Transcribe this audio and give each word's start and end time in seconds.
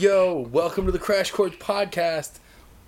Yo, 0.00 0.08
yo, 0.08 0.34
yo! 0.34 0.48
Welcome 0.48 0.86
to 0.86 0.92
the 0.92 0.98
Crash 0.98 1.30
Course 1.30 1.56
Podcast. 1.56 2.38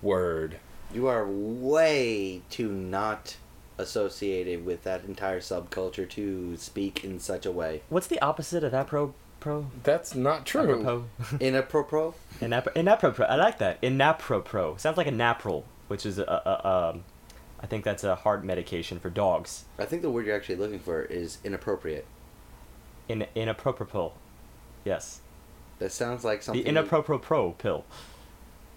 Word. 0.01 0.57
You 0.91 1.05
are 1.05 1.27
way 1.27 2.41
too 2.49 2.71
not 2.71 3.35
associated 3.77 4.65
with 4.65 4.81
that 4.83 5.05
entire 5.05 5.39
subculture 5.39 6.09
to 6.09 6.57
speak 6.57 7.03
in 7.03 7.19
such 7.19 7.45
a 7.45 7.51
way. 7.51 7.83
What's 7.89 8.07
the 8.07 8.19
opposite 8.19 8.63
of 8.63 8.73
apro 8.73 9.13
pro? 9.39 9.67
That's 9.83 10.15
not 10.15 10.47
true. 10.47 10.61
Apropos. 10.61 11.05
Inappropriate? 11.39 12.13
Inap- 12.41 12.73
inapropos. 12.73 13.29
I 13.29 13.35
like 13.35 13.59
that. 13.59 13.79
Inapropos. 13.83 14.79
Sounds 14.79 14.97
like 14.97 15.05
a 15.05 15.11
napril, 15.11 15.65
which 15.89 16.07
is 16.07 16.17
a, 16.17 16.23
a, 16.23 16.49
a 16.49 16.89
um, 16.95 17.03
I 17.59 17.67
think 17.67 17.83
that's 17.83 18.03
a 18.03 18.15
heart 18.15 18.43
medication 18.43 18.99
for 18.99 19.11
dogs. 19.11 19.65
I 19.77 19.85
think 19.85 20.01
the 20.01 20.09
word 20.09 20.25
you're 20.25 20.35
actually 20.35 20.55
looking 20.55 20.79
for 20.79 21.03
is 21.03 21.37
inappropriate. 21.43 22.07
In 23.07 23.27
inapropos. 23.35 24.13
Yes. 24.83 25.19
That 25.83 25.91
sounds 25.91 26.23
like 26.23 26.41
something. 26.41 26.63
The 26.63 26.69
inapropos 26.69 27.57
pill. 27.57 27.83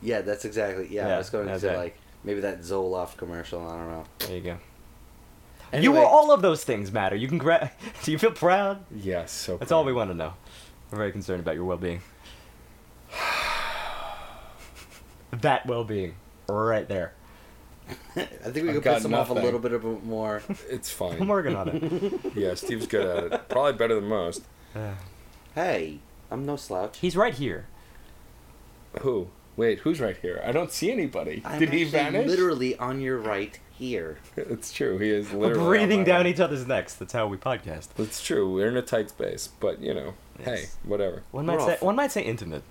Yeah, 0.02 0.22
that's 0.22 0.44
exactly. 0.44 0.88
Yeah, 0.90 1.14
I 1.14 1.18
was 1.18 1.30
going 1.30 1.46
to 1.46 1.52
that's 1.52 1.62
say 1.62 1.72
it. 1.72 1.76
like 1.76 1.96
maybe 2.24 2.40
that 2.40 2.62
Zoloft 2.62 3.16
commercial. 3.16 3.64
I 3.64 3.76
don't 3.76 3.90
know. 3.92 4.04
There 4.18 4.36
you 4.36 4.42
go. 4.42 4.50
You 4.50 4.58
Anyway, 5.72 5.98
were 6.00 6.04
all 6.04 6.32
of 6.32 6.42
those 6.42 6.64
things 6.64 6.90
matter. 6.90 7.14
You 7.14 7.28
can 7.28 7.38
gra- 7.38 7.70
Do 8.02 8.10
you 8.10 8.18
feel 8.18 8.32
proud? 8.32 8.84
Yes, 8.92 9.30
so 9.30 9.56
That's 9.56 9.70
all 9.70 9.84
we 9.84 9.92
want 9.92 10.10
to 10.10 10.16
know. 10.16 10.34
We're 10.90 10.98
very 10.98 11.12
concerned 11.12 11.38
about 11.38 11.54
your 11.54 11.64
well-being. 11.64 12.00
that 15.30 15.64
well-being, 15.66 16.16
right 16.48 16.88
there. 16.88 17.12
I 18.16 18.24
think 18.24 18.64
we 18.64 18.70
I've 18.70 18.74
could 18.74 18.82
got 18.82 18.94
piss 18.94 19.02
them 19.04 19.14
off 19.14 19.30
a 19.30 19.34
little 19.34 19.60
bit 19.60 19.72
of 19.72 19.84
more. 20.04 20.42
It's 20.68 20.90
fine. 20.90 21.12
I'm 21.12 21.18
fine. 21.18 21.28
working 21.28 21.54
on 21.54 21.68
it. 21.68 22.34
yeah, 22.34 22.54
Steve's 22.54 22.88
good 22.88 23.06
at 23.06 23.32
it. 23.32 23.48
Probably 23.48 23.74
better 23.74 23.94
than 23.94 24.08
most. 24.08 24.42
Uh. 24.74 24.94
hey, 25.54 26.00
I'm 26.30 26.44
no 26.44 26.56
slouch. 26.56 26.98
He's 26.98 27.16
right 27.16 27.34
here. 27.34 27.66
Who? 29.00 29.28
Wait, 29.56 29.80
who's 29.80 30.00
right 30.00 30.16
here? 30.16 30.42
I 30.44 30.52
don't 30.52 30.70
see 30.70 30.90
anybody. 30.90 31.42
I'm 31.44 31.58
Did 31.58 31.70
he 31.70 31.84
vanish? 31.84 32.26
Literally 32.26 32.76
on 32.76 33.00
your 33.00 33.18
right 33.18 33.58
here. 33.78 34.18
It's 34.36 34.72
true. 34.72 34.98
He 34.98 35.10
is 35.10 35.32
literally 35.32 35.58
We're 35.58 35.68
breathing 35.68 36.04
down 36.04 36.24
right. 36.24 36.26
each 36.26 36.40
other's 36.40 36.66
necks. 36.66 36.94
That's 36.94 37.12
how 37.12 37.26
we 37.26 37.36
podcast. 37.36 37.88
It's 37.98 38.22
true. 38.22 38.52
We're 38.52 38.68
in 38.68 38.76
a 38.76 38.82
tight 38.82 39.10
space, 39.10 39.48
but 39.60 39.80
you 39.80 39.94
know, 39.94 40.14
hey, 40.42 40.66
whatever. 40.84 41.22
One 41.30 41.46
might 41.46 41.58
We're 41.58 41.66
say 41.66 41.72
off. 41.74 41.82
one 41.82 41.96
might 41.96 42.12
say 42.12 42.22
intimate. 42.22 42.62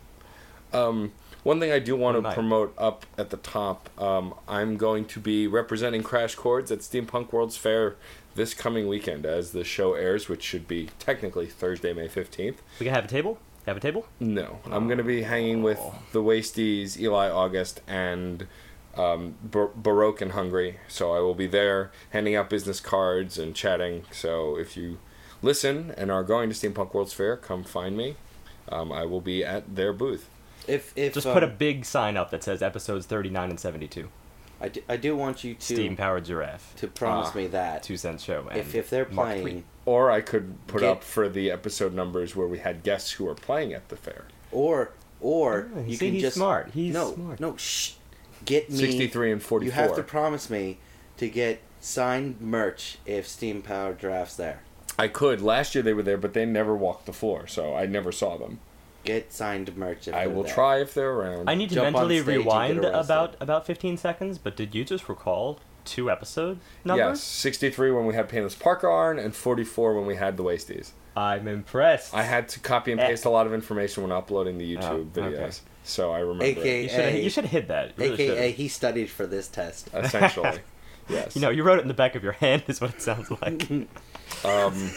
Um, 0.73 1.13
one 1.43 1.59
thing 1.59 1.71
I 1.71 1.79
do 1.79 1.95
want 1.95 2.21
to 2.23 2.31
promote 2.33 2.73
up 2.77 3.05
at 3.17 3.29
the 3.29 3.37
top, 3.37 3.89
um, 4.01 4.33
I'm 4.47 4.77
going 4.77 5.05
to 5.05 5.19
be 5.19 5.47
representing 5.47 6.01
Crash 6.03 6.35
Chords 6.35 6.71
at 6.71 6.79
Steampunk 6.79 7.31
World's 7.31 7.55
Fair 7.55 7.95
this 8.35 8.53
coming 8.53 8.87
weekend 8.87 9.25
as 9.25 9.51
the 9.51 9.63
show 9.63 9.93
airs, 9.93 10.27
which 10.29 10.43
should 10.43 10.67
be 10.67 10.89
technically 10.99 11.47
Thursday, 11.47 11.93
May 11.93 12.07
15th. 12.07 12.57
We 12.79 12.85
can 12.85 12.93
have 12.93 13.05
a 13.05 13.07
table. 13.07 13.39
Have 13.65 13.77
a 13.77 13.79
table. 13.79 14.05
No, 14.19 14.59
I'm 14.65 14.85
going 14.87 14.99
to 14.99 15.03
be 15.03 15.23
hanging 15.23 15.63
with 15.63 15.79
Oh. 15.81 15.95
the 16.11 16.21
Wasties, 16.21 16.99
Eli 16.99 17.29
August, 17.29 17.81
and 17.87 18.45
um, 18.95 19.35
Bar- 19.43 19.71
Baroque 19.75 20.21
and 20.21 20.33
Hungry. 20.33 20.77
So 20.87 21.13
I 21.13 21.19
will 21.19 21.33
be 21.33 21.47
there 21.47 21.91
handing 22.11 22.35
out 22.35 22.49
business 22.49 22.79
cards 22.79 23.39
and 23.39 23.55
chatting. 23.55 24.03
So 24.11 24.55
if 24.57 24.77
you 24.77 24.99
listen 25.41 25.91
and 25.97 26.11
are 26.11 26.23
going 26.23 26.49
to 26.49 26.55
Steampunk 26.55 26.93
World's 26.93 27.13
Fair, 27.13 27.35
come 27.37 27.63
find 27.63 27.97
me. 27.97 28.15
Um, 28.69 28.91
I 28.91 29.05
will 29.05 29.21
be 29.21 29.43
at 29.43 29.75
their 29.75 29.93
booth. 29.93 30.29
If 30.67 30.93
if 30.95 31.13
Just 31.13 31.27
um, 31.27 31.33
put 31.33 31.43
a 31.43 31.47
big 31.47 31.85
sign 31.85 32.17
up 32.17 32.31
that 32.31 32.43
says 32.43 32.61
episodes 32.61 33.05
39 33.05 33.49
and 33.51 33.59
72. 33.59 34.09
I 34.61 34.69
do, 34.69 34.81
I 34.87 34.97
do 34.97 35.15
want 35.17 35.43
you 35.43 35.53
to 35.55 35.61
Steam 35.73 35.95
powered 35.97 36.25
giraffe. 36.25 36.73
to 36.77 36.87
promise 36.87 37.31
Ah. 37.33 37.37
me 37.37 37.47
that 37.47 37.83
Two 37.83 37.97
cent 37.97 38.21
show. 38.21 38.47
And 38.49 38.59
if 38.59 38.73
if 38.75 38.89
they're 38.89 39.05
playing 39.05 39.41
three. 39.43 39.63
Or 39.85 40.09
I 40.09 40.21
could 40.21 40.55
put 40.67 40.81
Get- 40.81 40.89
up 40.89 41.03
for 41.03 41.27
the 41.29 41.51
episode 41.51 41.93
numbers 41.93 42.35
where 42.35 42.47
we 42.47 42.59
had 42.59 42.81
guests 42.83 43.11
who 43.11 43.25
were 43.25 43.35
playing 43.35 43.73
at 43.73 43.89
the 43.89 43.95
fair. 43.97 44.25
or 44.51 44.91
or 45.21 45.69
Oh, 45.75 45.79
you 45.79 45.85
you 45.87 45.95
see, 45.97 46.05
can 46.07 46.13
he's 46.13 46.21
just 46.23 46.35
smart. 46.37 46.71
He's 46.73 46.93
no 46.93 47.13
smart. 47.13 47.39
no 47.39 47.55
shh 47.57 47.93
get 48.45 48.69
me 48.69 48.77
63 48.77 49.31
and 49.31 49.41
44. 49.43 49.65
You 49.65 49.71
have 49.87 49.95
to 49.95 50.03
promise 50.03 50.49
me 50.49 50.77
to 51.17 51.27
get 51.29 51.59
signed 51.79 52.39
merch 52.41 52.97
if 53.05 53.27
Steam 53.27 53.61
Powered 53.61 53.99
Giraffe's 53.99 54.35
there. 54.37 54.61
I 54.97 55.07
could. 55.09 55.41
Last 55.41 55.75
year 55.75 55.81
they 55.83 55.93
were 55.93 56.03
there, 56.03 56.17
but 56.17 56.33
they 56.33 56.45
never 56.45 56.75
walked 56.75 57.05
the 57.05 57.13
floor, 57.13 57.47
so 57.47 57.75
I 57.75 57.85
never 57.85 58.11
saw 58.11 58.37
them. 58.37 58.59
Get 59.05 59.31
signed 59.31 59.75
merch. 59.77 60.07
If 60.07 60.13
I 60.15 60.27
will 60.27 60.43
there. 60.43 60.53
try 60.53 60.81
if 60.81 60.93
they're 60.93 61.11
around. 61.11 61.49
I 61.49 61.55
need 61.55 61.69
to 61.69 61.75
Jump 61.75 61.93
mentally 61.93 62.17
stage 62.19 62.27
and 62.35 62.43
get 62.43 62.51
rewind 62.51 62.85
about 62.85 63.35
about 63.39 63.65
15 63.65 63.97
seconds, 63.97 64.37
but 64.37 64.55
did 64.55 64.73
you 64.75 64.83
just 64.83 65.07
recall 65.07 65.59
two 65.85 66.09
episode 66.11 66.59
numbers? 66.83 67.19
Yes, 67.19 67.21
63 67.23 67.91
when 67.91 68.05
we 68.07 68.15
had 68.15 68.27
Painless 68.27 68.55
Parker 68.55 68.89
on, 68.89 69.19
and 69.19 69.35
44 69.35 69.93
when 69.95 70.05
we 70.07 70.15
had 70.15 70.35
the 70.37 70.43
Wasties. 70.43 70.91
I'm 71.17 71.47
impressed. 71.47 72.13
I 72.13 72.23
had 72.23 72.49
to 72.49 72.59
copy 72.59 72.91
and 72.91 72.99
Eh. 72.99 73.07
paste 73.07 73.23
a 73.25 73.29
lot 73.29 73.45
of 73.47 73.53
information 73.53 74.03
when 74.03 74.11
uploading 74.11 74.57
the 74.57 74.75
YouTube 74.75 75.11
Oh, 75.15 75.19
videos, 75.21 75.33
okay. 75.39 75.51
so 75.83 76.11
I 76.11 76.19
remember 76.19 76.43
AKA 76.43 76.83
You 76.83 76.89
should 76.89 76.99
Hey. 76.99 77.21
you 77.23 77.29
should 77.29 77.45
hit 77.45 77.67
that. 77.69 77.89
You 77.89 77.93
really 78.03 78.13
AKA, 78.15 78.27
should've. 78.47 78.55
he 78.57 78.67
studied 78.67 79.09
for 79.09 79.25
this 79.27 79.47
test. 79.47 79.89
essentially. 79.93 80.59
yes. 81.07 81.33
You 81.35 81.41
know, 81.41 81.51
you 81.51 81.63
wrote 81.63 81.77
it 81.79 81.83
in 81.83 81.87
the 81.87 81.93
back 81.93 82.15
of 82.15 82.23
your 82.23 82.33
hand, 82.33 82.63
is 82.67 82.81
what 82.81 82.89
it 82.95 83.01
sounds 83.01 83.29
like. 83.31 83.69
Um, 84.45 84.91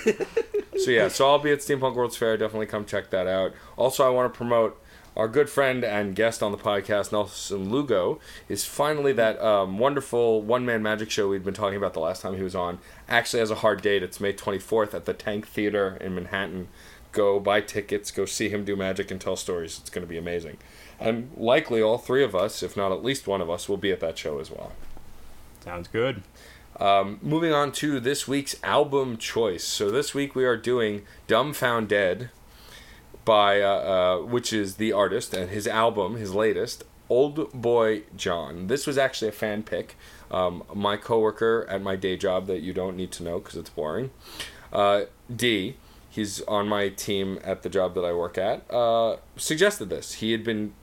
so 0.79 0.91
yeah, 0.91 1.09
so 1.09 1.29
I'll 1.29 1.39
be 1.39 1.51
at 1.51 1.59
Steampunk 1.59 1.95
World's 1.95 2.17
Fair. 2.17 2.37
Definitely 2.37 2.67
come 2.67 2.85
check 2.85 3.11
that 3.11 3.27
out. 3.27 3.53
Also, 3.77 4.07
I 4.07 4.11
want 4.11 4.33
to 4.33 4.37
promote 4.37 4.81
our 5.17 5.27
good 5.27 5.51
friend 5.51 5.85
and 5.85 6.15
guest 6.15 6.43
on 6.45 6.53
the 6.53 6.59
podcast, 6.59 7.11
Nelson 7.11 7.71
Lugo, 7.71 8.21
is 8.49 8.65
finally 8.65 9.13
that 9.15 9.41
um, 9.43 9.79
wonderful 9.79 10.41
one 10.43 10.65
man 10.65 10.81
magic 10.83 11.11
show 11.11 11.29
we'd 11.29 11.45
been 11.45 11.55
talking 11.55 11.77
about 11.77 11.93
the 11.93 12.01
last 12.01 12.23
time 12.23 12.37
he 12.37 12.43
was 12.43 12.55
on. 12.55 12.79
Actually, 13.09 13.41
has 13.41 13.51
a 13.51 13.57
hard 13.57 13.83
date. 13.83 14.03
It's 14.03 14.21
May 14.21 14.33
24th 14.33 14.95
at 14.95 15.07
the 15.07 15.15
Tank 15.15 15.49
Theater 15.49 15.99
in 16.01 16.15
Manhattan. 16.15 16.69
Go 17.11 17.41
buy 17.41 17.61
tickets. 17.61 18.13
Go 18.13 18.27
see 18.27 18.49
him 18.49 18.65
do 18.65 18.77
magic 18.77 19.11
and 19.11 19.21
tell 19.21 19.35
stories. 19.35 19.79
It's 19.81 19.91
going 19.91 20.07
to 20.07 20.09
be 20.09 20.19
amazing. 20.19 20.59
And 21.01 21.31
likely 21.37 21.83
all 21.83 21.99
three 21.99 22.23
of 22.23 22.35
us, 22.37 22.63
if 22.63 22.77
not 22.77 22.93
at 22.93 23.03
least 23.03 23.27
one 23.27 23.41
of 23.41 23.51
us, 23.51 23.69
will 23.69 23.77
be 23.77 23.91
at 23.91 24.01
that 24.01 24.19
show 24.19 24.39
as 24.39 24.51
well. 24.51 24.73
Sounds 25.65 25.89
good. 25.89 26.23
Um, 26.81 27.19
moving 27.23 27.53
on 27.53 27.73
to 27.73 27.99
this 27.99 28.29
week's 28.29 28.57
album 28.63 29.17
choice. 29.17 29.65
So 29.65 29.91
this 29.91 30.15
week 30.15 30.35
we 30.35 30.45
are 30.45 30.57
doing 30.57 31.03
"Dumbfoundead" 31.27 32.31
by, 33.25 33.61
uh, 33.61 33.67
uh, 33.67 34.19
which 34.25 34.53
is 34.53 34.77
the 34.77 34.93
artist 34.93 35.35
and 35.35 35.51
his 35.51 35.67
album, 35.67 36.17
his 36.17 36.35
latest, 36.35 36.85
"Old 37.09 37.53
Boy 37.53 38.03
John." 38.17 38.69
This 38.69 38.87
was 38.87 38.97
actually 38.97 39.29
a 39.29 39.33
fan 39.33 39.65
pick. 39.65 39.97
Um, 40.31 40.63
my 40.73 40.97
coworker 40.97 41.67
at 41.69 41.83
my 41.83 41.97
day 41.97 42.17
job 42.17 42.47
that 42.47 42.61
you 42.61 42.73
don't 42.73 42.97
need 42.97 43.11
to 43.13 43.23
know 43.23 43.39
because 43.41 43.57
it's 43.57 43.71
boring. 43.71 44.11
Uh, 44.73 45.05
D, 45.35 45.77
he's 46.09 46.43
on 46.43 46.69
my 46.69 46.91
team 46.91 47.39
at 47.43 47.63
the 47.63 47.69
job 47.69 47.95
that 47.95 48.05
I 48.05 48.13
work 48.13 48.39
at. 48.39 48.71
Uh, 48.71 49.17
suggested 49.37 49.89
this. 49.89 50.15
He 50.15 50.33
had 50.33 50.45
been 50.45 50.75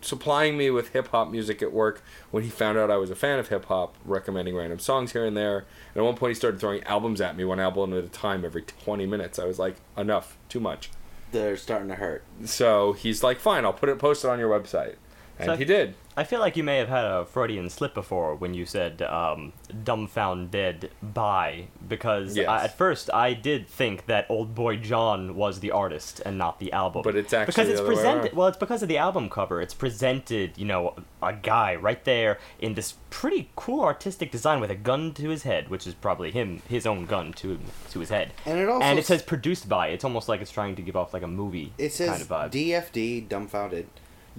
supplying 0.00 0.56
me 0.56 0.70
with 0.70 0.90
hip 0.90 1.08
hop 1.08 1.30
music 1.30 1.62
at 1.62 1.72
work 1.72 2.02
when 2.30 2.42
he 2.42 2.50
found 2.50 2.78
out 2.78 2.90
I 2.90 2.96
was 2.96 3.10
a 3.10 3.16
fan 3.16 3.38
of 3.38 3.48
hip 3.48 3.66
hop, 3.66 3.96
recommending 4.04 4.54
random 4.54 4.78
songs 4.78 5.12
here 5.12 5.24
and 5.24 5.36
there. 5.36 5.58
And 5.94 6.02
at 6.02 6.04
one 6.04 6.16
point, 6.16 6.30
he 6.30 6.34
started 6.34 6.60
throwing 6.60 6.82
albums 6.84 7.20
at 7.20 7.36
me, 7.36 7.44
one 7.44 7.60
album 7.60 7.92
at 7.92 8.04
a 8.04 8.08
time, 8.08 8.44
every 8.44 8.62
20 8.62 9.06
minutes. 9.06 9.38
I 9.38 9.44
was 9.44 9.58
like, 9.58 9.76
enough, 9.96 10.36
too 10.48 10.60
much. 10.60 10.90
They're 11.32 11.56
starting 11.56 11.88
to 11.88 11.96
hurt. 11.96 12.22
So 12.44 12.92
he's 12.92 13.22
like, 13.24 13.40
fine, 13.40 13.64
I'll 13.64 13.72
put 13.72 13.88
it, 13.88 13.98
post 13.98 14.24
it 14.24 14.28
on 14.28 14.38
your 14.38 14.48
website. 14.48 14.96
And 15.38 15.46
So- 15.46 15.56
he 15.56 15.64
did. 15.64 15.94
I 16.16 16.22
feel 16.22 16.38
like 16.38 16.56
you 16.56 16.62
may 16.62 16.76
have 16.78 16.88
had 16.88 17.04
a 17.04 17.24
Freudian 17.24 17.68
slip 17.68 17.92
before 17.92 18.36
when 18.36 18.54
you 18.54 18.66
said 18.66 19.02
um, 19.02 19.52
"dumbfound 19.82 20.52
dead" 20.52 20.90
by 21.02 21.66
because 21.88 22.36
Yes. 22.36 22.48
I, 22.48 22.64
at 22.64 22.78
first 22.78 23.10
I 23.12 23.32
did 23.32 23.66
think 23.66 24.06
that 24.06 24.26
Old 24.28 24.54
Boy 24.54 24.76
John 24.76 25.34
was 25.34 25.58
the 25.58 25.72
artist 25.72 26.20
and 26.24 26.38
not 26.38 26.60
the 26.60 26.72
album. 26.72 27.02
But 27.02 27.16
it's 27.16 27.32
actually 27.32 27.46
because 27.52 27.66
the 27.66 27.72
it's 27.72 27.80
other 27.80 27.88
presented. 27.88 28.24
around. 28.26 28.36
Well, 28.36 28.46
it's 28.46 28.56
because 28.58 28.82
of 28.82 28.88
the 28.88 28.96
album 28.96 29.28
cover. 29.28 29.60
It's 29.60 29.74
presented, 29.74 30.52
you 30.56 30.66
know, 30.66 30.94
a 31.20 31.32
guy 31.32 31.74
right 31.74 32.04
there 32.04 32.38
in 32.60 32.74
this 32.74 32.94
pretty 33.10 33.50
cool 33.56 33.82
artistic 33.82 34.30
design 34.30 34.60
with 34.60 34.70
a 34.70 34.76
gun 34.76 35.14
to 35.14 35.30
his 35.30 35.42
head, 35.42 35.68
which 35.68 35.84
is 35.84 35.94
probably 35.94 36.30
him, 36.30 36.62
his 36.68 36.86
own 36.86 37.06
gun 37.06 37.32
to 37.34 37.58
to 37.90 37.98
his 37.98 38.10
head. 38.10 38.32
And 38.46 38.60
it 38.60 38.68
also 38.68 38.84
and 38.84 39.00
it 39.00 39.04
says 39.04 39.20
produced 39.22 39.68
by. 39.68 39.88
It's 39.88 40.04
almost 40.04 40.28
like 40.28 40.40
it's 40.40 40.52
trying 40.52 40.76
to 40.76 40.82
give 40.82 40.94
off 40.94 41.12
like 41.12 41.24
a 41.24 41.26
movie 41.26 41.72
It 41.76 41.92
says 41.92 42.08
kind 42.10 42.22
of 42.22 42.28
vibe. 42.28 42.50
DFD, 42.52 43.28
dumbfounded. 43.28 43.88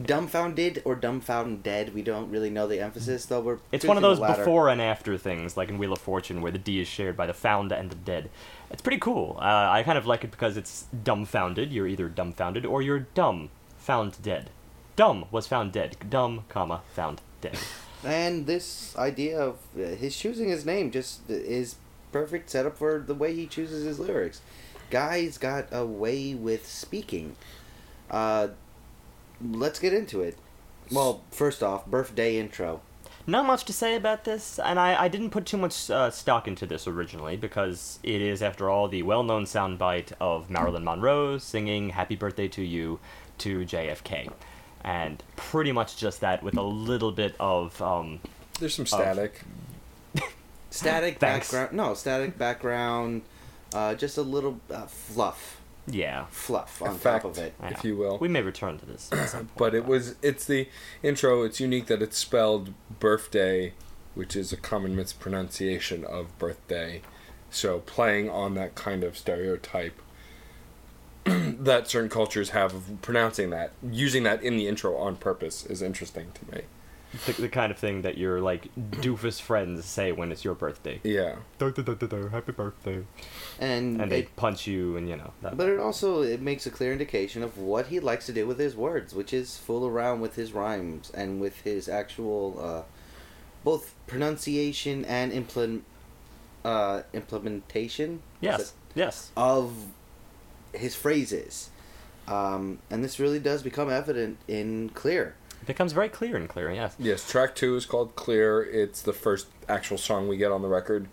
Dumbfounded 0.01 0.81
or 0.83 0.95
dumbfounded 0.95 1.63
dead. 1.63 1.93
We 1.93 2.01
don't 2.01 2.29
really 2.29 2.49
know 2.49 2.67
the 2.67 2.81
emphasis, 2.81 3.25
though. 3.25 3.39
We're 3.39 3.59
It's 3.71 3.85
one 3.85 3.95
of 3.95 4.03
those 4.03 4.19
before 4.19 4.67
and 4.67 4.81
after 4.81 5.17
things, 5.17 5.55
like 5.55 5.69
in 5.69 5.77
Wheel 5.77 5.93
of 5.93 5.99
Fortune, 5.99 6.41
where 6.41 6.51
the 6.51 6.57
D 6.57 6.81
is 6.81 6.87
shared 6.87 7.15
by 7.15 7.25
the 7.25 7.33
found 7.33 7.71
and 7.71 7.89
the 7.89 7.95
dead. 7.95 8.29
It's 8.69 8.81
pretty 8.81 8.99
cool. 8.99 9.37
Uh, 9.39 9.69
I 9.69 9.83
kind 9.83 9.97
of 9.97 10.05
like 10.05 10.23
it 10.25 10.31
because 10.31 10.57
it's 10.57 10.85
dumbfounded. 11.03 11.71
You're 11.71 11.87
either 11.87 12.09
dumbfounded 12.09 12.65
or 12.65 12.81
you're 12.81 12.99
dumb 12.99 13.49
found 13.77 14.21
dead. 14.21 14.49
Dumb 14.95 15.25
was 15.31 15.47
found 15.47 15.71
dead. 15.71 15.95
Dumb, 16.09 16.43
comma, 16.49 16.81
found 16.93 17.21
dead. 17.39 17.57
And 18.03 18.47
this 18.47 18.95
idea 18.97 19.39
of 19.39 19.59
uh, 19.77 19.95
his 19.95 20.17
choosing 20.17 20.49
his 20.49 20.65
name 20.65 20.91
just 20.91 21.29
is 21.29 21.75
perfect 22.11 22.49
setup 22.49 22.77
for 22.77 22.99
the 22.99 23.13
way 23.13 23.33
he 23.33 23.45
chooses 23.45 23.85
his 23.85 23.99
lyrics. 23.99 24.41
Guy's 24.89 25.37
got 25.37 25.67
a 25.71 25.85
way 25.85 26.33
with 26.33 26.67
speaking. 26.67 27.35
Uh, 28.09 28.49
let's 29.41 29.79
get 29.79 29.93
into 29.93 30.21
it. 30.21 30.37
Well, 30.91 31.23
first 31.31 31.63
off, 31.63 31.85
birthday 31.85 32.37
intro. 32.37 32.81
Not 33.27 33.45
much 33.47 33.65
to 33.65 33.73
say 33.73 33.95
about 33.95 34.23
this, 34.23 34.59
and 34.59 34.79
I, 34.79 35.05
I 35.05 35.07
didn't 35.07 35.31
put 35.31 35.47
too 35.47 35.57
much 35.57 35.89
uh, 35.89 36.11
stock 36.11 36.47
into 36.47 36.67
this 36.67 36.85
originally 36.87 37.37
because 37.37 37.97
it 38.03 38.21
is, 38.21 38.43
after 38.43 38.69
all, 38.69 38.87
the 38.87 39.01
well 39.01 39.23
known 39.23 39.45
soundbite 39.45 40.11
of 40.21 40.49
Marilyn 40.51 40.83
Monroe 40.83 41.39
singing 41.39 41.89
Happy 41.89 42.15
Birthday 42.15 42.47
to 42.49 42.61
You 42.61 42.99
to 43.39 43.61
JFK. 43.61 44.31
And 44.83 45.23
pretty 45.35 45.71
much 45.71 45.97
just 45.97 46.21
that 46.21 46.43
with 46.43 46.55
a 46.55 46.61
little 46.61 47.11
bit 47.11 47.35
of. 47.39 47.81
Um, 47.81 48.19
There's 48.59 48.75
some 48.75 48.85
static. 48.85 49.41
Static 50.69 51.17
Thanks. 51.19 51.51
background. 51.51 51.75
No, 51.75 51.95
static 51.95 52.37
background. 52.37 53.23
Uh, 53.73 53.95
just 53.95 54.19
a 54.19 54.21
little 54.21 54.59
uh, 54.69 54.85
fluff. 54.85 55.54
Yeah. 55.87 56.25
Fluff 56.29 56.81
on 56.81 56.95
Effect. 56.95 57.23
top 57.23 57.31
of 57.31 57.37
it. 57.37 57.53
I 57.59 57.69
If 57.69 57.83
you 57.83 57.95
will. 57.95 58.17
We 58.17 58.27
may 58.27 58.41
return 58.41 58.77
to 58.79 58.85
this. 58.85 59.09
at 59.11 59.29
some 59.29 59.39
point, 59.47 59.57
but 59.57 59.75
it 59.75 59.85
was 59.85 60.15
it's 60.21 60.45
the 60.45 60.67
intro 61.03 61.43
it's 61.43 61.59
unique 61.59 61.85
that 61.87 62.01
it's 62.01 62.17
spelled 62.17 62.73
birthday 62.99 63.73
which 64.13 64.35
is 64.35 64.53
a 64.53 64.57
common 64.57 64.95
mispronunciation 64.95 66.03
of 66.05 66.37
birthday 66.39 67.01
so 67.49 67.79
playing 67.79 68.29
on 68.29 68.53
that 68.55 68.73
kind 68.75 69.03
of 69.03 69.17
stereotype 69.17 70.01
that 71.25 71.87
certain 71.89 72.09
cultures 72.09 72.49
have 72.51 72.73
of 72.73 73.01
pronouncing 73.01 73.49
that 73.49 73.71
using 73.83 74.23
that 74.23 74.41
in 74.41 74.57
the 74.57 74.67
intro 74.67 74.95
on 74.97 75.15
purpose 75.15 75.65
is 75.65 75.81
interesting 75.81 76.31
to 76.33 76.55
me 76.55 76.61
the, 77.25 77.33
the 77.33 77.49
kind 77.49 77.71
of 77.71 77.77
thing 77.77 78.01
that 78.03 78.17
your 78.17 78.41
like 78.41 78.69
doofus 78.75 79.41
friends 79.41 79.85
say 79.85 80.11
when 80.11 80.31
it's 80.31 80.43
your 80.43 80.55
birthday. 80.55 80.99
yeah 81.03 81.35
Happy 82.29 82.51
birthday. 82.51 83.03
And, 83.59 84.01
And 84.01 84.11
they 84.11 84.19
it, 84.19 84.35
punch 84.35 84.67
you, 84.67 84.97
and 84.97 85.07
you 85.09 85.17
know. 85.17 85.31
That, 85.41 85.57
but 85.57 85.69
it 85.69 85.79
also 85.79 86.21
it 86.21 86.41
makes 86.41 86.65
a 86.65 86.71
clear 86.71 86.91
indication 86.91 87.43
of 87.43 87.57
what 87.57 87.87
he 87.87 87.99
likes 87.99 88.25
to 88.27 88.33
do 88.33 88.45
with 88.47 88.59
his 88.59 88.75
words, 88.75 89.13
which 89.13 89.33
is 89.33 89.57
fool 89.57 89.85
around 89.85 90.21
with 90.21 90.35
his 90.35 90.53
rhymes 90.53 91.11
and 91.11 91.39
with 91.39 91.61
his 91.61 91.87
actual 91.87 92.57
uh, 92.61 92.81
both 93.63 93.93
pronunciation 94.07 95.05
and 95.05 95.31
implement 95.31 95.83
uh, 96.63 97.01
implementation. 97.13 98.21
yes, 98.41 98.59
it? 98.59 98.71
yes. 98.95 99.31
of 99.37 99.73
his 100.73 100.95
phrases. 100.95 101.69
Um, 102.27 102.79
and 102.89 103.03
this 103.03 103.19
really 103.19 103.39
does 103.39 103.61
become 103.61 103.89
evident 103.89 104.37
in 104.47 104.89
Clear. 104.89 105.35
It 105.65 105.69
becomes 105.69 105.93
very 105.93 106.09
clear 106.09 106.35
and 106.35 106.47
clear. 106.47 106.71
Yes. 106.71 106.95
yes 106.99 107.27
track 107.27 107.55
two 107.55 107.75
is 107.75 107.87
called 107.87 108.15
clear 108.15 108.61
it's 108.61 109.01
the 109.01 109.13
first 109.13 109.47
actual 109.67 109.97
song 109.97 110.27
we 110.27 110.37
get 110.37 110.51
on 110.51 110.61
the 110.61 110.67
record 110.67 111.07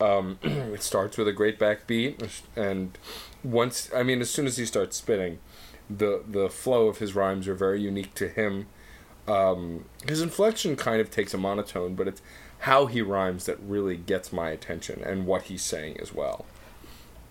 um, 0.00 0.38
it 0.42 0.80
starts 0.80 1.18
with 1.18 1.26
a 1.26 1.32
great 1.32 1.58
backbeat 1.58 2.42
and 2.54 2.96
once 3.42 3.90
i 3.92 4.04
mean 4.04 4.20
as 4.20 4.30
soon 4.30 4.46
as 4.46 4.58
he 4.58 4.64
starts 4.64 4.96
spitting 4.96 5.40
the 5.90 6.22
the 6.28 6.48
flow 6.48 6.86
of 6.86 6.98
his 6.98 7.16
rhymes 7.16 7.48
are 7.48 7.56
very 7.56 7.80
unique 7.80 8.14
to 8.14 8.28
him 8.28 8.66
um, 9.26 9.86
his 10.06 10.20
inflection 10.22 10.76
kind 10.76 11.00
of 11.00 11.10
takes 11.10 11.34
a 11.34 11.38
monotone 11.38 11.96
but 11.96 12.06
it's 12.06 12.22
how 12.60 12.86
he 12.86 13.02
rhymes 13.02 13.46
that 13.46 13.58
really 13.60 13.96
gets 13.96 14.32
my 14.32 14.50
attention 14.50 15.02
and 15.02 15.26
what 15.26 15.42
he's 15.42 15.62
saying 15.62 15.98
as 16.00 16.14
well 16.14 16.46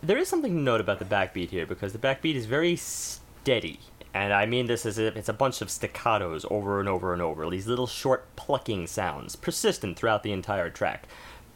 There 0.04 0.18
is 0.18 0.28
something 0.28 0.54
to 0.54 0.62
note 0.62 0.82
about 0.82 1.00
the 1.00 1.06
backbeat 1.06 1.52
here 1.52 1.66
because 1.66 1.94
the 1.94 2.00
backbeat 2.00 2.36
is 2.36 2.46
very 2.48 2.76
steady. 2.76 3.80
And 4.16 4.32
I 4.32 4.46
mean 4.46 4.68
this 4.68 4.86
as 4.86 4.98
if 4.98 5.18
it's 5.18 5.28
a 5.28 5.34
bunch 5.34 5.62
of 5.62 5.68
staccatos 5.68 6.46
over 6.50 6.80
and 6.80 6.88
over 6.88 7.12
and 7.12 7.22
over, 7.22 7.50
these 7.50 7.68
little 7.68 7.86
short 7.86 8.34
plucking 8.38 8.88
sounds, 8.88 9.36
persistent 9.36 9.98
throughout 9.98 10.24
the 10.24 10.32
entire 10.32 10.70
track. 10.70 11.06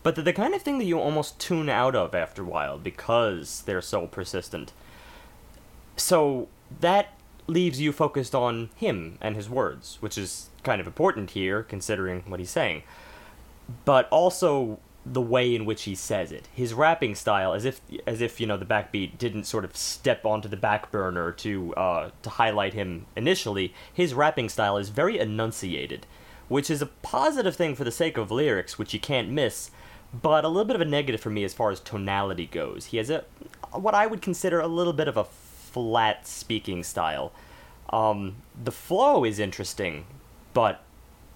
But 0.03 0.15
they're 0.15 0.25
the 0.25 0.33
kind 0.33 0.53
of 0.53 0.61
thing 0.61 0.77
that 0.77 0.83
you 0.83 0.99
almost 0.99 1.39
tune 1.39 1.69
out 1.69 1.95
of 1.95 2.13
after 2.13 2.41
a 2.41 2.45
while 2.45 2.77
because 2.77 3.63
they're 3.65 3.81
so 3.81 4.07
persistent. 4.07 4.73
So 5.95 6.49
that 6.81 7.13
leaves 7.47 7.79
you 7.79 7.93
focused 7.93 8.35
on 8.35 8.71
him 8.75 9.17
and 9.21 9.37
his 9.37 9.49
words, 9.49 9.97
which 10.01 10.17
is 10.17 10.49
kind 10.61 10.81
of 10.81 10.87
important 10.87 11.31
here 11.31 11.63
considering 11.63 12.23
what 12.27 12.41
he's 12.41 12.51
saying. 12.51 12.83
But 13.85 14.09
also 14.09 14.79
the 15.05 15.21
way 15.21 15.55
in 15.55 15.65
which 15.65 15.83
he 15.83 15.95
says 15.95 16.31
it. 16.31 16.47
His 16.53 16.73
rapping 16.73 17.15
style, 17.15 17.53
as 17.53 17.65
if 17.65 17.81
as 18.05 18.21
if 18.21 18.39
you 18.39 18.47
know 18.47 18.57
the 18.57 18.65
backbeat 18.65 19.17
didn't 19.17 19.45
sort 19.45 19.65
of 19.65 19.75
step 19.75 20.25
onto 20.25 20.49
the 20.49 20.57
back 20.57 20.91
burner 20.91 21.31
to 21.31 21.73
uh, 21.75 22.09
to 22.21 22.29
highlight 22.29 22.73
him 22.73 23.05
initially. 23.15 23.73
His 23.93 24.13
rapping 24.13 24.49
style 24.49 24.77
is 24.77 24.89
very 24.89 25.17
enunciated, 25.19 26.05
which 26.47 26.69
is 26.69 26.81
a 26.81 26.87
positive 26.87 27.55
thing 27.55 27.75
for 27.75 27.83
the 27.83 27.91
sake 27.91 28.17
of 28.17 28.31
lyrics, 28.31 28.77
which 28.77 28.93
you 28.93 28.99
can't 28.99 29.29
miss. 29.29 29.71
But 30.11 30.43
a 30.43 30.47
little 30.47 30.65
bit 30.65 30.75
of 30.75 30.81
a 30.81 30.85
negative 30.85 31.21
for 31.21 31.29
me 31.29 31.43
as 31.43 31.53
far 31.53 31.69
as 31.69 31.79
tonality 31.79 32.47
goes. 32.47 32.87
He 32.87 32.97
has 32.97 33.09
a 33.09 33.25
what 33.71 33.93
I 33.93 34.07
would 34.07 34.21
consider 34.21 34.59
a 34.59 34.67
little 34.67 34.93
bit 34.93 35.07
of 35.07 35.17
a 35.17 35.23
flat 35.23 36.27
speaking 36.27 36.83
style. 36.83 37.31
Um, 37.91 38.37
the 38.61 38.71
flow 38.71 39.23
is 39.23 39.39
interesting, 39.39 40.05
but 40.53 40.83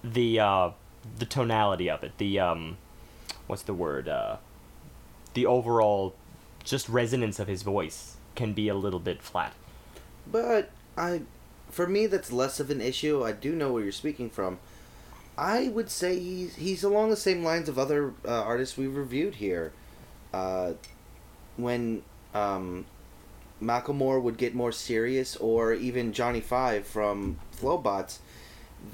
the 0.02 0.40
uh, 0.40 0.70
the 1.18 1.26
tonality 1.26 1.88
of 1.88 2.02
it, 2.02 2.18
the 2.18 2.40
um, 2.40 2.76
what's 3.46 3.62
the 3.62 3.74
word? 3.74 4.08
Uh, 4.08 4.36
the 5.34 5.46
overall 5.46 6.14
just 6.64 6.88
resonance 6.88 7.38
of 7.38 7.48
his 7.48 7.62
voice 7.62 8.16
can 8.34 8.52
be 8.52 8.68
a 8.68 8.74
little 8.74 9.00
bit 9.00 9.22
flat. 9.22 9.52
But 10.30 10.70
I, 10.96 11.22
for 11.70 11.86
me, 11.86 12.06
that's 12.06 12.32
less 12.32 12.60
of 12.60 12.70
an 12.70 12.80
issue. 12.80 13.22
I 13.22 13.32
do 13.32 13.54
know 13.54 13.72
where 13.72 13.82
you're 13.82 13.92
speaking 13.92 14.30
from. 14.30 14.58
I 15.36 15.68
would 15.68 15.90
say 15.90 16.18
he's 16.18 16.56
he's 16.56 16.84
along 16.84 17.10
the 17.10 17.16
same 17.16 17.42
lines 17.42 17.68
of 17.68 17.78
other 17.78 18.14
uh, 18.24 18.42
artists 18.42 18.76
we've 18.76 18.94
reviewed 18.94 19.36
here. 19.36 19.72
Uh, 20.32 20.74
when 21.56 22.02
um, 22.34 22.86
Macklemore 23.62 24.22
would 24.22 24.36
get 24.36 24.54
more 24.54 24.72
serious, 24.72 25.36
or 25.36 25.72
even 25.72 26.12
Johnny 26.12 26.40
Five 26.40 26.86
from 26.86 27.38
Flobots, 27.52 28.20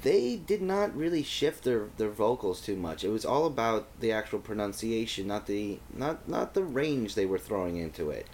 they 0.03 0.35
did 0.35 0.61
not 0.61 0.95
really 0.95 1.23
shift 1.23 1.63
their, 1.63 1.87
their 1.97 2.09
vocals 2.09 2.61
too 2.61 2.75
much. 2.75 3.03
It 3.03 3.09
was 3.09 3.25
all 3.25 3.45
about 3.45 3.87
the 3.99 4.11
actual 4.11 4.39
pronunciation, 4.39 5.27
not 5.27 5.47
the 5.47 5.79
not 5.93 6.27
not 6.29 6.53
the 6.53 6.63
range 6.63 7.15
they 7.15 7.25
were 7.25 7.39
throwing 7.39 7.77
into 7.77 8.09
it. 8.09 8.27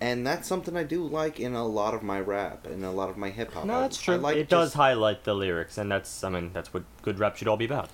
And 0.00 0.26
that's 0.26 0.46
something 0.48 0.76
I 0.76 0.82
do 0.82 1.06
like 1.06 1.40
in 1.40 1.54
a 1.54 1.66
lot 1.66 1.94
of 1.94 2.02
my 2.02 2.20
rap 2.20 2.66
and 2.66 2.84
a 2.84 2.90
lot 2.90 3.08
of 3.08 3.16
my 3.16 3.30
hip 3.30 3.54
hop. 3.54 3.64
No, 3.64 3.78
I- 3.78 3.80
that's 3.82 3.98
I 4.00 4.04
true. 4.04 4.16
like 4.16 4.36
it 4.36 4.48
does 4.48 4.74
highlight 4.74 5.24
the 5.24 5.34
lyrics, 5.34 5.78
and 5.78 5.90
that's 5.90 6.22
I 6.24 6.28
mean 6.28 6.50
that's 6.52 6.74
what 6.74 6.82
good 7.02 7.18
rap 7.18 7.36
should 7.36 7.48
all 7.48 7.56
be 7.56 7.64
about. 7.64 7.90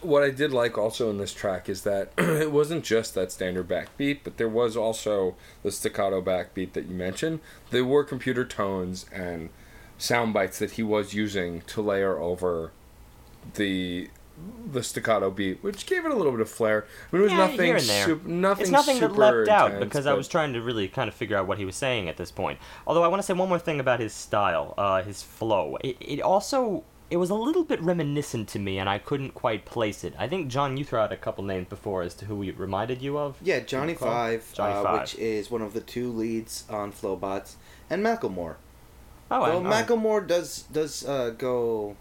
what 0.00 0.22
I 0.22 0.30
did 0.30 0.52
like 0.52 0.76
also 0.76 1.08
in 1.10 1.16
this 1.18 1.32
track 1.32 1.68
is 1.68 1.82
that 1.82 2.12
it 2.18 2.50
wasn't 2.52 2.84
just 2.84 3.14
that 3.14 3.32
standard 3.32 3.68
backbeat, 3.68 4.20
but 4.24 4.36
there 4.36 4.48
was 4.48 4.76
also 4.76 5.34
the 5.62 5.70
staccato 5.72 6.20
backbeat 6.20 6.72
that 6.74 6.86
you 6.86 6.94
mentioned. 6.94 7.40
There 7.70 7.84
were 7.84 8.04
computer 8.04 8.44
tones 8.44 9.06
and 9.12 9.48
sound 9.98 10.34
bites 10.34 10.58
that 10.58 10.72
he 10.72 10.82
was 10.82 11.14
using 11.14 11.60
to 11.62 11.80
layer 11.82 12.18
over 12.18 12.72
the 13.54 14.08
the 14.72 14.82
staccato 14.82 15.30
beat, 15.30 15.62
which 15.62 15.86
gave 15.86 16.04
it 16.04 16.10
a 16.10 16.14
little 16.14 16.32
bit 16.32 16.40
of 16.40 16.50
flair. 16.50 16.84
I 17.12 17.16
mean, 17.16 17.20
it 17.20 17.24
was 17.24 17.32
Yeah, 17.32 17.38
nothing 17.38 17.66
here 17.66 17.76
and 17.76 17.86
there. 17.86 18.06
sup- 18.06 18.24
nothing 18.24 18.62
it's 18.62 18.70
nothing 18.72 18.98
that 18.98 19.10
super 19.10 19.20
leapt 19.44 19.48
out 19.48 19.70
intense, 19.70 19.84
because 19.84 20.06
I 20.06 20.12
was 20.14 20.26
trying 20.26 20.52
to 20.54 20.60
really 20.60 20.88
kind 20.88 21.06
of 21.06 21.14
figure 21.14 21.36
out 21.36 21.46
what 21.46 21.58
he 21.58 21.64
was 21.64 21.76
saying 21.76 22.08
at 22.08 22.16
this 22.16 22.32
point. 22.32 22.58
Although 22.84 23.04
I 23.04 23.08
want 23.08 23.22
to 23.22 23.26
say 23.26 23.32
one 23.32 23.48
more 23.48 23.60
thing 23.60 23.78
about 23.78 24.00
his 24.00 24.12
style, 24.12 24.74
uh, 24.76 25.02
his 25.04 25.22
flow. 25.22 25.76
It, 25.84 25.96
it 26.00 26.20
also 26.20 26.82
it 27.10 27.18
was 27.18 27.30
a 27.30 27.34
little 27.34 27.62
bit 27.62 27.80
reminiscent 27.80 28.48
to 28.48 28.58
me, 28.58 28.78
and 28.78 28.88
I 28.88 28.98
couldn't 28.98 29.34
quite 29.34 29.64
place 29.66 30.02
it. 30.02 30.14
I 30.18 30.26
think 30.26 30.48
John, 30.48 30.76
you 30.76 30.84
threw 30.84 30.98
out 30.98 31.12
a 31.12 31.16
couple 31.16 31.44
names 31.44 31.68
before 31.68 32.02
as 32.02 32.14
to 32.14 32.24
who 32.24 32.40
he 32.42 32.50
reminded 32.50 33.02
you 33.02 33.16
of. 33.16 33.36
Yeah, 33.40 33.60
Johnny 33.60 33.94
Five, 33.94 34.52
Johnny 34.52 34.74
uh, 34.74 34.82
Five. 34.82 35.00
which 35.02 35.14
is 35.16 35.48
one 35.48 35.62
of 35.62 35.74
the 35.74 35.80
two 35.80 36.10
leads 36.10 36.64
on 36.68 36.90
Flobots, 36.90 37.54
and 37.88 38.04
Macklemore. 38.04 38.56
Oh, 39.30 39.40
well, 39.42 39.66
I- 39.66 39.80
I- 39.80 39.82
Macklemore 39.82 40.26
does 40.26 40.62
does 40.72 41.04
uh, 41.06 41.30
go 41.30 41.96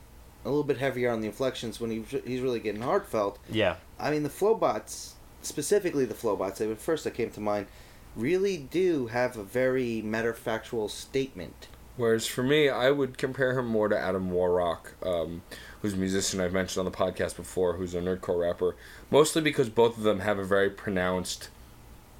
a 0.45 0.49
little 0.49 0.63
bit 0.63 0.77
heavier 0.77 1.09
on 1.09 1.21
the 1.21 1.27
inflections 1.27 1.79
when 1.79 1.89
he, 1.89 2.03
he's 2.25 2.41
really 2.41 2.59
getting 2.59 2.81
heartfelt. 2.81 3.39
yeah. 3.49 3.75
I 3.99 4.11
mean, 4.11 4.23
the 4.23 4.29
Flobots, 4.29 5.13
specifically 5.41 6.03
the 6.03 6.13
Flobots, 6.13 6.57
they 6.59 6.67
were 6.67 6.75
first 6.75 7.05
that 7.05 7.13
came 7.13 7.29
to 7.31 7.39
mind, 7.39 7.67
really 8.15 8.57
do 8.57 9.07
have 9.07 9.37
a 9.37 9.43
very 9.43 10.01
matter-factual 10.01 10.89
statement. 10.89 11.67
Whereas 11.95 12.27
for 12.27 12.43
me, 12.43 12.67
I 12.67 12.91
would 12.91 13.17
compare 13.17 13.57
him 13.57 13.67
more 13.67 13.87
to 13.87 13.97
Adam 13.97 14.31
Warrock, 14.31 14.93
um, 15.05 15.43
who's 15.81 15.93
a 15.93 15.97
musician 15.97 16.41
I've 16.41 16.51
mentioned 16.51 16.85
on 16.85 16.91
the 16.91 16.97
podcast 16.97 17.37
before, 17.37 17.73
who's 17.77 17.93
a 17.95 18.01
nerdcore 18.01 18.41
rapper. 18.41 18.75
Mostly 19.09 19.41
because 19.41 19.69
both 19.69 19.95
of 19.97 20.03
them 20.03 20.19
have 20.19 20.37
a 20.39 20.43
very 20.43 20.69
pronounced 20.71 21.47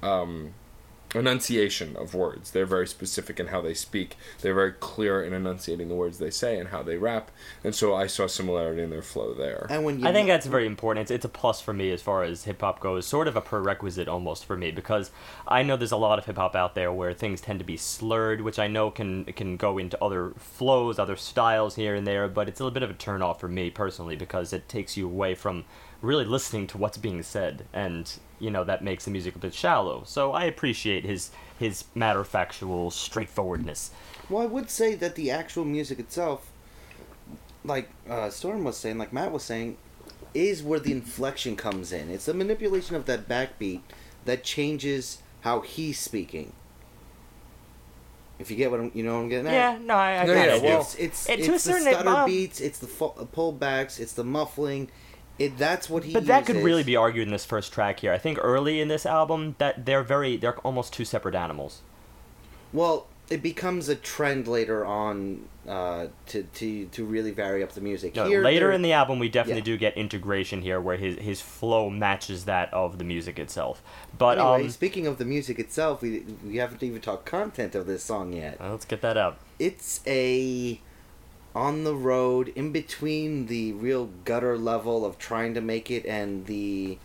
um, 0.02 0.54
enunciation 1.14 1.96
of 1.96 2.14
words. 2.14 2.50
They're 2.50 2.66
very 2.66 2.86
specific 2.86 3.38
in 3.38 3.48
how 3.48 3.60
they 3.60 3.74
speak. 3.74 4.16
They're 4.40 4.54
very 4.54 4.72
clear 4.72 5.22
in 5.22 5.32
enunciating 5.32 5.88
the 5.88 5.94
words 5.94 6.18
they 6.18 6.30
say 6.30 6.58
and 6.58 6.68
how 6.68 6.82
they 6.82 6.96
rap. 6.96 7.30
And 7.62 7.74
so 7.74 7.94
I 7.94 8.06
saw 8.06 8.26
similarity 8.26 8.82
in 8.82 8.90
their 8.90 9.02
flow 9.02 9.34
there. 9.34 9.66
And 9.70 9.84
when 9.84 10.00
you 10.00 10.06
I 10.06 10.12
think 10.12 10.28
that's 10.28 10.46
very 10.46 10.66
important. 10.66 11.02
It's, 11.02 11.10
it's 11.10 11.24
a 11.24 11.28
plus 11.28 11.60
for 11.60 11.72
me 11.72 11.90
as 11.90 12.02
far 12.02 12.22
as 12.22 12.44
hip 12.44 12.60
hop 12.60 12.80
goes, 12.80 13.06
sort 13.06 13.28
of 13.28 13.36
a 13.36 13.40
prerequisite 13.40 14.08
almost 14.08 14.44
for 14.44 14.56
me 14.56 14.70
because 14.70 15.10
I 15.46 15.62
know 15.62 15.76
there's 15.76 15.92
a 15.92 15.96
lot 15.96 16.18
of 16.18 16.26
hip 16.26 16.36
hop 16.36 16.54
out 16.54 16.74
there 16.74 16.92
where 16.92 17.12
things 17.12 17.40
tend 17.40 17.58
to 17.60 17.64
be 17.64 17.76
slurred, 17.76 18.40
which 18.40 18.58
I 18.58 18.66
know 18.66 18.90
can 18.90 19.24
can 19.24 19.56
go 19.56 19.78
into 19.78 20.02
other 20.02 20.32
flows, 20.36 20.98
other 20.98 21.16
styles 21.16 21.76
here 21.76 21.94
and 21.94 22.06
there, 22.06 22.28
but 22.28 22.48
it's 22.48 22.60
a 22.60 22.64
little 22.64 22.74
bit 22.74 22.82
of 22.82 22.90
a 22.90 22.94
turn 22.94 23.22
off 23.22 23.40
for 23.40 23.48
me 23.48 23.70
personally 23.70 24.16
because 24.16 24.52
it 24.52 24.68
takes 24.68 24.96
you 24.96 25.06
away 25.06 25.34
from 25.34 25.64
really 26.02 26.24
listening 26.24 26.66
to 26.66 26.78
what's 26.78 26.98
being 26.98 27.22
said 27.22 27.64
and 27.72 28.18
you 28.44 28.50
know 28.50 28.62
that 28.64 28.84
makes 28.84 29.04
the 29.06 29.10
music 29.10 29.34
a 29.36 29.38
bit 29.38 29.54
shallow. 29.54 30.02
So 30.06 30.32
I 30.32 30.44
appreciate 30.44 31.04
his 31.04 31.30
his 31.58 31.84
matter 31.94 32.20
of 32.20 32.28
factual 32.28 32.90
straightforwardness. 32.90 33.90
Well, 34.28 34.42
I 34.42 34.46
would 34.46 34.68
say 34.70 34.94
that 34.96 35.14
the 35.14 35.30
actual 35.30 35.64
music 35.64 35.98
itself, 35.98 36.50
like 37.64 37.88
uh, 38.08 38.28
Storm 38.30 38.64
was 38.64 38.76
saying, 38.76 38.98
like 38.98 39.12
Matt 39.12 39.32
was 39.32 39.42
saying, 39.44 39.76
is 40.34 40.62
where 40.62 40.78
the 40.80 40.92
inflection 40.92 41.56
comes 41.56 41.92
in. 41.92 42.10
It's 42.10 42.26
the 42.26 42.34
manipulation 42.34 42.96
of 42.96 43.06
that 43.06 43.28
backbeat 43.28 43.80
that 44.26 44.44
changes 44.44 45.22
how 45.42 45.60
he's 45.60 45.98
speaking. 45.98 46.52
If 48.38 48.50
you 48.50 48.56
get 48.56 48.70
what 48.70 48.80
I'm, 48.80 48.90
you 48.94 49.04
know 49.04 49.14
what 49.14 49.20
I'm 49.22 49.28
getting 49.28 49.46
at. 49.46 49.52
Yeah, 49.52 49.78
no, 49.80 49.94
I, 49.94 50.18
I 50.22 50.24
No, 50.26 50.34
got 50.34 50.46
yeah, 50.48 50.54
it. 50.56 50.62
well- 50.62 50.80
it's 50.80 50.94
it's, 50.96 51.26
And 51.28 51.38
it's 51.38 51.46
to 51.46 51.52
a 51.52 51.54
the 51.54 51.58
certain 51.60 51.82
stutter 51.82 52.08
amount- 52.08 52.26
beats, 52.26 52.60
it's 52.60 52.78
the 52.80 52.88
fu- 52.88 53.12
pullbacks, 53.34 54.00
it's 54.00 54.12
the 54.14 54.24
muffling. 54.24 54.90
It 55.38 55.58
that's 55.58 55.90
what 55.90 56.04
he. 56.04 56.12
But 56.12 56.26
that 56.26 56.46
could 56.46 56.56
really 56.56 56.84
be 56.84 56.96
argued 56.96 57.26
in 57.26 57.32
this 57.32 57.44
first 57.44 57.72
track 57.72 58.00
here. 58.00 58.12
I 58.12 58.18
think 58.18 58.38
early 58.40 58.80
in 58.80 58.88
this 58.88 59.04
album 59.04 59.56
that 59.58 59.84
they're 59.84 60.04
very 60.04 60.36
they're 60.36 60.58
almost 60.58 60.92
two 60.92 61.04
separate 61.04 61.34
animals. 61.34 61.82
Well, 62.72 63.06
it 63.30 63.42
becomes 63.42 63.88
a 63.88 63.96
trend 63.96 64.46
later 64.46 64.84
on 64.84 65.48
uh, 65.66 66.06
to 66.26 66.42
to 66.44 66.86
to 66.86 67.04
really 67.04 67.32
vary 67.32 67.62
up 67.62 67.72
the 67.72 67.80
music. 67.80 68.14
No, 68.14 68.26
Here, 68.28 68.44
later 68.44 68.70
in 68.70 68.82
the 68.82 68.92
album, 68.92 69.18
we 69.18 69.28
definitely 69.28 69.60
Yeah. 69.62 69.76
do 69.76 69.76
get 69.78 69.96
integration 69.96 70.62
here, 70.62 70.80
where 70.80 70.96
his 70.96 71.18
his 71.18 71.40
flow 71.40 71.90
matches 71.90 72.44
that 72.44 72.72
of 72.72 72.98
the 72.98 73.04
music 73.04 73.38
itself. 73.38 73.82
But 74.16 74.38
Anyway, 74.38 74.64
um, 74.64 74.70
speaking 74.70 75.06
of 75.06 75.18
the 75.18 75.24
music 75.24 75.58
itself, 75.58 76.02
we 76.02 76.24
we 76.46 76.58
haven't 76.58 76.82
even 76.82 77.00
talked 77.00 77.26
content 77.26 77.74
of 77.74 77.86
this 77.86 78.04
song 78.04 78.32
yet. 78.34 78.58
let's 78.60 78.84
get 78.84 79.00
that 79.00 79.16
out. 79.16 79.38
It's 79.58 80.00
a 80.06 80.80
on 81.54 81.84
the 81.84 81.94
road 81.94 82.52
in 82.56 82.72
between 82.72 83.46
the 83.46 83.72
real 83.72 84.10
gutter 84.24 84.58
level 84.58 85.04
of 85.06 85.18
trying 85.18 85.54
to 85.54 85.60
make 85.60 85.90
it 85.90 86.04
and 86.06 86.46
the 86.46 86.98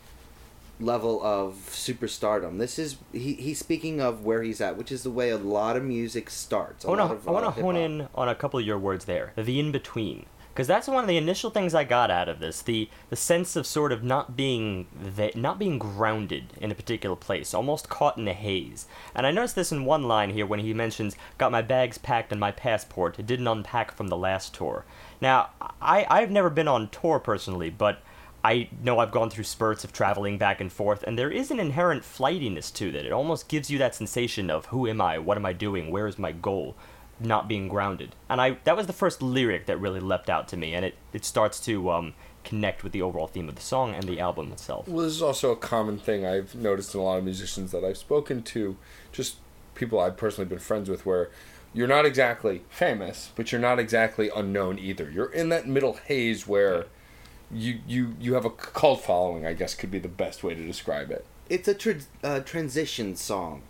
level 0.79 1.21
of 1.23 1.55
superstardom. 1.69 2.57
This 2.57 2.79
is 2.79 2.97
he, 3.11 3.33
he's 3.33 3.59
speaking 3.59 4.01
of 4.01 4.23
where 4.23 4.41
he's 4.41 4.61
at, 4.61 4.77
which 4.77 4.91
is 4.91 5.03
the 5.03 5.11
way 5.11 5.29
a 5.29 5.37
lot 5.37 5.75
of 5.75 5.83
music 5.83 6.29
starts. 6.29 6.85
A 6.85 6.87
I 6.87 6.91
want 6.91 7.23
to 7.23 7.29
uh, 7.29 7.41
to 7.41 7.61
hone 7.61 7.75
in 7.75 8.07
on 8.15 8.29
a 8.29 8.35
couple 8.35 8.59
of 8.59 8.65
your 8.65 8.77
words 8.77 9.05
there. 9.05 9.33
The 9.35 9.59
in 9.59 9.71
between, 9.71 10.25
because 10.59 10.67
that's 10.67 10.89
one 10.89 11.01
of 11.01 11.07
the 11.07 11.15
initial 11.15 11.51
things 11.51 11.73
I 11.73 11.85
got 11.85 12.11
out 12.11 12.27
of 12.27 12.41
this. 12.41 12.61
The 12.61 12.89
the 13.09 13.15
sense 13.15 13.55
of 13.55 13.65
sort 13.65 13.93
of 13.93 14.03
not 14.03 14.35
being 14.35 14.87
the, 14.93 15.31
not 15.33 15.57
being 15.57 15.79
grounded 15.79 16.51
in 16.59 16.69
a 16.69 16.75
particular 16.75 17.15
place, 17.15 17.53
almost 17.53 17.87
caught 17.87 18.17
in 18.17 18.27
a 18.27 18.33
haze. 18.33 18.85
And 19.15 19.25
I 19.25 19.31
noticed 19.31 19.55
this 19.55 19.71
in 19.71 19.85
one 19.85 20.03
line 20.03 20.31
here 20.31 20.45
when 20.45 20.59
he 20.59 20.73
mentions, 20.73 21.15
"Got 21.37 21.53
my 21.53 21.61
bags 21.61 21.97
packed 21.97 22.33
and 22.33 22.41
my 22.41 22.51
passport. 22.51 23.25
Didn't 23.25 23.47
unpack 23.47 23.95
from 23.95 24.09
the 24.09 24.17
last 24.17 24.53
tour." 24.53 24.83
Now, 25.21 25.51
I 25.81 26.05
I've 26.09 26.29
never 26.29 26.49
been 26.49 26.67
on 26.67 26.89
tour 26.89 27.19
personally, 27.19 27.69
but 27.69 28.01
I 28.43 28.67
know 28.83 28.99
I've 28.99 29.11
gone 29.11 29.29
through 29.29 29.45
spurts 29.45 29.85
of 29.85 29.93
traveling 29.93 30.37
back 30.37 30.59
and 30.59 30.69
forth, 30.69 31.03
and 31.03 31.17
there 31.17 31.31
is 31.31 31.51
an 31.51 31.61
inherent 31.61 32.03
flightiness 32.03 32.69
to 32.71 32.91
that. 32.91 33.05
It 33.05 33.13
almost 33.13 33.47
gives 33.47 33.71
you 33.71 33.77
that 33.77 33.95
sensation 33.95 34.49
of 34.49 34.65
who 34.65 34.89
am 34.89 34.99
I, 34.99 35.19
what 35.19 35.37
am 35.37 35.45
I 35.45 35.53
doing, 35.53 35.89
where 35.89 36.05
is 36.07 36.19
my 36.19 36.33
goal, 36.33 36.75
not 37.19 37.47
being 37.47 37.67
grounded. 37.67 38.15
And 38.29 38.39
I 38.39 38.57
that 38.63 38.77
was 38.77 38.87
the 38.87 38.93
first 38.93 39.21
lyric 39.21 39.65
that 39.65 39.79
really 39.79 39.99
leapt 39.99 40.29
out 40.29 40.47
to 40.49 40.57
me, 40.57 40.73
and 40.73 40.85
it, 40.85 40.95
it 41.13 41.25
starts 41.25 41.59
to 41.61 41.91
um, 41.91 42.13
connect 42.43 42.83
with 42.83 42.93
the 42.93 43.01
overall 43.01 43.27
theme 43.27 43.49
of 43.49 43.55
the 43.55 43.61
song 43.61 43.93
and 43.93 44.05
the 44.05 44.19
album 44.19 44.51
itself. 44.51 44.87
Well, 44.87 45.05
this 45.05 45.13
is 45.13 45.21
also 45.21 45.51
a 45.51 45.57
common 45.57 45.97
thing 45.97 46.25
I've 46.25 46.55
noticed 46.55 46.93
in 46.93 46.99
a 46.99 47.03
lot 47.03 47.17
of 47.17 47.23
musicians 47.23 47.71
that 47.71 47.83
I've 47.83 47.97
spoken 47.97 48.43
to, 48.43 48.77
just 49.11 49.37
people 49.75 49.99
I've 49.99 50.17
personally 50.17 50.47
been 50.47 50.59
friends 50.59 50.89
with, 50.89 51.05
where 51.05 51.29
you're 51.73 51.87
not 51.87 52.05
exactly 52.05 52.63
famous, 52.69 53.31
but 53.35 53.51
you're 53.51 53.61
not 53.61 53.79
exactly 53.79 54.29
unknown 54.35 54.79
either. 54.79 55.09
You're 55.09 55.31
in 55.31 55.49
that 55.49 55.67
middle 55.67 55.93
haze 55.93 56.47
where 56.47 56.87
you 57.51 57.79
you 57.87 58.15
you 58.19 58.33
have 58.33 58.45
a 58.45 58.49
cult 58.49 59.01
following. 59.01 59.45
I 59.45 59.53
guess 59.53 59.75
could 59.75 59.91
be 59.91 59.99
the 59.99 60.07
best 60.07 60.43
way 60.43 60.55
to 60.55 60.65
describe 60.65 61.11
it. 61.11 61.25
It's 61.49 61.67
a 61.67 61.73
tr- 61.73 61.91
uh, 62.23 62.41
transition 62.41 63.15
song. 63.15 63.63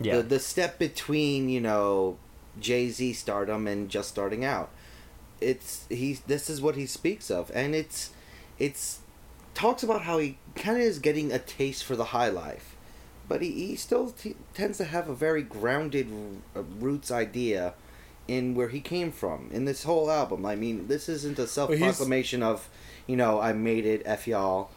Yeah. 0.00 0.16
The 0.16 0.22
the 0.22 0.38
step 0.38 0.78
between 0.78 1.48
you 1.48 1.60
know 1.60 2.18
Jay 2.60 2.88
Z 2.90 3.12
stardom 3.14 3.66
and 3.66 3.88
just 3.88 4.08
starting 4.08 4.44
out. 4.44 4.70
It's 5.40 5.86
he. 5.88 6.18
This 6.26 6.48
is 6.48 6.60
what 6.62 6.76
he 6.76 6.86
speaks 6.86 7.30
of, 7.30 7.50
and 7.54 7.74
it's 7.74 8.10
it's 8.58 9.00
talks 9.54 9.82
about 9.82 10.02
how 10.02 10.18
he 10.18 10.38
kind 10.54 10.76
of 10.78 10.82
is 10.84 10.98
getting 10.98 11.32
a 11.32 11.38
taste 11.38 11.84
for 11.84 11.96
the 11.96 12.04
high 12.06 12.28
life, 12.28 12.76
but 13.28 13.42
he, 13.42 13.50
he 13.50 13.76
still 13.76 14.10
t- 14.10 14.36
tends 14.54 14.78
to 14.78 14.84
have 14.84 15.08
a 15.08 15.14
very 15.14 15.42
grounded 15.42 16.08
uh, 16.56 16.62
roots 16.62 17.10
idea 17.10 17.74
in 18.28 18.54
where 18.54 18.68
he 18.68 18.80
came 18.80 19.10
from 19.10 19.48
in 19.52 19.64
this 19.64 19.82
whole 19.82 20.10
album. 20.10 20.46
I 20.46 20.54
mean, 20.54 20.86
this 20.86 21.08
isn't 21.08 21.38
a 21.40 21.46
self 21.48 21.70
proclamation 21.76 22.42
of 22.42 22.68
you 23.08 23.16
know 23.16 23.40
I 23.40 23.52
made 23.52 23.84
it, 23.84 24.02
f 24.04 24.28
y'all. 24.28 24.70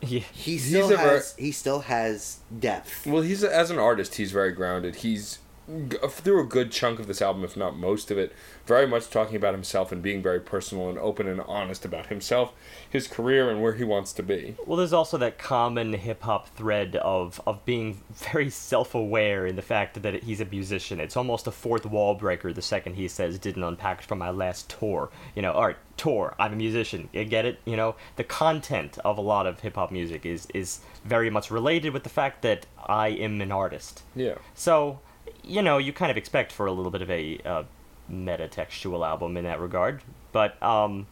yeah. 0.00 0.20
He 0.32 0.52
He's 0.52 0.66
still 0.68 0.86
a 0.92 0.96
ver- 0.96 1.02
has 1.14 1.34
he 1.36 1.50
still 1.50 1.80
has 1.80 2.38
depth. 2.56 3.06
Well, 3.08 3.22
he's 3.22 3.42
as 3.42 3.70
an 3.72 3.78
artist, 3.80 4.14
he's 4.14 4.30
very 4.30 4.52
grounded. 4.52 4.96
He's 4.96 5.34
g- 5.34 5.40
Uh, 5.72 6.08
through 6.08 6.40
a 6.40 6.44
good 6.44 6.70
chunk 6.70 6.98
of 6.98 7.06
this 7.06 7.22
album, 7.22 7.44
if 7.44 7.56
not 7.56 7.76
most 7.76 8.10
of 8.10 8.18
it, 8.18 8.32
very 8.66 8.86
much 8.86 9.08
talking 9.08 9.36
about 9.36 9.54
himself 9.54 9.90
and 9.90 10.02
being 10.02 10.22
very 10.22 10.40
personal 10.40 10.88
and 10.88 10.98
open 10.98 11.26
and 11.26 11.40
honest 11.42 11.84
about 11.84 12.06
himself, 12.06 12.52
his 12.88 13.06
career, 13.06 13.48
and 13.50 13.62
where 13.62 13.74
he 13.74 13.84
wants 13.84 14.12
to 14.12 14.22
be. 14.22 14.54
Well, 14.66 14.76
there's 14.76 14.92
also 14.92 15.16
that 15.18 15.38
common 15.38 15.94
hip 15.94 16.22
hop 16.22 16.48
thread 16.48 16.96
of, 16.96 17.40
of 17.46 17.64
being 17.64 18.02
very 18.14 18.50
self 18.50 18.94
aware 18.94 19.46
in 19.46 19.56
the 19.56 19.62
fact 19.62 20.02
that 20.02 20.22
he's 20.22 20.40
a 20.40 20.44
musician. 20.44 21.00
It's 21.00 21.16
almost 21.16 21.46
a 21.46 21.50
fourth 21.50 21.86
wall 21.86 22.14
breaker 22.14 22.52
the 22.52 22.62
second 22.62 22.94
he 22.94 23.08
says, 23.08 23.38
didn't 23.38 23.62
unpack 23.62 24.02
from 24.02 24.18
my 24.18 24.30
last 24.30 24.68
tour. 24.68 25.10
You 25.34 25.42
know, 25.42 25.52
alright, 25.52 25.78
tour, 25.96 26.34
I'm 26.38 26.52
a 26.52 26.56
musician. 26.56 27.08
You 27.12 27.24
get 27.24 27.46
it? 27.46 27.60
You 27.64 27.76
know, 27.76 27.94
the 28.16 28.24
content 28.24 28.98
of 29.04 29.16
a 29.16 29.22
lot 29.22 29.46
of 29.46 29.60
hip 29.60 29.76
hop 29.76 29.90
music 29.90 30.26
is, 30.26 30.48
is 30.54 30.80
very 31.04 31.30
much 31.30 31.50
related 31.50 31.92
with 31.92 32.02
the 32.02 32.10
fact 32.10 32.42
that 32.42 32.66
I 32.84 33.08
am 33.08 33.40
an 33.40 33.52
artist. 33.52 34.02
Yeah. 34.14 34.34
So, 34.54 35.00
you 35.42 35.62
know, 35.62 35.78
you 35.78 35.92
kind 35.92 36.10
of 36.10 36.16
expect 36.16 36.52
for 36.52 36.66
a 36.66 36.72
little 36.72 36.90
bit 36.90 37.02
of 37.02 37.10
a 37.10 37.38
uh, 37.44 37.62
metatextual 38.10 39.06
album 39.06 39.36
in 39.36 39.44
that 39.44 39.60
regard. 39.60 40.02
But, 40.32 40.60
um, 40.62 41.06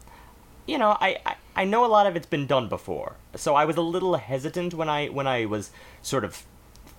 you 0.66 0.78
know, 0.78 0.96
I, 1.00 1.18
I, 1.26 1.34
I 1.56 1.64
know 1.64 1.84
a 1.84 1.88
lot 1.88 2.06
of 2.06 2.16
it's 2.16 2.26
been 2.26 2.46
done 2.46 2.68
before. 2.68 3.16
So 3.34 3.54
I 3.54 3.64
was 3.64 3.76
a 3.76 3.82
little 3.82 4.14
hesitant 4.16 4.74
when 4.74 4.88
I 4.88 5.08
when 5.08 5.26
I 5.26 5.46
was 5.46 5.70
sort 6.02 6.24
of 6.24 6.44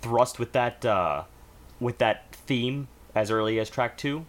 thrust 0.02 0.40
with 0.40 0.52
that 0.54 0.86
uh, 0.86 1.24
with 1.80 1.98
that 2.00 2.36
theme 2.36 2.88
as 3.16 3.32
early 3.32 3.60
as 3.60 3.70
track 3.70 3.98
two, 3.98 4.26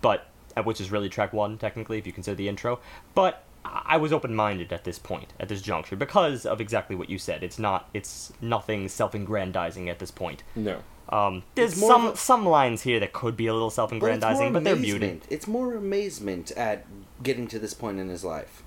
but 0.00 0.26
uh, 0.56 0.62
which 0.62 0.80
is 0.80 0.90
really 0.90 1.08
track 1.08 1.32
one 1.32 1.58
technically 1.58 1.98
if 1.98 2.06
you 2.06 2.12
consider 2.12 2.34
the 2.34 2.48
intro. 2.48 2.80
But 3.14 3.44
I 3.64 3.82
I 3.84 3.96
was 3.96 4.12
open 4.12 4.34
minded 4.34 4.72
at 4.72 4.84
this 4.84 4.98
point, 4.98 5.32
at 5.40 5.48
this 5.48 5.60
juncture, 5.60 5.96
because 5.96 6.46
of 6.46 6.60
exactly 6.60 6.96
what 6.96 7.10
you 7.10 7.18
said. 7.18 7.42
It's 7.42 7.58
not 7.58 7.88
it's 7.92 8.32
nothing 8.40 8.88
self 8.88 9.14
aggrandizing 9.14 9.88
at 9.88 9.98
this 9.98 10.10
point. 10.10 10.42
No. 10.54 10.82
Um, 11.10 11.42
there's 11.54 11.74
some 11.74 12.08
a- 12.08 12.16
some 12.16 12.44
lines 12.46 12.82
here 12.82 13.00
that 13.00 13.12
could 13.12 13.36
be 13.36 13.46
a 13.46 13.52
little 13.54 13.70
self-aggrandizing, 13.70 14.44
more 14.46 14.52
but 14.52 14.64
they're 14.64 14.74
amazement. 14.74 15.00
muted. 15.02 15.22
It's 15.30 15.46
more 15.46 15.74
amazement 15.74 16.50
at 16.52 16.84
getting 17.22 17.46
to 17.48 17.58
this 17.58 17.72
point 17.74 17.98
in 17.98 18.08
his 18.08 18.24
life. 18.24 18.62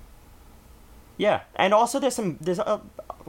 Yeah, 1.16 1.42
and 1.56 1.72
also 1.74 1.98
there's 2.00 2.14
some 2.16 2.38
there's 2.40 2.58
a, 2.58 2.80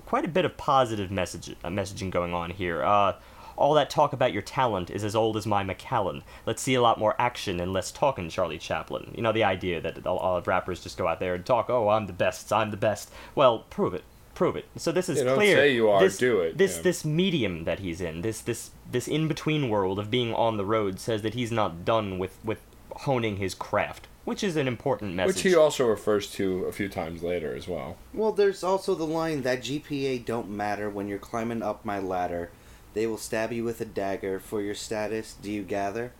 quite 0.06 0.26
a 0.26 0.30
bit 0.30 0.46
of 0.46 0.58
positive 0.58 1.12
message 1.12 1.56
uh, 1.64 1.68
messaging 1.70 2.10
going 2.10 2.34
on 2.34 2.50
here. 2.52 2.84
Uh, 2.84 3.14
all 3.56 3.76
that 3.76 3.92
talk 3.92 4.14
about 4.14 4.34
your 4.34 4.42
talent 4.42 4.90
is 4.90 5.04
as 5.04 5.16
old 5.16 5.38
as 5.38 5.46
my 5.46 5.64
Macallan. 5.64 6.24
Let's 6.48 6.62
see 6.64 6.74
a 6.74 6.82
lot 6.82 6.98
more 6.98 7.14
action 7.20 7.60
and 7.60 7.72
less 7.72 7.92
talking, 7.92 8.30
Charlie 8.30 8.58
Chaplin. 8.58 9.12
You 9.16 9.22
know 9.22 9.32
the 9.32 9.44
idea 9.44 9.80
that 9.82 10.08
all, 10.08 10.16
lot 10.16 10.38
of 10.40 10.48
rappers 10.48 10.82
just 10.82 10.98
go 10.98 11.08
out 11.08 11.20
there 11.20 11.36
and 11.36 11.46
talk. 11.46 11.70
Oh, 11.70 11.90
I'm 11.90 12.08
the 12.08 12.14
best. 12.14 12.52
I'm 12.52 12.72
the 12.72 12.78
best. 12.78 13.12
Well, 13.36 13.60
prove 13.70 13.94
it. 13.94 14.04
Prove 14.34 14.56
it. 14.56 14.66
So 14.78 14.92
this 14.92 15.08
is 15.08 15.20
Yeah, 15.20 15.26
don't 15.26 15.36
clear. 15.36 15.56
say 15.58 15.74
you 15.76 15.88
are, 15.92 16.00
This, 16.02 16.18
do 16.18 16.40
it, 16.40 16.58
This 16.58 16.78
yeah. 16.78 16.82
this 16.82 17.06
medium 17.06 17.66
that 17.66 17.78
he's 17.78 18.02
in, 18.02 18.22
this 18.24 18.42
this 18.42 18.72
this 18.94 19.08
in 19.08 19.28
between 19.28 19.70
world 19.70 20.00
of 20.00 20.10
being 20.10 20.34
on 20.34 20.58
the 20.58 20.66
road, 20.66 21.00
says 21.00 21.22
that 21.24 21.34
he's 21.34 21.52
not 21.52 21.84
done 21.84 22.18
with 22.18 22.38
with 22.44 22.60
honing 22.92 23.38
his 23.38 23.54
craft, 23.54 24.08
which 24.24 24.44
is 24.44 24.56
an 24.56 24.68
important 24.68 25.16
message. 25.16 25.36
Which 25.36 25.44
he 25.44 25.56
also 25.56 25.88
refers 25.88 26.32
to 26.34 26.66
a 26.66 26.72
few 26.72 26.88
times 26.88 27.24
later 27.24 27.56
as 27.56 27.68
well. 27.68 27.98
Well, 28.14 28.32
there's 28.32 28.64
also 28.64 28.96
the 28.96 29.06
line 29.06 29.42
that 29.42 29.62
GPA 29.62 30.24
don't 30.26 30.50
matter 30.50 30.90
when 30.90 31.08
you're 31.08 31.20
climbing 31.20 31.62
up 31.62 31.84
my 31.84 32.00
ladder. 32.00 32.52
They 32.94 33.08
will 33.08 33.18
stab 33.18 33.52
you 33.52 33.64
with 33.64 33.82
a 33.82 33.86
dagger 33.86 34.40
for 34.40 34.62
your 34.62 34.76
status. 34.76 35.36
Do 35.42 35.52
you 35.52 35.64
gather? 35.64 36.14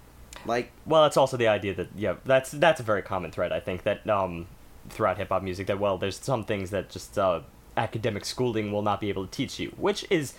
Like, 0.46 0.72
Well, 0.86 1.06
it's 1.06 1.18
also 1.18 1.38
the 1.38 1.48
idea 1.48 1.74
that 1.76 1.90
yeah, 1.96 2.16
that's 2.26 2.52
that's 2.52 2.80
a 2.80 2.84
very 2.84 3.04
common 3.04 3.32
thread. 3.32 3.52
I 3.52 3.60
think 3.60 3.84
that 3.84 4.08
um, 4.10 4.48
throughout 4.90 5.18
hip 5.18 5.30
hop 5.30 5.44
music, 5.44 5.68
that 5.68 5.80
well, 5.80 5.98
there's 5.98 6.18
some 6.18 6.44
things 6.44 6.72
that 6.72 6.90
just 6.90 7.18
uh, 7.18 7.42
academic 7.78 8.26
schooling 8.26 8.72
will 8.72 8.82
not 8.82 9.00
be 9.00 9.10
able 9.10 9.26
to 9.26 9.32
teach 9.32 9.60
you, 9.60 9.70
which 9.78 10.06
is 10.10 10.34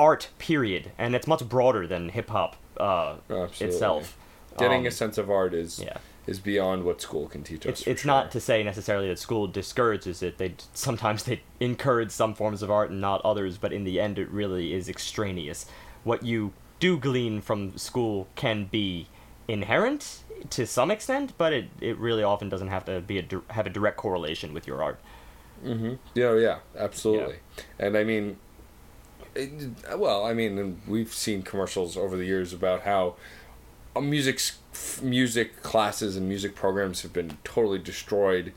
art 0.00 0.30
period, 0.38 0.92
and 0.96 1.14
it's 1.14 1.26
much 1.26 1.46
broader 1.48 1.86
than 1.86 2.08
hip 2.08 2.30
hop 2.30 2.56
uh, 2.78 3.16
itself. 3.60 4.16
Getting 4.58 4.80
Um, 4.80 4.86
a 4.86 4.90
sense 4.90 5.18
of 5.18 5.30
art 5.30 5.52
is 5.54 5.78
yeah. 5.78 5.98
is 6.26 6.40
beyond 6.40 6.84
what 6.84 7.00
school 7.00 7.26
can 7.28 7.42
teach 7.42 7.66
us. 7.66 7.70
It's, 7.70 7.86
it's 7.86 8.04
not 8.04 8.30
to 8.32 8.40
say 8.40 8.62
necessarily 8.62 9.08
that 9.08 9.18
school 9.18 9.46
discourages 9.46 10.22
it. 10.22 10.38
They 10.38 10.54
sometimes 10.74 11.24
they 11.24 11.42
encourage 11.60 12.10
some 12.10 12.34
forms 12.34 12.62
of 12.62 12.70
art 12.70 12.90
and 12.90 13.00
not 13.00 13.20
others, 13.24 13.58
but 13.58 13.72
in 13.72 13.84
the 13.84 14.00
end, 14.00 14.18
it 14.18 14.28
really 14.30 14.72
is 14.78 14.88
extraneous. 14.88 15.66
What 16.04 16.22
you 16.22 16.52
do 16.80 16.98
glean 16.98 17.42
from 17.42 17.76
school 17.76 18.26
can 18.34 18.64
be 18.64 19.06
inherent 19.46 20.24
to 20.48 20.66
some 20.66 20.90
extent, 20.90 21.32
but 21.36 21.52
it, 21.52 21.66
it 21.80 21.98
really 21.98 22.22
often 22.22 22.48
doesn't 22.48 22.68
have 22.68 22.84
to 22.86 23.00
be 23.00 23.18
a 23.18 23.24
have 23.52 23.66
a 23.66 23.70
direct 23.70 23.96
correlation 23.96 24.54
with 24.54 24.66
your 24.66 24.82
art. 24.82 24.98
Mm-hmm. 25.64 25.94
Yeah, 26.14 26.34
yeah, 26.36 26.58
absolutely. 26.86 27.36
And 27.78 27.96
I 27.96 28.04
mean, 28.04 28.38
well, 29.96 30.24
I 30.24 30.32
mean, 30.34 30.80
we've 30.86 31.12
seen 31.12 31.42
commercials 31.42 31.96
over 31.96 32.16
the 32.16 32.24
years 32.24 32.52
about 32.52 32.82
how 32.82 33.14
uh, 33.96 34.00
music 34.00 34.40
music 35.02 35.62
classes 35.62 36.16
and 36.16 36.28
music 36.28 36.54
programs 36.54 37.02
have 37.02 37.12
been 37.12 37.38
totally 37.44 37.78
destroyed 37.78 38.52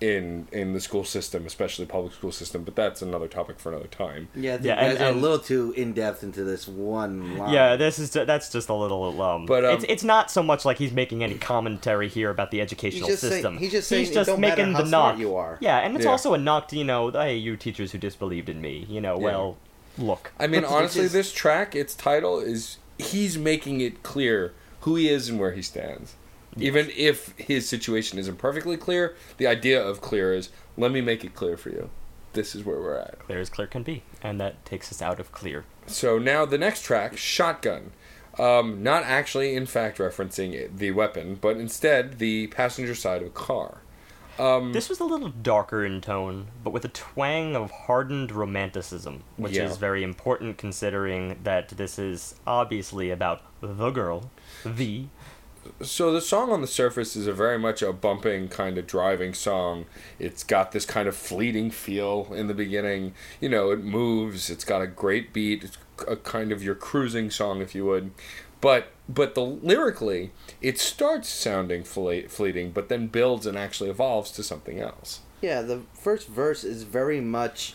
in 0.00 0.48
in 0.50 0.72
the 0.72 0.80
school 0.80 1.04
system, 1.04 1.46
especially 1.46 1.86
public 1.86 2.12
school 2.12 2.32
system. 2.32 2.64
But 2.64 2.74
that's 2.74 3.02
another 3.02 3.28
topic 3.28 3.60
for 3.60 3.70
another 3.70 3.86
time. 3.86 4.26
Yeah, 4.34 4.58
Yeah, 4.60 4.74
and- 4.74 4.98
and- 4.98 5.16
a 5.16 5.20
little 5.20 5.38
too 5.38 5.72
in 5.76 5.92
depth 5.92 6.24
into 6.24 6.42
this 6.42 6.66
one 6.66 7.38
line. 7.38 7.52
Yeah, 7.52 7.76
this 7.76 8.00
is 8.00 8.10
that's 8.10 8.50
just 8.50 8.68
a 8.68 8.74
little. 8.74 9.22
Um, 9.22 9.46
But, 9.46 9.64
um, 9.64 9.74
it's 9.76 9.84
it's 9.88 10.02
not 10.04 10.28
so 10.32 10.42
much 10.42 10.64
like 10.64 10.78
he's 10.78 10.90
making 10.92 11.22
any 11.22 11.38
commentary 11.38 12.08
here 12.08 12.30
about 12.30 12.50
the 12.50 12.60
educational 12.60 13.08
just 13.08 13.20
saying- 13.20 13.32
system. 13.34 13.58
he's 13.58 13.70
just 13.70 13.88
saying 13.88 14.08
it 14.10 14.26
don't 14.26 14.40
making 14.40 14.72
how 14.72 14.82
the 14.82 14.88
knock. 14.90 15.18
you 15.18 15.36
are. 15.36 15.56
Yeah, 15.60 15.78
and 15.78 15.94
it's 15.94 16.04
Yeah. 16.04 16.10
also 16.10 16.34
a 16.34 16.38
knock 16.38 16.66
to 16.68 16.76
you 16.76 16.84
know, 16.84 17.12
hey, 17.12 17.36
you 17.36 17.56
teachers 17.56 17.92
who 17.92 17.98
disbelieved 17.98 18.48
in 18.48 18.60
me. 18.60 18.84
You 18.88 19.00
know, 19.00 19.16
Yeah. 19.20 19.24
well, 19.24 19.56
look. 19.98 20.32
I 20.38 20.46
mean, 20.46 20.64
honestly, 20.64 21.02
is- 21.04 21.12
this 21.12 21.32
track, 21.32 21.74
its 21.74 21.94
title 21.94 22.38
is 22.40 22.78
he's 22.98 23.36
making 23.38 23.80
it 23.80 24.02
clear 24.02 24.52
who 24.82 24.96
he 24.96 25.08
is 25.08 25.28
and 25.28 25.38
where 25.38 25.52
he 25.52 25.62
stands. 25.62 26.14
Even 26.58 26.90
if 26.94 27.32
his 27.38 27.66
situation 27.66 28.18
isn't 28.18 28.36
perfectly 28.36 28.76
clear, 28.76 29.16
the 29.38 29.46
idea 29.46 29.82
of 29.82 30.02
clear 30.02 30.34
is 30.34 30.50
let 30.76 30.92
me 30.92 31.00
make 31.00 31.24
it 31.24 31.34
clear 31.34 31.56
for 31.56 31.70
you. 31.70 31.88
This 32.34 32.54
is 32.54 32.64
where 32.64 32.78
we're 32.78 32.98
at. 32.98 33.18
Clear 33.20 33.40
as 33.40 33.48
clear 33.48 33.66
can 33.66 33.82
be, 33.82 34.02
and 34.22 34.38
that 34.40 34.64
takes 34.66 34.92
us 34.92 35.00
out 35.00 35.18
of 35.18 35.32
clear. 35.32 35.64
So 35.86 36.18
now 36.18 36.44
the 36.44 36.58
next 36.58 36.82
track, 36.82 37.16
Shotgun. 37.16 37.92
Um, 38.38 38.82
not 38.82 39.02
actually, 39.02 39.54
in 39.54 39.66
fact, 39.66 39.98
referencing 39.98 40.74
the 40.76 40.90
weapon, 40.92 41.36
but 41.40 41.58
instead 41.58 42.18
the 42.18 42.46
passenger 42.48 42.94
side 42.94 43.20
of 43.20 43.28
a 43.28 43.30
car. 43.30 43.78
Um, 44.42 44.72
This 44.72 44.88
was 44.88 44.98
a 44.98 45.04
little 45.04 45.28
darker 45.28 45.84
in 45.84 46.00
tone, 46.00 46.48
but 46.64 46.72
with 46.72 46.84
a 46.84 46.88
twang 46.88 47.54
of 47.54 47.70
hardened 47.70 48.32
romanticism, 48.32 49.22
which 49.36 49.52
Yeah. 49.52 49.66
is 49.66 49.76
very 49.76 50.02
important 50.02 50.58
considering 50.58 51.38
that 51.44 51.68
this 51.68 51.98
is 51.98 52.34
obviously 52.46 53.10
about 53.10 53.42
the 53.60 53.90
girl, 53.90 54.30
the 54.64 55.06
so 55.80 56.12
the 56.12 56.20
song 56.20 56.50
on 56.50 56.60
the 56.60 56.66
surface 56.66 57.14
is 57.14 57.28
a 57.28 57.32
very 57.32 57.56
much 57.56 57.82
a 57.82 57.92
bumping 57.92 58.48
kind 58.48 58.78
of 58.78 58.86
driving 58.88 59.32
song. 59.32 59.86
It's 60.18 60.42
got 60.42 60.72
this 60.72 60.84
kind 60.84 61.06
of 61.06 61.14
fleeting 61.14 61.70
feel 61.70 62.26
in 62.34 62.48
the 62.48 62.54
beginning. 62.54 63.14
You 63.40 63.48
know, 63.48 63.70
it 63.70 63.78
moves. 63.78 64.50
It's 64.50 64.64
got 64.64 64.82
a 64.82 64.88
great 64.88 65.32
beat. 65.32 65.62
It's 65.62 65.78
a 66.08 66.16
kind 66.16 66.50
of 66.50 66.64
your 66.64 66.74
cruising 66.74 67.30
song, 67.30 67.60
if 67.62 67.76
you 67.76 67.84
would. 67.86 68.10
But 68.60 68.88
but 69.12 69.34
the 69.34 69.42
lyrically, 69.42 70.30
it 70.60 70.78
starts 70.78 71.28
sounding 71.28 71.84
fle- 71.84 72.28
fleeting, 72.28 72.70
but 72.70 72.88
then 72.88 73.08
builds 73.08 73.46
and 73.46 73.58
actually 73.58 73.90
evolves 73.90 74.30
to 74.32 74.42
something 74.42 74.80
else. 74.80 75.20
Yeah, 75.40 75.62
the 75.62 75.82
first 75.92 76.28
verse 76.28 76.64
is 76.64 76.84
very 76.84 77.20
much. 77.20 77.74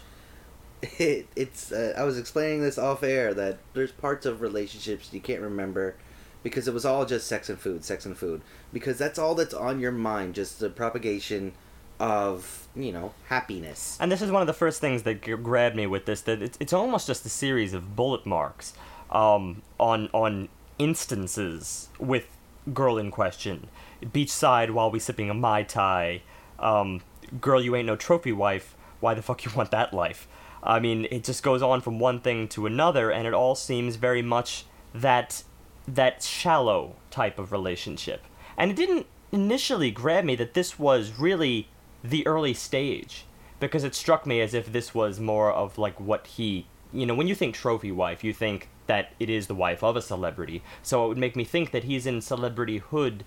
It, 0.99 1.27
it's. 1.35 1.71
Uh, 1.71 1.93
I 1.97 2.03
was 2.03 2.19
explaining 2.19 2.61
this 2.61 2.77
off 2.77 3.01
air 3.01 3.33
that 3.33 3.57
there's 3.73 3.91
parts 3.91 4.27
of 4.27 4.41
relationships 4.41 5.09
you 5.11 5.19
can't 5.19 5.41
remember 5.41 5.95
because 6.43 6.67
it 6.67 6.73
was 6.73 6.85
all 6.85 7.03
just 7.03 7.27
sex 7.27 7.49
and 7.49 7.59
food, 7.59 7.83
sex 7.83 8.05
and 8.05 8.15
food. 8.15 8.41
Because 8.71 8.97
that's 8.97 9.17
all 9.17 9.33
that's 9.33 9.55
on 9.55 9.79
your 9.79 9.91
mind, 9.91 10.35
just 10.35 10.59
the 10.59 10.69
propagation 10.69 11.53
of 11.99 12.67
you 12.75 12.91
know 12.91 13.13
happiness. 13.27 13.97
And 13.99 14.11
this 14.11 14.21
is 14.21 14.31
one 14.31 14.41
of 14.41 14.47
the 14.47 14.53
first 14.53 14.79
things 14.79 15.01
that 15.03 15.23
g- 15.23 15.35
grabbed 15.35 15.75
me 15.75 15.87
with 15.87 16.05
this. 16.05 16.21
That 16.21 16.41
it's, 16.41 16.57
it's 16.59 16.73
almost 16.73 17.07
just 17.07 17.25
a 17.25 17.29
series 17.29 17.73
of 17.73 17.95
bullet 17.95 18.25
marks 18.25 18.73
um, 19.09 19.63
on 19.79 20.09
on 20.13 20.49
instances 20.79 21.89
with 21.99 22.27
girl 22.73 22.97
in 22.97 23.11
question. 23.11 23.67
Beachside 24.03 24.71
while 24.71 24.91
we 24.91 24.99
sipping 24.99 25.29
a 25.29 25.33
mai 25.33 25.63
tai. 25.63 26.21
Um, 26.59 27.01
girl, 27.41 27.61
you 27.61 27.75
ain't 27.75 27.87
no 27.87 27.95
trophy 27.95 28.31
wife. 28.31 28.75
Why 28.99 29.13
the 29.13 29.21
fuck 29.21 29.45
you 29.45 29.51
want 29.55 29.71
that 29.71 29.93
life? 29.93 30.27
I 30.63 30.79
mean, 30.79 31.07
it 31.11 31.23
just 31.23 31.43
goes 31.43 31.61
on 31.61 31.81
from 31.81 31.99
one 31.99 32.19
thing 32.19 32.47
to 32.49 32.65
another, 32.65 33.11
and 33.11 33.27
it 33.27 33.33
all 33.33 33.55
seems 33.55 33.95
very 33.95 34.21
much 34.21 34.65
that 34.93 35.43
that 35.87 36.21
shallow 36.21 36.95
type 37.09 37.39
of 37.39 37.51
relationship. 37.51 38.25
And 38.57 38.71
it 38.71 38.75
didn't 38.75 39.05
initially 39.31 39.91
grab 39.91 40.25
me 40.25 40.35
that 40.35 40.53
this 40.53 40.77
was 40.77 41.17
really 41.17 41.69
the 42.03 42.25
early 42.27 42.53
stage 42.53 43.25
because 43.59 43.83
it 43.83 43.95
struck 43.95 44.25
me 44.25 44.41
as 44.41 44.53
if 44.53 44.71
this 44.71 44.93
was 44.93 45.19
more 45.19 45.51
of 45.51 45.77
like 45.77 45.99
what 45.99 46.27
he 46.27 46.65
you 46.93 47.05
know 47.05 47.15
when 47.15 47.27
you 47.27 47.35
think 47.35 47.53
trophy 47.53 47.91
wife 47.91 48.23
you 48.23 48.33
think 48.33 48.69
that 48.87 49.13
it 49.19 49.29
is 49.29 49.47
the 49.47 49.55
wife 49.55 49.83
of 49.83 49.95
a 49.95 50.01
celebrity 50.01 50.61
so 50.81 51.05
it 51.05 51.07
would 51.07 51.17
make 51.17 51.35
me 51.35 51.43
think 51.43 51.71
that 51.71 51.83
he's 51.83 52.05
in 52.05 52.19
celebrityhood 52.19 53.21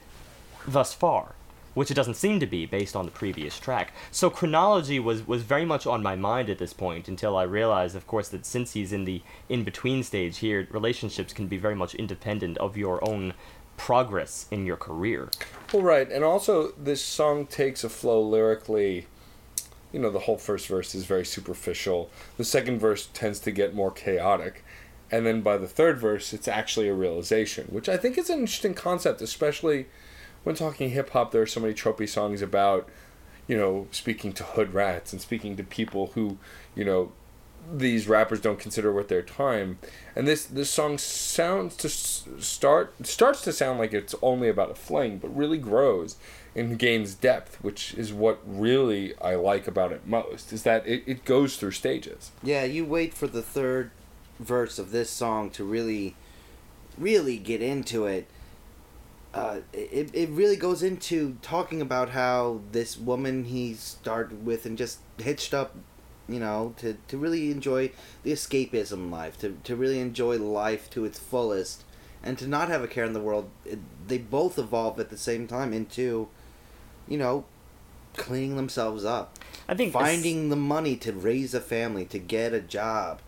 thus 0.67 0.93
far 0.93 1.35
which 1.73 1.91
it 1.91 1.95
doesn't 1.95 2.15
seem 2.15 2.41
to 2.41 2.47
be 2.47 2.67
based 2.67 2.97
on 2.97 3.05
the 3.05 3.11
previous 3.13 3.59
track 3.59 3.93
so 4.11 4.29
chronology 4.29 4.99
was 4.99 5.27
was 5.27 5.43
very 5.43 5.65
much 5.65 5.87
on 5.87 6.03
my 6.03 6.17
mind 6.17 6.51
at 6.51 6.59
this 6.59 6.73
point 6.73 7.09
until 7.09 7.37
i 7.37 7.43
realized 7.43 7.95
of 7.95 8.07
course 8.07 8.29
that 8.29 8.45
since 8.45 8.73
he's 8.73 8.93
in 8.93 9.05
the 9.05 9.23
in 9.49 9.63
between 9.63 10.03
stage 10.03 10.39
here 10.39 10.67
relationships 10.71 11.33
can 11.33 11.47
be 11.47 11.57
very 11.57 11.77
much 11.77 11.95
independent 11.95 12.59
of 12.59 12.77
your 12.77 13.07
own 13.09 13.33
progress 13.77 14.47
in 14.51 14.67
your 14.67 14.77
career 14.77 15.31
Well, 15.73 15.83
right, 15.83 16.11
and 16.11 16.23
also 16.25 16.73
this 16.73 17.03
song 17.03 17.47
takes 17.47 17.85
a 17.85 17.89
flow 17.89 18.21
lyrically. 18.21 19.07
You 19.93 20.01
know, 20.01 20.11
the 20.11 20.21
whole 20.21 20.37
first 20.37 20.67
verse 20.69 20.95
is 20.95 21.05
very 21.05 21.25
superficial. 21.25 22.11
The 22.37 22.45
second 22.45 22.79
verse 22.79 23.09
tends 23.15 23.41
to 23.41 23.51
get 23.51 23.75
more 23.75 23.91
chaotic, 23.91 24.65
and 25.11 25.27
then 25.27 25.41
by 25.41 25.57
the 25.57 25.67
third 25.67 25.99
verse, 25.99 26.33
it's 26.33 26.49
actually 26.49 26.89
a 26.89 26.95
realization, 26.95 27.67
which 27.71 27.89
I 27.89 27.97
think 27.97 28.17
is 28.17 28.31
an 28.31 28.41
interesting 28.41 28.75
concept, 28.75 29.21
especially 29.21 29.87
when 30.45 30.55
talking 30.55 30.91
hip 30.91 31.11
hop. 31.11 31.33
There 31.33 31.43
are 31.43 31.47
so 31.47 31.61
many 31.61 31.75
tropey 31.75 32.09
songs 32.09 32.43
about, 32.43 32.89
you 33.47 33.57
know, 33.57 33.89
speaking 33.91 34.33
to 34.35 34.45
hood 34.45 34.73
rats 34.73 35.13
and 35.13 35.21
speaking 35.21 35.57
to 35.57 35.65
people 35.65 36.09
who, 36.15 36.39
you 36.75 36.85
know, 36.85 37.13
these 37.73 38.09
rappers 38.09 38.41
don't 38.41 38.59
consider 38.59 38.93
worth 38.93 39.09
their 39.09 39.23
time 39.23 39.79
and 40.17 40.27
this 40.27 40.47
this 40.47 40.71
song 40.71 40.97
sounds 40.97 41.77
to 41.77 41.89
start 41.89 42.95
starts 43.07 43.43
to 43.43 43.53
sound 43.53 43.79
like 43.79 43.93
it's 43.93 44.15
only 44.23 44.49
about 44.49 44.71
a 44.71 44.75
fling 44.75 45.19
but 45.19 45.29
really 45.37 45.59
grows 45.59 46.17
and 46.57 46.79
gains 46.79 47.15
depth 47.15 47.63
which 47.63 47.95
is 47.95 48.13
what 48.13 48.41
really 48.47 49.15
i 49.21 49.35
like 49.35 49.69
about 49.69 49.93
it 49.93 50.07
most 50.07 50.53
is 50.53 50.63
that 50.63 50.85
it, 50.87 51.03
it 51.07 51.25
goes 51.25 51.57
through 51.57 51.71
stages 51.71 52.33
Yeah, 52.43 52.65
you 52.65 52.85
wait 52.85 53.15
for 53.15 53.27
the 53.27 53.43
third 53.43 53.91
verse 54.41 54.79
of 54.79 54.91
this 54.91 55.11
song 55.11 55.51
to 55.51 55.65
really, 55.65 56.17
really 56.99 57.37
get 57.37 57.63
into 57.63 58.07
it. 58.07 58.27
Uh, 59.33 59.61
it, 59.73 60.11
it 60.13 60.29
really 60.31 60.57
goes 60.57 60.83
into 60.83 61.37
talking 61.41 61.81
about 61.81 62.11
how 62.11 62.61
this 62.73 62.99
woman 62.99 63.45
he 63.45 63.75
started 63.75 64.45
with 64.45 64.67
and 64.67 64.77
just 64.77 64.99
hitched 65.19 65.55
up, 65.55 65.77
you 66.29 66.41
know, 66.41 66.75
to, 66.79 66.97
to 67.07 67.17
really 67.17 67.51
enjoy 67.53 67.93
the 68.25 68.33
escapism 68.33 69.11
life, 69.11 69.39
to, 69.39 69.57
to 69.63 69.77
really 69.77 70.01
enjoy 70.01 70.37
life 70.37 70.91
to 70.91 71.05
its 71.05 71.19
fullest, 71.19 71.85
and 72.23 72.39
to 72.39 72.49
not 72.49 72.69
have 72.69 72.83
a 72.83 72.89
care 72.89 73.05
in 73.05 73.13
the 73.13 73.21
world. 73.21 73.49
It, 73.65 73.79
they 74.09 74.19
both 74.19 74.59
evolve 74.59 74.99
at 74.99 75.11
the 75.11 75.17
same 75.19 75.47
time 75.47 75.73
into, 75.73 76.27
you 77.07 77.19
know, 77.19 77.45
cleaning 78.17 78.57
themselves 78.57 79.05
up 79.05 79.39
i 79.69 79.75
think 79.75 79.93
finding 79.93 80.49
the 80.49 80.57
money 80.57 80.97
to 80.97 81.13
raise 81.13 81.55
a 81.55 81.61
family, 81.61 82.05
to 82.05 82.19
get 82.19 82.53
a 82.53 82.61
job, 82.61 83.21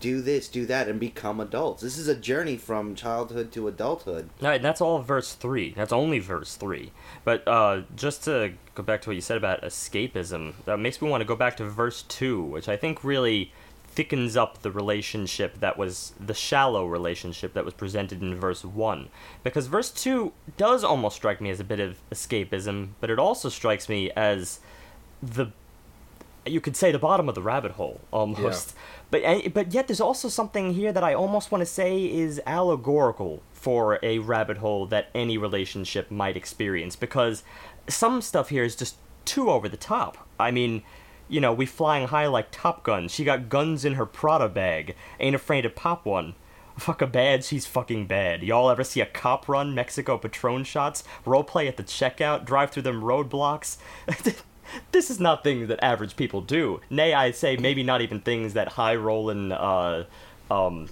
do 0.00 0.20
this, 0.20 0.48
do 0.48 0.66
that, 0.66 0.88
and 0.88 1.00
become 1.00 1.40
adults. 1.40 1.82
This 1.82 1.98
is 1.98 2.08
a 2.08 2.14
journey 2.14 2.56
from 2.56 2.94
childhood 2.94 3.52
to 3.52 3.68
adulthood. 3.68 4.30
Right, 4.40 4.60
that's 4.62 4.80
all 4.80 5.00
verse 5.00 5.34
three. 5.34 5.72
That's 5.72 5.92
only 5.92 6.18
verse 6.18 6.56
three. 6.56 6.92
But 7.24 7.46
uh, 7.46 7.82
just 7.96 8.24
to 8.24 8.52
go 8.74 8.82
back 8.82 9.02
to 9.02 9.10
what 9.10 9.16
you 9.16 9.20
said 9.20 9.36
about 9.36 9.62
escapism, 9.62 10.54
that 10.64 10.78
makes 10.78 11.02
me 11.02 11.08
want 11.08 11.20
to 11.20 11.26
go 11.26 11.36
back 11.36 11.56
to 11.58 11.64
verse 11.64 12.02
two, 12.02 12.42
which 12.42 12.68
I 12.68 12.76
think 12.76 13.02
really 13.04 13.52
thickens 13.90 14.36
up 14.36 14.62
the 14.62 14.70
relationship 14.70 15.58
that 15.58 15.76
was 15.76 16.12
the 16.20 16.34
shallow 16.34 16.86
relationship 16.86 17.52
that 17.54 17.64
was 17.64 17.74
presented 17.74 18.22
in 18.22 18.38
verse 18.38 18.64
one. 18.64 19.08
Because 19.42 19.66
verse 19.66 19.90
two 19.90 20.32
does 20.56 20.84
almost 20.84 21.16
strike 21.16 21.40
me 21.40 21.50
as 21.50 21.58
a 21.58 21.64
bit 21.64 21.80
of 21.80 21.98
escapism, 22.12 22.90
but 23.00 23.10
it 23.10 23.18
also 23.18 23.48
strikes 23.48 23.88
me 23.88 24.10
as 24.12 24.60
the 25.20 25.46
you 26.46 26.60
could 26.60 26.76
say 26.76 26.92
the 26.92 26.98
bottom 26.98 27.28
of 27.28 27.34
the 27.34 27.42
rabbit 27.42 27.72
hole 27.72 28.00
almost. 28.10 28.74
But 29.10 29.22
eh, 29.24 29.48
but 29.48 29.72
yet 29.72 29.88
there's 29.88 30.00
also 30.00 30.28
something 30.28 30.74
here 30.74 30.92
that 30.92 31.04
I 31.04 31.14
almost 31.14 31.50
want 31.50 31.62
to 31.62 31.66
say 31.66 32.04
is 32.04 32.40
allegorical 32.46 33.42
for 33.52 33.98
a 34.02 34.18
rabbit 34.18 34.58
hole 34.58 34.86
that 34.86 35.08
any 35.14 35.36
relationship 35.38 36.10
might 36.10 36.36
experience 36.36 36.96
because 36.96 37.42
some 37.88 38.20
stuff 38.20 38.50
here 38.50 38.64
is 38.64 38.76
just 38.76 38.96
too 39.24 39.50
over 39.50 39.68
the 39.68 39.76
top. 39.76 40.28
I 40.38 40.50
mean, 40.50 40.82
you 41.28 41.40
know, 41.40 41.52
we 41.52 41.66
flying 41.66 42.08
high 42.08 42.26
like 42.26 42.50
Top 42.50 42.82
Gun. 42.82 43.08
She 43.08 43.24
got 43.24 43.48
guns 43.48 43.84
in 43.84 43.94
her 43.94 44.06
Prada 44.06 44.48
bag. 44.48 44.94
Ain't 45.20 45.36
afraid 45.36 45.62
to 45.62 45.70
pop 45.70 46.06
one. 46.06 46.34
Fuck 46.78 47.02
a 47.02 47.08
bad, 47.08 47.44
she's 47.44 47.66
fucking 47.66 48.06
bad. 48.06 48.44
Y'all 48.44 48.70
ever 48.70 48.84
see 48.84 49.00
a 49.00 49.06
cop 49.06 49.48
run 49.48 49.74
Mexico 49.74 50.16
Patron 50.16 50.62
shots, 50.62 51.02
roleplay 51.26 51.66
at 51.66 51.76
the 51.76 51.82
checkout, 51.82 52.44
drive 52.44 52.70
through 52.70 52.84
them 52.84 53.02
roadblocks? 53.02 53.78
this 54.92 55.10
is 55.10 55.18
not 55.20 55.42
things 55.44 55.68
that 55.68 55.82
average 55.82 56.16
people 56.16 56.40
do. 56.40 56.80
Nay, 56.90 57.12
I 57.14 57.30
say 57.30 57.56
maybe 57.56 57.82
not 57.82 58.00
even 58.02 58.20
things 58.20 58.54
that 58.54 58.68
high 58.68 58.94
rolling 58.96 59.52
uh, 59.52 60.04
um, 60.50 60.88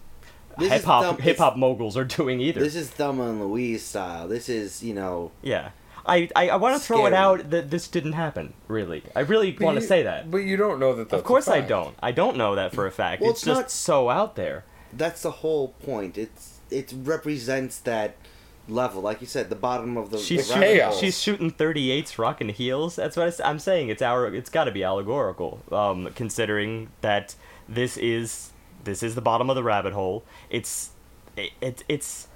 hip 0.59 0.85
hop 0.85 1.21
hip 1.21 1.39
hop 1.39 1.57
moguls 1.57 1.97
are 1.97 2.05
doing 2.05 2.41
either. 2.41 2.61
This 2.61 2.77
is 2.77 2.89
Thelma 2.91 3.31
and 3.31 3.41
Louise 3.41 3.83
style. 3.85 4.29
This 4.29 4.49
is, 4.49 4.83
you 4.83 4.95
know, 4.95 5.33
yeah. 5.43 5.71
I, 6.09 6.29
I, 6.37 6.51
I 6.51 6.57
want 6.57 6.81
to 6.81 6.87
throw 6.87 7.07
it 7.07 7.13
out 7.13 7.51
that 7.51 7.69
this 7.71 7.89
didn't 7.89 8.13
happen, 8.13 8.53
really. 8.69 9.03
I 9.17 9.21
really 9.21 9.57
want 9.61 9.81
to 9.81 9.85
say 9.85 10.05
that. 10.05 10.31
But 10.31 10.39
you 10.39 10.57
don't 10.57 10.79
know 10.79 10.95
that. 10.95 11.09
That's 11.09 11.19
Of 11.21 11.27
course 11.27 11.49
a 11.49 11.55
I 11.55 11.57
fact. 11.59 11.69
don't. 11.69 11.97
I 12.01 12.13
don't 12.13 12.37
know 12.37 12.55
that 12.55 12.73
for 12.73 12.87
a 12.87 12.93
fact. 12.93 13.23
Well, 13.23 13.31
it's, 13.33 13.41
it's 13.41 13.47
just 13.47 13.61
not- 13.61 13.71
so 13.73 14.09
out 14.09 14.37
there. 14.37 14.65
that's 14.93 15.23
the 15.23 15.33
whole 15.33 15.69
point. 15.69 16.17
It's 16.17 16.61
it 16.71 16.93
represents 16.97 17.79
that 17.81 18.15
level, 18.69 19.03
like 19.03 19.21
you 19.21 19.27
said, 19.27 19.49
the 19.49 19.57
bottom 19.57 19.97
of 19.97 20.11
the. 20.11 20.19
She's 20.19 20.49
the 20.49 20.55
shooting, 20.55 20.63
rabbit 20.63 20.75
chaos. 20.79 21.01
she's 21.01 21.21
shooting 21.21 21.51
38s 21.51 22.19
rocking 22.19 22.49
heels. 22.51 22.97
That's 22.97 23.17
what 23.17 23.41
I, 23.41 23.51
am 23.51 23.59
saying. 23.59 23.89
It's 23.89 24.03
our 24.03 24.27
it's 24.35 24.51
got 24.51 24.65
to 24.65 24.73
be 24.73 24.83
allegorical 24.83 25.61
um, 25.73 26.11
considering 26.15 26.91
that 27.01 27.35
this 27.69 27.97
is 27.97 28.53
this 28.85 29.03
is 29.03 29.15
the 29.15 29.21
bottom 29.21 29.51
of 29.51 29.57
the 29.57 29.63
rabbit 29.63 29.93
hole. 29.93 30.25
It's 30.51 30.91
it, 31.37 31.53
it 31.61 31.85
it's 31.89 32.29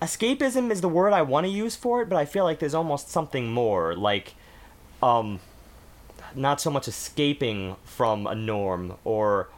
escapism 0.00 0.70
is 0.70 0.80
the 0.80 0.88
word 0.88 1.12
I 1.12 1.22
want 1.22 1.46
to 1.46 1.50
use 1.50 1.76
for 1.76 2.02
it, 2.02 2.08
but 2.08 2.16
I 2.16 2.24
feel 2.24 2.44
like 2.44 2.58
there's 2.58 2.74
almost 2.74 3.10
something 3.10 3.50
more 3.50 3.94
like 3.94 4.34
um 5.02 5.40
not 6.34 6.60
so 6.60 6.70
much 6.70 6.88
escaping 6.88 7.76
from 7.84 8.26
a 8.26 8.34
norm 8.34 8.96
or 9.04 9.48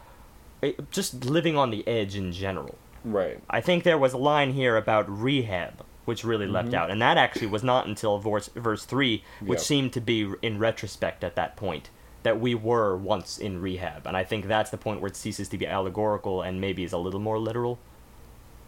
eh, 0.63 0.73
just 0.91 1.25
living 1.25 1.57
on 1.57 1.71
the 1.71 1.87
edge 1.87 2.17
in 2.17 2.33
general. 2.33 2.77
Right. 3.05 3.41
I 3.49 3.61
think 3.61 3.85
there 3.85 3.99
was 3.99 4.13
a 4.13 4.19
line 4.19 4.53
here 4.53 4.77
about 4.77 5.09
rehab, 5.09 5.85
which 6.11 6.25
really 6.25 6.45
Mm-hmm. 6.47 6.55
left 6.55 6.75
out, 6.75 6.91
and 6.91 7.01
that 7.01 7.17
actually 7.17 7.47
was 7.57 7.63
not 7.63 7.87
until 7.87 8.19
verse 8.19 8.49
verse 8.69 8.85
three, 8.85 9.23
which 9.51 9.61
Yeah. 9.61 9.71
seemed 9.73 9.93
to 9.93 10.01
be 10.01 10.19
in 10.43 10.59
retrospect 10.59 11.23
at 11.25 11.35
that 11.37 11.57
point 11.57 11.91
that 12.23 12.37
we 12.45 12.53
were 12.55 12.97
once 12.97 13.39
in 13.39 13.63
rehab, 13.63 14.07
and 14.09 14.17
I 14.17 14.25
think 14.25 14.47
that's 14.47 14.71
the 14.71 14.77
point 14.87 15.01
where 15.01 15.11
it 15.13 15.17
ceases 15.17 15.49
to 15.49 15.59
be 15.59 15.67
allegorical 15.67 16.43
and 16.43 16.61
maybe 16.61 16.83
is 16.85 16.93
a 16.93 16.99
little 17.07 17.21
more 17.29 17.39
literal. 17.39 17.79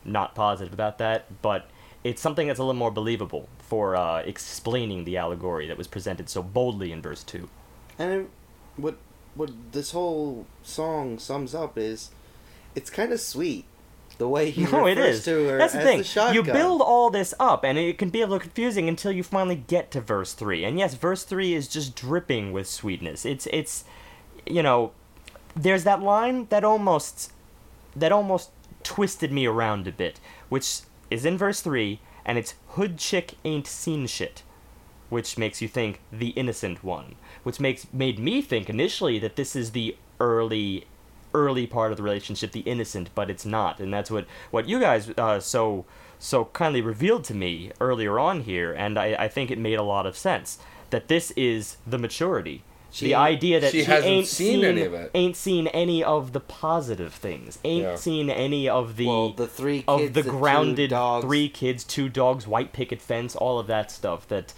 Not 0.05 0.35
positive 0.35 0.73
about 0.73 0.97
that, 0.99 1.43
but 1.43 1.63
it's 2.03 2.21
something 2.23 2.47
that's 2.49 2.59
a 2.59 2.63
little 2.65 2.79
more 2.79 2.91
believable 2.91 3.49
for 3.59 3.95
uh, 3.95 4.21
explaining 4.33 5.05
the 5.05 5.17
allegory 5.17 5.67
that 5.69 5.77
was 5.79 5.87
presented 5.87 6.29
so 6.29 6.43
boldly 6.43 6.91
in 6.93 7.01
verse 7.03 7.23
two. 7.23 7.49
And 7.99 8.11
it, 8.13 8.27
what 8.77 8.97
what 9.35 9.51
this 9.73 9.93
whole 9.93 10.47
song 10.63 11.19
sums 11.19 11.55
up 11.55 11.79
is, 11.79 12.11
it's 12.75 12.91
kind 12.91 13.13
of 13.13 13.21
sweet, 13.21 13.65
the 14.19 14.29
way 14.29 14.51
he 14.51 14.65
No, 14.65 14.85
refers 14.85 15.19
is. 15.19 15.25
to 15.25 15.49
her 15.49 15.59
That's 15.59 15.73
the 15.73 15.81
thing. 15.81 16.03
the 16.03 16.33
you 16.35 16.43
build 16.43 16.81
all 16.81 17.11
this 17.11 17.35
up, 17.41 17.65
and 17.65 17.79
it 17.79 17.99
can 17.99 18.11
be 18.11 18.21
a 18.21 18.27
little 18.27 18.41
confusing 18.41 18.89
until 18.89 19.13
you 19.13 19.23
finally 19.23 19.57
get 19.57 19.91
to 19.93 20.01
verse 20.01 20.33
three. 20.35 20.65
And 20.65 20.79
yes, 20.79 20.95
verse 20.95 21.25
three 21.25 21.55
is 21.55 21.69
just 21.69 21.95
dripping 21.97 22.53
with 22.53 22.67
sweetness. 22.69 23.25
It's 23.25 23.47
it's, 23.53 23.85
you 24.47 24.63
know, 24.63 24.93
there's 25.57 25.85
that 25.85 26.03
line 26.03 26.47
that 26.51 26.65
almost 26.65 27.33
that 27.95 28.13
almost 28.13 28.51
twisted 28.83 29.33
me 29.33 29.47
around 29.47 29.87
a 29.87 29.93
bit, 29.93 30.19
which 30.49 30.81
is 31.11 31.25
in 31.25 31.37
verse 31.39 31.61
three, 31.61 32.01
and 32.25 32.39
it's 32.39 32.55
hood 32.69 32.99
chick 32.99 33.35
ain't 33.45 33.67
seen 33.67 34.07
shit, 34.07 34.43
which 35.11 35.37
makes 35.37 35.61
you 35.61 35.69
think 35.69 36.01
the 36.11 36.29
innocent 36.31 36.83
one, 36.83 37.17
which 37.43 37.61
makes 37.61 37.87
made 37.93 38.19
me 38.19 38.41
think 38.43 38.71
initially 38.71 39.19
that 39.19 39.37
this 39.37 39.55
is 39.55 39.73
the 39.73 39.97
early 40.21 40.87
early 41.35 41.67
part 41.67 41.91
of 41.91 41.97
the 41.97 42.03
relationship, 42.03 42.53
the 42.53 42.61
innocent, 42.61 43.11
but 43.15 43.31
it's 43.31 43.45
not, 43.47 43.81
and 43.81 43.93
that's 43.93 44.11
what 44.11 44.27
what 44.51 44.69
you 44.69 44.81
guys 44.81 45.11
uh, 45.19 45.41
so 45.41 45.85
so 46.19 46.45
kindly 46.47 46.81
revealed 46.81 47.25
to 47.25 47.35
me 47.35 47.73
earlier 47.81 48.19
on 48.19 48.43
here, 48.43 48.73
and 48.73 48.99
I, 48.99 49.15
I 49.19 49.29
think 49.29 49.51
it 49.51 49.59
made 49.59 49.75
a 49.79 49.83
lot 49.83 50.07
of 50.07 50.17
sense 50.17 50.59
that 50.91 51.09
this 51.09 51.31
is 51.33 51.77
the 51.87 51.99
maturity. 51.99 52.63
She- 52.93 53.07
the 53.07 53.15
idea 53.15 53.59
that 53.59 53.73
she 53.73 53.81
she, 53.81 53.85
hasn't 53.87 54.13
ain't 54.13 54.27
seen 54.27 54.65
any 54.65 54.83
of 54.83 54.93
it. 54.93 55.11
ain't 55.15 55.35
seen 55.35 55.67
any 55.69 56.05
of 56.05 56.33
the 56.35 56.41
positive 56.41 57.15
things, 57.15 57.59
ain't 57.65 57.83
Yeah. 57.85 57.97
seen 57.97 58.29
any 58.29 58.69
of 58.69 58.97
the 58.97 59.07
well, 59.07 59.31
the 59.31 59.47
three 59.47 59.79
kids, 59.83 59.85
of 59.89 60.13
the 60.13 60.23
two 60.23 60.29
grounded 60.31 60.91
dogs. 60.91 61.25
three 61.25 61.49
kids, 61.49 61.85
two 61.85 62.11
dogs, 62.11 62.47
white 62.47 62.75
picket 62.75 63.01
fence, 63.01 63.35
all 63.35 63.59
of 63.59 63.67
that 63.69 63.91
stuff 63.91 64.29
that 64.29 64.53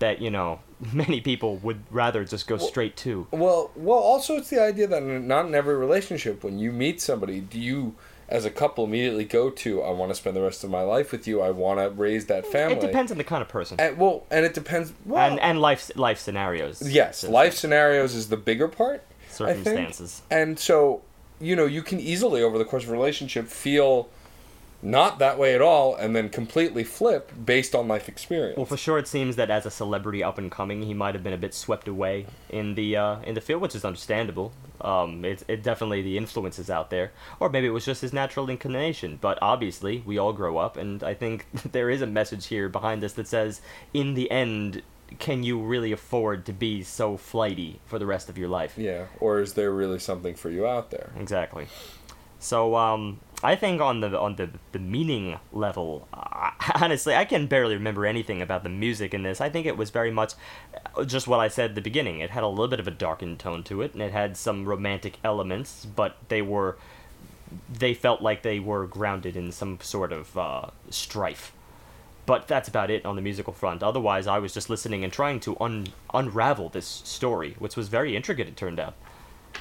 that 0.00 0.20
you 0.20 0.30
know 0.30 0.60
many 0.92 1.20
people 1.20 1.56
would 1.58 1.82
rather 1.90 2.24
just 2.24 2.46
go 2.46 2.58
straight 2.58 2.96
to. 2.98 3.26
Well, 3.30 3.70
well. 3.76 3.98
Also, 3.98 4.36
it's 4.36 4.50
the 4.50 4.60
idea 4.60 4.86
that 4.88 5.02
not 5.02 5.46
in 5.46 5.54
every 5.54 5.76
relationship, 5.76 6.42
when 6.42 6.58
you 6.58 6.72
meet 6.72 7.00
somebody, 7.00 7.40
do 7.40 7.60
you, 7.60 7.94
as 8.28 8.44
a 8.44 8.50
couple, 8.50 8.84
immediately 8.84 9.24
go 9.24 9.50
to, 9.50 9.82
"I 9.82 9.90
want 9.90 10.10
to 10.10 10.14
spend 10.14 10.36
the 10.36 10.42
rest 10.42 10.64
of 10.64 10.70
my 10.70 10.82
life 10.82 11.12
with 11.12 11.26
you. 11.26 11.40
I 11.40 11.50
want 11.50 11.78
to 11.80 11.90
raise 11.90 12.26
that 12.26 12.46
family." 12.46 12.76
It 12.76 12.80
depends 12.80 13.12
on 13.12 13.18
the 13.18 13.24
kind 13.24 13.42
of 13.42 13.48
person 13.48 13.78
And, 13.80 13.96
well, 13.96 14.26
and 14.30 14.44
it 14.44 14.54
depends. 14.54 14.92
Well, 15.04 15.30
and 15.30 15.40
and 15.40 15.60
life 15.60 15.90
life 15.96 16.18
scenarios. 16.18 16.82
yes, 16.82 17.24
life 17.24 17.54
scenarios 17.54 18.14
is 18.14 18.28
the 18.28 18.36
bigger 18.36 18.68
part. 18.68 19.04
I 19.38 19.54
think. 19.54 19.64
circumstances. 19.64 20.22
And 20.30 20.58
so, 20.58 21.02
you 21.40 21.56
know, 21.56 21.64
you 21.64 21.82
can 21.82 22.00
easily 22.00 22.42
over 22.42 22.58
the 22.58 22.64
course 22.64 22.82
of 22.82 22.90
a 22.90 22.92
relationship 22.92 23.46
feel 23.46 24.08
not 24.82 25.18
that 25.18 25.38
way 25.38 25.54
at 25.54 25.60
all, 25.60 25.94
and 25.94 26.16
then 26.16 26.28
completely 26.28 26.84
flip 26.84 27.32
based 27.44 27.74
on 27.74 27.88
life 27.88 28.08
experience. 28.08 28.56
Well, 28.56 28.66
for 28.66 28.76
sure, 28.76 28.98
it 28.98 29.06
seems 29.06 29.36
that 29.36 29.50
as 29.50 29.66
a 29.66 29.70
celebrity 29.70 30.22
up 30.22 30.38
and 30.38 30.50
coming, 30.50 30.82
he 30.82 30.94
might 30.94 31.14
have 31.14 31.22
been 31.22 31.32
a 31.32 31.38
bit 31.38 31.54
swept 31.54 31.88
away 31.88 32.26
in 32.48 32.74
the 32.74 32.96
uh, 32.96 33.20
in 33.20 33.34
the 33.34 33.40
field, 33.40 33.62
which 33.62 33.74
is 33.74 33.84
understandable. 33.84 34.52
Um, 34.80 35.24
it, 35.24 35.44
it 35.46 35.62
definitely 35.62 36.00
the 36.00 36.16
influences 36.16 36.70
out 36.70 36.88
there, 36.88 37.12
or 37.38 37.50
maybe 37.50 37.66
it 37.66 37.70
was 37.70 37.84
just 37.84 38.00
his 38.00 38.12
natural 38.12 38.48
inclination. 38.48 39.18
But 39.20 39.38
obviously, 39.42 40.02
we 40.06 40.16
all 40.18 40.32
grow 40.32 40.56
up, 40.56 40.76
and 40.76 41.02
I 41.02 41.14
think 41.14 41.46
there 41.72 41.90
is 41.90 42.00
a 42.00 42.06
message 42.06 42.46
here 42.46 42.68
behind 42.68 43.02
this 43.02 43.12
that 43.14 43.28
says, 43.28 43.60
in 43.92 44.14
the 44.14 44.30
end, 44.30 44.82
can 45.18 45.42
you 45.42 45.60
really 45.60 45.92
afford 45.92 46.46
to 46.46 46.52
be 46.52 46.82
so 46.82 47.16
flighty 47.16 47.80
for 47.84 47.98
the 47.98 48.06
rest 48.06 48.28
of 48.30 48.38
your 48.38 48.48
life? 48.48 48.74
yeah, 48.78 49.06
or 49.18 49.40
is 49.40 49.54
there 49.54 49.72
really 49.72 49.98
something 49.98 50.34
for 50.34 50.48
you 50.50 50.66
out 50.66 50.90
there? 50.90 51.10
Exactly. 51.18 51.66
So 52.38 52.74
um, 52.74 53.20
I 53.42 53.56
think 53.56 53.80
on 53.80 54.00
the 54.00 54.18
on 54.18 54.36
the 54.36 54.50
the 54.72 54.78
meaning 54.78 55.38
level, 55.52 56.06
uh, 56.12 56.50
honestly, 56.74 57.14
I 57.14 57.24
can 57.24 57.46
barely 57.46 57.74
remember 57.74 58.04
anything 58.04 58.42
about 58.42 58.62
the 58.62 58.68
music 58.68 59.14
in 59.14 59.22
this. 59.22 59.40
I 59.40 59.48
think 59.48 59.66
it 59.66 59.76
was 59.76 59.90
very 59.90 60.10
much 60.10 60.34
uh, 60.96 61.04
just 61.04 61.26
what 61.26 61.40
I 61.40 61.48
said 61.48 61.70
at 61.70 61.74
the 61.74 61.80
beginning. 61.80 62.20
It 62.20 62.30
had 62.30 62.42
a 62.42 62.48
little 62.48 62.68
bit 62.68 62.80
of 62.80 62.86
a 62.86 62.90
darkened 62.90 63.38
tone 63.38 63.62
to 63.64 63.82
it, 63.82 63.94
and 63.94 64.02
it 64.02 64.12
had 64.12 64.36
some 64.36 64.66
romantic 64.66 65.18
elements, 65.24 65.86
but 65.86 66.16
they 66.28 66.42
were 66.42 66.76
they 67.72 67.94
felt 67.94 68.20
like 68.22 68.42
they 68.42 68.60
were 68.60 68.86
grounded 68.86 69.36
in 69.36 69.52
some 69.52 69.78
sort 69.80 70.12
of 70.12 70.36
uh, 70.36 70.66
strife. 70.90 71.52
But 72.26 72.46
that's 72.46 72.68
about 72.68 72.90
it 72.90 73.04
on 73.04 73.16
the 73.16 73.22
musical 73.22 73.52
front. 73.52 73.82
Otherwise, 73.82 74.26
I 74.26 74.38
was 74.38 74.54
just 74.54 74.70
listening 74.70 75.02
and 75.02 75.12
trying 75.12 75.40
to 75.40 75.56
un- 75.60 75.88
unravel 76.14 76.68
this 76.68 76.86
story, 76.86 77.56
which 77.58 77.74
was 77.76 77.88
very 77.88 78.14
intricate. 78.14 78.46
It 78.46 78.56
turned 78.56 78.78
out. 78.78 78.94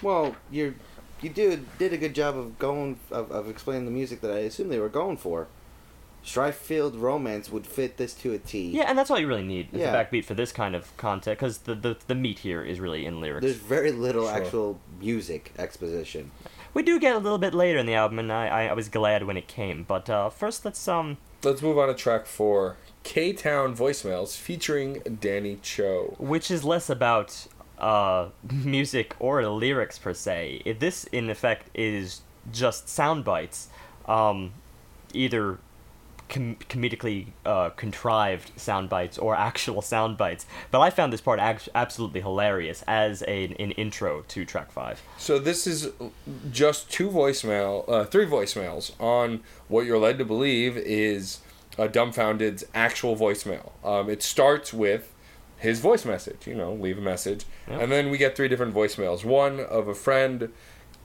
Well, 0.02 0.36
you 0.52 0.76
you 1.22 1.30
did 1.30 1.66
did 1.78 1.94
a 1.94 1.98
good 1.98 2.16
job 2.16 2.38
of 2.38 2.58
going 2.60 3.00
of, 3.12 3.32
of 3.32 3.50
explaining 3.50 3.86
the 3.86 3.92
music 3.92 4.22
that 4.22 4.32
I 4.32 4.40
assume 4.40 4.70
they 4.70 4.80
were 4.80 4.90
going 4.90 5.18
for. 5.18 5.48
Strife 6.22 6.56
filled 6.58 6.98
romance 6.98 7.50
would 7.50 7.66
fit 7.66 7.96
this 7.96 8.14
to 8.16 8.34
a 8.34 8.38
T. 8.38 8.72
Yeah, 8.72 8.84
and 8.90 8.98
that's 8.98 9.10
all 9.10 9.18
you 9.18 9.26
really 9.28 9.42
need 9.44 9.70
is 9.72 9.80
Yeah. 9.80 9.94
a 9.94 10.06
backbeat 10.06 10.26
for 10.26 10.34
this 10.34 10.52
kind 10.52 10.76
of 10.76 10.96
content, 10.98 11.40
because 11.40 11.60
the, 11.60 11.76
the 11.76 11.98
the 12.08 12.16
meat 12.16 12.40
here 12.40 12.62
is 12.62 12.80
really 12.82 13.06
in 13.06 13.22
lyrics. 13.22 13.44
There's 13.44 13.56
very 13.56 13.94
little 13.94 14.26
Sure. 14.28 14.36
actual 14.36 14.80
music 15.00 15.54
exposition. 15.58 16.32
We 16.74 16.84
do 16.84 17.00
get 17.00 17.16
a 17.16 17.20
little 17.20 17.38
bit 17.38 17.54
later 17.54 17.80
in 17.80 17.86
the 17.86 17.94
album, 17.96 18.20
and 18.20 18.32
I, 18.34 18.48
I, 18.48 18.64
I 18.66 18.74
was 18.74 18.90
glad 18.90 19.24
when 19.24 19.38
it 19.38 19.48
came. 19.48 19.84
But 19.84 20.10
uh, 20.10 20.30
first, 20.30 20.66
let's 20.66 20.86
um 20.88 21.18
Let's 21.42 21.62
move 21.62 21.78
on 21.78 21.88
to 21.88 21.94
track 21.94 22.26
four 22.26 22.76
K 23.04 23.32
Town 23.32 23.74
Voicemails 23.74 24.36
featuring 24.36 25.02
Danny 25.22 25.58
Cho. 25.62 26.16
which 26.20 26.52
is 26.52 26.66
less 26.66 26.90
about 26.90 27.48
uh 27.80 28.30
music 28.52 29.16
or 29.20 29.46
lyrics 29.48 29.98
per 29.98 30.14
se. 30.14 30.76
This, 30.80 31.06
in 31.06 31.30
effect, 31.30 31.70
is 31.74 32.22
just 32.52 32.90
sound 32.90 33.24
bites, 33.24 33.70
um, 34.08 34.54
either 35.14 35.60
com- 36.30 36.56
comedically 36.70 37.28
uh, 37.46 37.70
contrived 37.72 38.52
sound 38.56 38.90
bites 38.90 39.18
or 39.18 39.36
actual 39.36 39.82
sound 39.82 40.18
bites. 40.18 40.46
But 40.72 40.82
I 40.82 40.90
found 40.90 41.12
this 41.12 41.22
part 41.22 41.40
act- 41.40 41.70
absolutely 41.76 42.22
hilarious 42.22 42.84
as 42.88 43.24
a, 43.28 43.46
an 43.46 43.72
intro 43.72 44.24
to 44.30 44.46
track 44.46 44.72
five. 44.72 45.02
So 45.18 45.40
this 45.40 45.68
is 45.68 45.90
just 46.52 46.90
two 46.90 47.10
voicemail, 47.10 47.84
uh, 47.90 48.06
three 48.06 48.26
voicemails 48.26 48.92
on 49.00 49.42
what 49.68 49.86
you're 49.86 50.00
led 50.00 50.18
to 50.20 50.26
believe 50.26 50.78
is 50.78 51.40
a 51.78 51.88
dumbfounded's 51.88 52.66
actual 52.74 53.16
voicemail. 53.16 53.72
Um, 53.84 54.10
it 54.10 54.22
starts 54.24 54.74
with 54.74 55.14
his 55.60 55.80
voice 55.80 56.06
message, 56.06 56.48
you 56.48 56.56
know, 56.56 56.74
leave 56.74 56.98
a 56.98 57.02
message, 57.02 57.46
Yep. 57.70 57.82
and 57.82 57.92
then 57.92 58.10
we 58.10 58.18
get 58.18 58.36
three 58.36 58.48
different 58.48 58.74
voicemails. 58.74 59.24
One 59.24 59.60
of 59.60 59.88
a 59.88 59.94
friend 59.94 60.50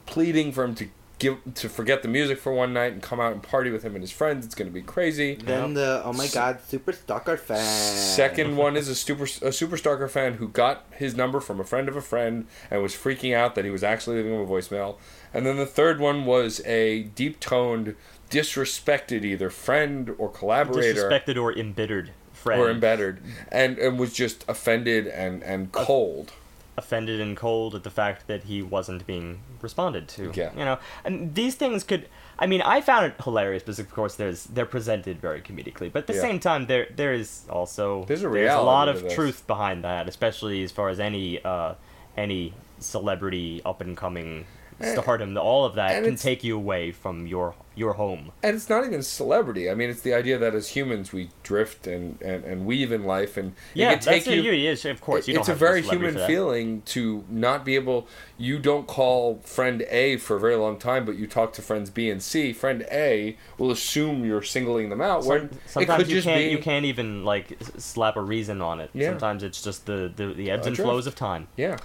pleading 0.07 0.53
for 0.53 0.65
him 0.65 0.75
to 0.77 0.89
give 1.21 1.39
to 1.55 1.69
forget 1.69 2.03
the 2.03 2.09
music 2.09 2.39
for 2.39 2.53
one 2.53 2.73
night 2.73 2.93
and 2.93 3.01
come 3.01 3.21
out 3.21 3.33
and 3.33 3.41
party 3.43 3.71
with 3.71 3.85
him 3.85 3.95
and 3.95 4.03
his 4.03 4.11
friends. 4.11 4.45
It's 4.45 4.55
going 4.55 4.69
to 4.69 4.75
be 4.75 4.83
crazy. 4.83 5.37
Then 5.37 5.75
the 5.75 6.03
oh 6.05 6.13
my 6.13 6.27
god, 6.27 6.59
super 6.67 6.93
stalker 6.93 7.37
fan. 7.37 7.65
Second 7.65 8.57
one 8.57 8.77
is 8.77 8.89
a 8.89 8.95
super 8.97 9.25
a 9.43 9.53
super 9.53 9.77
stalker 9.77 10.09
fan 10.09 10.35
who 10.35 10.49
got 10.49 10.85
his 10.91 11.15
number 11.17 11.41
from 11.41 11.61
a 11.61 11.65
friend 11.65 11.89
of 11.89 11.97
a 11.97 12.03
friend 12.03 12.47
and 12.71 12.83
was 12.83 12.95
freaking 12.95 13.35
out 13.35 13.55
that 13.55 13.65
he 13.65 13.71
was 13.71 13.85
actually 13.85 14.17
leaving 14.17 14.35
him 14.35 14.41
a 14.41 14.47
voicemail. 14.47 14.97
And 15.33 15.47
then 15.47 15.57
the 15.57 15.67
third 15.67 16.01
one 16.01 16.27
was 16.27 16.61
a 16.67 17.05
deep 17.15 17.39
toned, 17.41 17.95
disrespected 18.29 19.25
either 19.25 19.51
friend 19.51 20.15
or 20.19 20.29
collaborator 20.29 21.09
Disrespected 21.09 21.41
or 21.41 21.53
embittered 21.57 22.11
friend. 22.45 22.61
or 22.61 22.71
embittered, 22.71 23.17
and 23.51 23.79
and 23.79 23.99
was 23.99 24.13
just 24.13 24.45
offended 24.49 25.07
and 25.09 25.43
and 25.43 25.73
cold. 25.73 26.33
offended 26.77 27.21
and 27.21 27.37
cold 27.37 27.75
at 27.79 27.83
the 27.85 27.91
fact 28.03 28.27
that 28.27 28.41
he 28.51 28.61
wasn't 28.61 29.07
being 29.07 29.29
responded 29.63 30.09
to. 30.17 30.33
Yeah. 30.35 30.51
You 30.59 30.65
know, 30.69 30.79
and 31.05 31.35
these 31.35 31.55
things 31.57 31.85
could. 31.85 32.09
I 32.37 32.47
mean, 32.47 32.63
I 32.63 32.81
found 32.81 33.07
it 33.07 33.15
hilarious 33.23 33.63
because, 33.63 33.79
of 33.79 33.89
course, 33.99 34.15
there's 34.17 34.41
they're 34.55 34.67
presented 34.79 35.21
very 35.21 35.41
comedically, 35.41 35.89
but 35.93 36.01
at 36.05 36.07
the 36.09 36.15
Yeah. 36.15 36.21
same 36.29 36.39
time, 36.41 36.67
there 36.67 36.87
there 36.95 37.13
is 37.23 37.29
also 37.49 38.05
There's 38.07 38.25
a 38.25 38.29
a 38.29 38.63
lot 38.75 38.89
of 38.89 38.97
truth 39.17 39.47
behind 39.47 39.85
that, 39.85 40.09
especially 40.09 40.63
as 40.65 40.73
far 40.73 40.89
as 40.89 40.99
any 40.99 41.27
uh, 41.45 41.75
any 42.17 42.53
celebrity 42.81 43.63
up 43.65 43.81
and 43.81 43.97
coming 43.97 44.47
stardom. 44.83 45.37
Eh, 45.37 45.41
all 45.41 45.65
of 45.65 45.75
that 45.75 46.03
can 46.05 46.17
take 46.17 46.43
you 46.45 46.57
away 46.57 46.93
from 46.93 47.27
your 47.27 47.55
your 47.77 47.95
home. 47.95 48.31
And 48.41 48.55
it's 48.55 48.69
not 48.69 48.85
even 48.85 49.03
celebrity. 49.03 49.69
I 49.69 49.75
mean, 49.75 49.91
it's 49.91 50.03
the 50.03 50.15
idea 50.15 50.39
that 50.39 50.55
as 50.55 50.69
humans 50.69 51.13
we 51.13 51.31
drift 51.43 51.89
and, 51.89 52.23
and, 52.23 52.45
and 52.45 52.65
weave 52.67 52.93
in 52.93 53.03
life, 53.03 53.37
and 53.37 53.53
Yeah, 53.75 53.89
it 53.91 53.95
can 53.95 53.99
take 54.05 54.25
that's 54.27 54.37
you. 54.37 54.53
it. 54.53 54.57
Yes, 54.59 54.85
of 54.85 55.01
course. 55.01 55.27
You 55.27 55.37
it's 55.41 55.49
a 55.49 55.55
very 55.57 55.83
human 55.83 56.15
feeling 56.27 56.83
to 56.83 57.25
not 57.29 57.65
be 57.65 57.75
able. 57.75 58.07
You 58.39 58.61
don't 58.61 58.87
call 58.87 59.41
friend 59.43 59.83
A 59.91 60.19
for 60.19 60.37
a 60.37 60.41
very 60.41 60.55
long 60.55 60.79
time, 60.79 61.05
but 61.05 61.17
you 61.17 61.27
talk 61.27 61.53
to 61.55 61.63
friends 61.63 61.91
B 61.91 62.09
and 62.11 62.23
C. 62.23 62.53
Friend 62.53 62.87
A 62.93 63.37
will 63.59 63.73
assume 63.73 64.25
you're 64.25 64.43
singling 64.43 64.89
them 64.89 65.01
out. 65.01 65.25
when 65.25 65.49
Some- 65.51 65.59
it 65.59 65.63
sometimes 65.67 66.03
could 66.05 66.09
you 66.11 66.15
just 66.17 66.27
can't 66.29 66.39
be 66.39 66.51
you 66.51 66.59
can't 66.59 66.85
even 66.85 67.25
like 67.25 67.59
slap 67.77 68.17
a 68.17 68.23
reason 68.23 68.63
on 68.63 68.79
it. 68.81 68.91
Yeah. 68.95 69.11
Sometimes 69.11 69.43
it's 69.43 69.61
just 69.63 69.87
the 69.87 70.13
the, 70.15 70.27
the 70.33 70.51
ebbs 70.53 70.69
and 70.69 70.77
drift. 70.77 70.87
flows 70.89 71.07
of 71.09 71.17
time. 71.17 71.49
yeah, 71.57 71.77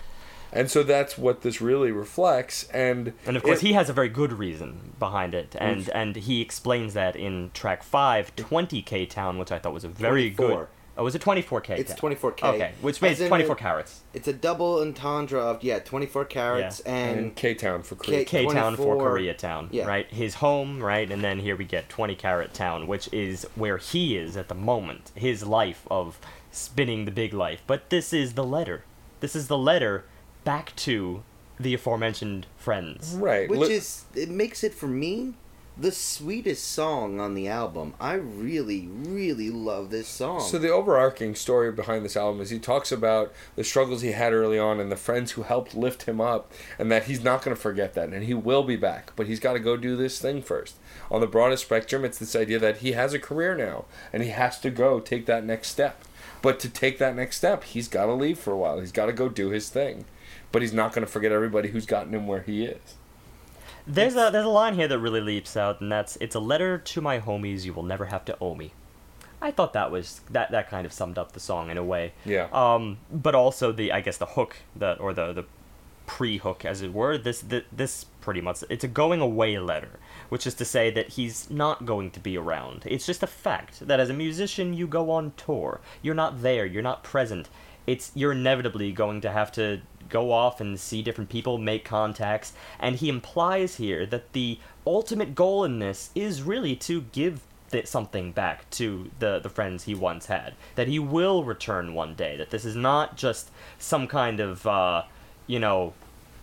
and 0.51 0.69
so 0.69 0.83
that's 0.83 1.17
what 1.17 1.41
this 1.41 1.61
really 1.61 1.91
reflects. 1.91 2.63
And 2.73 3.13
And 3.25 3.37
of 3.37 3.43
course, 3.43 3.59
it- 3.61 3.67
he 3.67 3.73
has 3.73 3.89
a 3.89 3.93
very 3.93 4.09
good 4.09 4.33
reason 4.33 4.93
behind 4.99 5.33
it, 5.33 5.55
and 5.59 5.89
and 5.89 6.15
he 6.15 6.41
explains 6.41 6.93
that 6.93 7.15
in 7.15 7.51
track 7.53 7.83
five, 7.83 8.35
20k 8.35 9.05
town, 9.09 9.37
which 9.37 9.51
I 9.51 9.59
thought 9.59 9.73
was 9.73 9.83
a 9.83 9.89
very 9.89 10.29
24. 10.31 10.47
good. 10.57 10.67
Oh, 10.97 11.03
was 11.05 11.15
it 11.15 11.21
24k? 11.21 11.79
It's 11.79 11.91
town? 11.93 12.11
24K. 12.11 12.43
Okay, 12.55 12.71
which 12.81 13.01
means 13.01 13.19
24 13.19 13.55
the- 13.55 13.61
carats. 13.61 14.01
It's 14.13 14.27
a 14.27 14.33
double 14.33 14.81
entendre 14.81 15.39
of 15.39 15.63
yeah, 15.63 15.79
24 15.79 16.25
carats 16.25 16.81
and 16.81 17.19
and 17.19 17.35
K 17.37 17.53
Town 17.53 17.83
for 17.83 17.95
K- 17.95 18.25
K 18.25 18.45
town 18.47 18.75
for 18.75 18.83
24 18.83 18.97
Koreatown, 18.97 19.67
yeah. 19.71 19.85
right? 19.87 20.11
His 20.11 20.35
home, 20.35 20.83
right? 20.83 21.09
And 21.09 21.23
then 21.23 21.39
here 21.39 21.55
we 21.55 21.63
get 21.63 21.87
20 21.87 22.15
carat 22.15 22.53
town, 22.53 22.85
which 22.85 23.07
is 23.13 23.47
where 23.55 23.77
he 23.77 24.17
is 24.17 24.35
at 24.35 24.49
the 24.49 24.55
moment, 24.55 25.11
his 25.15 25.45
life 25.45 25.87
of 25.89 26.19
spinning 26.51 27.05
the 27.05 27.11
big 27.11 27.33
life. 27.33 27.61
But 27.65 27.89
this 27.91 28.11
is 28.11 28.33
the 28.33 28.43
letter. 28.43 28.83
This 29.21 29.37
is 29.37 29.47
the 29.47 29.57
letter 29.57 30.03
back 30.49 30.75
to 30.75 31.21
the 31.59 31.75
aforementioned 31.75 32.47
friends. 32.57 33.13
right, 33.13 33.47
which 33.47 33.59
li- 33.59 33.73
is 33.73 34.05
it 34.15 34.29
makes 34.29 34.63
it 34.63 34.73
for 34.73 34.87
me 34.87 35.35
the 35.77 35.91
sweetest 35.91 36.67
song 36.67 37.19
on 37.19 37.35
the 37.35 37.47
album. 37.47 37.93
I 37.99 38.13
really 38.15 38.87
really 38.87 39.51
love 39.51 39.91
this 39.91 40.07
song. 40.07 40.41
So 40.41 40.57
the 40.57 40.71
overarching 40.71 41.35
story 41.35 41.71
behind 41.71 42.03
this 42.03 42.17
album 42.17 42.41
is 42.41 42.49
he 42.49 42.57
talks 42.57 42.91
about 42.91 43.31
the 43.55 43.63
struggles 43.63 44.01
he 44.01 44.13
had 44.13 44.33
early 44.33 44.57
on 44.57 44.79
and 44.79 44.91
the 44.91 44.95
friends 44.95 45.33
who 45.33 45.43
helped 45.43 45.75
lift 45.75 46.03
him 46.03 46.19
up 46.19 46.51
and 46.79 46.91
that 46.91 47.03
he's 47.03 47.23
not 47.23 47.43
going 47.43 47.55
to 47.55 47.61
forget 47.61 47.93
that 47.93 48.09
and 48.09 48.23
he 48.23 48.33
will 48.33 48.63
be 48.63 48.75
back 48.75 49.11
but 49.15 49.27
he's 49.27 49.39
got 49.39 49.53
to 49.53 49.59
go 49.59 49.77
do 49.77 49.95
this 49.95 50.19
thing 50.19 50.41
first. 50.41 50.77
On 51.11 51.21
the 51.21 51.27
broadest 51.27 51.65
spectrum 51.65 52.03
it's 52.03 52.17
this 52.17 52.35
idea 52.35 52.57
that 52.57 52.77
he 52.77 52.93
has 52.93 53.13
a 53.13 53.19
career 53.19 53.55
now 53.55 53.85
and 54.11 54.23
he 54.23 54.29
has 54.29 54.59
to 54.61 54.71
go 54.71 54.99
take 54.99 55.27
that 55.27 55.45
next 55.45 55.69
step. 55.69 56.03
But 56.41 56.59
to 56.61 56.69
take 56.69 56.97
that 56.99 57.15
next 57.15 57.37
step, 57.37 57.63
he's 57.63 57.87
got 57.87 58.05
to 58.05 58.13
leave 58.13 58.39
for 58.39 58.53
a 58.53 58.57
while. 58.57 58.79
He's 58.79 58.93
got 58.93 59.07
to 59.07 59.13
go 59.13 59.27
do 59.27 59.49
his 59.49 59.69
thing. 59.69 60.05
But 60.51 60.61
he's 60.61 60.73
not 60.73 60.93
going 60.93 61.05
to 61.05 61.11
forget 61.11 61.31
everybody 61.31 61.69
who's 61.69 61.85
gotten 61.85 62.13
him 62.13 62.27
where 62.27 62.41
he 62.41 62.65
is. 62.65 62.95
There's 63.85 64.15
a 64.15 64.29
there's 64.31 64.45
a 64.45 64.49
line 64.49 64.75
here 64.75 64.87
that 64.87 64.99
really 64.99 65.21
leaps 65.21 65.57
out, 65.57 65.81
and 65.81 65.91
that's 65.91 66.15
"It's 66.17 66.35
a 66.35 66.39
letter 66.39 66.77
to 66.77 67.01
my 67.01 67.19
homies. 67.19 67.65
You 67.65 67.73
will 67.73 67.83
never 67.83 68.05
have 68.05 68.25
to 68.25 68.37
owe 68.39 68.55
me." 68.55 68.73
I 69.41 69.51
thought 69.51 69.73
that 69.73 69.89
was 69.89 70.21
that 70.29 70.51
that 70.51 70.69
kind 70.69 70.85
of 70.85 70.93
summed 70.93 71.17
up 71.17 71.31
the 71.31 71.39
song 71.39 71.69
in 71.69 71.77
a 71.77 71.83
way. 71.83 72.13
Yeah. 72.25 72.47
Um, 72.51 72.97
but 73.11 73.35
also 73.35 73.71
the 73.71 73.91
I 73.91 74.01
guess 74.01 74.17
the 74.17 74.25
hook 74.25 74.57
that 74.75 74.99
or 74.99 75.13
the 75.13 75.33
the 75.33 75.45
pre-hook 76.05 76.65
as 76.65 76.81
it 76.81 76.93
were. 76.93 77.17
This 77.17 77.41
this, 77.41 77.63
this 77.71 78.05
pretty 78.21 78.41
much 78.41 78.63
it's 78.69 78.83
a 78.83 78.87
going 78.87 79.21
away 79.21 79.57
letter, 79.59 79.99
which 80.29 80.45
is 80.45 80.55
to 80.55 80.65
say 80.65 80.89
that 80.91 81.09
he's 81.09 81.49
not 81.49 81.85
going 81.85 82.11
to 82.11 82.19
be 82.19 82.37
around. 82.37 82.83
It's 82.85 83.05
just 83.05 83.23
a 83.23 83.27
fact 83.27 83.87
that 83.87 83.99
as 83.99 84.09
a 84.09 84.13
musician 84.13 84.73
you 84.73 84.87
go 84.87 85.11
on 85.11 85.33
tour. 85.37 85.79
You're 86.01 86.15
not 86.15 86.41
there. 86.41 86.65
You're 86.65 86.83
not 86.83 87.03
present. 87.03 87.47
It's 87.87 88.11
you're 88.15 88.33
inevitably 88.33 88.91
going 88.91 89.21
to 89.21 89.31
have 89.31 89.51
to 89.53 89.81
go 90.09 90.31
off 90.31 90.59
and 90.59 90.79
see 90.79 91.01
different 91.01 91.29
people, 91.29 91.57
make 91.57 91.85
contacts, 91.85 92.53
and 92.79 92.95
he 92.95 93.09
implies 93.09 93.75
here 93.75 94.05
that 94.07 94.33
the 94.33 94.59
ultimate 94.85 95.35
goal 95.35 95.63
in 95.63 95.79
this 95.79 96.09
is 96.15 96.41
really 96.41 96.75
to 96.75 97.01
give 97.11 97.41
th- 97.71 97.87
something 97.87 98.31
back 98.31 98.69
to 98.71 99.09
the 99.19 99.39
the 99.39 99.49
friends 99.49 99.83
he 99.83 99.95
once 99.95 100.25
had. 100.25 100.53
That 100.75 100.87
he 100.87 100.99
will 100.99 101.43
return 101.43 101.93
one 101.93 102.15
day. 102.15 102.37
That 102.37 102.49
this 102.49 102.65
is 102.65 102.75
not 102.75 103.17
just 103.17 103.49
some 103.77 104.07
kind 104.07 104.39
of 104.39 104.65
uh, 104.65 105.03
you 105.47 105.59
know 105.59 105.93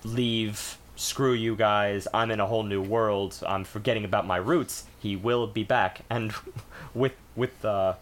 leave. 0.05 0.79
Screw 0.99 1.35
you 1.35 1.57
guys! 1.57 2.09
I'm 2.15 2.31
in 2.31 2.41
a 2.41 2.47
whole 2.47 2.63
new 2.63 2.81
world. 2.81 3.39
I'm 3.47 3.65
forgetting 3.65 4.05
about 4.05 4.27
my 4.27 4.39
roots. 4.39 4.85
He 4.99 5.15
will 5.15 5.47
be 5.47 5.63
back, 5.63 6.03
and 6.09 6.33
with 6.95 7.13
with 7.35 7.65
uh, 7.65 7.95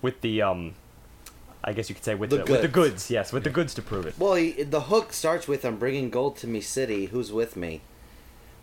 with 0.00 0.20
the 0.20 0.42
um, 0.42 0.74
I 1.64 1.72
guess 1.72 1.88
you 1.88 1.94
could 1.94 2.04
say 2.04 2.14
with 2.14 2.30
The 2.30 2.38
the, 2.44 2.52
with 2.52 2.62
the 2.62 2.68
goods. 2.68 3.10
Yes, 3.10 3.32
with 3.32 3.44
the 3.44 3.50
goods 3.50 3.74
to 3.74 3.82
prove 3.82 4.06
it. 4.06 4.14
Well, 4.18 4.34
he, 4.34 4.62
the 4.64 4.82
hook 4.82 5.12
starts 5.12 5.46
with 5.46 5.64
"I'm 5.64 5.76
bringing 5.78 6.10
gold 6.10 6.36
to 6.38 6.46
me 6.46 6.60
city. 6.60 7.06
Who's 7.06 7.32
with 7.32 7.56
me?" 7.56 7.82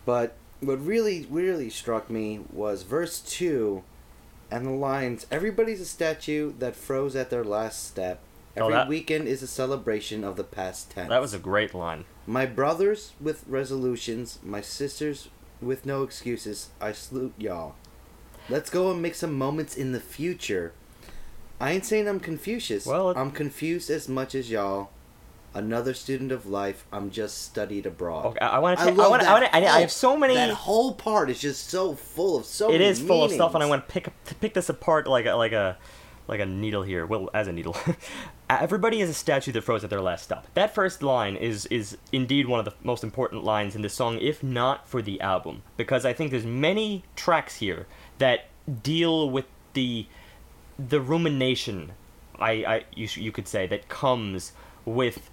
But 0.05 0.35
what 0.59 0.85
really, 0.85 1.25
really 1.29 1.69
struck 1.69 2.09
me 2.09 2.41
was 2.51 2.83
verse 2.83 3.19
two, 3.21 3.83
and 4.51 4.65
the 4.65 4.71
lines: 4.71 5.25
"Everybody's 5.31 5.79
a 5.81 5.85
statue 5.85 6.53
that 6.59 6.75
froze 6.75 7.15
at 7.15 7.29
their 7.29 7.43
last 7.45 7.87
step. 7.87 8.19
Oh, 8.57 8.63
Every 8.63 8.73
that- 8.73 8.87
weekend 8.89 9.27
is 9.27 9.41
a 9.41 9.47
celebration 9.47 10.23
of 10.25 10.35
the 10.35 10.43
past 10.43 10.91
tense." 10.91 11.07
That 11.09 11.21
was 11.21 11.33
a 11.33 11.39
great 11.39 11.73
line. 11.73 12.03
My 12.27 12.45
brothers 12.45 13.13
with 13.21 13.43
resolutions, 13.47 14.39
my 14.43 14.61
sisters 14.61 15.29
with 15.61 15.85
no 15.85 16.03
excuses. 16.03 16.69
I 16.81 16.91
salute 16.91 17.33
y'all. 17.37 17.75
Let's 18.49 18.69
go 18.69 18.91
and 18.91 19.01
make 19.01 19.15
some 19.15 19.33
moments 19.33 19.77
in 19.77 19.91
the 19.93 19.99
future. 19.99 20.73
I 21.59 21.71
ain't 21.71 21.85
saying 21.85 22.07
I'm 22.07 22.19
Confucius. 22.19 22.85
Well, 22.85 23.11
it- 23.11 23.17
I'm 23.17 23.31
confused 23.31 23.89
as 23.89 24.07
much 24.07 24.35
as 24.35 24.49
y'all. 24.49 24.89
Another 25.51 25.95
student 25.95 26.31
of 26.31 26.45
life. 26.45 26.85
I'm 26.91 27.09
just 27.09 27.41
studied 27.41 27.87
abroad. 27.87 28.27
Okay, 28.27 28.39
I 28.39 28.59
want 28.59 28.77
to. 28.77 28.85
I 28.85 28.87
I, 28.89 28.91
love 28.91 29.09
want. 29.09 29.23
I, 29.23 29.33
wanna, 29.33 29.49
I, 29.51 29.57
I 29.65 29.79
have 29.81 29.91
so 29.91 30.15
many. 30.15 30.35
That 30.35 30.51
whole 30.51 30.93
part 30.93 31.31
is 31.31 31.39
just 31.39 31.71
so 31.71 31.95
full 31.95 32.37
of 32.37 32.45
so. 32.45 32.71
it 32.71 32.81
is 32.81 32.99
full 33.01 33.23
of 33.23 33.31
stuff, 33.31 33.55
and 33.55 33.63
I 33.63 33.65
want 33.65 33.87
to 33.87 33.91
pick 33.91 34.03
to 34.25 34.35
pick 34.35 34.53
this 34.53 34.69
apart 34.69 35.07
like 35.07 35.25
a, 35.25 35.33
like 35.33 35.51
a 35.51 35.75
like 36.27 36.39
a 36.39 36.45
needle 36.45 36.83
here. 36.83 37.05
Well, 37.07 37.31
as 37.33 37.47
a 37.47 37.51
needle. 37.51 37.75
Everybody 38.49 39.01
is 39.01 39.09
a 39.09 39.13
statue 39.13 39.51
that 39.51 39.61
froze 39.63 39.83
at 39.83 39.89
their 39.89 40.01
last 40.01 40.23
stop. 40.23 40.45
That 40.53 40.73
first 40.73 41.01
line 41.01 41.35
is 41.35 41.65
is 41.67 41.97
indeed 42.11 42.47
one 42.47 42.59
of 42.59 42.65
the 42.65 42.73
most 42.83 43.03
important 43.03 43.43
lines 43.43 43.75
in 43.75 43.81
the 43.81 43.89
song, 43.89 44.19
if 44.19 44.43
not 44.43 44.87
for 44.87 45.01
the 45.01 45.19
album, 45.19 45.63
because 45.77 46.05
I 46.05 46.13
think 46.13 46.29
there's 46.29 46.45
many 46.45 47.03
tracks 47.15 47.55
here 47.55 47.87
that 48.19 48.45
deal 48.83 49.29
with 49.29 49.45
the 49.73 50.05
the 50.87 51.01
rumination. 51.01 51.91
I, 52.39 52.51
I 52.51 52.83
you, 52.95 53.07
you 53.15 53.31
could 53.31 53.47
say 53.47 53.67
that 53.67 53.89
comes 53.89 54.53
with 54.85 55.29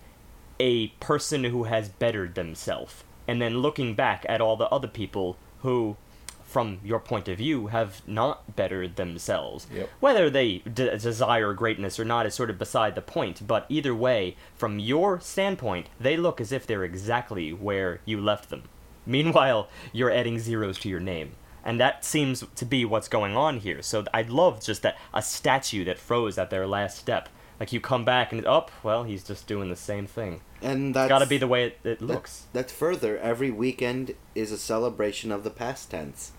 a 0.58 0.88
person 1.00 1.44
who 1.44 1.64
has 1.64 1.88
bettered 1.88 2.34
themselves 2.34 3.04
and 3.28 3.40
then 3.40 3.58
looking 3.58 3.94
back 3.94 4.24
at 4.28 4.40
all 4.40 4.56
the 4.56 4.68
other 4.70 4.88
people 4.88 5.36
who 5.62 5.96
from 6.42 6.78
your 6.82 6.98
point 7.00 7.28
of 7.28 7.36
view 7.38 7.66
have 7.68 8.00
not 8.08 8.56
bettered 8.56 8.96
themselves 8.96 9.66
Yep. 9.72 9.90
whether 10.00 10.30
they 10.30 10.58
d- 10.58 10.90
desire 10.96 11.52
greatness 11.52 12.00
or 12.00 12.04
not 12.04 12.24
is 12.24 12.34
sort 12.34 12.50
of 12.50 12.58
beside 12.58 12.94
the 12.94 13.02
point 13.02 13.46
but 13.46 13.66
either 13.68 13.94
way 13.94 14.36
from 14.56 14.78
your 14.78 15.20
standpoint 15.20 15.88
they 16.00 16.16
look 16.16 16.40
as 16.40 16.52
if 16.52 16.66
they're 16.66 16.84
exactly 16.84 17.52
where 17.52 18.00
you 18.04 18.18
left 18.20 18.48
them 18.48 18.62
meanwhile 19.04 19.68
you're 19.92 20.10
adding 20.10 20.38
zeros 20.38 20.78
to 20.78 20.88
your 20.88 21.00
name 21.00 21.32
and 21.66 21.78
that 21.80 22.04
seems 22.04 22.44
to 22.54 22.64
be 22.64 22.84
what's 22.86 23.08
going 23.08 23.36
on 23.36 23.58
here 23.58 23.82
so 23.82 24.04
I'd 24.14 24.30
love 24.30 24.62
just 24.64 24.80
that 24.82 24.96
a 25.12 25.20
statue 25.20 25.84
that 25.84 25.98
froze 25.98 26.38
at 26.38 26.48
their 26.48 26.66
last 26.66 26.96
step 26.96 27.28
like 27.60 27.72
you 27.72 27.80
come 27.80 28.04
back 28.04 28.32
and 28.32 28.46
up 28.46 28.70
well 28.82 29.04
he's 29.04 29.22
just 29.24 29.46
doing 29.46 29.68
the 29.68 29.76
same 29.76 30.06
thing 30.06 30.40
and 30.62 30.94
that's 30.94 31.08
Got 31.10 31.18
to 31.18 31.26
be 31.26 31.36
the 31.36 31.46
way 31.46 31.64
it, 31.66 31.78
it 31.84 31.98
that- 31.98 32.02
looks. 32.06 32.46
That's 32.54 32.72
further. 32.72 33.18
Every 33.18 33.50
weekend 33.50 34.14
is 34.34 34.50
a 34.52 34.56
celebration 34.56 35.30
of 35.30 35.44
the 35.44 35.50
past 35.50 35.90
tense. 35.90 36.32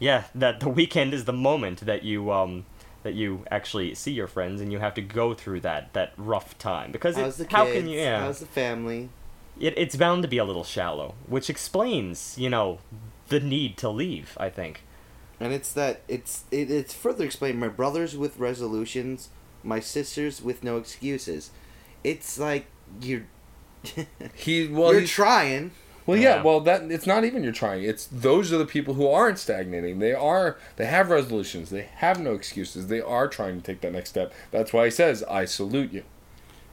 Yeah, 0.00 0.24
that 0.34 0.58
the 0.58 0.68
weekend 0.68 1.14
is 1.14 1.26
the 1.26 1.32
moment 1.32 1.80
that 1.86 2.02
you 2.02 2.32
um 2.32 2.66
that 3.04 3.14
you 3.14 3.44
actually 3.52 3.94
see 3.94 4.10
your 4.12 4.26
friends 4.26 4.60
and 4.60 4.72
you 4.72 4.78
have 4.80 4.94
to 4.94 5.00
go 5.00 5.32
through 5.32 5.60
that 5.60 5.92
that 5.92 6.12
rough 6.16 6.58
time 6.58 6.90
because 6.90 7.16
How's 7.16 7.36
the 7.36 7.44
it, 7.44 7.50
kids? 7.50 7.56
how 7.56 7.66
can 7.66 7.88
you 7.88 8.00
yeah 8.00 8.20
How's 8.20 8.40
the 8.40 8.46
family? 8.46 9.10
it, 9.60 9.74
it's 9.76 9.94
bound 9.94 10.22
to 10.22 10.28
be 10.28 10.38
a 10.38 10.44
little 10.44 10.64
shallow, 10.64 11.14
which 11.28 11.48
explains, 11.48 12.36
you 12.36 12.50
know, 12.50 12.78
the 13.32 13.40
need 13.40 13.76
to 13.78 13.88
leave. 13.88 14.36
I 14.38 14.48
think. 14.50 14.82
And 15.40 15.52
it's 15.52 15.72
that 15.72 16.02
it's 16.06 16.44
it, 16.50 16.70
it's 16.70 16.94
further 16.94 17.24
explained. 17.24 17.58
My 17.58 17.68
brothers 17.68 18.16
with 18.16 18.38
resolutions, 18.38 19.30
my 19.64 19.80
sisters 19.80 20.40
with 20.40 20.62
no 20.62 20.76
excuses. 20.76 21.50
It's 22.04 22.38
like 22.38 22.66
you're 23.00 23.24
He 24.34 24.68
well, 24.68 24.92
you're 24.92 25.06
trying. 25.06 25.72
Well, 26.06 26.16
yeah. 26.16 26.36
Yeah. 26.36 26.42
Well, 26.42 26.60
that 26.60 26.90
it's 26.90 27.06
not 27.06 27.24
even 27.24 27.42
you're 27.42 27.52
trying. 27.52 27.84
It's 27.84 28.06
those 28.06 28.52
are 28.52 28.58
the 28.58 28.66
people 28.66 28.94
who 28.94 29.08
aren't 29.08 29.38
stagnating. 29.38 29.98
They 29.98 30.12
are. 30.12 30.56
They 30.76 30.86
have 30.86 31.10
resolutions. 31.10 31.70
They 31.70 31.88
have 31.96 32.20
no 32.20 32.34
excuses. 32.34 32.88
They 32.88 33.00
are 33.00 33.28
trying 33.28 33.56
to 33.56 33.62
take 33.62 33.80
that 33.82 33.92
next 33.92 34.10
step. 34.10 34.32
That's 34.50 34.72
why 34.72 34.86
he 34.86 34.90
says, 34.90 35.22
"I 35.24 35.44
salute 35.44 35.92
you." 35.92 36.04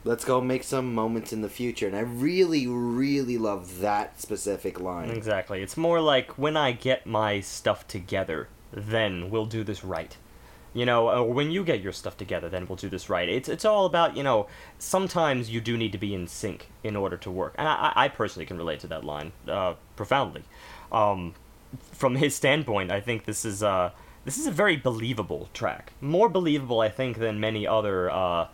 Let's 0.09 0.25
go 0.25 0.41
make 0.41 0.63
some 0.63 0.95
moments 0.95 1.31
in 1.33 1.41
the 1.41 1.49
future. 1.49 1.85
And 1.85 1.95
I 1.95 1.99
really, 1.99 2.65
really 2.65 3.37
love 3.37 3.77
that 3.81 4.19
specific 4.19 4.79
line. 4.79 5.11
Exactly. 5.11 5.61
It's 5.61 5.77
more 5.77 6.01
like 6.01 6.35
when 6.35 6.57
I 6.57 6.71
get 6.71 7.05
my 7.05 7.41
stuff 7.41 7.87
together, 7.87 8.47
then 8.71 9.29
we'll 9.29 9.45
do 9.45 9.63
this 9.63 9.83
right. 9.83 10.17
You 10.73 10.87
know, 10.87 11.11
or 11.11 11.31
when 11.31 11.51
you 11.51 11.63
get 11.63 11.81
your 11.81 11.91
stuff 11.91 12.17
together, 12.17 12.49
then 12.49 12.65
we'll 12.67 12.75
do 12.75 12.89
this 12.89 13.07
right. 13.07 13.29
It's 13.29 13.47
it's 13.47 13.65
all 13.65 13.85
about 13.85 14.17
you 14.17 14.23
know. 14.23 14.47
Sometimes 14.79 15.51
you 15.51 15.61
do 15.61 15.77
need 15.77 15.91
to 15.91 15.99
be 15.99 16.15
in 16.15 16.25
sync 16.25 16.71
in 16.83 16.95
order 16.95 17.17
to 17.17 17.29
work, 17.29 17.53
and 17.59 17.67
I, 17.67 17.93
I 17.95 18.07
personally 18.07 18.47
can 18.47 18.57
relate 18.57 18.79
to 18.79 18.87
that 18.87 19.03
line 19.03 19.31
uh, 19.47 19.75
profoundly. 19.95 20.43
Um, 20.91 21.35
from 21.91 22.15
his 22.15 22.33
standpoint, 22.33 22.91
I 22.91 22.99
think 22.99 23.25
this 23.25 23.45
is 23.45 23.61
uh 23.61 23.91
this 24.25 24.37
is 24.37 24.47
a 24.47 24.51
very 24.51 24.75
believable 24.75 25.49
track. 25.53 25.93
More 26.01 26.29
believable, 26.29 26.81
I 26.81 26.89
think, 26.89 27.17
than 27.17 27.39
many 27.39 27.65
other 27.65 28.11
uh, 28.11 28.47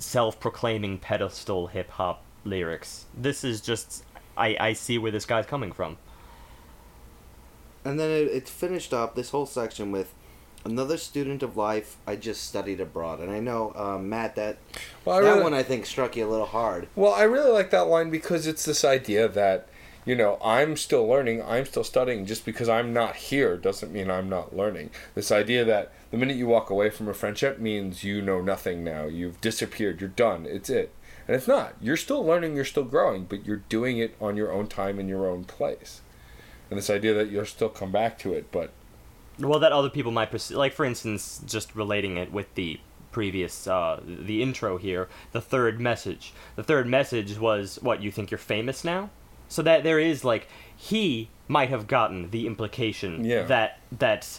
self-proclaiming 0.00 0.98
pedestal 0.98 1.68
hip 1.68 1.90
hop 1.90 2.24
lyrics. 2.44 3.04
This 3.16 3.44
is 3.44 3.60
just 3.60 4.04
I 4.36 4.56
I 4.58 4.72
see 4.72 4.98
where 4.98 5.12
this 5.12 5.26
guy's 5.26 5.46
coming 5.46 5.72
from. 5.72 5.98
And 7.84 7.98
then 7.98 8.10
it, 8.10 8.28
it's 8.32 8.50
finished 8.50 8.92
up 8.92 9.14
this 9.14 9.30
whole 9.30 9.46
section 9.46 9.90
with 9.92 10.12
another 10.64 10.96
student 10.98 11.42
of 11.42 11.56
life. 11.56 11.96
I 12.06 12.16
just 12.16 12.44
studied 12.44 12.80
abroad, 12.80 13.20
and 13.20 13.30
I 13.30 13.40
know 13.40 13.72
um, 13.74 14.08
Matt 14.08 14.34
that 14.36 14.58
Well, 15.04 15.22
that 15.22 15.28
really, 15.28 15.42
one 15.42 15.54
I 15.54 15.62
think 15.62 15.86
struck 15.86 16.16
you 16.16 16.26
a 16.26 16.30
little 16.30 16.46
hard. 16.46 16.88
well, 16.96 17.12
I 17.14 17.22
really 17.22 17.50
like 17.50 17.70
that 17.70 17.86
line 17.86 18.10
because 18.10 18.46
it's 18.46 18.64
this 18.64 18.84
idea 18.84 19.28
that 19.28 19.68
you 20.04 20.14
know 20.14 20.38
I'm 20.42 20.76
still 20.76 21.06
learning. 21.06 21.42
I'm 21.42 21.66
still 21.66 21.84
studying. 21.84 22.26
Just 22.26 22.44
because 22.44 22.68
I'm 22.68 22.92
not 22.92 23.16
here 23.16 23.56
doesn't 23.56 23.92
mean 23.92 24.10
I'm 24.10 24.28
not 24.28 24.56
learning. 24.56 24.90
This 25.14 25.30
idea 25.32 25.64
that 25.64 25.92
the 26.10 26.16
minute 26.16 26.36
you 26.36 26.46
walk 26.46 26.70
away 26.70 26.90
from 26.90 27.08
a 27.08 27.14
friendship 27.14 27.58
means 27.58 28.02
you 28.04 28.20
know 28.20 28.40
nothing 28.40 28.82
now. 28.82 29.04
You've 29.04 29.40
disappeared. 29.40 30.00
You're 30.00 30.10
done. 30.10 30.46
It's 30.46 30.68
it. 30.70 30.92
And 31.28 31.36
it's 31.36 31.46
not. 31.48 31.74
You're 31.80 31.96
still 31.96 32.24
learning. 32.24 32.56
You're 32.56 32.64
still 32.64 32.84
growing, 32.84 33.24
but 33.24 33.44
you're 33.46 33.62
doing 33.68 33.98
it 33.98 34.16
on 34.20 34.36
your 34.36 34.50
own 34.52 34.66
time 34.66 34.98
in 34.98 35.08
your 35.08 35.28
own 35.28 35.44
place. 35.44 36.00
And 36.68 36.78
this 36.78 36.90
idea 36.90 37.14
that 37.14 37.30
you'll 37.30 37.46
still 37.46 37.68
come 37.68 37.92
back 37.92 38.18
to 38.20 38.32
it, 38.32 38.50
but 38.50 38.70
Well, 39.38 39.58
that 39.60 39.72
other 39.72 39.90
people 39.90 40.12
might 40.12 40.30
perceive, 40.30 40.56
like 40.56 40.72
for 40.72 40.84
instance, 40.84 41.40
just 41.46 41.74
relating 41.74 42.16
it 42.16 42.32
with 42.32 42.52
the 42.54 42.80
previous, 43.12 43.66
uh, 43.66 44.00
the 44.06 44.42
intro 44.42 44.76
here, 44.78 45.08
the 45.32 45.40
third 45.40 45.80
message. 45.80 46.32
The 46.56 46.62
third 46.62 46.86
message 46.86 47.38
was, 47.38 47.78
what, 47.82 48.02
you 48.02 48.10
think 48.10 48.30
you're 48.30 48.38
famous 48.38 48.84
now? 48.84 49.10
So 49.48 49.62
that 49.62 49.82
there 49.82 49.98
is, 49.98 50.24
like, 50.24 50.46
he 50.76 51.28
might 51.48 51.70
have 51.70 51.88
gotten 51.88 52.30
the 52.30 52.46
implication 52.46 53.24
Yeah. 53.24 53.42
that, 53.44 53.80
that 53.98 54.38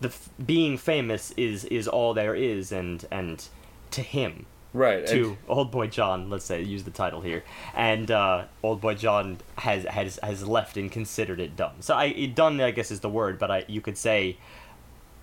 the 0.00 0.08
f- 0.08 0.28
being 0.44 0.78
famous 0.78 1.32
is, 1.36 1.64
is 1.66 1.86
all 1.88 2.14
there 2.14 2.34
is, 2.34 2.72
and, 2.72 3.04
and 3.10 3.44
to 3.90 4.00
him, 4.02 4.46
right. 4.72 5.06
to 5.06 5.28
and- 5.30 5.36
old 5.48 5.70
boy 5.70 5.86
John, 5.88 6.30
let's 6.30 6.44
say, 6.44 6.62
use 6.62 6.84
the 6.84 6.90
title 6.90 7.20
here, 7.20 7.44
and 7.74 8.10
uh, 8.10 8.44
old 8.62 8.80
boy 8.80 8.94
John 8.94 9.38
has 9.58 9.84
has 9.84 10.18
has 10.22 10.46
left 10.46 10.76
and 10.76 10.90
considered 10.90 11.40
it 11.40 11.56
done. 11.56 11.80
So 11.80 11.94
I 11.94 12.26
done, 12.26 12.60
I 12.60 12.70
guess, 12.70 12.90
is 12.90 13.00
the 13.00 13.08
word, 13.10 13.38
but 13.38 13.50
I 13.50 13.64
you 13.68 13.80
could 13.80 13.98
say 13.98 14.36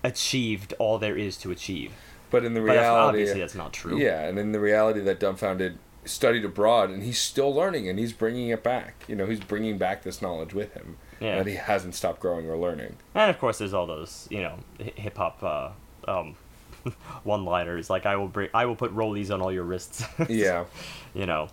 achieved 0.02 0.74
all 0.78 0.98
there 0.98 1.16
is 1.16 1.36
to 1.38 1.50
achieve. 1.50 1.92
but 2.30 2.44
in 2.44 2.54
the 2.54 2.60
But 2.60 2.66
that's- 2.68 2.82
reality, 2.84 3.08
obviously, 3.08 3.40
that's 3.40 3.54
not 3.54 3.72
true. 3.72 3.98
Yeah, 3.98 4.22
and 4.26 4.38
in 4.38 4.52
the 4.52 4.60
reality 4.60 5.00
that 5.00 5.20
Dumbfoundead 5.20 5.76
studied 6.04 6.44
abroad, 6.44 6.88
and 6.90 7.02
he's 7.02 7.18
still 7.18 7.52
learning, 7.54 7.88
and 7.88 7.98
he's 7.98 8.12
bringing 8.12 8.48
it 8.48 8.62
back. 8.62 9.04
You 9.08 9.16
know, 9.16 9.26
he's 9.26 9.40
bringing 9.40 9.76
back 9.78 10.02
this 10.02 10.22
knowledge 10.22 10.54
with 10.54 10.72
him 10.74 10.96
Yeah. 11.20 11.36
that 11.36 11.46
he 11.46 11.54
hasn't 11.56 11.94
stopped 11.94 12.20
growing 12.20 12.48
or 12.48 12.56
learning. 12.56 12.96
And 13.14 13.30
of 13.30 13.38
course, 13.38 13.58
there's 13.58 13.74
all 13.74 13.86
those 13.86 14.26
you 14.30 14.40
know 14.42 14.54
hip 14.78 15.16
hop 15.18 15.42
uh, 15.42 15.70
um, 16.10 16.34
one-liners 17.24 17.90
like 17.90 18.06
I 18.06 18.16
will 18.16 18.28
bring 18.28 18.48
I 18.54 18.64
will 18.66 18.76
put 18.76 18.94
rollies 18.94 19.32
on 19.32 19.40
all 19.40 19.52
your 19.52 19.64
wrists. 19.64 20.02
Yeah, 20.28 20.64
you 21.14 21.26
know, 21.26 21.48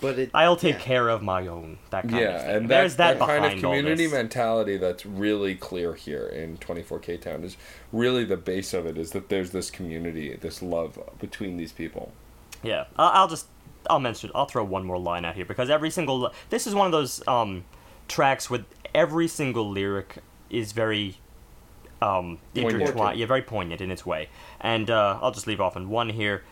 But 0.00 0.18
it, 0.18 0.30
I'll 0.34 0.56
take 0.56 0.74
yeah. 0.76 0.80
care 0.80 1.08
of 1.08 1.22
my 1.22 1.46
own. 1.46 1.78
That 1.90 2.02
kind 2.04 2.14
of 2.16 2.20
yeah, 2.20 2.38
thing. 2.40 2.56
and 2.56 2.68
there's 2.68 2.96
that, 2.96 3.18
that, 3.18 3.18
that 3.20 3.26
kind 3.28 3.42
behind 3.42 3.58
of 3.58 3.64
all 3.64 3.70
community 3.70 4.08
mentality 4.08 4.76
that's 4.78 5.06
really 5.06 5.54
clear 5.54 5.94
here 5.94 6.26
in 6.26 6.56
24K 6.58 7.20
Town 7.20 7.44
is 7.44 7.56
really 7.92 8.24
the 8.24 8.36
base 8.36 8.74
of 8.74 8.84
it. 8.86 8.98
Is 8.98 9.12
that 9.12 9.28
there's 9.28 9.50
this 9.52 9.70
community, 9.70 10.34
this 10.40 10.60
love 10.62 10.98
between 11.20 11.56
these 11.56 11.72
people. 11.72 12.12
Yeah, 12.64 12.84
I- 12.98 13.10
I'll 13.10 13.28
just 13.28 13.46
I'll 13.88 14.00
mention 14.00 14.30
I'll 14.34 14.46
throw 14.46 14.64
one 14.64 14.84
more 14.84 14.98
line 14.98 15.24
out 15.24 15.34
here 15.36 15.44
because 15.44 15.70
every 15.70 15.90
single 15.90 16.32
this 16.50 16.66
is 16.66 16.74
one 16.74 16.86
of 16.86 16.92
those 16.92 17.22
um, 17.28 17.64
tracks 18.12 18.50
with 18.50 18.66
every 18.94 19.26
single 19.26 19.68
lyric 19.68 20.18
is 20.50 20.72
very 20.72 21.16
um, 22.02 22.38
intertwined, 22.54 23.18
yeah, 23.18 23.26
very 23.26 23.42
poignant 23.42 23.80
in 23.80 23.90
its 23.90 24.04
way. 24.04 24.28
And 24.60 24.90
uh, 24.90 25.18
I'll 25.22 25.30
just 25.30 25.46
leave 25.46 25.60
off 25.60 25.76
on 25.76 25.88
one 25.88 26.10
here. 26.10 26.42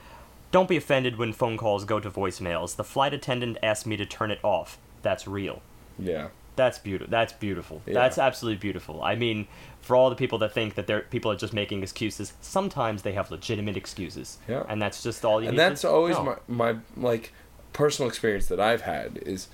Don't 0.52 0.68
be 0.68 0.76
offended 0.76 1.16
when 1.16 1.32
phone 1.32 1.58
calls 1.58 1.84
go 1.84 2.00
to 2.00 2.10
voicemails. 2.10 2.76
The 2.76 2.84
flight 2.84 3.12
attendant 3.12 3.58
asked 3.62 3.86
me 3.86 3.96
to 3.98 4.06
turn 4.06 4.30
it 4.30 4.40
off. 4.42 4.78
That's 5.02 5.28
real. 5.28 5.60
Yeah, 5.98 6.28
That's 6.56 6.78
beautiful. 6.78 7.10
That's 7.10 7.34
beautiful. 7.34 7.82
Yeah. 7.86 7.92
That's 7.94 8.16
absolutely 8.16 8.58
beautiful. 8.58 9.02
I 9.02 9.14
mean, 9.14 9.46
for 9.82 9.94
all 9.94 10.08
the 10.08 10.16
people 10.16 10.38
that 10.38 10.54
think 10.54 10.74
that 10.76 10.86
they're 10.86 11.02
people 11.02 11.30
are 11.30 11.36
just 11.36 11.52
making 11.52 11.82
excuses, 11.82 12.32
sometimes 12.40 13.02
they 13.02 13.12
have 13.12 13.30
legitimate 13.30 13.76
excuses. 13.76 14.38
Yeah. 14.48 14.64
And 14.66 14.80
that's 14.80 15.02
just 15.02 15.24
all 15.26 15.42
you 15.42 15.50
and 15.50 15.58
that's 15.58 15.84
always 15.84 16.16
know. 16.16 16.38
my 16.48 16.72
my 16.72 16.78
like 16.96 17.32
personal 17.74 18.08
experience 18.08 18.46
that 18.46 18.60
I've 18.60 18.82
had 18.82 19.18
is 19.26 19.48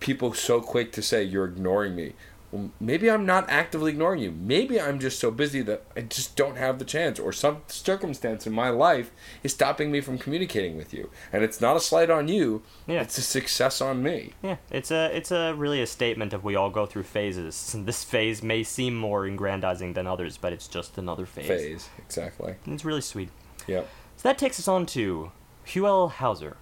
people 0.00 0.32
so 0.32 0.60
quick 0.60 0.92
to 0.92 1.02
say 1.02 1.22
you're 1.22 1.44
ignoring 1.44 1.94
me. 1.96 2.14
Well, 2.50 2.70
maybe 2.80 3.10
I'm 3.10 3.26
not 3.26 3.50
actively 3.50 3.92
ignoring 3.92 4.22
you. 4.22 4.30
Maybe 4.30 4.80
I'm 4.80 4.98
just 4.98 5.18
so 5.18 5.30
busy 5.30 5.60
that 5.62 5.84
I 5.94 6.00
just 6.00 6.34
don't 6.34 6.56
have 6.56 6.78
the 6.78 6.84
chance, 6.86 7.18
or 7.18 7.30
some 7.30 7.60
circumstance 7.66 8.46
in 8.46 8.54
my 8.54 8.70
life 8.70 9.10
is 9.42 9.52
stopping 9.52 9.92
me 9.92 10.00
from 10.00 10.16
communicating 10.16 10.76
with 10.78 10.94
you. 10.94 11.10
And 11.30 11.44
it's 11.44 11.60
not 11.60 11.76
a 11.76 11.80
slight 11.80 12.08
on 12.08 12.28
you. 12.28 12.62
Yeah. 12.86 13.02
It's 13.02 13.18
a 13.18 13.22
success 13.22 13.82
on 13.82 14.02
me. 14.02 14.32
Yeah, 14.42 14.56
it's 14.70 14.90
a 14.90 15.14
it's 15.14 15.30
a 15.30 15.52
really 15.54 15.82
a 15.82 15.86
statement 15.86 16.32
of 16.32 16.42
we 16.42 16.56
all 16.56 16.70
go 16.70 16.86
through 16.86 17.04
phases. 17.04 17.76
This 17.88 18.04
phase 18.04 18.42
may 18.42 18.62
seem 18.62 18.94
more 18.96 19.24
aggrandizing 19.24 19.92
than 19.94 20.06
others, 20.06 20.36
but 20.38 20.52
it's 20.52 20.68
just 20.68 20.98
another 20.98 21.26
phase. 21.26 21.48
Phase 21.48 21.88
exactly. 21.98 22.54
And 22.64 22.74
it's 22.74 22.84
really 22.84 23.00
sweet. 23.02 23.28
Yep. 23.66 23.88
So 24.16 24.28
that 24.28 24.38
takes 24.38 24.58
us 24.58 24.68
on 24.68 24.86
to 24.86 25.32
Huell 25.66 26.12
Howser. 26.12 26.56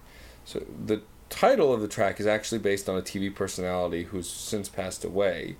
So 0.45 0.65
the 0.85 1.01
title 1.29 1.73
of 1.73 1.81
the 1.81 1.87
track 1.87 2.19
is 2.19 2.27
actually 2.27 2.59
based 2.59 2.87
on 2.89 2.97
a 2.97 3.01
TV 3.01 3.33
personality 3.33 4.03
who's 4.03 4.29
since 4.29 4.69
passed 4.69 5.03
away. 5.03 5.57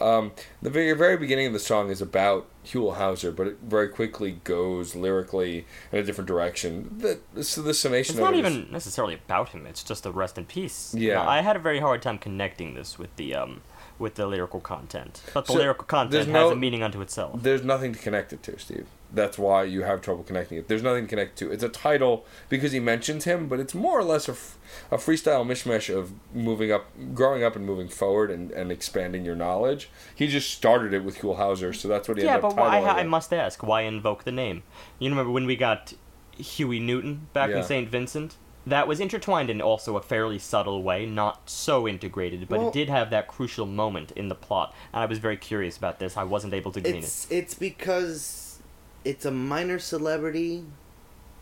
Um, 0.00 0.32
the 0.62 0.70
very, 0.70 0.92
very 0.94 1.18
beginning 1.18 1.46
of 1.48 1.52
the 1.52 1.58
song 1.58 1.90
is 1.90 2.00
about 2.00 2.46
Huell 2.64 2.96
Howser, 2.96 3.36
but 3.36 3.46
it 3.46 3.58
very 3.62 3.88
quickly 3.88 4.40
goes 4.44 4.96
lyrically 4.96 5.66
in 5.92 5.98
a 5.98 6.02
different 6.02 6.26
direction. 6.26 6.96
The, 7.34 7.44
so 7.44 7.60
the 7.60 7.74
summation 7.74 8.14
It's 8.14 8.20
not 8.20 8.32
it 8.32 8.44
is- 8.44 8.52
even 8.56 8.72
necessarily 8.72 9.14
about 9.14 9.50
him. 9.50 9.66
It's 9.66 9.84
just 9.84 10.06
a 10.06 10.10
rest 10.10 10.38
in 10.38 10.46
peace. 10.46 10.94
Yeah. 10.96 11.20
I 11.28 11.42
had 11.42 11.54
a 11.54 11.58
very 11.58 11.80
hard 11.80 12.00
time 12.00 12.16
connecting 12.16 12.72
this 12.74 12.98
with 12.98 13.14
the 13.16 13.34
um 13.34 13.60
with 14.00 14.14
the 14.16 14.26
lyrical 14.26 14.58
content, 14.60 15.20
but 15.34 15.46
the 15.46 15.52
So, 15.52 15.58
lyrical 15.58 15.84
content 15.84 16.12
there's 16.12 16.26
has 16.26 16.32
no- 16.32 16.50
a 16.50 16.56
meaning 16.56 16.82
unto 16.82 17.00
itself. 17.00 17.42
there's 17.42 17.62
nothing 17.62 17.92
to 17.92 17.98
connect 17.98 18.32
it 18.32 18.42
to, 18.44 18.58
Steve. 18.58 18.86
That's 19.12 19.36
why 19.38 19.64
you 19.64 19.82
have 19.82 20.00
trouble 20.02 20.22
connecting 20.22 20.56
it. 20.56 20.68
There's 20.68 20.84
nothing 20.84 21.04
to 21.04 21.08
connect 21.10 21.32
it 21.42 21.46
to. 21.46 21.52
It's 21.52 21.64
a 21.64 21.68
title 21.68 22.24
because 22.48 22.70
he 22.72 22.78
mentions 22.80 23.24
him, 23.24 23.48
but 23.48 23.58
it's 23.58 23.74
more 23.74 23.98
or 23.98 24.04
less 24.04 24.28
a, 24.28 24.32
f- 24.32 24.56
a 24.92 24.96
freestyle 24.98 25.44
mishmash 25.44 25.92
of 25.92 26.12
moving 26.32 26.70
up, 26.70 26.86
growing 27.12 27.42
up 27.42 27.56
and 27.56 27.66
moving 27.66 27.88
forward 27.88 28.30
and, 28.30 28.52
and 28.52 28.70
expanding 28.70 29.24
your 29.24 29.34
knowledge. 29.34 29.90
He 30.14 30.28
just 30.28 30.50
started 30.52 30.94
it 30.94 31.02
with 31.04 31.18
Huell 31.18 31.38
Howser, 31.38 31.74
so 31.74 31.88
that's 31.88 32.08
what 32.08 32.18
he 32.18 32.24
Yeah, 32.24 32.34
ended 32.36 32.42
but 32.42 32.48
up 32.52 32.56
why? 32.58 32.80
titling 32.80 32.94
I 32.94 33.02
must 33.02 33.32
ask, 33.34 33.62
why 33.64 33.82
invoke 33.82 34.22
the 34.24 34.30
name? 34.32 34.62
You 35.00 35.10
remember 35.10 35.32
when 35.32 35.44
we 35.46 35.56
got 35.56 35.92
Huey 36.38 36.78
Newton 36.78 37.26
back 37.32 37.50
Yeah. 37.50 37.58
in 37.58 37.62
St. 37.64 37.88
Vincent? 37.88 38.36
That 38.70 38.86
was 38.88 39.00
intertwined 39.00 39.50
in 39.50 39.60
also 39.60 39.96
a 39.96 40.02
fairly 40.02 40.38
subtle 40.38 40.82
way, 40.82 41.04
not 41.06 41.50
so 41.50 41.86
integrated, 41.88 42.48
but 42.48 42.58
Well- 42.58 42.68
it 42.68 42.72
did 42.74 42.88
have 42.88 43.10
that 43.10 43.26
crucial 43.28 43.66
moment 43.66 44.12
in 44.12 44.28
the 44.28 44.34
plot, 44.34 44.74
and 44.92 45.02
I 45.02 45.06
was 45.06 45.18
very 45.18 45.36
curious 45.36 45.76
about 45.76 45.98
this. 45.98 46.16
I 46.16 46.24
wasn't 46.24 46.54
able 46.54 46.72
to 46.72 46.80
glean 46.80 46.96
it. 46.96 46.98
It's 47.04 47.26
it's 47.30 47.54
because 47.54 48.58
it's 49.04 49.24
a 49.24 49.30
minor 49.30 49.78
celebrity. 49.78 50.64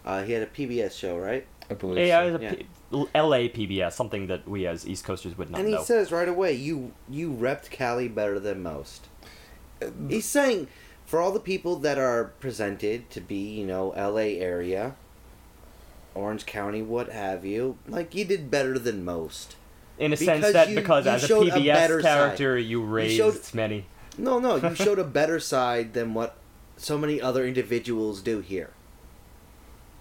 Uh, 0.05 0.23
he 0.23 0.33
had 0.33 0.43
a 0.43 0.47
PBS 0.47 0.97
show, 0.99 1.17
right? 1.19 1.47
I 1.71 1.75
believe 1.75 2.07
Yeah, 2.07 2.21
so. 2.23 2.27
it 2.29 2.33
was 2.33 2.41
a 2.41 2.45
Yeah. 2.45 2.55
P- 2.55 2.67
L- 2.95 3.09
L.A. 3.15 3.49
PBS, 3.51 3.95
something 3.95 4.27
that 4.29 4.49
we 4.49 4.67
as 4.67 4.89
East 4.89 5.05
Coasters 5.05 5.37
would 5.37 5.51
not 5.51 5.61
and 5.61 5.69
he 5.69 5.75
know. 5.75 5.83
says 5.83 6.11
right 6.11 6.29
away, 6.29 6.55
"You 6.55 6.93
you 7.11 7.31
repped 7.31 7.69
Cali 7.71 8.09
better 8.09 8.39
than 8.41 8.63
most." 8.63 9.07
Uh, 9.83 9.89
He's 10.09 10.25
saying 10.25 10.69
for 11.05 11.21
all 11.21 11.31
the 11.33 11.41
people 11.41 11.77
that 11.77 11.99
are 11.99 12.33
presented 12.41 13.11
to 13.11 13.21
be, 13.21 13.37
you 13.61 13.67
know, 13.67 13.91
L.A. 13.93 14.41
area, 14.41 14.97
Orange 16.19 16.47
County, 16.47 16.83
what 16.83 17.11
have 17.11 17.45
you, 17.45 17.79
like 17.87 18.15
you 18.15 18.25
did 18.25 18.51
better 18.51 18.79
than 18.79 19.05
most. 19.05 19.55
in 19.99 20.13
a 20.13 20.17
sense 20.17 20.53
that 20.53 20.69
you- 20.69 20.75
because 20.77 21.05
you 21.07 21.11
as 21.13 21.31
a 21.31 21.35
a 21.37 21.45
PBS 21.45 21.75
better 21.75 22.01
character 22.01 22.59
you 22.59 22.83
raised 22.83 23.17
showed- 23.17 23.55
many. 23.55 23.85
No, 24.17 24.39
no, 24.41 24.57
you 24.57 24.75
showed 24.85 24.99
a 24.99 25.05
better 25.05 25.39
side 25.41 25.95
than 25.95 26.13
what 26.15 26.37
so 26.77 26.99
many 26.99 27.21
other 27.21 27.45
individuals 27.47 28.21
do 28.21 28.41
here. 28.41 28.71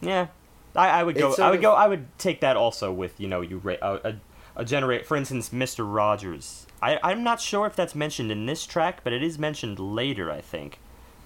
Yeah, 0.02 0.28
I, 0.76 0.90
I 0.90 1.04
would 1.04 1.16
go. 1.16 1.34
I 1.40 1.50
would 1.50 1.58
of- 1.58 1.62
go. 1.62 1.74
I 1.74 1.88
would 1.88 2.06
take 2.18 2.42
that 2.42 2.58
also 2.58 2.92
with 2.92 3.20
you 3.20 3.28
know 3.28 3.42
you 3.42 3.58
ra- 3.58 3.76
a, 3.82 3.96
a, 4.10 4.16
a 4.58 4.66
generate. 4.66 5.06
For 5.06 5.16
instance, 5.18 5.52
Mister 5.54 5.84
Rogers. 5.86 6.66
I 6.82 7.00
I'm 7.04 7.24
not 7.24 7.42
sure 7.42 7.66
if 7.68 7.76
that's 7.76 7.96
mentioned 7.96 8.32
in 8.32 8.46
this 8.46 8.66
track, 8.66 9.04
but 9.04 9.14
it 9.14 9.24
is 9.24 9.38
mentioned 9.40 9.80
later. 9.80 10.32
I 10.32 10.42
think. 10.42 10.80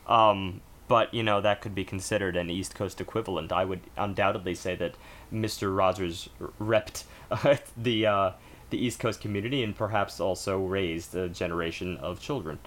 Um, 0.08 0.62
but 0.92 1.14
you 1.14 1.24
know 1.24 1.40
that 1.40 1.62
could 1.62 1.74
be 1.74 1.86
considered 1.86 2.36
an 2.36 2.50
East 2.50 2.76
Coast 2.76 3.00
equivalent. 3.00 3.54
I 3.54 3.64
would 3.64 3.80
undoubtedly 3.96 4.54
say 4.54 4.76
that 4.76 4.96
Mister 5.32 5.72
Rogers 5.72 6.28
repped 6.60 7.06
uh, 7.32 7.56
the 7.78 8.06
uh, 8.06 8.32
the 8.72 8.78
East 8.78 9.00
Coast 9.00 9.22
community 9.22 9.64
and 9.64 9.74
perhaps 9.74 10.20
also 10.20 10.60
raised 10.60 11.16
a 11.16 11.30
generation 11.30 11.96
of 11.98 12.20
children. 12.20 12.60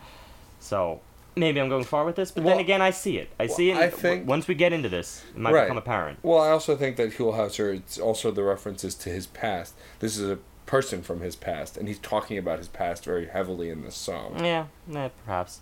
So. 0.58 1.00
Maybe 1.36 1.60
I'm 1.60 1.68
going 1.68 1.82
far 1.82 2.04
with 2.04 2.14
this, 2.14 2.30
but 2.30 2.44
Well, 2.44 2.54
then 2.54 2.60
again, 2.64 2.80
I 2.80 2.90
see 2.90 3.18
it. 3.18 3.28
I 3.40 3.46
well, 3.46 3.56
see 3.56 3.70
it. 3.72 3.76
I 3.76 3.90
think- 3.90 4.24
once 4.28 4.46
we 4.46 4.54
get 4.54 4.72
into 4.72 4.88
this, 4.88 5.24
it 5.34 5.36
might 5.36 5.52
Right. 5.52 5.64
become 5.64 5.78
apparent. 5.78 6.20
Well, 6.22 6.38
I 6.38 6.50
also 6.50 6.76
think 6.76 6.94
that 6.96 7.14
Huell 7.14 7.34
Howser, 7.34 7.74
it's 7.74 7.98
also 7.98 8.30
the 8.30 8.44
references 8.44 8.94
to 8.94 9.10
his 9.10 9.26
past. 9.26 9.74
This 9.98 10.16
is 10.16 10.30
a 10.30 10.38
person 10.66 11.02
from 11.02 11.22
his 11.22 11.34
past, 11.34 11.76
and 11.76 11.88
he's 11.88 11.98
talking 11.98 12.38
about 12.38 12.58
his 12.58 12.68
past 12.68 13.04
very 13.04 13.26
heavily 13.26 13.68
in 13.68 13.82
this 13.82 13.96
song. 13.96 14.44
Yeah, 14.44 14.66
eh, 14.94 15.08
perhaps. 15.26 15.60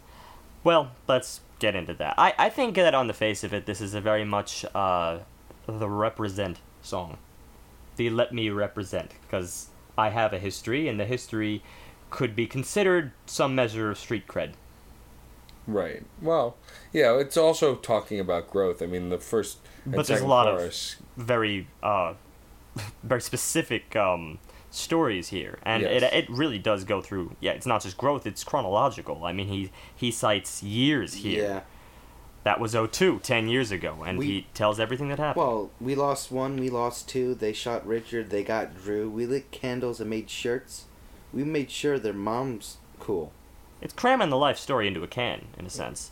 Well, 0.62 0.90
let's 1.08 1.40
get 1.62 1.76
into 1.76 1.94
that. 1.94 2.14
I, 2.18 2.34
I 2.38 2.48
think 2.50 2.74
that 2.74 2.92
on 2.94 3.06
the 3.06 3.14
face 3.14 3.44
of 3.44 3.54
it, 3.54 3.64
this 3.66 3.80
is 3.80 3.94
a 3.94 4.00
very 4.00 4.24
much 4.24 4.64
uh, 4.74 5.20
the 5.66 5.88
represent 5.88 6.58
song. 6.82 7.16
The 7.96 8.10
let 8.10 8.32
me 8.34 8.50
represent, 8.50 9.12
because 9.22 9.68
I 9.96 10.10
have 10.10 10.32
a 10.32 10.38
history, 10.38 10.88
and 10.88 10.98
the 10.98 11.06
history 11.06 11.62
could 12.10 12.34
be 12.34 12.46
considered 12.46 13.12
some 13.26 13.54
measure 13.54 13.90
of 13.90 13.96
street 13.98 14.26
cred. 14.26 14.52
Right. 15.66 16.02
Well, 16.20 16.56
yeah, 16.92 17.16
it's 17.18 17.36
also 17.36 17.76
talking 17.76 18.18
about 18.18 18.50
growth. 18.50 18.82
I 18.82 18.86
mean, 18.86 19.08
the 19.10 19.18
first 19.18 19.58
But 19.86 20.08
there's 20.08 20.20
a 20.20 20.26
lot 20.26 20.48
of- 20.48 20.58
chorus, 20.58 20.96
Very, 21.16 21.68
uh, 21.82 22.14
very 23.04 23.20
specific 23.20 23.94
um, 23.94 24.38
stories 24.72 25.28
here, 25.28 25.58
and 25.62 25.82
Yes. 25.82 26.02
it 26.02 26.12
it 26.12 26.30
really 26.30 26.58
does 26.58 26.84
go 26.84 27.00
through. 27.00 27.36
Yeah, 27.40 27.52
it's 27.52 27.66
not 27.66 27.82
just 27.82 27.96
growth; 27.96 28.26
it's 28.26 28.42
chronological. 28.44 29.24
I 29.24 29.32
mean, 29.32 29.48
he 29.48 29.70
he 29.94 30.10
cites 30.10 30.62
years 30.62 31.14
here. 31.14 31.42
Yeah. 31.44 31.60
That 32.44 32.58
was 32.58 32.74
02, 32.74 33.20
10 33.20 33.46
years 33.48 33.70
ago, 33.70 34.02
and 34.04 34.18
We- 34.18 34.26
he 34.26 34.46
tells 34.52 34.80
everything 34.80 35.08
that 35.10 35.18
happened. 35.20 35.44
Well, 35.46 35.70
we 35.80 35.94
lost 35.94 36.32
one, 36.32 36.56
we 36.56 36.70
lost 36.70 37.08
two. 37.08 37.34
They 37.36 37.52
shot 37.52 37.86
Richard, 37.86 38.30
they 38.30 38.42
got 38.42 38.74
Drew. 38.82 39.08
We 39.08 39.26
lit 39.26 39.52
candles 39.52 40.00
and 40.00 40.10
made 40.10 40.28
shirts. 40.28 40.86
We 41.32 41.44
made 41.44 41.70
sure 41.70 42.00
their 42.00 42.12
mom's 42.12 42.78
cool. 42.98 43.30
it's 43.80 43.94
cramming 43.94 44.30
the 44.30 44.36
life 44.36 44.58
story 44.58 44.86
into 44.88 45.02
a 45.04 45.08
can, 45.08 45.46
in 45.58 45.66
a 45.66 45.70
sense. 45.70 46.10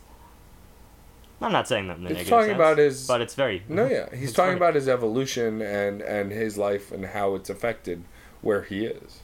I'm 1.41 1.51
not 1.51 1.67
saying 1.67 1.87
that 1.87 1.97
in 1.97 2.03
a 2.05 2.09
It's 2.09 2.13
negative 2.17 2.29
talking 2.29 2.49
sense, 2.49 2.55
about 2.55 2.77
his- 2.77 3.07
but 3.07 3.19
it's 3.21 3.33
very 3.35 3.63
No, 3.67 3.85
yeah, 3.89 4.13
he's 4.15 4.31
talking 4.31 4.51
funny. 4.51 4.57
about 4.57 4.75
his 4.75 4.87
evolution 4.87 5.61
and 5.61 6.01
and 6.01 6.31
his 6.31 6.57
life 6.57 6.91
and 6.91 7.05
how 7.07 7.35
it's 7.35 7.49
affected 7.49 8.03
where 8.41 8.63
he 8.63 8.85
is. 8.85 9.19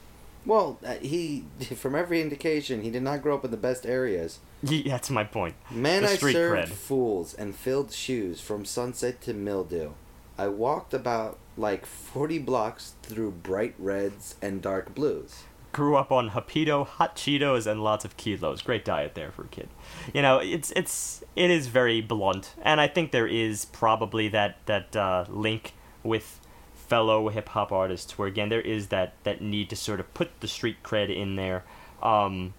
Well, 0.46 0.80
uh, 0.86 0.96
he, 0.96 1.44
from 1.76 1.94
every 1.96 2.22
indication, 2.22 2.82
he 2.84 2.90
did 2.92 3.04
not 3.04 3.22
grow 3.22 3.36
up 3.36 3.44
in 3.46 3.52
the 3.52 3.58
best 3.58 3.86
areas. 3.86 4.40
Yeah, 4.64 4.94
that's 4.94 5.10
my 5.10 5.24
point. 5.24 5.56
Man, 5.70 6.04
The 6.04 6.10
I 6.12 6.16
street 6.16 6.34
served 6.34 6.72
cred. 6.72 6.74
fools 6.74 7.34
and 7.34 7.56
filled 7.56 7.92
shoes 7.92 8.40
from 8.42 8.66
sunset 8.66 9.22
to 9.22 9.34
mildew. 9.34 9.92
I 10.38 10.48
walked 10.48 10.94
about 10.94 11.38
like 11.58 11.86
40 11.86 12.40
blocks 12.40 12.94
through 13.02 13.32
bright 13.32 13.74
reds 13.80 14.36
and 14.42 14.62
dark 14.62 14.94
blues. 14.96 15.44
Grew 15.74 15.96
up 15.96 16.12
on 16.12 16.30
Hapito, 16.32 16.88
hot 16.88 17.16
Cheetos, 17.16 17.68
and 17.68 17.84
lots 17.84 18.06
of 18.06 18.16
kilos. 18.18 18.62
Great 18.62 18.86
diet 18.86 19.14
there 19.16 19.32
for 19.32 19.44
a 19.44 19.48
kid. 19.48 19.68
You 20.14 20.22
know, 20.24 20.38
it's 20.40 20.72
it's 20.76 21.24
it 21.36 21.52
is 21.52 21.68
very 21.68 22.02
blunt, 22.02 22.56
and 22.64 22.80
I 22.82 22.88
think 22.88 23.12
there 23.12 23.28
is 23.28 23.66
probably 23.66 24.28
that 24.30 24.58
that 24.66 24.96
uh, 24.96 25.26
link 25.28 25.74
with 26.04 26.40
fellow 26.88 27.30
hip 27.30 27.50
hop 27.50 27.72
artists, 27.72 28.18
where 28.18 28.28
again 28.28 28.50
there 28.50 28.62
is 28.62 28.88
that 28.88 29.14
that 29.24 29.42
need 29.42 29.70
to 29.70 29.76
sort 29.76 30.00
of 30.00 30.14
put 30.14 30.40
the 30.40 30.48
street 30.48 30.78
cred 30.84 31.16
in 31.16 31.36
there. 31.36 31.64
Um, 32.02 32.54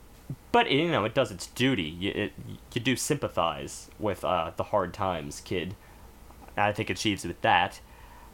but 0.52 0.70
you 0.70 0.90
know, 0.90 1.04
it 1.04 1.14
does 1.14 1.30
its 1.30 1.46
duty. 1.46 1.82
You 1.82 2.12
it, 2.14 2.32
you 2.74 2.80
do 2.80 2.96
sympathize 2.96 3.90
with 3.98 4.24
uh, 4.24 4.52
the 4.56 4.64
hard 4.64 4.92
times, 4.92 5.40
kid. 5.40 5.74
I 6.56 6.72
think 6.72 6.90
it 6.90 6.98
achieves 6.98 7.24
with 7.24 7.40
that. 7.42 7.80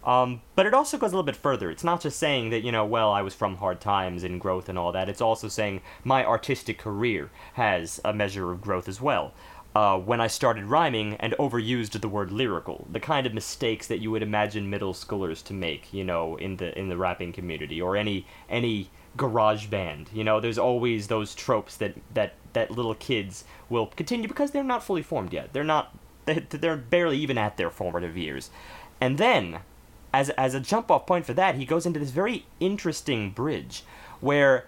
Um, 0.05 0.43
but 0.55 0.67
it 0.67 0.75
also 0.75 0.99
goes 0.99 1.13
a 1.13 1.15
little 1.15 1.25
bit 1.25 1.37
further. 1.37 1.71
It's 1.71 1.85
not 1.85 2.03
just 2.03 2.19
saying 2.19 2.51
that, 2.51 2.63
you 2.63 2.71
know, 2.71 2.85
well, 2.85 3.11
I 3.11 3.23
was 3.23 3.35
from 3.35 3.57
hard 3.57 3.81
times 3.81 4.23
and 4.23 4.39
growth 4.39 4.69
and 4.69 4.79
all 4.79 4.93
that. 4.93 5.09
It's 5.09 5.23
also 5.23 5.49
saying 5.49 5.81
my 6.05 6.25
artistic 6.25 6.79
career 6.79 7.31
has 7.55 8.01
a 8.05 8.13
measure 8.13 8.53
of 8.53 8.61
growth 8.61 8.87
as 8.87 9.01
well. 9.01 9.33
Uh, 9.75 9.99
when 9.99 10.21
I 10.21 10.29
started 10.29 10.67
rhyming 10.67 11.15
and 11.17 11.33
overused 11.37 12.01
the 12.01 12.09
word 12.09 12.31
lyrical, 12.31 12.87
the 12.93 13.01
kind 13.01 13.27
of 13.27 13.35
mistakes 13.35 13.89
that 13.89 13.99
you 13.99 14.09
would 14.13 14.23
imagine 14.23 14.71
middle 14.71 14.95
schoolers 14.95 15.43
to 15.47 15.53
make, 15.53 15.93
you 15.93 16.05
know, 16.05 16.37
in 16.37 16.59
the 16.59 16.79
in 16.79 16.89
the 16.89 16.97
rapping 16.97 17.33
community 17.33 17.81
or 17.83 17.97
any 17.97 18.25
any 18.49 18.91
garage 19.17 19.67
band. 19.67 20.11
You 20.13 20.23
know, 20.23 20.39
there's 20.39 20.59
always 20.59 21.09
those 21.09 21.35
tropes 21.35 21.77
that 21.79 21.95
that 22.15 22.35
that 22.53 22.71
little 22.71 22.95
kids 22.95 23.45
will 23.69 23.87
continue 23.89 24.29
because 24.29 24.53
they're 24.53 24.63
not 24.63 24.85
fully 24.85 25.03
formed 25.03 25.33
yet. 25.33 25.53
They're 25.53 25.65
not 25.65 25.93
they- 26.27 26.47
they're 26.51 26.77
barely 26.77 27.19
even 27.19 27.37
at 27.37 27.57
their 27.57 27.71
formative 27.71 28.17
years. 28.17 28.51
And 29.01 29.19
then 29.19 29.59
as 30.13 30.31
as 30.31 30.55
a 30.55 30.61
jump 30.61 30.89
off 30.89 31.05
point 31.05 31.27
for 31.27 31.35
that, 31.35 31.57
he 31.57 31.65
goes 31.65 31.85
into 31.85 31.99
this 31.99 32.11
very 32.11 32.47
interesting 32.61 33.31
bridge 33.31 33.83
where 34.21 34.67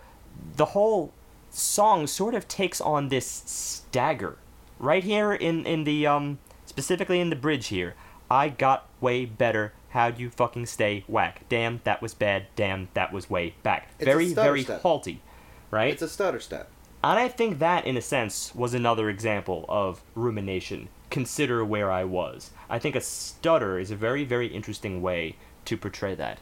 the 0.56 0.66
whole 0.66 1.12
song 1.50 2.08
sort 2.08 2.34
of 2.34 2.48
takes 2.48 2.80
on 2.80 3.08
this 3.08 3.26
stagger 3.46 4.36
right 4.78 5.04
here 5.04 5.32
in 5.32 5.66
in 5.66 5.84
the 5.84 6.06
um 6.06 6.38
specifically 6.64 7.20
in 7.20 7.30
the 7.30 7.36
bridge 7.36 7.68
here. 7.68 7.94
I 8.30 8.48
got 8.48 8.88
way 9.00 9.24
better. 9.24 9.72
How'd 9.90 10.18
you 10.18 10.30
fucking 10.30 10.66
stay 10.66 11.04
whack? 11.06 11.42
Damn, 11.48 11.80
that 11.84 12.02
was 12.02 12.12
bad. 12.14 12.46
Damn, 12.56 12.88
that 12.94 13.12
was 13.12 13.30
way 13.30 13.54
back. 13.62 13.88
It's 13.98 14.04
very 14.04 14.32
very 14.34 14.62
step. 14.64 14.82
halty, 14.82 15.22
right? 15.70 15.92
It's 15.92 16.02
a 16.02 16.08
stutter 16.08 16.40
step. 16.40 16.68
And 17.04 17.18
I 17.20 17.28
think 17.28 17.60
that, 17.60 17.86
in 17.86 17.96
a 17.96 18.02
sense, 18.02 18.52
was 18.54 18.74
another 18.74 19.08
example 19.08 19.64
of 19.68 20.02
rumination. 20.16 20.88
Consider 21.08 21.64
where 21.64 21.92
I 21.92 22.02
was. 22.02 22.50
I 22.68 22.80
think 22.80 22.96
a 22.96 23.00
stutter 23.00 23.78
is 23.78 23.92
a 23.92 23.96
very, 23.96 24.24
very 24.24 24.48
interesting 24.48 25.00
way 25.02 25.36
to 25.66 25.76
portray 25.76 26.16
that. 26.16 26.38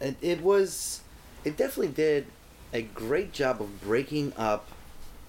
it, 0.00 0.16
it 0.22 0.40
was 0.42 1.00
it 1.44 1.56
definitely 1.56 1.92
did 1.92 2.26
a 2.72 2.82
great 2.82 3.32
job 3.32 3.60
of 3.60 3.80
breaking 3.82 4.32
up 4.36 4.68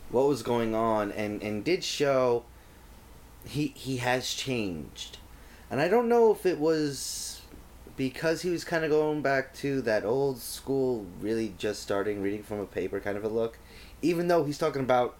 what 0.10 0.28
was 0.28 0.44
going 0.44 0.74
on 0.76 1.12
and 1.12 1.42
and 1.42 1.64
did 1.64 1.84
show 1.84 2.44
he 3.48 3.68
he 3.76 3.98
has 3.98 4.34
changed 4.34 5.18
and 5.70 5.80
i 5.82 5.88
don't 5.88 6.08
know 6.10 6.32
if 6.32 6.46
it 6.46 6.60
was 6.60 7.42
because 7.98 8.42
he 8.42 8.50
was 8.50 8.64
kind 8.64 8.84
of 8.84 8.92
going 8.92 9.22
back 9.22 9.54
to 9.54 9.82
that 9.82 10.04
old 10.04 10.38
school 10.40 11.06
really 11.22 11.54
just 11.58 11.82
starting 11.82 12.22
reading 12.22 12.44
from 12.44 12.60
a 12.60 12.66
paper 12.66 13.00
kind 13.00 13.18
of 13.18 13.24
a 13.24 13.30
look 13.30 13.58
even 14.02 14.28
though 14.28 14.44
he's 14.44 14.58
talking 14.58 14.82
about 14.82 15.16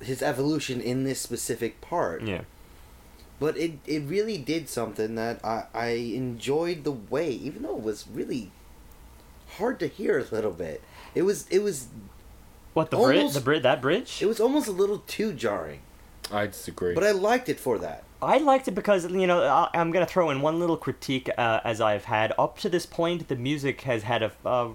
his 0.00 0.22
evolution 0.22 0.80
in 0.80 1.04
this 1.04 1.20
specific 1.20 1.80
part 1.80 2.22
Yeah. 2.22 2.42
but 3.40 3.56
it 3.56 3.78
it 3.86 4.02
really 4.04 4.38
did 4.38 4.68
something 4.68 5.14
that 5.16 5.44
I 5.44 5.64
I 5.74 5.88
enjoyed 5.90 6.84
the 6.84 6.92
way, 6.92 7.30
even 7.30 7.62
though 7.62 7.76
it 7.76 7.82
was 7.82 8.06
really 8.12 8.50
hard 9.56 9.78
to 9.80 9.86
hear 9.88 10.18
a 10.18 10.24
little 10.34 10.50
bit. 10.52 10.82
It 11.14 11.22
was 11.22 11.46
it 11.48 11.60
was 11.62 11.86
What 12.78 12.90
the 12.90 12.96
bridge? 12.96 13.32
The 13.32 13.40
bridge? 13.40 13.62
That 13.64 13.82
bridge? 13.82 14.22
it 14.22 14.26
was 14.26 14.40
almost 14.40 14.68
a 14.68 14.72
little 14.72 14.98
too 15.00 15.32
jarring, 15.32 15.80
I 16.32 16.46
disagree. 16.46 16.94
but 16.94 17.04
I 17.04 17.10
liked 17.12 17.48
it 17.48 17.58
for 17.60 17.78
that. 17.78 18.04
I 18.22 18.38
liked 18.38 18.66
it 18.68 18.74
because 18.74 19.10
you 19.10 19.26
know 19.26 19.42
I- 19.42 19.70
I'm 19.74 19.90
gonna 19.92 20.06
throw 20.06 20.30
in 20.30 20.40
one 20.40 20.58
little 20.60 20.76
critique 20.76 21.28
uh, 21.36 21.60
as 21.64 21.80
I've 21.80 22.04
had 22.04 22.32
up 22.38 22.58
to 22.60 22.68
this 22.68 22.86
point. 22.86 23.28
The 23.28 23.36
music 23.36 23.80
has 23.82 24.02
had 24.04 24.22
a 24.22 24.32
uh, 24.44 24.68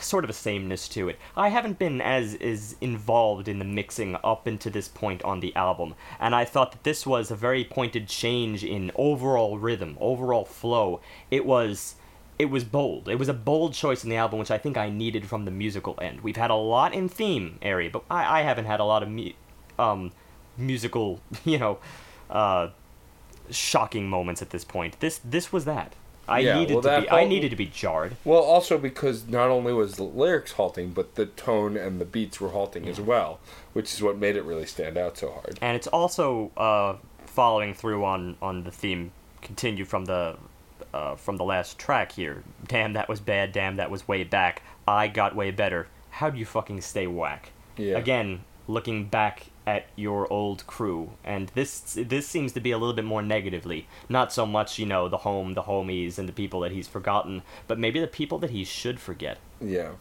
sort 0.00 0.24
of 0.24 0.30
a 0.30 0.32
sameness 0.32 0.88
to 0.88 1.08
it. 1.10 1.18
I 1.36 1.48
haven't 1.50 1.78
been 1.78 2.00
as 2.00 2.34
is 2.34 2.76
involved 2.80 3.48
in 3.48 3.58
the 3.58 3.64
mixing 3.66 4.16
up 4.24 4.48
into 4.48 4.70
this 4.70 4.88
point 4.88 5.22
on 5.24 5.40
the 5.40 5.54
album, 5.56 5.94
and 6.18 6.34
I 6.34 6.44
thought 6.46 6.72
that 6.72 6.84
this 6.84 7.06
was 7.06 7.30
a 7.30 7.36
very 7.36 7.64
pointed 7.64 8.08
change 8.08 8.64
in 8.64 8.90
overall 8.94 9.58
rhythm, 9.58 9.96
overall 10.00 10.44
flow. 10.46 11.00
It 11.30 11.44
was. 11.44 11.96
It 12.40 12.48
was 12.50 12.64
bold. 12.64 13.08
It 13.08 13.18
was 13.18 13.28
a 13.28 13.34
bold 13.34 13.74
choice 13.74 14.02
in 14.04 14.10
the 14.10 14.16
album, 14.16 14.38
which 14.38 14.50
I 14.50 14.58
think 14.58 14.76
I 14.76 14.88
needed 14.88 15.26
from 15.28 15.44
the 15.44 15.50
musical 15.50 15.94
end. 16.00 16.20
We've 16.22 16.36
had 16.44 16.50
a 16.50 16.54
lot 16.74 16.94
in 16.94 17.08
theme 17.08 17.58
area, 17.60 17.90
but 17.90 18.02
I, 18.10 18.40
I 18.40 18.42
haven't 18.42 18.64
had 18.66 18.80
a 18.80 18.84
lot 18.84 19.02
of 19.02 19.08
mu- 19.10 19.32
um, 19.78 20.12
musical, 20.56 21.20
you 21.44 21.58
know, 21.58 21.78
uh, 22.30 22.68
shocking 23.50 24.08
moments 24.08 24.42
at 24.42 24.50
this 24.50 24.64
point. 24.64 24.98
This 25.00 25.20
this 25.24 25.52
was 25.52 25.64
that. 25.66 25.94
I 26.28 26.40
Yeah, 26.40 26.58
needed 26.60 26.74
well, 26.74 26.82
to 26.82 27.00
be. 27.02 27.10
I 27.10 27.24
needed 27.24 27.50
to 27.50 27.56
be 27.56 27.66
jarred. 27.66 28.16
well, 28.24 28.40
also 28.42 28.78
because 28.78 29.26
not 29.26 29.48
only 29.50 29.72
was 29.72 29.96
the 29.96 30.04
lyrics 30.04 30.52
halting, 30.52 30.90
but 30.92 31.16
the 31.16 31.26
tone 31.26 31.76
and 31.76 32.00
the 32.00 32.04
beats 32.04 32.40
were 32.40 32.50
halting 32.50 32.88
as 32.88 33.00
well, 33.00 33.40
which 33.72 33.92
is 33.92 34.00
what 34.02 34.16
made 34.16 34.36
it 34.36 34.44
really 34.44 34.66
stand 34.66 34.96
out 34.96 35.18
so 35.18 35.30
hard. 35.32 35.58
and 35.60 35.76
it's 35.76 35.88
also 35.88 36.52
uh, 36.56 36.96
following 37.26 37.74
through 37.74 38.04
on 38.04 38.36
on 38.40 38.64
the 38.64 38.70
theme 38.70 39.10
continue 39.42 39.84
from 39.84 40.04
the 40.04 40.36
uh, 40.92 41.16
from 41.16 41.36
the 41.36 41.44
last 41.44 41.78
track 41.78 42.12
here. 42.12 42.42
Damn, 42.66 42.92
that 42.94 43.08
was 43.08 43.20
bad. 43.20 43.52
Damn, 43.52 43.76
that 43.76 43.90
was 43.90 44.08
way 44.08 44.24
back. 44.24 44.62
I 44.86 45.08
got 45.08 45.36
way 45.36 45.50
better. 45.50 45.88
How 46.10 46.30
do 46.30 46.38
you 46.38 46.44
fucking 46.44 46.80
stay 46.80 47.06
whack? 47.06 47.52
Yeah. 47.76 47.96
Again, 47.96 48.44
looking 48.66 49.06
back 49.06 49.46
at 49.66 49.86
your 49.94 50.30
old 50.32 50.66
crew, 50.66 51.10
and 51.24 51.50
this 51.54 51.96
this 51.96 52.26
seems 52.26 52.52
to 52.52 52.60
be 52.60 52.70
a 52.70 52.78
little 52.78 52.94
bit 52.94 53.04
more 53.04 53.22
negatively. 53.22 53.86
Not 54.08 54.32
so 54.32 54.46
much, 54.46 54.78
you 54.78 54.86
know, 54.86 55.08
the 55.08 55.18
home, 55.18 55.54
the 55.54 55.62
homies, 55.62 56.18
and 56.18 56.28
the 56.28 56.32
people 56.32 56.60
that 56.60 56.72
he's 56.72 56.88
forgotten, 56.88 57.42
but 57.68 57.78
maybe 57.78 58.00
the 58.00 58.06
people 58.06 58.38
that 58.38 58.50
he 58.50 58.64
should 58.64 58.98
forget. 58.98 59.38
Yeah. 59.60 59.92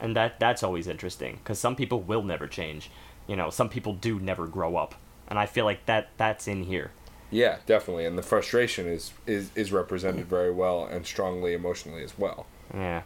And 0.00 0.16
that 0.16 0.40
that's 0.40 0.62
always 0.62 0.86
interesting 0.86 1.36
because 1.36 1.58
some 1.58 1.76
people 1.76 2.00
will 2.00 2.22
never 2.22 2.46
change. 2.46 2.90
You 3.26 3.36
know, 3.36 3.50
some 3.50 3.68
people 3.68 3.92
do 3.92 4.18
never 4.18 4.46
grow 4.46 4.76
up, 4.76 4.94
and 5.28 5.38
I 5.38 5.46
feel 5.46 5.64
like 5.64 5.86
that 5.86 6.08
that's 6.16 6.48
in 6.48 6.64
here. 6.64 6.92
Yeah, 7.30 7.58
definitely. 7.66 8.06
And 8.06 8.18
the 8.18 8.22
frustration 8.22 8.86
is, 8.86 9.12
is, 9.26 9.50
is 9.54 9.72
represented 9.72 10.26
very 10.26 10.50
well 10.50 10.84
and 10.84 11.06
strongly 11.06 11.52
emotionally 11.54 12.02
as 12.02 12.18
well. 12.18 12.46
Yeah. 12.74 13.02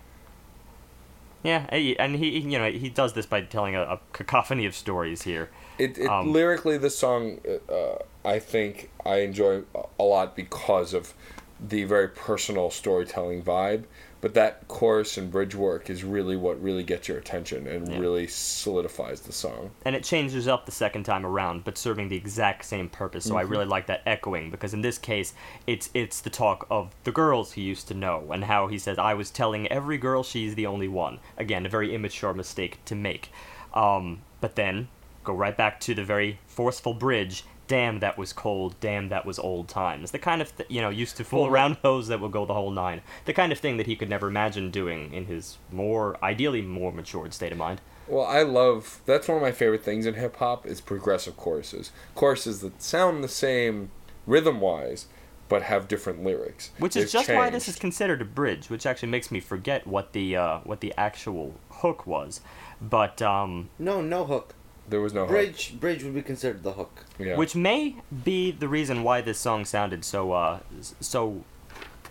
Yeah, 1.42 1.66
and 1.70 2.16
he- 2.16 2.38
you 2.38 2.58
know, 2.58 2.70
he 2.70 2.88
does 2.88 3.12
this 3.12 3.26
by 3.26 3.42
telling 3.42 3.74
a, 3.76 3.82
a 3.82 4.00
cacophony 4.14 4.64
of 4.64 4.74
stories 4.74 5.22
here. 5.22 5.50
It, 5.78 5.98
it 5.98 6.08
Um, 6.08 6.32
lyrically, 6.32 6.78
the 6.78 6.88
song 6.88 7.38
uh, 7.70 7.96
I 8.24 8.38
think 8.38 8.90
I 9.04 9.16
enjoy 9.16 9.64
a 9.98 10.02
lot 10.02 10.34
because 10.34 10.94
of 10.94 11.12
the 11.60 11.84
very 11.84 12.08
personal 12.08 12.70
storytelling 12.70 13.42
vibe. 13.42 13.84
But 14.24 14.32
that 14.32 14.66
chorus 14.68 15.18
and 15.18 15.30
bridge 15.30 15.54
work 15.54 15.90
is 15.90 16.02
really 16.02 16.34
what 16.34 16.58
really 16.62 16.82
gets 16.82 17.08
your 17.08 17.18
attention 17.18 17.66
and 17.66 17.86
Yeah. 17.86 17.98
really 17.98 18.26
solidifies 18.26 19.20
the 19.20 19.34
song. 19.34 19.72
and 19.84 19.94
it 19.94 20.02
changes 20.02 20.48
up 20.48 20.64
the 20.64 20.72
second 20.72 21.02
time 21.04 21.26
around, 21.26 21.62
but 21.62 21.76
serving 21.76 22.08
the 22.08 22.16
exact 22.16 22.64
same 22.64 22.88
purpose. 22.88 23.26
So 23.26 23.36
I 23.36 23.42
really 23.42 23.66
like 23.66 23.84
that 23.88 24.00
echoing 24.06 24.50
because 24.50 24.72
in 24.72 24.80
this 24.80 24.96
case, 24.96 25.34
it's 25.66 25.90
it's 25.92 26.22
the 26.22 26.30
talk 26.30 26.66
of 26.70 26.94
the 27.04 27.12
girls 27.12 27.52
he 27.52 27.60
used 27.60 27.86
to 27.88 27.92
know 27.94 28.32
and 28.32 28.44
how 28.44 28.66
he 28.68 28.78
says 28.78 28.96
I 28.96 29.12
was 29.12 29.30
telling 29.30 29.66
every 29.70 29.98
girl 29.98 30.22
she's 30.22 30.54
the 30.54 30.64
only 30.64 30.88
one. 30.88 31.20
Again, 31.36 31.66
a 31.66 31.68
very 31.68 31.94
immature 31.94 32.32
mistake 32.32 32.78
to 32.86 32.94
make. 32.94 33.30
Um, 33.74 34.22
but 34.40 34.56
then 34.56 34.88
go 35.22 35.34
right 35.34 35.54
back 35.54 35.80
to 35.80 35.94
the 35.94 36.02
very 36.02 36.38
forceful 36.46 36.94
bridge. 36.94 37.44
Damn, 37.66 38.00
that 38.00 38.18
was 38.18 38.32
cold. 38.32 38.74
Damn, 38.80 39.08
that 39.08 39.24
was 39.24 39.38
old 39.38 39.68
times. 39.68 40.10
The 40.10 40.18
kind 40.18 40.42
of 40.42 40.54
th- 40.56 40.70
you 40.70 40.80
know 40.80 40.90
used 40.90 41.16
to 41.16 41.24
fool 41.24 41.42
Well, 41.42 41.50
around 41.52 41.78
those 41.82 42.08
that 42.08 42.20
will 42.20 42.28
go 42.28 42.44
the 42.44 42.54
whole 42.54 42.70
nine. 42.70 43.00
The 43.24 43.32
kind 43.32 43.52
of 43.52 43.58
thing 43.58 43.76
that 43.78 43.86
he 43.86 43.96
could 43.96 44.10
never 44.10 44.28
imagine 44.28 44.70
doing 44.70 45.12
in 45.12 45.26
his 45.26 45.58
more 45.72 46.16
ideally 46.22 46.62
more 46.62 46.92
matured 46.92 47.32
state 47.32 47.52
of 47.52 47.58
mind. 47.58 47.80
Well, 48.06 48.26
I 48.26 48.42
love 48.42 49.00
that's 49.06 49.28
one 49.28 49.36
of 49.38 49.42
my 49.42 49.52
favorite 49.52 49.82
things 49.82 50.04
in 50.04 50.14
hip 50.14 50.36
hop 50.36 50.66
is 50.66 50.80
progressive 50.80 51.36
choruses. 51.36 51.90
Choruses 52.14 52.60
that 52.60 52.82
sound 52.82 53.24
the 53.24 53.28
same 53.28 53.90
rhythm 54.26 54.60
wise, 54.60 55.06
but 55.48 55.62
have 55.62 55.88
different 55.88 56.22
lyrics. 56.22 56.70
Which 56.78 56.96
is 56.96 57.04
They've 57.04 57.22
just 57.22 57.28
why 57.30 57.48
this 57.48 57.68
is 57.68 57.76
considered 57.76 58.20
a 58.20 58.26
bridge, 58.26 58.68
which 58.68 58.84
actually 58.84 59.08
makes 59.08 59.30
me 59.30 59.40
forget 59.40 59.86
what 59.86 60.12
the 60.12 60.36
uh, 60.36 60.58
what 60.64 60.80
the 60.80 60.92
actual 60.98 61.54
hook 61.70 62.06
was. 62.06 62.40
But 62.80 63.22
um, 63.22 63.70
No, 63.78 64.02
no 64.02 64.24
hook. 64.26 64.54
There 64.94 65.00
was 65.00 65.12
no 65.12 65.22
hook. 65.22 65.30
Bridge, 65.30 65.80
bridge 65.80 66.04
would 66.04 66.14
be 66.14 66.22
considered 66.22 66.62
the 66.62 66.72
hook. 66.72 67.04
Yeah. 67.18 67.36
which 67.36 67.56
may 67.56 67.96
be 68.22 68.52
the 68.52 68.68
reason 68.68 69.02
why 69.02 69.22
this 69.22 69.38
song 69.38 69.64
sounded 69.64 70.04
so 70.04 70.30
uh, 70.32 70.60
so 71.00 71.42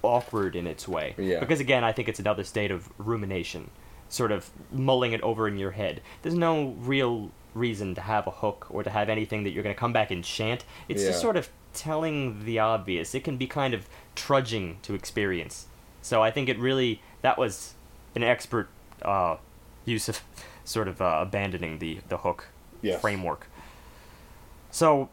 awkward 0.01 0.53
in 0.53 0.67
its 0.67 0.85
way. 0.85 1.15
Yeah. 1.17 1.39
Because 1.39 1.61
again, 1.61 1.85
I 1.85 1.93
think 1.93 2.09
it's 2.09 2.19
another 2.19 2.43
state 2.43 2.71
of 2.71 2.89
rumination, 2.97 3.71
sort 4.09 4.33
of 4.33 4.49
mulling 4.69 5.13
it 5.13 5.21
over 5.21 5.47
in 5.47 5.57
your 5.57 5.71
head. 5.71 6.01
There's 6.23 6.35
no 6.35 6.75
real 6.79 7.31
reason 7.53 7.95
to 7.95 8.01
have 8.01 8.27
a 8.27 8.31
hook 8.31 8.67
or 8.69 8.83
to 8.83 8.89
have 8.89 9.07
anything 9.07 9.43
that 9.43 9.51
you're 9.51 9.63
going 9.63 9.75
to 9.75 9.79
come 9.79 9.93
back 9.93 10.11
and 10.11 10.23
chant. 10.23 10.65
It's 10.89 11.03
just 11.03 11.21
sort 11.21 11.37
of 11.37 11.49
telling 11.73 12.43
the 12.43 12.59
obvious. 12.59 13.15
It 13.15 13.23
can 13.23 13.37
be 13.37 13.47
kind 13.47 13.73
of 13.73 13.87
trudging 14.13 14.79
to 14.81 14.93
experience. 14.93 15.67
So 16.01 16.21
I 16.21 16.31
think 16.31 16.49
it 16.49 16.59
really 16.59 17.01
that 17.21 17.37
was 17.37 17.75
an 18.13 18.23
expert 18.23 18.67
uh, 19.03 19.37
use 19.85 20.09
of 20.09 20.21
sort 20.65 20.89
of 20.89 21.01
uh, 21.01 21.19
abandoning 21.21 21.79
the 21.79 21.99
the 22.09 22.17
hook 22.17 22.49
Yes. 22.83 23.01
framework. 23.01 23.47
So 24.71 25.09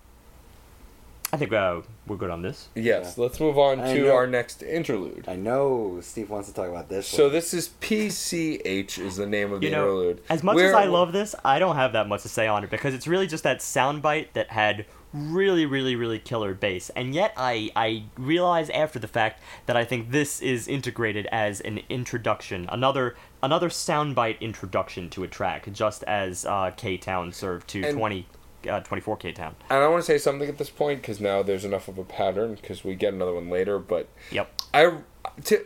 I 1.32 1.36
think 1.36 1.52
uh, 1.52 1.80
we're 2.06 2.16
good 2.16 2.30
on 2.30 2.42
this. 2.42 2.68
Yes, 2.74 3.16
let's 3.16 3.38
move 3.38 3.56
on 3.58 3.80
I 3.80 3.94
to 3.94 4.04
know. 4.06 4.14
our 4.14 4.26
next 4.26 4.62
interlude. 4.62 5.26
I 5.28 5.36
know 5.36 6.00
Steve 6.02 6.28
wants 6.28 6.48
to 6.48 6.54
talk 6.54 6.68
about 6.68 6.88
this. 6.88 7.06
So 7.06 7.24
one. 7.24 7.32
this 7.32 7.54
is 7.54 7.70
PCH 7.80 8.98
is 8.98 9.16
the 9.16 9.26
name 9.26 9.52
of 9.52 9.60
the 9.60 9.70
know, 9.70 9.82
interlude. 9.84 10.22
as 10.28 10.42
much 10.42 10.56
Where- 10.56 10.70
as 10.70 10.74
I 10.74 10.86
love 10.86 11.12
this, 11.12 11.34
I 11.44 11.58
don't 11.58 11.76
have 11.76 11.92
that 11.92 12.08
much 12.08 12.22
to 12.22 12.28
say 12.28 12.46
on 12.48 12.64
it 12.64 12.70
because 12.70 12.94
it's 12.94 13.06
really 13.06 13.26
just 13.28 13.44
that 13.44 13.60
soundbite 13.60 14.32
that 14.32 14.50
had 14.50 14.86
really, 15.12 15.66
really, 15.66 15.96
really 15.96 16.18
killer 16.18 16.54
bass. 16.54 16.90
And 16.96 17.14
yet 17.14 17.32
I 17.36 17.70
I 17.76 18.04
realize 18.16 18.70
after 18.70 18.98
the 18.98 19.08
fact 19.08 19.42
that 19.66 19.76
I 19.76 19.84
think 19.84 20.10
this 20.10 20.40
is 20.40 20.68
integrated 20.68 21.26
as 21.32 21.60
an 21.60 21.80
introduction, 21.88 22.66
another 22.70 23.16
another 23.42 23.68
soundbite 23.68 24.40
introduction 24.40 25.10
to 25.10 25.22
a 25.24 25.28
track, 25.28 25.68
just 25.72 26.02
as 26.04 26.44
uh, 26.46 26.70
K 26.76 26.96
Town 26.96 27.32
served 27.32 27.68
to 27.68 27.82
And- 27.84 27.96
20, 27.96 28.26
uh, 28.68 28.80
24 28.80 29.16
K 29.16 29.32
Town. 29.32 29.54
and 29.70 29.82
I 29.82 29.88
want 29.88 30.02
to 30.02 30.06
say 30.06 30.18
something 30.18 30.48
at 30.48 30.58
this 30.58 30.70
point 30.70 31.00
because 31.00 31.20
now 31.20 31.42
there's 31.42 31.64
enough 31.64 31.88
of 31.88 31.98
a 31.98 32.04
pattern 32.04 32.54
because 32.54 32.84
we 32.84 32.94
get 32.94 33.12
another 33.14 33.34
one 33.34 33.48
later. 33.50 33.78
But 33.78 34.08
Yep. 34.30 34.50
I 34.74 34.92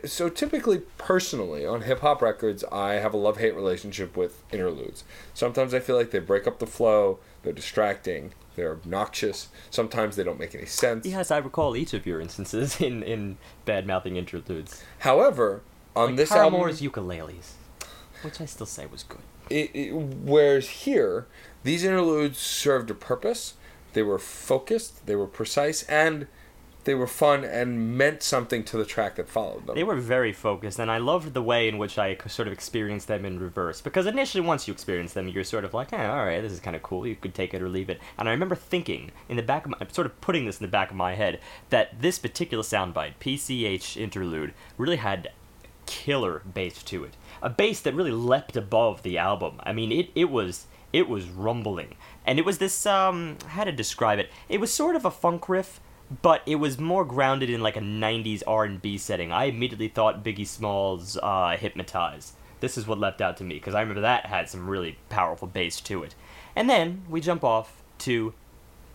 so 0.05 0.29
typically 0.29 0.79
personally 0.97 1.65
on 1.65 1.81
hip 1.81 1.99
hop 2.01 2.21
records, 2.21 2.63
I 2.71 2.93
have 2.95 3.13
a 3.13 3.17
love 3.17 3.37
hate 3.37 3.55
relationship 3.55 4.15
with 4.17 4.43
interludes. 4.51 5.03
Sometimes 5.33 5.73
I 5.73 5.79
feel 5.79 5.95
like 5.95 6.11
they 6.11 6.19
break 6.19 6.45
up 6.47 6.59
the 6.59 6.67
flow. 6.67 7.19
They're 7.43 7.53
distracting. 7.53 8.33
They're 8.55 8.71
obnoxious. 8.71 9.49
Sometimes 9.69 10.15
they 10.15 10.23
don't 10.23 10.39
make 10.39 10.55
any 10.55 10.65
sense. 10.65 11.05
Yes, 11.05 11.31
I 11.31 11.37
recall 11.37 11.75
each 11.75 11.93
of 11.93 12.05
your 12.05 12.19
instances 12.21 12.79
in 12.87 13.03
in 13.03 13.37
bad 13.65 13.85
mouthing 13.87 14.15
interludes. 14.15 14.83
However, 14.99 15.61
on 15.95 16.07
like 16.09 16.15
this 16.17 16.29
Paramore's 16.29 16.81
album, 16.81 17.03
ukuleles, 17.03 17.51
which 18.21 18.41
I 18.41 18.45
still 18.45 18.65
say 18.65 18.85
was 18.85 19.03
good. 19.03 19.21
it, 19.49 19.71
it, 19.73 19.91
whereas 19.93 20.67
here, 20.69 21.27
these 21.63 21.83
interludes 21.83 22.37
served 22.39 22.89
a 22.89 22.95
purpose. 22.95 23.53
They 23.93 24.03
were 24.03 24.19
focused. 24.19 25.05
They 25.05 25.15
were 25.15 25.27
precise, 25.27 25.83
and 25.83 26.27
they 26.85 26.95
were 26.95 27.07
fun 27.07 27.43
and 27.43 27.97
meant 27.97 28.23
something 28.23 28.63
to 28.63 28.77
the 28.77 28.85
track 28.85 29.15
that 29.15 29.27
followed 29.27 29.67
them. 29.67 29.75
They 29.75 29.83
were 29.83 29.95
very 29.95 30.31
focused, 30.31 30.79
and 30.79 30.89
I 30.89 30.97
loved 30.97 31.33
the 31.33 31.41
way 31.41 31.67
in 31.67 31.77
which 31.77 31.97
I 31.97 32.17
sort 32.27 32.47
of 32.47 32.53
experienced 32.53 33.07
them 33.07 33.25
in 33.25 33.39
reverse. 33.39 33.81
Because 33.81 34.05
initially, 34.05 34.41
once 34.45 34.67
you 34.67 34.73
experience 34.73 35.13
them, 35.13 35.27
you're 35.27 35.43
sort 35.43 35.65
of 35.65 35.73
like, 35.73 35.91
eh, 35.93 36.07
all 36.07 36.25
right, 36.25 36.41
this 36.41 36.51
is 36.51 36.59
kind 36.59 36.75
of 36.75 36.83
cool. 36.83 37.05
You 37.05 37.15
could 37.15 37.33
take 37.33 37.53
it 37.53 37.61
or 37.61 37.69
leave 37.69 37.89
it. 37.89 37.99
And 38.17 38.29
I 38.29 38.31
remember 38.31 38.55
thinking 38.55 39.11
in 39.27 39.35
the 39.35 39.43
back 39.43 39.65
of 39.65 39.71
my, 39.71 39.87
sort 39.91 40.07
of 40.07 40.19
putting 40.21 40.45
this 40.45 40.59
in 40.59 40.65
the 40.65 40.71
back 40.71 40.91
of 40.91 40.95
my 40.95 41.15
head, 41.15 41.39
that 41.69 42.01
this 42.01 42.19
particular 42.19 42.63
soundbite, 42.63 43.15
PCH 43.19 43.97
interlude, 43.97 44.53
really 44.77 44.97
had 44.97 45.31
killer 45.85 46.41
bass 46.51 46.81
to 46.83 47.03
it. 47.03 47.15
A 47.41 47.49
bass 47.49 47.81
that 47.81 47.93
really 47.93 48.11
leapt 48.11 48.55
above 48.55 49.03
the 49.03 49.17
album. 49.17 49.59
I 49.63 49.73
mean, 49.73 49.91
it, 49.91 50.09
it 50.15 50.29
was 50.29 50.67
it 50.93 51.09
was 51.09 51.27
rumbling, 51.27 51.95
and 52.25 52.39
it 52.39 52.45
was 52.45 52.57
this 52.57 52.85
um 52.85 53.37
how 53.47 53.63
to 53.63 53.71
describe 53.71 54.19
it. 54.19 54.29
It 54.47 54.59
was 54.59 54.73
sort 54.73 54.95
of 54.95 55.05
a 55.05 55.11
funk 55.11 55.49
riff, 55.49 55.79
but 56.21 56.41
it 56.45 56.55
was 56.55 56.77
more 56.79 57.05
grounded 57.05 57.49
in 57.49 57.61
like 57.61 57.77
a 57.77 57.81
'90s 57.81 58.43
R&B 58.45 58.97
setting. 58.97 59.31
I 59.31 59.45
immediately 59.45 59.87
thought 59.87 60.23
Biggie 60.23 60.47
Smalls' 60.47 61.17
uh, 61.21 61.57
"Hypnotize." 61.57 62.33
This 62.59 62.77
is 62.77 62.87
what 62.87 62.99
leapt 62.99 63.21
out 63.21 63.37
to 63.37 63.43
me 63.43 63.55
because 63.55 63.75
I 63.75 63.81
remember 63.81 64.01
that 64.01 64.25
had 64.25 64.49
some 64.49 64.69
really 64.69 64.97
powerful 65.09 65.47
bass 65.47 65.81
to 65.81 66.03
it. 66.03 66.15
And 66.55 66.69
then 66.69 67.03
we 67.09 67.21
jump 67.21 67.43
off 67.43 67.83
to 67.99 68.33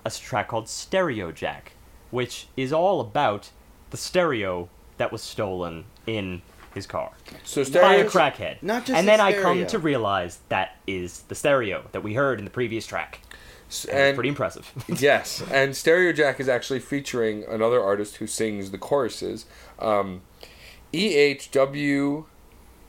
a 0.04 0.10
track 0.10 0.48
called 0.48 0.68
Stereo 0.68 1.30
Jack, 1.30 1.72
which 2.10 2.48
is 2.56 2.72
all 2.72 3.00
about 3.00 3.50
the 3.90 3.96
stereo 3.96 4.68
that 4.96 5.12
was 5.12 5.22
stolen 5.22 5.84
in 6.06 6.42
his 6.74 6.86
car 6.86 7.10
so 7.42 7.64
by 7.64 7.96
a 7.96 8.04
crackhead. 8.04 8.62
not 8.62 8.84
just 8.84 8.96
and 8.96 9.06
the 9.06 9.10
then 9.10 9.20
I 9.20 9.32
come 9.32 9.66
to 9.66 9.78
realize 9.78 10.38
that 10.50 10.76
is 10.86 11.22
the 11.22 11.34
stereo 11.34 11.84
that 11.92 12.02
we 12.02 12.14
heard 12.14 12.38
in 12.38 12.44
the 12.44 12.50
previous 12.50 12.86
track. 12.86 13.20
And, 13.88 13.98
and 13.98 14.14
pretty 14.16 14.28
impressive. 14.28 14.72
yes, 14.88 15.42
and 15.50 15.76
Stereo 15.76 16.12
Jack 16.12 16.40
is 16.40 16.48
actually 16.48 16.80
featuring 16.80 17.44
another 17.48 17.82
artist 17.82 18.16
who 18.16 18.26
sings 18.26 18.70
the 18.70 18.78
choruses. 18.78 19.46
Um, 19.78 20.22
E 20.92 21.14
H 21.14 21.50
W 21.52 22.26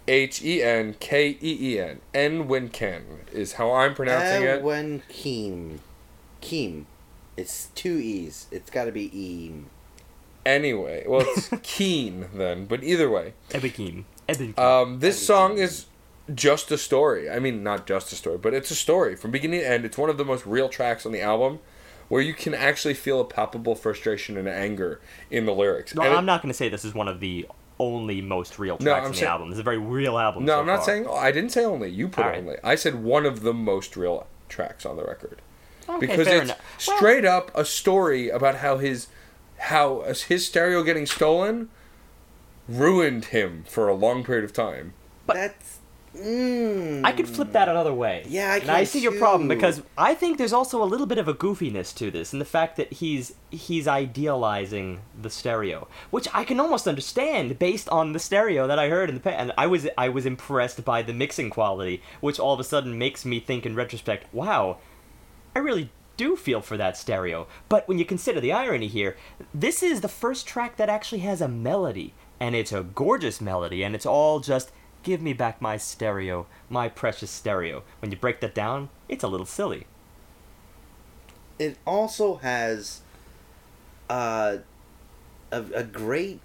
H 0.08 0.44
E 0.44 0.64
N 0.64 0.96
K 1.00 1.38
E 1.42 1.58
E 1.74 1.80
N. 1.80 2.02
N 2.14 2.48
Winken 2.48 3.04
is 3.32 3.54
how 3.54 3.72
I'm 3.72 3.94
pronouncing 3.94 4.44
it. 4.44 4.64
When 4.64 5.04
Keem. 5.10 5.80
Keem. 6.42 6.86
It's 7.38 7.68
two 7.76 7.98
E's. 7.98 8.48
It's 8.52 8.70
got 8.70 8.86
to 8.86 8.92
be 8.92 9.10
Eem. 9.10 9.66
Anyway, 10.46 11.06
well, 11.08 11.22
it's 11.22 11.50
Keen 11.64 12.28
then, 12.34 12.66
but 12.66 12.84
either 12.84 13.10
way. 13.10 13.34
Ebikim. 13.50 14.06
Ebikim. 14.28 14.58
Um, 14.58 15.00
this 15.00 15.24
song 15.26 15.58
is 15.58 15.86
just 16.34 16.72
a 16.72 16.78
story. 16.78 17.30
I 17.30 17.40
mean, 17.40 17.64
not 17.64 17.86
just 17.88 18.12
a 18.12 18.16
story, 18.16 18.38
but 18.38 18.54
it's 18.54 18.72
a 18.72 18.76
story 18.76 19.16
from 19.16 19.32
beginning 19.32 19.62
to 19.62 19.68
end. 19.68 19.86
It's 19.86 19.98
one 19.98 20.10
of 20.10 20.18
the 20.18 20.26
most 20.26 20.46
real 20.46 20.70
tracks 20.70 21.06
on 21.06 21.12
the 21.12 21.22
album 21.22 21.60
where 22.08 22.22
you 22.22 22.34
can 22.34 22.54
actually 22.54 22.94
feel 22.94 23.22
a 23.22 23.26
palpable 23.26 23.74
frustration 23.76 24.38
and 24.38 24.48
anger 24.48 25.00
in 25.30 25.46
the 25.46 25.54
lyrics. 25.54 25.96
no, 25.96 26.02
And 26.04 26.14
I'm 26.14 26.26
not 26.26 26.42
going 26.42 26.52
to 26.52 26.58
say 26.58 26.68
this 26.70 26.84
is 26.86 26.94
one 26.94 27.08
of 27.08 27.20
the 27.22 27.48
only 27.80 28.22
most 28.22 28.60
real 28.60 28.78
No, 28.80 28.86
tracks 28.92 29.00
I'm 29.00 29.06
on 29.06 29.12
the 29.12 29.18
saying- 29.18 29.30
album. 29.32 29.50
It's 29.52 29.60
a 29.60 29.64
very 29.64 29.78
real 29.78 30.18
album. 30.18 30.46
No, 30.46 30.56
so 30.56 30.60
I'm 30.60 30.66
not 30.68 30.76
far. 30.78 30.86
saying. 30.86 31.08
I 31.10 31.32
didn't 31.32 31.52
say 31.52 31.64
only. 31.66 31.90
You 31.90 32.08
put 32.10 32.24
All 32.26 32.30
right. 32.32 32.40
only. 32.40 32.56
I 32.64 32.76
said 32.76 33.04
one 33.04 33.26
of 33.26 33.42
the 33.42 33.54
most 33.54 33.96
real 33.96 34.28
tracks 34.50 34.86
on 34.86 34.98
the 34.98 35.04
record 35.04 35.42
Okay, 35.90 36.06
because 36.06 36.28
it's 36.28 36.44
enough. 36.46 36.60
Well, 36.88 36.98
straight 36.98 37.26
up 37.26 37.50
a 37.56 37.66
story 37.66 38.30
about 38.30 38.56
how 38.58 38.78
his 38.78 39.08
how 39.58 40.02
his 40.28 40.46
stereo 40.46 40.84
getting 40.84 41.06
stolen 41.06 41.70
ruined 42.68 43.26
him 43.26 43.64
for 43.68 43.88
a 43.88 43.94
long 43.94 44.24
period 44.24 44.44
of 44.46 44.54
time. 44.54 44.94
But- 45.26 45.36
That's. 45.36 45.78
Mm, 46.16 47.06
I 47.06 47.14
could 47.14 47.28
flip 47.28 47.54
that 47.54 47.70
another 47.70 47.94
way. 47.94 48.26
Yeah, 48.28 48.52
I 48.52 48.58
And 48.58 48.70
I 48.70 48.80
can 48.80 48.86
see 48.86 49.00
your 49.00 49.18
problem 49.18 49.48
because 49.48 49.82
I 49.98 50.14
think 50.14 50.38
there's 50.38 50.52
also 50.52 50.84
a 50.84 50.86
little 50.86 51.06
bit 51.06 51.18
of 51.18 51.30
a 51.30 51.34
goofiness 51.34 51.96
to 51.96 52.12
this, 52.12 52.34
and 52.34 52.42
the 52.42 52.46
fact 52.46 52.76
that 52.78 52.92
he's 52.94 53.34
he's 53.50 53.88
idealizing 53.88 55.00
the 55.20 55.30
stereo, 55.30 55.88
which 56.10 56.28
I 56.34 56.44
can 56.44 56.60
almost 56.60 56.88
understand 56.88 57.58
based 57.60 57.88
on 57.90 58.12
the 58.12 58.20
stereo 58.20 58.68
that 58.68 58.78
I 58.78 58.90
heard 58.90 59.08
in 59.08 59.16
the 59.16 59.22
past. 59.22 59.40
And 59.40 59.54
I 59.58 59.68
was 59.68 59.88
I 59.98 60.10
was 60.10 60.26
impressed 60.26 60.84
by 60.84 61.02
the 61.02 61.14
mixing 61.14 61.50
quality, 61.50 62.02
which 62.20 62.40
all 62.40 62.54
of 62.54 62.60
a 62.60 62.66
sudden 62.66 62.98
makes 62.98 63.24
me 63.24 63.40
think 63.40 63.66
in 63.66 63.76
retrospect, 63.76 64.34
wow, 64.34 64.80
I 65.56 65.60
really 65.60 65.92
do 66.18 66.36
feel 66.36 66.62
for 66.62 66.76
that 66.76 66.98
stereo. 66.98 67.48
But 67.70 67.88
when 67.88 67.98
you 67.98 68.06
consider 68.06 68.42
the 68.42 68.52
irony 68.52 68.88
here, 68.88 69.16
this 69.54 69.82
is 69.82 70.02
the 70.02 70.10
first 70.10 70.46
track 70.46 70.76
that 70.76 70.90
actually 70.90 71.20
has 71.20 71.40
a 71.40 71.48
melody, 71.48 72.14
and 72.40 72.54
it's 72.54 72.74
a 72.74 72.84
gorgeous 72.84 73.40
melody, 73.40 73.82
and 73.82 73.96
it's 73.96 74.06
all 74.06 74.42
just 74.42 74.72
give 75.04 75.22
me 75.22 75.34
back 75.34 75.62
my 75.62 75.78
stereo, 75.78 76.48
my 76.70 76.90
precious 76.90 77.32
stereo. 77.32 77.84
When 78.00 78.12
you 78.12 78.18
break 78.18 78.40
that 78.42 78.54
down, 78.56 78.90
it's 79.10 79.24
a 79.24 79.28
little 79.28 79.46
silly. 79.46 79.88
it 81.60 81.78
also 81.86 82.36
has 82.38 83.02
uh, 84.10 84.58
a, 85.52 85.64
a 85.74 85.84
great 85.84 86.40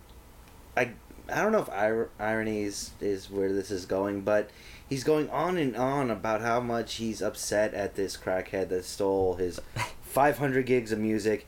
I, 0.77 0.91
I 1.33 1.43
don't 1.43 1.53
know 1.53 1.61
if 1.63 1.69
ir- 1.69 2.11
irony 2.19 2.63
is, 2.65 2.91
is 3.01 3.31
where 3.31 3.53
this 3.53 3.71
is 3.71 3.87
going 3.87 4.21
but 4.23 4.51
he's 4.89 5.05
going 5.05 5.29
on 5.31 5.57
and 5.57 5.77
on 5.77 6.11
about 6.11 6.43
how 6.43 6.61
much 6.61 6.95
he's 6.95 7.23
upset 7.23 7.75
at 7.75 7.95
this 7.95 8.17
crackhead 8.17 8.69
that 8.69 8.85
stole 8.85 9.35
his 9.37 9.61
500 10.03 10.67
gigs 10.67 10.93
of 10.93 10.99
music 10.99 11.47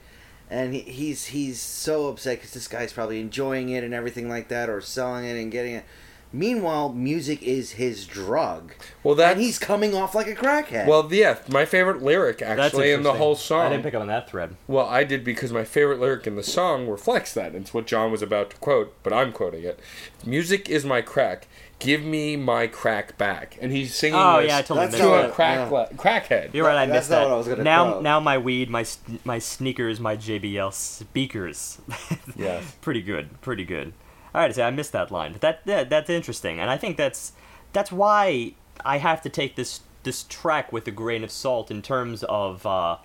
and 0.50 0.72
he, 0.74 0.80
he's 0.80 1.26
he's 1.26 1.60
so 1.60 2.08
upset 2.08 2.38
because 2.38 2.52
this 2.52 2.68
guy's 2.68 2.92
probably 2.92 3.20
enjoying 3.20 3.68
it 3.68 3.84
and 3.84 3.92
everything 3.92 4.28
like 4.28 4.48
that 4.48 4.68
or 4.70 4.80
selling 4.80 5.24
it 5.24 5.36
and 5.40 5.52
getting 5.52 5.74
it 5.74 5.84
meanwhile 6.32 6.90
music 6.92 7.42
is 7.42 7.72
his 7.72 8.06
drug 8.06 8.72
Well, 9.02 9.14
that 9.16 9.32
and 9.32 9.40
he's 9.40 9.58
coming 9.58 9.94
off 9.94 10.14
like 10.14 10.26
a 10.26 10.34
crackhead 10.34 10.86
well, 10.86 11.08
yeah. 11.12 11.38
My 11.48 11.64
favorite 11.64 12.02
lyric 12.02 12.42
actually 12.42 12.92
in 12.92 13.02
the 13.02 13.14
whole 13.14 13.34
song. 13.34 13.66
I 13.66 13.68
didn't 13.70 13.82
pick 13.84 13.94
up 13.94 14.02
on 14.02 14.08
that 14.08 14.28
thread. 14.28 14.56
Well, 14.66 14.86
I 14.86 15.04
did 15.04 15.24
because 15.24 15.52
my 15.52 15.64
favorite 15.64 16.00
lyric 16.00 16.26
in 16.26 16.36
the 16.36 16.42
song 16.42 16.86
reflects 16.88 17.32
that. 17.34 17.54
It's 17.54 17.72
what 17.74 17.86
John 17.86 18.10
was 18.10 18.22
about 18.22 18.50
to 18.50 18.56
quote, 18.56 18.94
but 19.02 19.12
I'm 19.12 19.32
quoting 19.32 19.64
it. 19.64 19.80
Music 20.24 20.68
is 20.68 20.84
my 20.84 21.00
crack. 21.00 21.46
Give 21.78 22.02
me 22.02 22.34
my 22.36 22.66
crack 22.66 23.16
back. 23.18 23.56
And 23.60 23.70
he's 23.72 23.94
singing 23.94 24.18
Oh 24.18 24.40
this 24.40 24.48
yeah, 24.48 24.58
I 24.58 24.62
totally 24.62 24.86
missed 24.86 24.98
to 24.98 25.14
a 25.14 25.22
that. 25.22 25.32
crack 25.32 25.70
yeah. 25.70 25.76
le- 25.76 25.88
crackhead. 25.94 26.52
You're 26.54 26.66
right, 26.66 26.76
I 26.76 26.86
That's 26.86 26.96
missed 26.96 27.10
not 27.10 27.16
that. 27.20 27.24
what 27.28 27.34
I 27.34 27.38
was 27.38 27.48
gonna 27.48 27.62
now, 27.62 27.90
quote. 27.92 28.02
now 28.02 28.20
my 28.20 28.36
weed, 28.38 28.68
my 28.68 28.80
s- 28.80 28.98
my 29.24 29.38
sneakers, 29.38 30.00
my 30.00 30.16
JBL 30.16 30.72
speakers. 30.72 31.78
Yes. 32.36 32.76
pretty 32.80 33.02
good, 33.02 33.40
pretty 33.40 33.64
good. 33.64 33.92
All 34.34 34.42
right, 34.42 34.54
so 34.54 34.62
I 34.62 34.70
missed 34.70 34.92
that 34.92 35.10
line, 35.10 35.32
but 35.32 35.40
that, 35.40 35.66
that 35.66 35.90
that's 35.90 36.10
interesting, 36.10 36.60
and 36.60 36.70
I 36.70 36.76
think 36.76 36.96
that's 36.96 37.32
that's 37.72 37.90
why 37.90 38.54
I 38.84 38.98
have 38.98 39.22
to 39.22 39.28
take 39.28 39.56
this 39.56 39.80
this 40.02 40.24
track 40.24 40.72
with 40.72 40.86
a 40.86 40.90
grain 40.90 41.24
of 41.24 41.30
salt 41.30 41.70
in 41.70 41.82
terms 41.82 42.24
of 42.24 42.64
uh, 42.66 42.98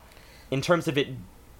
in 0.51 0.61
terms 0.61 0.88
of 0.88 0.97
it 0.97 1.09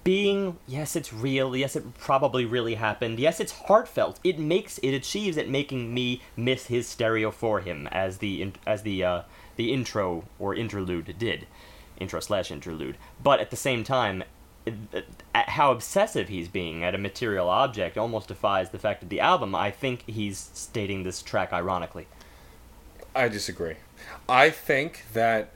being 0.04 0.58
yes, 0.66 0.94
it's 0.94 1.12
real. 1.12 1.56
Yes, 1.56 1.76
it 1.76 1.94
probably 1.98 2.44
really 2.44 2.74
happened. 2.74 3.18
Yes, 3.18 3.40
it's 3.40 3.52
heartfelt. 3.52 4.20
It 4.22 4.38
makes 4.38 4.78
it 4.78 4.92
achieves 4.92 5.38
at 5.38 5.48
making 5.48 5.92
me 5.92 6.20
miss 6.36 6.66
his 6.66 6.86
stereo 6.86 7.30
for 7.30 7.60
him 7.60 7.88
as 7.90 8.18
the 8.18 8.52
as 8.66 8.82
the 8.82 9.02
uh, 9.02 9.22
the 9.56 9.72
intro 9.72 10.24
or 10.38 10.54
interlude 10.54 11.18
did, 11.18 11.46
intro 11.98 12.20
slash 12.20 12.50
interlude. 12.50 12.98
But 13.22 13.40
at 13.40 13.50
the 13.50 13.56
same 13.56 13.82
time, 13.82 14.24
how 15.34 15.72
obsessive 15.72 16.28
he's 16.28 16.48
being 16.48 16.84
at 16.84 16.94
a 16.94 16.98
material 16.98 17.48
object 17.48 17.98
almost 17.98 18.28
defies 18.28 18.70
the 18.70 18.78
fact 18.78 19.02
of 19.02 19.08
the 19.08 19.20
album. 19.20 19.54
I 19.54 19.70
think 19.70 20.04
he's 20.06 20.50
stating 20.54 21.02
this 21.02 21.22
track 21.22 21.52
ironically. 21.52 22.06
I 23.14 23.28
disagree. 23.28 23.76
I 24.28 24.50
think 24.50 25.04
that 25.12 25.52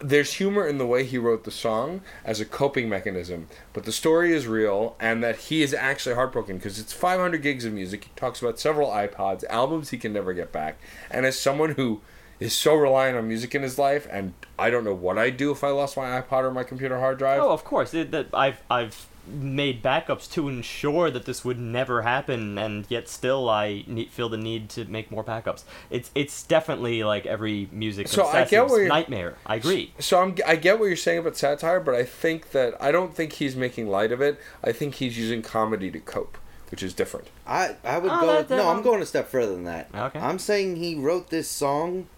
there's 0.00 0.34
humor 0.34 0.66
in 0.66 0.78
the 0.78 0.86
way 0.86 1.04
he 1.04 1.18
wrote 1.18 1.44
the 1.44 1.50
song 1.50 2.00
as 2.24 2.40
a 2.40 2.44
coping 2.44 2.88
mechanism, 2.88 3.48
but 3.72 3.84
the 3.84 3.92
story 3.92 4.32
is 4.32 4.46
real 4.46 4.96
and 4.98 5.22
that 5.22 5.36
he 5.36 5.62
is 5.62 5.74
actually 5.74 6.14
heartbroken 6.14 6.56
because 6.56 6.78
it's 6.78 6.92
500 6.92 7.42
gigs 7.42 7.64
of 7.64 7.72
music. 7.72 8.04
He 8.04 8.10
talks 8.16 8.40
about 8.40 8.58
several 8.58 8.88
iPods, 8.88 9.44
albums 9.50 9.90
he 9.90 9.98
can 9.98 10.12
never 10.12 10.32
get 10.32 10.52
back. 10.52 10.78
And 11.10 11.26
as 11.26 11.38
someone 11.38 11.70
who 11.72 12.00
is 12.44 12.56
so 12.56 12.74
reliant 12.74 13.16
on 13.18 13.26
music 13.28 13.54
in 13.54 13.62
his 13.62 13.78
life, 13.78 14.06
and 14.10 14.34
I 14.58 14.70
don't 14.70 14.84
know 14.84 14.94
what 14.94 15.18
I'd 15.18 15.36
do 15.36 15.50
if 15.50 15.64
I 15.64 15.68
lost 15.70 15.96
my 15.96 16.20
iPod 16.20 16.42
or 16.44 16.50
my 16.50 16.64
computer 16.64 16.98
hard 16.98 17.18
drive. 17.18 17.40
Oh, 17.42 17.50
of 17.50 17.64
course. 17.64 17.94
It, 17.94 18.10
that 18.12 18.28
I've 18.32 18.60
I've 18.70 19.06
made 19.26 19.82
backups 19.82 20.30
to 20.30 20.50
ensure 20.50 21.10
that 21.10 21.24
this 21.24 21.44
would 21.46 21.58
never 21.58 22.02
happen, 22.02 22.58
and 22.58 22.84
yet 22.90 23.08
still 23.08 23.48
I 23.48 23.82
need, 23.86 24.10
feel 24.10 24.28
the 24.28 24.36
need 24.36 24.68
to 24.70 24.84
make 24.84 25.10
more 25.10 25.24
backups. 25.24 25.64
It's 25.90 26.10
it's 26.14 26.42
definitely 26.42 27.02
like 27.04 27.24
every 27.24 27.68
music 27.72 28.08
So 28.08 28.26
I 28.26 28.44
get 28.44 28.48
obsessive's 28.64 28.70
where 28.70 28.80
you're- 28.80 28.88
nightmare. 28.88 29.36
I 29.46 29.56
agree. 29.56 29.94
So 29.98 30.20
I'm, 30.22 30.36
I 30.46 30.56
get 30.56 30.78
what 30.78 30.86
you're 30.86 30.96
saying 30.96 31.20
about 31.20 31.36
satire, 31.38 31.80
but 31.80 31.94
I 31.94 32.04
think 32.04 32.50
that 32.50 32.74
I 32.82 32.92
don't 32.92 33.14
think 33.14 33.32
he's 33.34 33.56
making 33.56 33.88
light 33.88 34.12
of 34.12 34.20
it. 34.20 34.38
I 34.62 34.72
think 34.72 34.96
he's 34.96 35.16
using 35.18 35.40
comedy 35.40 35.90
to 35.90 36.00
cope, 36.00 36.36
which 36.70 36.82
is 36.82 36.92
different. 36.92 37.28
I 37.46 37.76
I 37.82 37.96
would 37.98 38.12
Oh, 38.12 38.20
go. 38.20 38.26
that- 38.26 38.48
that- 38.48 38.56
no, 38.56 38.68
I'm 38.68 38.82
going 38.82 39.00
a 39.00 39.06
step 39.06 39.28
further 39.28 39.52
than 39.54 39.64
that. 39.64 39.88
Okay. 39.94 40.18
I'm 40.18 40.38
saying 40.38 40.76
he 40.76 40.94
wrote 40.96 41.30
this 41.30 41.48
song 41.48 42.08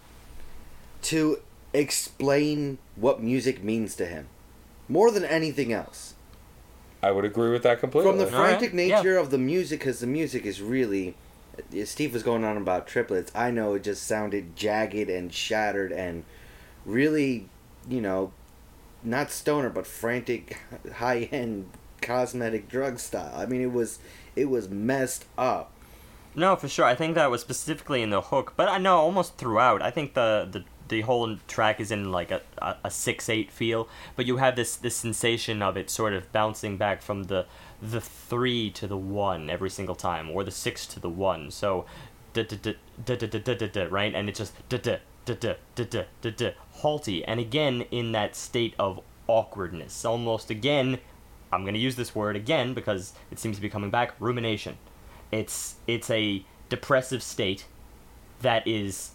to 1.03 1.39
explain 1.73 2.77
what 2.95 3.21
music 3.21 3.63
means 3.63 3.95
to 3.95 4.05
him, 4.05 4.27
more 4.87 5.11
than 5.11 5.25
anything 5.25 5.71
else. 5.71 6.15
I 7.01 7.11
would 7.11 7.25
agree 7.25 7.51
with 7.51 7.63
that 7.63 7.79
completely. 7.79 8.11
From 8.11 8.19
the 8.19 8.27
frantic 8.27 8.71
yeah. 8.71 8.97
nature 8.97 9.17
of 9.17 9.29
the 9.29 9.37
music, 9.37 9.79
because 9.79 9.99
the 9.99 10.07
music 10.07 10.45
is 10.45 10.61
really. 10.61 11.15
uh, 11.57 11.85
Steve 11.85 12.13
was 12.13 12.23
going 12.23 12.43
on 12.43 12.57
about 12.57 12.87
triplets. 12.87 13.31
I 13.35 13.51
know 13.51 13.75
it 13.75 13.83
just 13.83 14.03
sounded 14.03 14.55
jagged 14.55 15.09
and 15.09 15.33
shattered 15.33 15.91
and 15.91 16.23
really, 16.85 17.49
you 17.87 18.01
know, 18.01 18.31
not 19.03 19.31
stoner 19.31 19.69
but 19.69 19.85
frantic, 19.85 20.59
high 20.95 21.29
end 21.31 21.69
cosmetic 22.01 22.67
drug 22.67 22.99
style. 22.99 23.33
I 23.35 23.45
mean, 23.45 23.61
it 23.61 23.71
was 23.71 23.99
it 24.35 24.45
was 24.45 24.69
messed 24.69 25.25
up. 25.37 25.71
No, 26.35 26.55
for 26.55 26.67
sure. 26.67 26.85
I 26.85 26.95
think 26.95 27.15
that 27.15 27.31
was 27.31 27.41
specifically 27.41 28.01
in 28.01 28.11
the 28.11 28.21
hook, 28.21 28.53
but 28.55 28.69
I 28.69 28.77
know 28.77 28.97
almost 28.97 29.37
throughout. 29.37 29.81
I 29.81 29.91
think 29.91 30.13
the 30.13 30.47
the, 30.49 30.63
the 30.87 31.01
whole 31.01 31.37
track 31.47 31.79
is 31.79 31.91
in 31.91 32.11
like 32.11 32.31
a, 32.31 32.41
a, 32.59 32.75
a, 32.85 32.91
six 32.91 33.29
eight 33.29 33.51
feel, 33.51 33.87
but 34.15 34.25
you 34.25 34.37
have 34.37 34.55
this 34.55 34.75
this 34.75 34.95
sensation 34.95 35.61
of 35.61 35.77
it 35.77 35.89
sort 35.89 36.13
of 36.13 36.31
bouncing 36.31 36.77
back 36.77 37.01
from 37.01 37.23
the 37.23 37.45
the 37.81 38.01
three 38.01 38.69
to 38.71 38.87
the 38.87 38.97
one 38.97 39.49
every 39.49 39.69
single 39.69 39.95
time, 39.95 40.29
or 40.29 40.43
the 40.43 40.51
six 40.51 40.85
to 40.87 40.99
the 40.99 41.09
one. 41.09 41.51
So, 41.51 41.85
right, 42.35 44.15
and 44.15 44.29
it's 44.29 44.39
just 44.39 44.53
halty, 46.71 47.25
and 47.25 47.39
again 47.39 47.81
in 47.91 48.11
that 48.11 48.35
state 48.35 48.73
of 48.79 48.99
awkwardness, 49.27 50.05
almost 50.05 50.49
again. 50.49 50.99
I'm 51.49 51.63
gonna 51.63 51.77
use 51.77 51.95
this 51.95 52.13
word 52.13 52.35
again 52.35 52.73
because 52.73 53.13
it 53.31 53.39
seems 53.39 53.55
to 53.55 53.61
be 53.61 53.69
coming 53.69 53.89
back. 53.89 54.15
Rumination. 54.19 54.77
It's 55.31 55.75
it's 55.87 56.09
a 56.09 56.43
depressive 56.69 57.23
state 57.23 57.65
that 58.41 58.67
is 58.67 59.11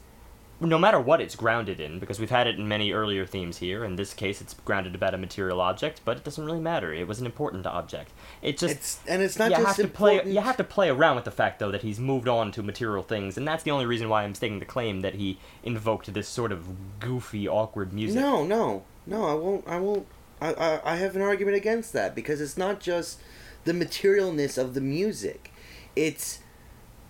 no 0.63 0.79
matter 0.79 1.01
what 1.01 1.21
it's 1.21 1.35
grounded 1.37 1.81
in 1.81 1.99
because 1.99 2.19
we've 2.21 2.31
had 2.31 2.47
it 2.47 2.57
in 2.59 2.67
many 2.69 2.93
earlier 2.93 3.27
themes 3.27 3.59
here 3.59 3.85
in 3.85 3.97
this 3.97 4.15
case 4.15 4.41
it's 4.41 4.55
grounded 4.65 4.95
about 4.95 5.13
a 5.15 5.19
material 5.19 5.61
object 5.61 6.01
but 6.05 6.17
it 6.17 6.25
doesn't 6.25 6.45
really 6.45 6.61
matter 6.61 6.93
it 6.95 7.07
was 7.07 7.19
an 7.21 7.27
important 7.27 7.67
object 7.67 8.13
it 8.43 8.57
just 8.59 8.75
It's 8.75 9.01
and 9.09 9.21
it's 9.23 9.39
not 9.39 9.51
you 9.51 9.57
just 9.57 9.67
have 9.67 9.77
to 9.77 9.89
play 9.89 10.13
important. 10.15 10.35
you 10.35 10.41
have 10.41 10.57
to 10.57 10.65
play 10.65 10.89
around 10.89 11.17
with 11.17 11.25
the 11.25 11.31
fact 11.31 11.59
though 11.59 11.71
that 11.73 11.83
he's 11.83 11.99
moved 12.01 12.29
on 12.29 12.53
to 12.53 12.63
material 12.63 13.03
things 13.03 13.37
and 13.37 13.47
that's 13.47 13.63
the 13.65 13.71
only 13.71 13.87
reason 13.87 14.09
why 14.09 14.23
I'm 14.23 14.35
stating 14.35 14.59
the 14.61 14.65
claim 14.65 15.01
that 15.01 15.15
he 15.15 15.39
invoked 15.65 16.13
this 16.15 16.29
sort 16.29 16.53
of 16.53 16.67
goofy 17.01 17.49
awkward 17.49 17.93
music 17.93 18.21
No, 18.21 18.45
no, 18.45 18.85
no. 19.07 19.25
I 19.27 19.35
won't. 19.35 19.69
I 19.69 19.79
won't. 19.81 20.07
I, 20.41 20.53
I, 20.55 20.93
I 20.93 20.97
have 20.97 21.17
an 21.17 21.23
argument 21.23 21.57
against 21.57 21.93
that 21.93 22.15
because 22.15 22.41
it's 22.41 22.57
not 22.57 22.81
just 22.81 23.21
the 23.65 23.73
materialness 23.73 24.59
of 24.59 24.75
the 24.75 24.81
music. 24.81 25.53
It's 25.95 26.41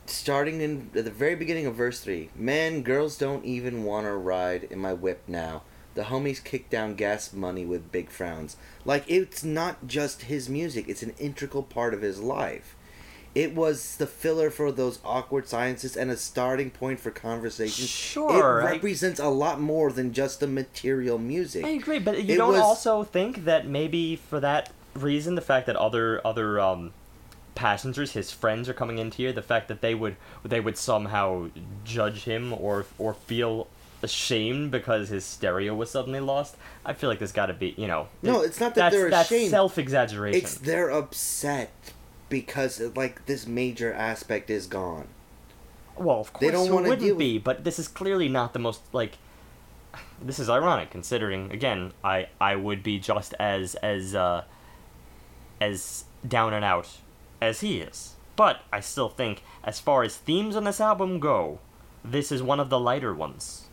starting 0.06 0.60
in 0.60 0.90
at 0.94 1.04
the 1.04 1.10
very 1.10 1.34
beginning 1.34 1.66
of 1.66 1.74
verse 1.74 2.00
three. 2.00 2.30
Man, 2.34 2.82
girls 2.82 3.16
don't 3.18 3.44
even 3.44 3.84
want 3.84 4.06
to 4.06 4.12
ride 4.12 4.64
in 4.64 4.78
my 4.78 4.92
whip 4.92 5.22
now. 5.26 5.62
The 5.94 6.04
homies 6.04 6.42
kick 6.42 6.70
down 6.70 6.94
gas 6.94 7.32
money 7.34 7.66
with 7.66 7.92
big 7.92 8.08
frowns. 8.10 8.56
Like 8.84 9.04
it's 9.08 9.44
not 9.44 9.86
just 9.86 10.22
his 10.22 10.48
music; 10.48 10.86
it's 10.88 11.02
an 11.02 11.14
integral 11.18 11.62
part 11.62 11.92
of 11.94 12.02
his 12.02 12.20
life. 12.20 12.76
It 13.34 13.54
was 13.54 13.96
the 13.96 14.06
filler 14.06 14.50
for 14.50 14.70
those 14.70 14.98
awkward 15.04 15.48
silences 15.48 15.96
and 15.96 16.10
a 16.10 16.18
starting 16.18 16.70
point 16.70 17.00
for 17.00 17.10
conversation. 17.10 17.86
Sure, 17.86 18.60
it 18.60 18.64
represents 18.64 19.18
a 19.20 19.28
lot 19.28 19.58
more 19.60 19.90
than 19.90 20.12
just 20.12 20.40
the 20.40 20.46
material 20.46 21.16
music. 21.18 21.64
I 21.64 21.70
agree, 21.70 21.98
but 21.98 22.22
you 22.24 22.34
It 22.34 22.36
don't 22.38 22.52
was- 22.52 22.60
also 22.60 23.04
think 23.04 23.44
that 23.44 23.66
maybe 23.66 24.16
for 24.16 24.38
that 24.40 24.70
reason, 24.94 25.34
the 25.34 25.40
fact 25.40 25.66
that 25.66 25.76
other 25.76 26.20
other 26.26 26.60
um, 26.60 26.92
passengers, 27.54 28.12
his 28.12 28.30
friends, 28.30 28.68
are 28.68 28.74
coming 28.74 28.98
into 28.98 29.18
here, 29.18 29.32
the 29.32 29.42
fact 29.42 29.68
that 29.68 29.80
they 29.80 29.94
would 29.94 30.16
they 30.44 30.60
would 30.60 30.76
somehow 30.76 31.48
judge 31.84 32.24
him 32.24 32.52
or 32.52 32.86
or 32.98 33.14
feel 33.14 33.68
ashamed 34.02 34.70
because 34.72 35.10
his 35.10 35.24
stereo 35.24 35.74
was 35.74 35.90
suddenly 35.90 36.20
lost. 36.20 36.56
I 36.84 36.92
feel 36.92 37.08
like 37.08 37.18
there's 37.20 37.30
got 37.32 37.46
to 37.46 37.52
be, 37.52 37.74
you 37.76 37.86
know. 37.86 38.08
No, 38.22 38.40
it's 38.42 38.58
not 38.58 38.74
that 38.74 38.80
that's, 38.90 38.94
they're 38.96 39.10
that's 39.10 39.30
ashamed. 39.30 39.50
self 39.50 39.78
exaggeration. 39.78 40.40
It's 40.40 40.54
they're 40.56 40.90
upset 40.90 41.70
because 42.28 42.80
like 42.96 43.26
this 43.26 43.46
major 43.46 43.92
aspect 43.92 44.50
is 44.50 44.66
gone. 44.66 45.06
Well, 45.96 46.20
of 46.20 46.32
course 46.32 46.40
They 46.40 46.50
don't 46.50 46.72
wanna 46.72 46.88
wouldn't 46.88 47.06
deal 47.06 47.14
with- 47.14 47.18
be, 47.20 47.38
but 47.38 47.64
this 47.64 47.78
is 47.78 47.86
clearly 47.88 48.28
not 48.28 48.52
the 48.52 48.58
most 48.58 48.80
like. 48.92 49.18
This 50.20 50.38
is 50.38 50.48
ironic, 50.48 50.90
considering 50.90 51.52
again, 51.52 51.92
I 52.02 52.28
I 52.40 52.56
would 52.56 52.82
be 52.82 52.98
just 52.98 53.34
as 53.38 53.74
as 53.76 54.14
uh, 54.14 54.44
as 55.60 56.04
down 56.26 56.54
and 56.54 56.64
out 56.64 56.88
as 57.42 57.60
he 57.60 57.78
is, 57.80 58.14
but 58.36 58.60
I 58.72 58.80
still 58.80 59.08
think, 59.08 59.42
as 59.64 59.80
far 59.80 60.02
as 60.04 60.16
themes 60.16 60.54
on 60.54 60.64
this 60.64 60.80
album 60.80 61.18
go, 61.18 61.58
this 62.04 62.30
is 62.30 62.42
one 62.42 62.60
of 62.60 62.70
the 62.70 62.78
lighter 62.78 63.12
ones. 63.12 63.66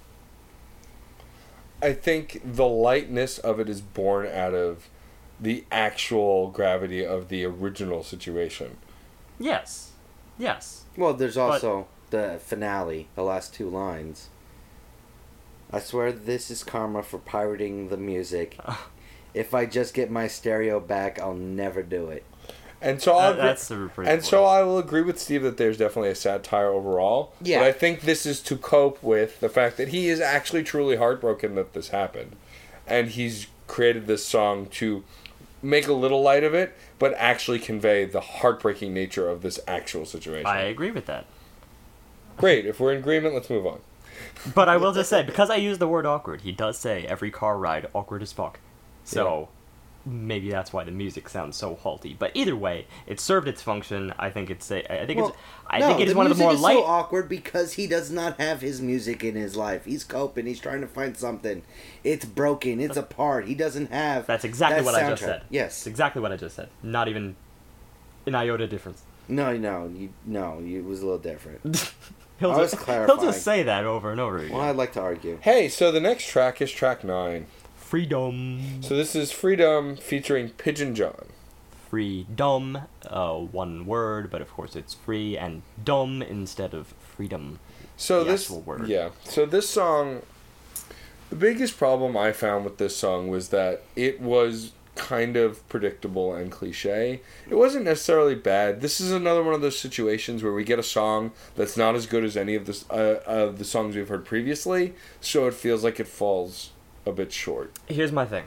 I 1.82 1.94
think 1.94 2.42
the 2.44 2.68
lightness 2.68 3.38
of 3.38 3.60
it 3.60 3.70
is 3.70 3.80
born 3.82 4.28
out 4.28 4.54
of 4.54 4.90
the 5.40 5.64
actual 5.72 6.50
gravity 6.50 7.06
of 7.06 7.30
the 7.30 7.46
original 7.46 8.04
situation. 8.04 8.78
Yes, 9.40 9.92
yes. 10.38 10.84
Well, 10.98 11.14
there's 11.14 11.38
also 11.38 11.88
the 12.10 12.40
finale, 12.44 13.08
the 13.16 13.24
last 13.24 13.54
two 13.54 13.70
lines. 13.70 14.30
I 15.72 15.80
swear 15.80 16.12
this 16.12 16.50
is 16.50 16.64
karma 16.64 17.04
for 17.04 17.20
pirating 17.20 17.90
the 17.90 17.98
music. 17.98 18.58
if 19.34 19.54
I 19.54 19.66
just 19.68 19.94
get 19.94 20.10
my 20.10 20.28
stereo 20.28 20.80
back, 20.80 21.20
I'll 21.20 21.36
never 21.36 21.84
do 21.84 22.10
it. 22.10 22.26
And 22.82 23.02
so 23.02 23.14
I'll 23.18 23.34
That- 23.34 23.42
that's 23.42 23.72
a 23.72 23.90
pretty 23.94 24.10
and 24.10 24.24
so. 24.24 24.46
I 24.46 24.64
will 24.64 24.78
agree 24.78 25.02
with 25.02 25.20
Steve 25.20 25.44
that 25.44 25.58
there's 25.58 25.78
definitely 25.78 26.12
a 26.12 26.16
satire 26.16 26.70
overall. 26.70 27.34
Yeah. 27.42 27.60
But 27.60 27.68
I 27.68 27.72
think 27.74 28.02
this 28.02 28.26
is 28.26 28.40
to 28.44 28.56
cope 28.56 29.02
with 29.04 29.40
the 29.42 29.50
fact 29.50 29.76
that 29.78 29.90
he 29.90 30.08
is 30.10 30.22
actually 30.22 30.64
truly 30.64 30.96
heartbroken 30.96 31.56
that 31.56 31.74
this 31.74 31.90
happened. 31.90 32.36
And 32.88 33.10
he's 33.10 33.48
created 33.68 34.08
this 34.08 34.26
song 34.26 34.68
to 34.68 35.04
make 35.62 35.88
a 35.88 35.94
little 35.94 36.22
light 36.22 36.44
of 36.46 36.54
it, 36.54 36.74
but 37.00 37.14
actually 37.18 37.60
convey 37.60 38.06
the 38.06 38.22
heartbreaking 38.22 38.94
nature 38.94 39.30
of 39.30 39.42
this 39.42 39.60
actual 39.68 40.06
situation. 40.06 40.48
I 40.48 40.62
agree 40.62 40.92
with 40.92 41.06
that. 41.08 41.26
Great. 42.38 42.66
If 42.66 42.80
we're 42.80 42.94
in 42.94 43.00
agreement, 43.00 43.34
let's 43.36 43.50
move 43.50 43.68
on. 43.68 43.82
But 44.56 44.70
I 44.70 44.78
will 44.78 44.94
just 44.94 45.10
say, 45.10 45.22
because 45.24 45.50
I 45.50 45.58
use 45.58 45.78
the 45.80 45.88
word 45.88 46.06
awkward, 46.06 46.42
he 46.42 46.54
does 46.54 46.78
say 46.78 47.06
every 47.06 47.30
car 47.30 47.58
ride 47.58 47.88
awkward 47.94 48.22
as 48.22 48.32
fuck. 48.32 48.60
So 49.04 49.50
maybe 50.06 50.50
that's 50.50 50.72
why 50.74 50.84
the 50.84 50.92
music 50.92 51.30
sounds 51.30 51.58
so 51.58 51.76
halty. 51.76 52.16
But 52.18 52.32
either 52.34 52.56
way, 52.56 52.88
it 53.08 53.20
served 53.20 53.48
its 53.48 53.62
function. 53.62 54.14
I 54.18 54.30
think 54.30 54.50
it's 54.50 54.70
a, 54.72 55.02
I 55.02 55.06
think 55.06 55.20
Well, 55.20 55.30
it's 55.30 55.38
I 55.68 55.80
no, 55.80 55.88
think 55.88 56.02
it 56.02 56.08
is 56.10 56.16
one 56.16 56.26
of 56.30 56.38
the 56.38 56.44
more 56.44 56.54
is 56.54 56.62
light. 56.62 56.78
so 56.78 56.84
awkward 56.86 57.30
because 57.30 57.74
he 57.74 57.86
does 57.88 58.10
not 58.12 58.40
have 58.40 58.62
his 58.62 58.82
music 58.82 59.24
in 59.24 59.36
his 59.36 59.56
life. 59.56 59.86
He's 59.86 60.04
coping. 60.04 60.46
He's 60.46 60.60
trying 60.60 60.82
to 60.82 60.88
find 60.88 61.16
something. 61.16 61.62
It's 62.04 62.26
broken. 62.26 62.80
It's 62.80 62.98
apart. 62.98 63.48
He 63.48 63.56
doesn't 63.56 63.92
have. 63.92 64.26
That's 64.26 64.46
exactly 64.46 64.80
that 64.80 64.86
what 64.86 64.96
I 64.96 65.10
just 65.10 65.22
soundtrack. 65.22 65.26
said. 65.26 65.42
Yes. 65.50 65.78
It's 65.80 65.88
exactly 65.88 66.22
what 66.22 66.32
I 66.32 66.38
just 66.38 66.56
said. 66.56 66.70
Not 66.82 67.08
even 67.08 67.36
an 68.26 68.36
iota 68.36 68.68
difference. 68.68 69.04
No, 69.28 69.56
no, 69.56 69.92
you, 69.96 70.10
no. 70.26 70.60
You, 70.60 70.80
it 70.80 70.86
was 70.86 71.02
a 71.02 71.06
little 71.06 71.20
different. 71.20 71.62
He'll 72.40 72.52
I 72.52 72.58
was 72.58 72.72
just, 72.72 72.82
clarifying. 72.84 73.20
he'll 73.20 73.28
just 73.32 73.44
say 73.44 73.64
that 73.64 73.84
over 73.84 74.12
and 74.12 74.20
over 74.22 74.38
again. 74.38 74.54
Well, 74.56 74.62
I'd 74.66 74.78
like 74.78 74.94
to 74.94 75.02
argue. 75.02 75.40
Hey, 75.42 75.68
so 75.68 75.92
the 75.92 76.00
next 76.00 76.26
track 76.28 76.62
is 76.62 76.72
track 76.72 77.04
nine. 77.04 77.48
Freedom. 77.90 78.84
So 78.84 78.96
this 78.96 79.16
is 79.16 79.32
Freedom 79.32 79.96
featuring 79.96 80.52
Pigeon 80.52 80.94
John. 80.94 81.26
Freedom. 81.90 82.78
Uh, 83.04 83.34
one 83.34 83.88
word, 83.88 84.30
but 84.30 84.44
of 84.44 84.52
course 84.52 84.76
it's 84.76 84.94
free 84.94 85.36
and 85.36 85.64
dumb 85.84 86.22
instead 86.22 86.76
of 86.76 86.94
freedom. 87.00 87.58
So 87.98 88.24
this, 88.24 88.48
word. 88.48 88.88
yeah. 88.88 89.10
So 89.24 89.48
this 89.48 89.68
song, 89.68 90.22
the 91.32 91.36
biggest 91.36 91.80
problem 91.80 92.16
I 92.16 92.32
found 92.32 92.64
with 92.64 92.78
this 92.78 92.96
song 92.96 93.28
was 93.28 93.50
that 93.50 93.82
it 93.96 94.22
was 94.22 94.74
kind 94.94 95.36
of 95.36 95.68
predictable 95.68 96.36
and 96.36 96.52
cliche. 96.52 97.22
It 97.50 97.56
wasn't 97.56 97.86
necessarily 97.86 98.36
bad. 98.36 98.82
This 98.82 99.02
is 99.02 99.12
another 99.12 99.42
one 99.42 99.56
of 99.56 99.62
those 99.62 99.80
situations 99.80 100.44
where 100.44 100.54
we 100.54 100.64
get 100.64 100.78
a 100.78 100.84
song 100.84 101.32
that's 101.56 101.76
not 101.76 101.96
as 101.96 102.06
good 102.06 102.24
as 102.24 102.38
any 102.38 102.54
of 102.54 102.68
the 102.68 102.86
uh, 102.92 103.28
of 103.28 103.58
the 103.58 103.66
songs 103.66 103.96
we've 103.96 104.10
heard 104.10 104.26
previously, 104.26 104.94
so 105.22 105.48
it 105.48 105.56
feels 105.56 105.84
like 105.84 106.00
it 106.00 106.08
falls 106.08 106.70
a 107.10 107.14
bit 107.14 107.34
short. 107.34 107.74
Here's 107.88 108.12
my 108.12 108.26
thing. 108.26 108.46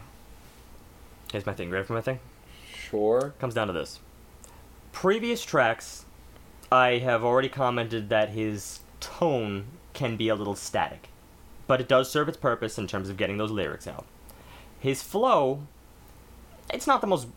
Here's 1.31 1.47
my 1.47 1.53
thing. 1.53 1.71
Ready 1.71 1.85
for 1.85 1.93
my 1.93 2.01
thing? 2.01 2.21
Sure. 2.75 3.35
comes 3.39 3.55
down 3.55 3.67
to 3.67 3.73
this. 3.73 4.01
Previous 4.93 5.45
tracks, 5.45 6.05
I 6.71 6.99
have 6.99 7.25
already 7.25 7.49
commented 7.49 8.09
that 8.11 8.31
his 8.31 8.81
tone 9.01 9.65
can 9.95 10.17
be 10.17 10.29
a 10.29 10.35
little 10.35 10.55
static, 10.55 11.09
but 11.67 11.81
it 11.81 11.89
does 11.89 12.11
serve 12.11 12.29
its 12.29 12.37
purpose 12.37 12.79
in 12.79 12.87
terms 12.87 13.09
of 13.09 13.17
getting 13.17 13.39
those 13.39 13.51
lyrics 13.51 13.87
out. 13.87 14.07
His 14.79 15.03
flow, 15.03 15.63
it's 16.73 16.87
not 16.87 17.01
the 17.01 17.07
most 17.07 17.29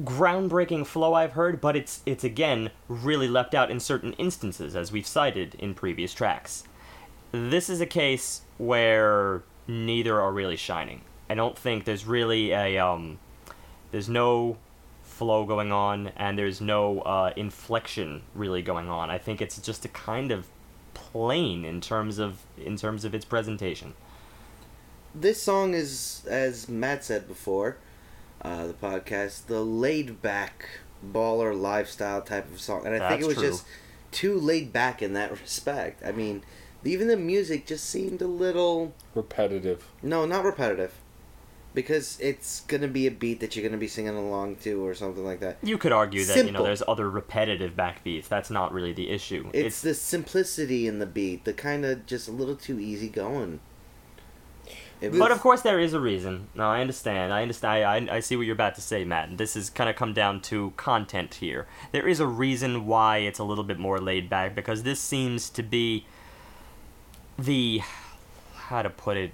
groundbreaking 0.00 0.86
flow 0.86 1.14
I've 1.14 1.32
heard, 1.32 1.60
but 1.60 1.76
it's 1.76 2.02
it's 2.04 2.24
again 2.24 2.70
really 2.88 3.28
left 3.28 3.54
out 3.54 3.70
in 3.70 3.80
certain 3.80 4.12
instances 4.14 4.76
as 4.76 4.92
we've 4.92 5.06
cited 5.06 5.54
in 5.56 5.74
previous 5.74 6.12
tracks. 6.12 6.64
This 7.32 7.68
is 7.70 7.80
a 7.80 7.86
case 7.86 8.42
where 8.58 9.42
neither 9.66 10.20
are 10.20 10.32
really 10.32 10.56
shining. 10.56 11.02
I 11.28 11.34
don't 11.34 11.58
think 11.58 11.84
there's 11.84 12.06
really 12.06 12.52
a 12.52 12.78
um 12.78 13.18
there's 13.90 14.08
no 14.08 14.58
flow 15.02 15.46
going 15.46 15.72
on 15.72 16.08
and 16.16 16.38
there's 16.38 16.60
no 16.60 17.00
uh, 17.00 17.32
inflection 17.36 18.22
really 18.34 18.60
going 18.60 18.88
on. 18.88 19.08
I 19.08 19.16
think 19.16 19.40
it's 19.40 19.58
just 19.58 19.84
a 19.84 19.88
kind 19.88 20.30
of 20.30 20.46
plain 20.92 21.64
in 21.64 21.80
terms 21.80 22.18
of 22.18 22.42
in 22.58 22.76
terms 22.76 23.04
of 23.04 23.14
its 23.14 23.24
presentation. 23.24 23.94
This 25.14 25.42
song 25.42 25.72
is, 25.72 26.22
as 26.28 26.68
Matt 26.68 27.04
said 27.04 27.26
before, 27.26 27.78
uh, 28.42 28.66
the 28.66 28.74
podcast, 28.74 29.46
the 29.46 29.60
laid 29.60 30.20
back 30.20 30.68
baller 31.04 31.58
lifestyle 31.58 32.20
type 32.20 32.52
of 32.52 32.60
song, 32.60 32.84
and 32.84 32.94
I 33.02 33.08
think 33.08 33.22
it 33.22 33.26
was 33.26 33.36
true. 33.36 33.48
just 33.48 33.64
too 34.12 34.38
laid 34.38 34.72
back 34.72 35.00
in 35.00 35.14
that 35.14 35.30
respect. 35.40 36.04
I 36.04 36.12
mean, 36.12 36.42
even 36.86 37.08
the 37.08 37.16
music 37.16 37.66
just 37.66 37.88
seemed 37.88 38.22
a 38.22 38.26
little 38.26 38.94
Repetitive. 39.14 39.88
no, 40.02 40.26
not 40.26 40.44
repetitive, 40.44 40.94
because 41.74 42.18
it's 42.20 42.60
gonna 42.62 42.88
be 42.88 43.06
a 43.06 43.10
beat 43.10 43.40
that 43.40 43.54
you're 43.54 43.66
gonna 43.66 43.78
be 43.78 43.88
singing 43.88 44.16
along 44.16 44.56
to 44.56 44.84
or 44.84 44.94
something 44.94 45.24
like 45.24 45.40
that. 45.40 45.58
You 45.62 45.78
could 45.78 45.92
argue 45.92 46.24
that 46.24 46.44
you 46.44 46.52
know 46.52 46.62
there's 46.62 46.82
other 46.86 47.08
repetitive 47.08 47.74
backbeats. 47.76 48.28
That's 48.28 48.50
not 48.50 48.72
really 48.72 48.92
the 48.92 49.10
issue. 49.10 49.50
It's, 49.52 49.80
the 49.82 49.94
simplicity 49.94 50.86
in 50.86 50.98
the 50.98 51.06
beat, 51.06 51.44
the 51.44 51.52
kind 51.52 51.84
of 51.84 52.06
just 52.06 52.28
a 52.28 52.32
little 52.32 52.56
too 52.56 52.80
easy 52.80 53.08
going. 53.08 53.60
It 55.00 55.12
But 55.12 55.30
of 55.30 55.40
course, 55.40 55.60
there 55.60 55.78
is 55.78 55.92
a 55.92 56.00
reason. 56.00 56.48
No, 56.54 56.68
I 56.68 56.80
understand. 56.80 57.32
I 57.32 57.42
understand. 57.42 58.10
I, 58.10 58.16
I 58.16 58.20
see 58.20 58.34
what 58.34 58.46
you're 58.46 58.54
about 58.54 58.76
to 58.76 58.80
say, 58.80 59.04
Matt. 59.04 59.36
This 59.36 59.54
is 59.54 59.68
kind 59.68 59.90
of 59.90 59.96
come 59.96 60.14
down 60.14 60.40
to 60.42 60.72
content 60.76 61.34
here. 61.34 61.66
There 61.92 62.08
is 62.08 62.18
a 62.18 62.26
reason 62.26 62.86
why 62.86 63.18
it's 63.18 63.38
a 63.38 63.44
little 63.44 63.64
bit 63.64 63.78
more 63.78 63.98
laid 63.98 64.30
back 64.30 64.54
because 64.54 64.84
this 64.84 64.98
seems 64.98 65.50
to 65.50 65.62
be 65.62 66.06
the 67.38 67.82
how 68.54 68.82
to 68.82 68.90
put 68.90 69.16
it. 69.16 69.32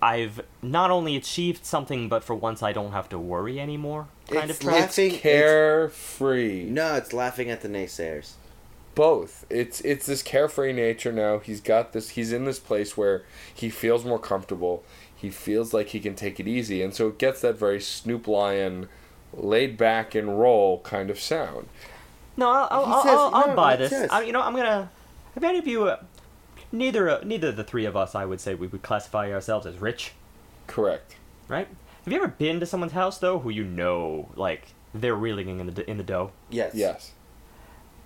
I've 0.00 0.42
not 0.62 0.90
only 0.92 1.16
achieved 1.16 1.64
something, 1.66 2.08
but 2.08 2.22
for 2.22 2.34
once 2.34 2.62
I 2.62 2.72
don't 2.72 2.92
have 2.92 3.08
to 3.08 3.18
worry 3.18 3.58
anymore. 3.58 4.06
Kind 4.30 4.48
It's 4.50 4.60
of 4.60 4.64
track. 4.66 4.80
laughing- 4.82 5.10
It's 5.12 5.20
carefree. 5.22 6.64
no, 6.64 6.94
it's 6.94 7.12
laughing 7.12 7.50
at 7.50 7.60
the 7.62 7.68
naysayers. 7.68 8.32
both 8.94 9.46
it's 9.48 9.80
it's 9.82 10.06
this 10.06 10.22
carefree 10.24 10.72
nature 10.72 11.12
now 11.12 11.38
he's 11.38 11.60
got 11.60 11.92
this 11.92 12.10
he's 12.10 12.32
in 12.32 12.44
this 12.44 12.58
place 12.58 12.96
where 12.96 13.22
he 13.54 13.70
feels 13.70 14.04
more 14.04 14.18
comfortable 14.18 14.82
he 15.14 15.30
feels 15.30 15.72
like 15.72 15.88
he 15.90 16.00
can 16.00 16.16
take 16.16 16.40
it 16.40 16.48
easy 16.48 16.82
and 16.82 16.92
so 16.92 17.06
it 17.06 17.16
gets 17.16 17.40
that 17.40 17.56
very 17.56 17.80
snoop 17.80 18.26
lion 18.26 18.88
laid 19.32 19.76
back 19.76 20.16
and 20.16 20.40
roll 20.40 20.80
kind 20.80 21.10
of 21.10 21.20
sound 21.20 21.68
No, 22.36 22.50
I'll, 22.50 22.66
I'll, 22.72 22.84
I'll, 22.86 23.02
says- 23.04 23.12
I'll, 23.12 23.34
I'll 23.34 23.48
no, 23.48 23.54
buy 23.54 23.76
this. 23.76 23.90
says- 23.90 24.10
I, 24.10 24.22
you 24.22 24.32
know, 24.32 24.42
I'm 24.42 24.56
gonna. 24.56 24.90
Have 25.34 25.44
any 25.44 25.58
of 25.58 25.66
you? 25.68 25.92
Neither, 26.70 27.08
uh, 27.08 27.20
neither 27.24 27.48
of 27.48 27.56
the 27.56 27.64
three 27.64 27.84
of 27.86 27.96
us, 27.96 28.14
I 28.14 28.24
would 28.24 28.40
say, 28.40 28.54
we 28.54 28.66
would 28.66 28.82
classify 28.82 29.32
ourselves 29.32 29.66
as 29.66 29.78
rich, 29.78 30.12
correct 30.66 31.16
right? 31.48 31.66
Have 32.04 32.12
you 32.12 32.18
ever 32.22 32.28
been 32.28 32.60
to 32.60 32.66
someone's 32.66 32.92
house 32.92 33.18
though, 33.18 33.40
who 33.40 33.50
you 33.50 33.64
know, 33.64 34.28
like 34.36 34.68
they're 34.94 35.14
reeling 35.14 35.60
in 35.60 35.66
the 35.74 35.90
in 35.90 35.96
the 35.96 36.02
dough? 36.04 36.30
Yes. 36.50 36.74
yes 36.74 37.12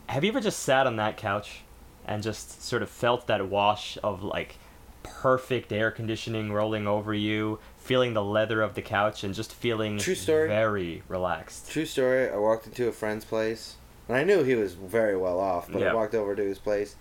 Have 0.08 0.24
you 0.24 0.30
ever 0.30 0.40
just 0.40 0.60
sat 0.60 0.86
on 0.86 0.96
that 0.96 1.16
couch 1.16 1.60
and 2.06 2.22
just 2.22 2.62
sort 2.62 2.82
of 2.82 2.90
felt 2.90 3.26
that 3.26 3.48
wash 3.48 3.98
of 4.02 4.22
like 4.22 4.56
perfect 5.02 5.72
air 5.72 5.90
conditioning 5.90 6.52
rolling 6.52 6.86
over 6.86 7.12
you, 7.12 7.58
feeling 7.76 8.14
the 8.14 8.24
leather 8.24 8.62
of 8.62 8.74
the 8.74 8.82
couch, 8.82 9.22
and 9.24 9.34
just 9.34 9.52
feeling 9.52 9.98
True 9.98 10.14
story. 10.14 10.48
very 10.48 11.02
relaxed? 11.08 11.70
True 11.70 11.86
story. 11.86 12.30
I 12.30 12.36
walked 12.36 12.66
into 12.66 12.88
a 12.88 12.92
friend's 12.92 13.24
place, 13.24 13.76
and 14.08 14.16
I 14.16 14.24
knew 14.24 14.42
he 14.42 14.54
was 14.54 14.74
very 14.74 15.16
well 15.16 15.38
off. 15.38 15.70
But 15.70 15.80
Yeah. 15.80 15.90
I 15.90 15.94
walked 15.94 16.14
over 16.14 16.34
to 16.34 16.42
his 16.42 16.58
place, 16.58 16.96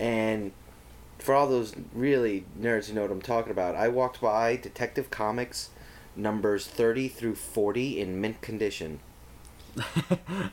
and 0.00 0.52
for 1.28 1.34
all 1.34 1.46
those 1.46 1.74
really 1.92 2.46
nerds 2.58 2.86
who 2.86 2.94
know 2.94 3.02
what 3.02 3.10
I'm 3.10 3.20
talking 3.20 3.52
about, 3.52 3.74
I 3.74 3.88
walked 3.88 4.18
by 4.18 4.56
Detective 4.56 5.10
Comics 5.10 5.68
numbers 6.16 6.66
30 6.66 7.08
through 7.08 7.34
40 7.34 8.00
in 8.00 8.18
mint 8.18 8.40
condition. 8.40 9.00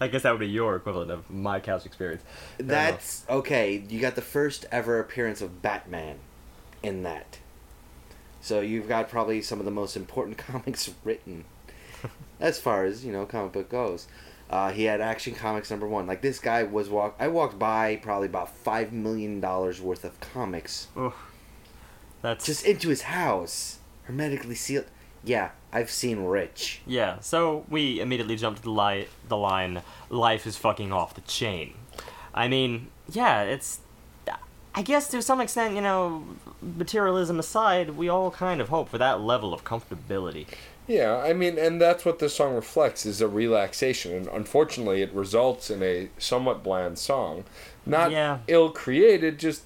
I 0.02 0.10
guess 0.10 0.24
that 0.24 0.32
would 0.32 0.42
be 0.42 0.50
your 0.50 0.76
equivalent 0.76 1.12
of 1.12 1.30
my 1.30 1.62
couch 1.62 1.86
experience. 1.86 2.24
Fair 2.58 2.66
enough. 2.66 2.92
That's 2.92 3.26
okay. 3.30 3.86
You 3.88 4.02
got 4.02 4.16
the 4.16 4.22
first 4.22 4.66
ever 4.70 5.00
appearance 5.00 5.40
of 5.40 5.62
Batman 5.62 6.18
in 6.84 7.04
that. 7.04 7.38
So 8.42 8.60
you've 8.60 8.90
got 8.90 9.08
probably 9.08 9.42
some 9.42 9.60
of 9.60 9.66
the 9.66 9.72
most 9.72 9.96
important 9.96 10.38
comics 10.40 10.92
written, 11.06 11.46
as 12.42 12.60
far 12.60 12.84
as 12.84 13.06
you 13.06 13.14
know, 13.14 13.26
comic 13.26 13.54
book 13.54 13.70
goes. 13.70 14.08
Uh, 14.50 14.72
he 14.72 14.84
had 14.84 15.02
Action 15.02 15.34
Comics 15.34 15.72
number 15.72 15.88
one. 15.88 16.06
Like 16.08 16.22
this 16.22 16.40
guy 16.40 16.64
was 16.64 16.90
walk. 16.90 17.16
I 17.20 17.28
walked 17.28 17.58
by 17.58 17.96
probably 17.98 18.28
about 18.28 18.50
five 18.56 18.94
million 18.94 19.40
dollars 19.40 19.82
worth 19.82 20.04
of 20.04 20.20
comics 20.20 20.88
Ugh. 20.96 21.14
That's 22.22 22.46
just 22.46 22.66
into 22.66 22.90
his 22.90 23.04
house, 23.04 23.80
hermetically 24.04 24.56
sealed. 24.56 24.86
Yeah, 25.24 25.52
I've 25.74 25.90
seen 25.90 26.20
Rich. 26.24 26.82
Yeah, 26.86 27.20
so 27.20 27.66
we 27.70 28.00
immediately 28.00 28.36
jumped 28.36 28.60
to 28.60 28.64
the, 28.64 28.72
li- 28.72 29.08
the 29.28 29.38
line, 29.38 29.82
life 30.10 30.46
is 30.46 30.56
fucking 30.56 30.94
off 30.94 31.16
the 31.16 31.22
chain. 31.22 31.74
I 32.34 32.48
mean, 32.48 32.90
yeah, 33.10 33.42
it's. 33.44 33.80
I 34.78 34.82
guess 34.82 35.08
to 35.10 35.22
some 35.22 35.40
extent, 35.40 35.74
you 35.76 35.82
know, 35.82 36.26
materialism 36.62 37.40
aside, 37.40 37.92
we 37.92 38.10
all 38.10 38.30
kind 38.30 38.60
of 38.60 38.68
hope 38.68 38.90
for 38.90 38.98
that 38.98 39.22
level 39.22 39.54
of 39.54 39.64
comfortability. 39.64 40.48
Yeah, 40.88 41.18
I 41.18 41.34
mean, 41.34 41.58
and 41.58 41.82
that's 41.82 42.06
what 42.06 42.20
this 42.20 42.36
song 42.36 42.54
reflects 42.54 43.06
is 43.06 43.20
a 43.22 43.28
relaxation, 43.28 44.14
and 44.14 44.28
unfortunately, 44.28 45.02
it 45.02 45.12
results 45.14 45.70
in 45.72 45.82
a 45.82 46.10
somewhat 46.20 46.64
bland 46.64 47.00
song, 47.00 47.44
not 47.86 48.12
Yeah. 48.12 48.40
ill 48.48 48.70
created, 48.70 49.40
just 49.40 49.64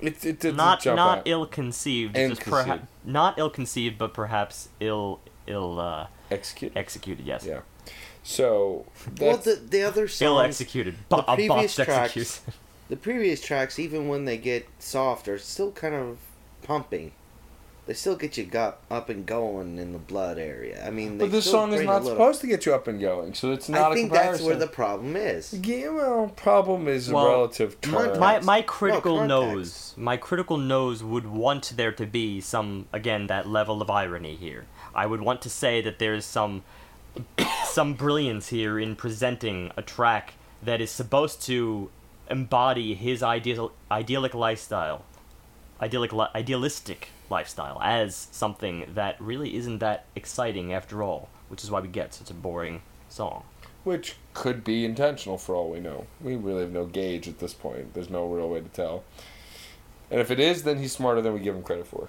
it 0.00 0.24
it 0.24 0.40
did 0.40 0.56
not 0.56 0.82
jump 0.82 0.96
not 0.96 1.22
ill 1.24 1.46
conceived, 1.46 2.16
just 2.16 2.40
perha- 2.42 2.86
not 3.04 3.38
ill 3.38 3.48
conceived, 3.50 3.96
but 3.96 4.12
perhaps 4.12 4.68
ill 4.80 5.20
ill 5.46 5.78
uh, 5.78 6.08
execute. 6.32 6.72
executed. 6.76 7.24
Yes, 7.24 7.44
Yeah. 7.46 7.60
So 8.24 8.86
Well, 9.20 9.36
the 9.36 9.54
the 9.54 9.82
other 9.84 10.02
ill 10.02 10.08
songs, 10.08 10.46
executed. 10.60 10.96
the 11.10 11.16
Bu- 11.18 11.22
a 11.28 11.34
previous 11.36 11.76
botched 11.76 11.88
tracks- 11.88 12.16
execution. 12.16 12.52
the 12.88 12.96
previous 12.96 13.40
tracks, 13.40 13.78
even 13.78 14.08
when 14.08 14.24
they 14.24 14.36
get 14.36 14.66
soft, 14.80 15.28
are 15.28 15.38
still 15.38 15.70
kind 15.70 15.94
of 15.94 16.18
pumping. 16.64 17.12
They 17.86 17.94
still 17.94 18.16
get 18.16 18.36
you 18.36 18.44
got 18.44 18.78
up 18.90 19.08
and 19.08 19.24
going 19.24 19.78
in 19.78 19.92
the 19.92 19.98
blood 20.00 20.38
area. 20.38 20.84
I 20.84 20.90
mean, 20.90 21.18
they 21.18 21.26
but 21.26 21.30
this 21.30 21.44
still 21.44 21.60
song 21.60 21.72
is 21.72 21.82
not 21.82 22.02
little- 22.02 22.16
supposed 22.16 22.40
to 22.40 22.48
get 22.48 22.66
you 22.66 22.74
up 22.74 22.88
and 22.88 23.00
going, 23.00 23.32
so 23.34 23.52
it's 23.52 23.68
not 23.68 23.90
I 23.90 23.92
a 23.92 23.94
think 23.94 24.10
comparison. 24.10 24.32
that's 24.32 24.42
where 24.44 24.56
the 24.56 24.66
problem 24.66 25.14
is. 25.16 25.52
Yeah, 25.52 25.90
well, 25.90 26.32
problem 26.34 26.88
is 26.88 27.08
Well, 27.12 27.26
relative 27.28 27.80
term. 27.80 28.18
My 28.18 28.40
my 28.40 28.62
critical 28.62 29.18
context. 29.18 29.28
nose 29.28 29.94
my 29.96 30.16
critical 30.16 30.56
nose 30.56 31.04
would 31.04 31.26
want 31.26 31.74
there 31.76 31.92
to 31.92 32.06
be 32.06 32.40
some 32.40 32.86
again 32.92 33.28
that 33.28 33.46
level 33.48 33.80
of 33.80 33.88
irony 33.88 34.34
here 34.36 34.66
i 34.94 35.06
would 35.06 35.20
want 35.22 35.40
to 35.42 35.48
say 35.48 35.80
that 35.80 35.98
there's 35.98 36.24
some 36.24 36.62
some 37.64 37.94
brilliance 37.94 38.48
here 38.48 38.78
in 38.78 38.94
presenting 38.96 39.70
a 39.76 39.82
track 39.82 40.34
that 40.62 40.80
is 40.80 40.90
supposed 40.90 41.40
to 41.42 41.88
embody 42.30 42.94
his 42.94 43.22
ideal 43.22 43.72
idyllic 43.90 44.34
lifestyle 44.34 45.04
idyllic 45.80 46.12
idealistic 46.34 47.08
lifestyle 47.30 47.78
as 47.82 48.28
something 48.30 48.84
that 48.94 49.20
really 49.20 49.56
isn't 49.56 49.78
that 49.78 50.04
exciting 50.14 50.72
after 50.72 51.02
all 51.02 51.28
which 51.48 51.62
is 51.62 51.70
why 51.70 51.80
we 51.80 51.88
get 51.88 52.14
such 52.14 52.30
a 52.30 52.34
boring 52.34 52.82
song 53.08 53.44
Which 53.84 54.16
could 54.34 54.64
be 54.64 54.84
intentional 54.84 55.38
for 55.38 55.54
all 55.54 55.70
we 55.70 55.80
know. 55.80 56.06
We 56.20 56.36
really 56.36 56.62
have 56.62 56.72
no 56.72 56.86
gauge 56.86 57.28
at 57.28 57.38
this 57.38 57.54
point. 57.54 57.94
There's 57.94 58.10
no 58.10 58.26
real 58.26 58.48
way 58.48 58.60
to 58.60 58.68
tell. 58.68 59.04
And 60.10 60.20
if 60.20 60.30
it 60.30 60.38
is, 60.38 60.62
then 60.62 60.78
he's 60.78 60.92
smarter 60.92 61.20
than 61.20 61.34
we 61.34 61.40
give 61.40 61.54
him 61.54 61.62
credit 61.62 61.86
for. 61.86 62.08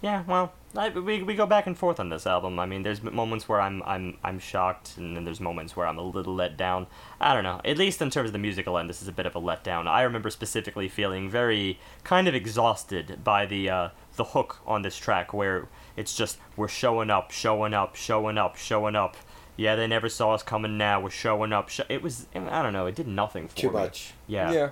Yeah, 0.00 0.22
well, 0.26 0.52
I, 0.76 0.90
we, 0.90 1.22
we 1.22 1.34
go 1.34 1.46
back 1.46 1.66
and 1.66 1.76
forth 1.76 1.98
on 1.98 2.08
this 2.08 2.26
album. 2.26 2.58
I 2.60 2.66
mean, 2.66 2.82
there's 2.82 3.02
moments 3.02 3.48
where 3.48 3.60
I'm 3.60 3.82
I'm 3.82 4.16
I'm 4.22 4.38
shocked, 4.38 4.96
and 4.96 5.16
then 5.16 5.24
there's 5.24 5.40
moments 5.40 5.74
where 5.74 5.88
I'm 5.88 5.98
a 5.98 6.02
little 6.02 6.34
let 6.34 6.56
down. 6.56 6.86
I 7.20 7.34
don't 7.34 7.42
know. 7.42 7.60
At 7.64 7.78
least 7.78 8.00
in 8.00 8.10
terms 8.10 8.28
of 8.28 8.32
the 8.32 8.38
musical 8.38 8.78
end, 8.78 8.88
this 8.88 9.02
is 9.02 9.08
a 9.08 9.12
bit 9.12 9.26
of 9.26 9.34
a 9.34 9.40
letdown. 9.40 9.88
I 9.88 10.02
remember 10.02 10.30
specifically 10.30 10.88
feeling 10.88 11.28
very 11.28 11.80
kind 12.04 12.28
of 12.28 12.34
exhausted 12.34 13.24
by 13.24 13.46
the 13.46 13.70
uh, 13.70 13.88
the 14.18 14.24
hook 14.24 14.58
on 14.66 14.82
this 14.82 14.98
track, 14.98 15.32
where 15.32 15.66
it's 15.96 16.14
just 16.14 16.36
we're 16.56 16.68
showing 16.68 17.08
up, 17.08 17.30
showing 17.30 17.72
up, 17.72 17.96
showing 17.96 18.36
up, 18.36 18.56
showing 18.56 18.94
up. 18.94 19.16
Yeah, 19.56 19.74
they 19.74 19.86
never 19.86 20.10
saw 20.10 20.34
us 20.34 20.42
coming. 20.42 20.76
Now 20.76 21.00
we're 21.00 21.08
showing 21.10 21.52
up. 21.54 21.70
Sho- 21.70 21.84
it 21.88 22.02
was 22.02 22.26
I 22.34 22.62
don't 22.62 22.74
know. 22.74 22.84
It 22.86 22.94
did 22.94 23.08
nothing 23.08 23.48
for 23.48 23.56
Too 23.56 23.68
me. 23.68 23.72
much. 23.72 24.12
Yeah. 24.26 24.52
Yeah. 24.52 24.70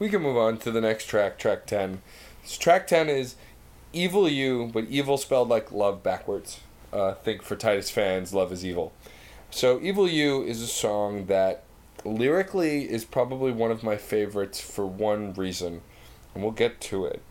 We 0.00 0.08
can 0.08 0.22
move 0.22 0.36
on 0.36 0.58
to 0.58 0.70
the 0.70 0.80
next 0.80 1.06
track, 1.06 1.38
track 1.38 1.66
10. 1.66 2.02
So 2.44 2.60
track 2.60 2.86
10 2.86 3.08
is 3.08 3.36
Evil 3.92 4.28
You, 4.28 4.70
but 4.72 4.84
evil 4.84 5.16
spelled 5.16 5.48
like 5.48 5.72
love 5.72 6.02
backwards. 6.02 6.60
Uh, 6.92 7.14
think 7.14 7.42
for 7.42 7.56
Titus 7.56 7.90
fans, 7.90 8.32
love 8.34 8.52
is 8.52 8.64
evil. 8.64 8.92
So 9.50 9.80
Evil 9.80 10.08
You 10.08 10.42
is 10.42 10.60
a 10.62 10.66
song 10.66 11.26
that 11.26 11.64
lyrically 12.04 12.90
is 12.90 13.04
probably 13.04 13.50
one 13.52 13.70
of 13.70 13.82
my 13.82 13.96
favorites 13.96 14.60
for 14.60 14.86
one 14.86 15.32
reason, 15.34 15.80
and 16.34 16.42
we'll 16.42 16.52
get 16.52 16.80
to 16.82 17.06
it. 17.06 17.22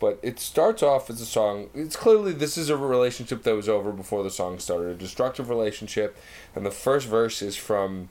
But 0.00 0.18
it 0.22 0.38
starts 0.38 0.82
off 0.82 1.10
as 1.10 1.20
a 1.20 1.26
song. 1.26 1.70
It's 1.74 1.96
clearly 1.96 2.32
this 2.32 2.56
is 2.56 2.70
a 2.70 2.76
relationship 2.76 3.42
that 3.42 3.56
was 3.56 3.68
over 3.68 3.90
before 3.90 4.22
the 4.22 4.30
song 4.30 4.58
started, 4.58 4.90
a 4.90 4.94
destructive 4.94 5.48
relationship, 5.48 6.16
and 6.54 6.64
the 6.64 6.70
first 6.70 7.08
verse 7.08 7.42
is 7.42 7.56
from 7.56 8.08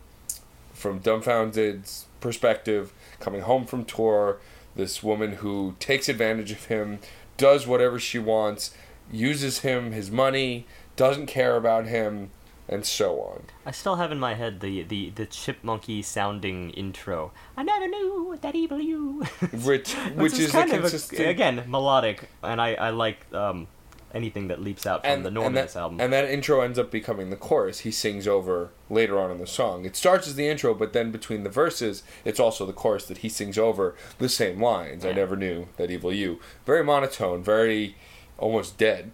from 0.73 0.99
Dumbfoundead's 0.99 2.05
perspective, 2.19 2.93
coming 3.19 3.41
home 3.41 3.65
from 3.65 3.83
tour, 3.83 4.37
this 4.75 5.01
woman 5.01 5.33
who 5.33 5.75
takes 5.79 6.07
advantage 6.07 6.51
of 6.51 6.65
him, 6.65 6.99
does 7.35 7.65
whatever 7.65 7.97
she 7.99 8.19
wants, 8.19 8.75
uses 9.11 9.59
him, 9.59 9.91
his 9.91 10.11
money, 10.11 10.67
doesn't 10.95 11.25
care 11.25 11.55
about 11.55 11.87
him, 11.87 12.29
and 12.69 12.85
so 12.85 13.21
on. 13.21 13.43
I 13.65 13.71
still 13.71 13.95
have 13.95 14.11
in 14.11 14.19
my 14.19 14.33
head 14.33 14.59
the, 14.59 14.83
the, 14.83 15.09
the 15.11 15.25
chipmunky 15.25 16.03
sounding 16.03 16.71
intro. 16.71 17.31
I 17.55 17.63
never 17.63 17.87
knew 17.87 18.37
that 18.41 18.55
evil 18.55 18.79
you. 18.79 19.23
Which 19.63 19.93
which 19.93 20.39
is, 20.39 20.51
kind 20.51 20.71
a 20.71 20.75
of 20.75 20.81
consistent 20.81 21.21
a, 21.21 21.29
again 21.29 21.63
melodic, 21.67 22.29
and 22.43 22.61
I, 22.61 22.73
I 22.75 22.89
like 22.89 23.25
um, 23.33 23.67
anything 24.13 24.47
that 24.47 24.61
leaps 24.61 24.85
out 24.85 25.01
from 25.03 25.11
and, 25.11 25.25
the 25.25 25.49
this 25.51 25.75
album. 25.75 25.99
and 25.99 26.11
that 26.13 26.29
intro 26.29 26.61
ends 26.61 26.79
up 26.79 26.91
becoming 26.91 27.29
the 27.29 27.35
chorus 27.35 27.79
he 27.79 27.91
sings 27.91 28.27
over 28.27 28.71
later 28.89 29.19
on 29.19 29.31
in 29.31 29.37
the 29.37 29.47
song. 29.47 29.85
It 29.85 29.95
starts 29.95 30.27
as 30.27 30.35
the 30.35 30.47
intro, 30.47 30.73
but 30.73 30.93
then 30.93 31.11
between 31.11 31.43
the 31.43 31.49
verses, 31.49 32.03
it's 32.25 32.39
also 32.39 32.65
the 32.65 32.73
chorus 32.73 33.05
that 33.05 33.19
he 33.19 33.29
sings 33.29 33.57
over 33.57 33.95
the 34.17 34.29
same 34.29 34.61
lines. 34.61 35.05
I 35.05 35.11
never 35.13 35.35
knew 35.35 35.67
that 35.77 35.91
evil 35.91 36.13
you. 36.13 36.39
Very 36.65 36.83
monotone, 36.83 37.43
very 37.43 37.95
almost 38.37 38.77
dead. 38.77 39.11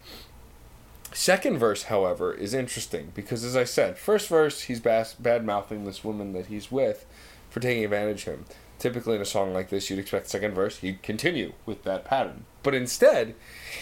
Second 1.13 1.59
verse, 1.59 1.83
however, 1.83 2.33
is 2.33 2.53
interesting 2.53 3.11
because, 3.13 3.43
as 3.43 3.55
I 3.55 3.65
said, 3.65 3.97
first 3.97 4.27
verse 4.27 4.61
he's 4.63 4.79
bas- 4.79 5.13
bad 5.13 5.45
mouthing 5.45 5.85
this 5.85 6.03
woman 6.03 6.33
that 6.33 6.47
he's 6.47 6.71
with 6.71 7.05
for 7.49 7.59
taking 7.59 7.83
advantage 7.83 8.25
of 8.25 8.33
him. 8.33 8.45
Typically, 8.79 9.15
in 9.15 9.21
a 9.21 9.25
song 9.25 9.53
like 9.53 9.69
this, 9.69 9.89
you'd 9.89 9.99
expect 9.99 10.27
second 10.27 10.53
verse 10.53 10.79
he'd 10.79 11.03
continue 11.03 11.53
with 11.65 11.83
that 11.83 12.03
pattern, 12.03 12.45
but 12.63 12.73
instead, 12.73 13.35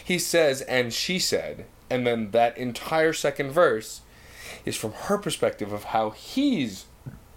he 0.03 0.19
says 0.19 0.61
"and 0.63 0.93
she 0.93 1.17
said," 1.17 1.65
and 1.89 2.05
then 2.05 2.31
that 2.31 2.57
entire 2.57 3.13
second 3.13 3.51
verse 3.51 4.01
is 4.65 4.75
from 4.75 4.91
her 4.91 5.17
perspective 5.17 5.71
of 5.71 5.85
how 5.85 6.09
he's 6.09 6.85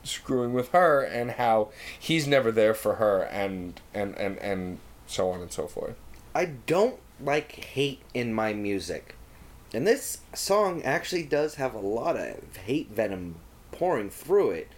screwing 0.02 0.52
with 0.52 0.70
her 0.70 1.02
and 1.02 1.32
how 1.32 1.70
he's 1.98 2.26
never 2.26 2.52
there 2.52 2.74
for 2.74 2.96
her 2.96 3.22
and 3.22 3.80
and 3.94 4.14
and 4.16 4.38
and 4.38 4.78
so 5.06 5.30
on 5.30 5.40
and 5.40 5.52
so 5.52 5.66
forth. 5.66 5.94
I 6.34 6.46
don't 6.46 6.98
like 7.20 7.52
hate 7.52 8.02
in 8.12 8.34
my 8.34 8.52
music. 8.52 9.14
And 9.74 9.84
this 9.84 10.18
song 10.34 10.82
actually 10.84 11.24
does 11.24 11.56
have 11.56 11.74
a 11.74 11.80
lot 11.80 12.16
of 12.16 12.56
hate 12.64 12.90
venom 12.90 13.34
pouring 13.72 14.08
through 14.08 14.52
it. 14.52 14.68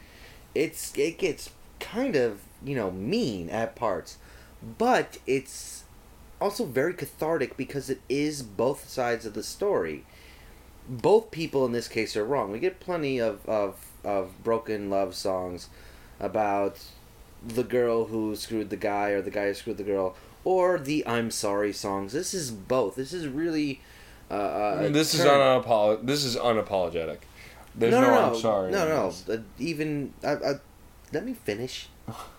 It's 0.54 0.96
it 0.96 1.18
gets 1.18 1.50
kind 1.80 2.16
of, 2.16 2.40
you 2.64 2.74
know, 2.74 2.90
mean 2.90 3.50
at 3.50 3.76
parts. 3.76 4.16
But 4.78 5.18
it's 5.26 5.84
also 6.40 6.64
very 6.64 6.94
cathartic 6.94 7.58
because 7.58 7.90
it 7.90 8.00
is 8.08 8.42
both 8.42 8.88
sides 8.88 9.26
of 9.26 9.34
the 9.34 9.42
story. 9.42 10.06
Both 10.88 11.30
people 11.30 11.66
in 11.66 11.72
this 11.72 11.88
case 11.88 12.16
are 12.16 12.24
wrong. 12.24 12.50
We 12.50 12.58
get 12.58 12.80
plenty 12.80 13.20
of, 13.20 13.46
of, 13.46 13.76
of 14.02 14.42
broken 14.42 14.88
love 14.88 15.14
songs 15.14 15.68
about 16.18 16.82
the 17.46 17.64
girl 17.64 18.06
who 18.06 18.34
screwed 18.34 18.70
the 18.70 18.76
guy 18.76 19.10
or 19.10 19.20
the 19.20 19.30
guy 19.30 19.48
who 19.48 19.54
screwed 19.54 19.76
the 19.76 19.84
girl 19.84 20.16
or 20.42 20.78
the 20.78 21.06
I'm 21.06 21.30
sorry 21.30 21.74
songs. 21.74 22.14
This 22.14 22.32
is 22.32 22.50
both. 22.50 22.94
This 22.94 23.12
is 23.12 23.28
really. 23.28 23.82
Uh, 24.30 24.34
uh, 24.34 24.88
this 24.88 25.14
is 25.14 25.20
turn- 25.20 25.62
unapolo- 25.62 26.04
This 26.04 26.24
is 26.24 26.36
unapologetic. 26.36 27.18
There's 27.74 27.92
no, 27.92 28.00
no, 28.00 28.10
no, 28.10 28.20
I'm 28.32 28.36
sorry. 28.40 28.72
No, 28.72 28.88
no. 28.88 29.34
Uh, 29.34 29.38
even 29.58 30.14
I, 30.24 30.32
I, 30.32 30.52
let 31.12 31.24
me 31.24 31.34
finish. 31.34 31.88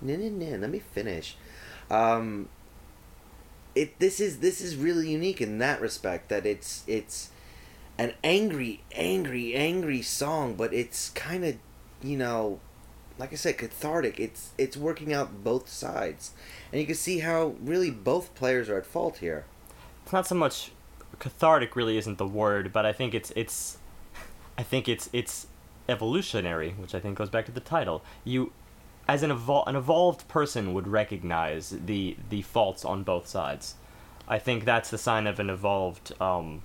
no, 0.02 0.16
no, 0.16 0.30
no. 0.30 0.58
Let 0.58 0.70
me 0.70 0.80
finish. 0.80 1.36
Um, 1.90 2.50
it. 3.76 4.00
This 4.00 4.20
is 4.20 4.40
this 4.40 4.60
is 4.62 4.76
really 4.76 5.10
unique 5.10 5.40
in 5.42 5.60
that 5.60 5.80
respect 5.80 6.30
that 6.30 6.46
it's 6.46 6.84
it's 6.88 7.30
an 7.98 8.14
angry, 8.24 8.84
angry, 8.94 9.56
angry 9.56 10.02
song, 10.02 10.56
but 10.56 10.74
it's 10.74 11.10
kind 11.12 11.44
of, 11.46 11.56
you 12.04 12.18
know, 12.18 12.60
like 13.18 13.32
I 13.32 13.36
said, 13.36 13.58
cathartic. 13.58 14.20
It's 14.20 14.50
it's 14.58 14.76
working 14.76 15.14
out 15.14 15.44
both 15.44 15.70
sides, 15.70 16.32
and 16.72 16.82
you 16.82 16.88
can 16.88 16.96
see 16.96 17.20
how 17.20 17.56
really 17.62 17.92
both 17.92 18.34
players 18.36 18.70
are 18.70 18.78
at 18.78 18.86
fault 18.86 19.18
here. 19.20 19.46
it's 20.04 20.14
not 20.14 20.28
so 20.28 20.36
much 20.36 20.72
cathartic 21.20 21.76
really 21.76 21.98
isn't 21.98 22.18
the 22.18 22.28
word, 22.28 22.72
but 22.72 22.86
I 22.86 22.94
think 22.94 23.14
it's 23.14 23.32
it's 23.36 23.78
I 24.58 24.64
think 24.64 24.88
it's 24.88 25.10
it's 25.14 25.48
evolutionary, 25.90 26.72
which 26.72 26.94
I 26.94 27.00
think 27.00 27.18
goes 27.18 27.30
back 27.30 27.46
to 27.46 27.52
the 27.52 27.60
title. 27.60 28.04
You 28.24 28.52
as 29.08 29.24
an 29.24 29.32
evol- 29.32 29.68
an 29.68 29.76
evolved 29.76 30.28
person 30.28 30.74
would 30.74 30.88
recognize 30.88 31.70
the 31.70 32.18
the 32.30 32.42
faults 32.42 32.84
on 32.84 33.04
both 33.04 33.28
sides. 33.28 33.76
I 34.28 34.40
think 34.40 34.66
that's 34.66 34.90
the 34.90 34.98
sign 34.98 35.26
of 35.26 35.40
an 35.40 35.50
evolved 35.50 36.14
um, 36.22 36.64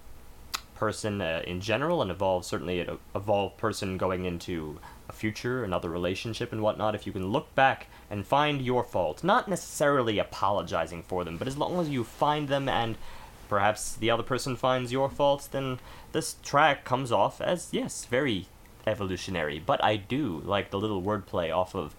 person 0.75 1.21
uh, 1.21 1.43
in 1.47 1.61
general, 1.61 2.03
and 2.03 2.11
evolved, 2.11 2.45
certainly 2.45 2.81
an 2.81 2.99
evolved 3.15 3.57
person 3.57 3.97
going 3.97 4.25
into 4.25 4.81
a 5.09 5.13
future, 5.13 5.63
another 5.63 5.89
relationship, 5.89 6.51
and 6.51 6.61
whatnot, 6.61 6.97
if 6.97 7.07
you 7.07 7.13
can 7.13 7.29
look 7.29 7.55
back 7.55 7.87
and 8.11 8.27
find 8.27 8.61
your 8.61 8.83
faults, 8.83 9.23
not 9.23 9.47
necessarily 9.47 10.19
apologizing 10.19 11.05
for 11.05 11.23
them, 11.23 11.37
but 11.37 11.47
as 11.47 11.57
long 11.57 11.79
as 11.79 11.89
you 11.89 12.03
find 12.03 12.49
them 12.49 12.69
and 12.69 12.97
perhaps 13.53 13.97
the 13.97 14.11
other 14.11 14.23
person 14.23 14.57
finds 14.57 14.91
your 14.91 15.11
faults, 15.11 15.47
then 15.47 15.79
this 16.13 16.37
track 16.43 16.87
comes 16.87 17.13
off 17.13 17.39
as, 17.39 17.69
yes, 17.71 18.07
very 18.07 18.47
evolutionary. 18.87 19.59
But 19.59 19.85
I 19.85 19.97
do 19.97 20.41
like 20.47 20.71
the 20.71 20.79
little 20.79 21.03
wordplay 21.03 21.55
off 21.55 21.75
of 21.75 21.95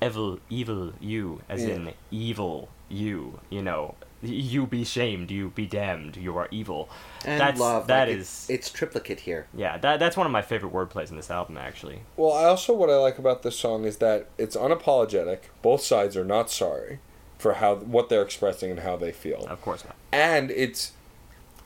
evil, 0.00 0.38
evil 0.48 0.92
you, 1.00 1.40
as 1.48 1.64
Yeah. 1.64 1.74
in 1.74 1.94
evil 2.12 2.68
you, 2.88 3.40
you 3.50 3.60
know. 3.60 3.96
You 4.22 4.68
be 4.68 4.84
shamed, 4.84 5.32
you 5.32 5.50
be 5.50 5.66
damned, 5.66 6.16
you 6.16 6.38
are 6.38 6.46
evil. 6.52 6.88
And 7.26 7.40
that's, 7.40 7.58
love. 7.58 7.88
That 7.88 8.06
like, 8.06 8.18
is, 8.18 8.20
it's, 8.20 8.50
it's 8.50 8.70
triplicate 8.70 9.18
here. 9.18 9.48
yeah, 9.52 9.76
that, 9.78 9.98
that's 9.98 10.16
one 10.16 10.26
of 10.26 10.32
my 10.32 10.42
favorite 10.42 10.72
wordplays 10.72 11.10
in 11.10 11.16
this 11.16 11.28
album, 11.28 11.56
actually. 11.58 12.02
Well, 12.16 12.32
I 12.32 12.44
also 12.44 12.72
what 12.72 12.88
I 12.88 12.98
like 12.98 13.18
about 13.18 13.42
this 13.42 13.58
song 13.58 13.84
is 13.84 13.96
that 13.96 14.28
it's 14.38 14.54
unapologetic. 14.56 15.40
Both 15.60 15.82
sides 15.82 16.16
are 16.16 16.24
not 16.24 16.50
sorry 16.52 17.00
for 17.44 17.52
how 17.62 17.74
what 17.76 18.08
they're 18.08 18.22
expressing 18.30 18.70
and 18.70 18.80
how 18.80 18.96
they 18.96 19.12
feel, 19.12 19.44
Of 19.50 19.60
course 19.60 19.84
not. 19.84 19.94
and 20.12 20.50
it's 20.50 20.92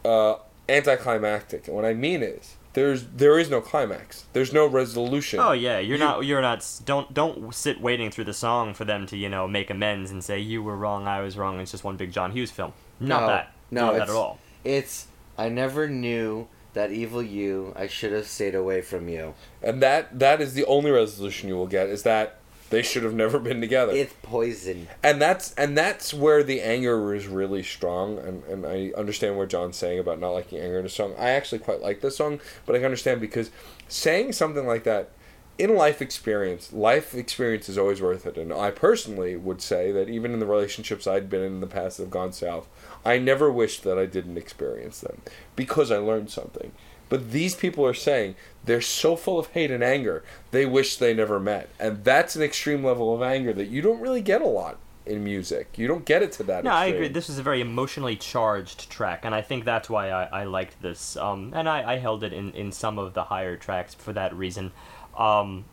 uh, 0.05 0.35
anticlimactic. 0.69 1.67
And 1.69 1.77
what 1.77 1.85
I 1.85 1.95
mean 1.95 2.23
is 2.23 2.57
there's 2.73 3.05
there 3.07 3.39
is 3.39 3.49
no 3.49 3.61
climax. 3.61 4.25
There's 4.33 4.53
no 4.53 4.67
resolution. 4.67 5.39
Oh 5.41 5.53
yeah, 5.53 5.79
you're 5.79 5.97
You- 5.97 6.05
not. 6.05 6.25
You're 6.25 6.43
not. 6.43 6.67
Don't 6.85 7.15
don't 7.15 7.55
sit 7.55 7.81
waiting 7.81 8.11
through 8.11 8.25
the 8.25 8.35
song 8.35 8.75
for 8.75 8.85
them 8.85 9.07
to 9.07 9.17
you 9.17 9.29
know 9.29 9.47
make 9.47 9.71
amends 9.71 10.11
and 10.11 10.23
say 10.25 10.39
you 10.41 10.63
were 10.63 10.77
wrong, 10.77 11.07
I 11.07 11.21
was 11.21 11.37
wrong. 11.37 11.61
It's 11.61 11.71
just 11.71 11.85
one 11.85 11.97
big 11.97 12.11
John 12.13 12.33
Hughes 12.33 12.51
film. 12.51 12.73
Not 13.01 13.21
No, 13.21 13.27
that. 13.29 13.53
no, 13.71 13.81
not 13.87 13.93
that 13.95 14.03
at 14.03 14.11
all. 14.11 14.39
It's 14.65 15.07
I 15.37 15.49
never 15.49 15.89
knew 15.89 16.49
that 16.75 16.91
evil 16.91 17.23
you. 17.23 17.73
I 17.77 17.87
should 17.87 18.13
have 18.13 18.27
stayed 18.27 18.55
away 18.57 18.81
from 18.83 19.09
you. 19.09 19.35
And 19.63 19.81
that 19.83 20.19
that 20.19 20.41
is 20.41 20.55
the 20.55 20.65
only 20.65 20.91
resolution 20.91 21.49
you 21.49 21.55
will 21.57 21.69
get 21.69 21.89
is 21.89 22.03
that 22.03 22.38
they 22.71 22.83
should 22.83 23.03
have 23.03 23.15
never 23.15 23.39
been 23.39 23.61
together. 23.61 23.93
It's 23.93 24.15
poison. 24.23 24.89
and 25.03 25.21
that's 25.21 25.55
and 25.55 25.77
that's 25.77 26.13
where 26.13 26.43
the 26.43 26.61
anger 26.61 27.15
is 27.15 27.27
really 27.27 27.63
strong 27.63 28.19
and, 28.19 28.45
and 28.45 28.67
i 28.67 28.93
understand 28.97 29.37
what 29.37 29.49
john's 29.49 29.77
saying 29.77 29.99
about 29.99 30.21
not 30.21 30.31
liking 30.31 30.59
anger 30.59 30.79
in 30.79 30.87
a 30.87 30.89
song 30.89 31.15
i 31.19 31.31
actually 31.31 31.59
quite 31.59 31.81
like 31.81 32.01
this 32.01 32.17
song 32.17 32.41
but 32.67 32.75
i 32.75 32.79
can 32.79 32.85
understand 32.87 33.21
because 33.21 33.51
saying 33.89 34.33
something 34.33 34.67
like 34.67 34.85
that 34.85 35.11
in 35.59 35.75
life 35.75 36.01
experience 36.03 36.73
life 36.73 37.15
experience 37.15 37.69
is 37.69 37.79
always 37.79 38.01
worth 38.03 38.27
it 38.27 38.37
and 38.37 38.53
i 38.53 38.71
personally 38.71 39.35
would 39.37 39.61
say 39.63 39.91
that 39.91 40.09
even 40.09 40.33
in 40.33 40.41
the 40.41 40.47
relationships 40.47 41.07
i'd 41.07 41.31
been 41.31 41.43
in, 41.43 41.55
in 41.55 41.61
the 41.61 41.67
past 41.67 41.97
that 41.97 42.05
have 42.05 42.11
gone 42.11 42.33
south 42.33 42.69
i 43.05 43.19
never 43.19 43.51
wished 43.51 43.83
that 43.83 43.99
i 43.99 44.07
didn't 44.07 44.37
experience 44.37 45.01
them 45.01 45.21
because 45.57 45.91
i 45.91 45.97
learned 45.97 46.31
something 46.31 46.73
but 47.09 47.33
these 47.33 47.55
people 47.55 47.85
are 47.87 47.95
saying 47.95 48.35
they're 48.65 48.81
so 48.81 49.17
full 49.17 49.39
of 49.39 49.49
hate 49.49 49.71
and 49.71 49.83
anger, 49.83 50.23
they 50.51 50.67
wish 50.67 50.97
they 50.97 51.15
never 51.15 51.41
met. 51.41 51.71
And 51.79 52.05
that's 52.05 52.37
an 52.37 52.43
extreme 52.43 52.85
level 52.85 53.15
of 53.15 53.23
anger 53.23 53.53
that 53.55 53.69
you 53.69 53.83
don't 53.83 54.01
really 54.01 54.21
get 54.21 54.43
a 54.43 54.47
lot 54.47 54.79
in 55.07 55.25
music. 55.25 55.79
You 55.79 55.89
don't 55.89 56.05
get 56.05 56.23
it 56.23 56.33
to 56.33 56.43
that 56.45 56.65
No, 56.65 56.71
I 56.71 56.87
agree. 56.87 57.09
This 57.09 57.29
is 57.29 57.39
a 57.39 57.43
very 57.43 57.61
emotionally 57.61 58.17
charged 58.17 58.91
track, 58.91 59.25
and 59.25 59.35
I 59.35 59.41
think 59.43 59.65
that's 59.65 59.89
why 59.89 60.11
I, 60.11 60.25
I 60.25 60.45
liked 60.45 60.81
this. 60.83 61.17
Um, 61.17 61.53
and 61.55 61.69
I, 61.69 61.95
I 61.95 61.99
held 61.99 62.23
it 62.23 62.33
in, 62.33 62.53
in 62.53 62.73
some 62.73 62.99
of 62.99 63.15
the 63.15 63.25
higher 63.25 63.57
tracks 63.57 63.95
for 63.95 64.13
that 64.13 64.35
reason. 64.35 64.73
Um, 65.17 65.65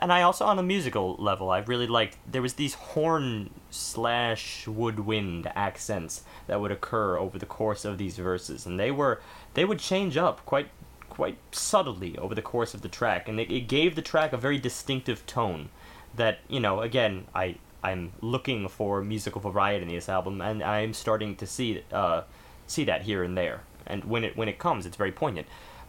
and 0.00 0.12
I 0.12 0.22
also, 0.22 0.44
on 0.44 0.58
a 0.58 0.62
musical 0.62 1.16
level, 1.18 1.50
I 1.50 1.58
really 1.58 1.86
liked. 1.86 2.16
There 2.30 2.42
was 2.42 2.54
these 2.54 2.74
horn 2.74 3.50
slash 3.70 4.66
woodwind 4.66 5.50
accents 5.54 6.24
that 6.46 6.60
would 6.60 6.70
occur 6.70 7.18
over 7.18 7.38
the 7.38 7.46
course 7.46 7.84
of 7.84 7.98
these 7.98 8.16
verses, 8.16 8.66
and 8.66 8.78
they 8.78 8.90
were 8.90 9.20
they 9.54 9.64
would 9.64 9.78
change 9.78 10.16
up 10.16 10.44
quite 10.46 10.68
quite 11.08 11.38
subtly 11.52 12.18
over 12.18 12.34
the 12.34 12.42
course 12.42 12.74
of 12.74 12.82
the 12.82 12.88
track, 12.88 13.28
and 13.28 13.40
it, 13.40 13.50
it 13.50 13.68
gave 13.68 13.94
the 13.94 14.02
track 14.02 14.32
a 14.32 14.36
very 14.36 14.58
distinctive 14.58 15.24
tone. 15.26 15.68
That 16.14 16.40
you 16.48 16.60
know, 16.60 16.80
again, 16.80 17.26
I 17.34 17.56
I'm 17.82 18.12
looking 18.20 18.68
for 18.68 19.02
musical 19.02 19.40
variety 19.40 19.82
in 19.82 19.88
this 19.88 20.08
album, 20.08 20.40
and 20.40 20.62
I'm 20.62 20.94
starting 20.94 21.36
to 21.36 21.46
see 21.46 21.82
uh, 21.92 22.22
see 22.66 22.84
that 22.84 23.02
here 23.02 23.22
and 23.22 23.36
there. 23.36 23.62
And 23.86 24.04
when 24.04 24.24
it 24.24 24.36
when 24.36 24.48
it 24.48 24.58
comes, 24.58 24.86
it's 24.86 24.96
very 24.96 25.12
poignant. 25.12 25.46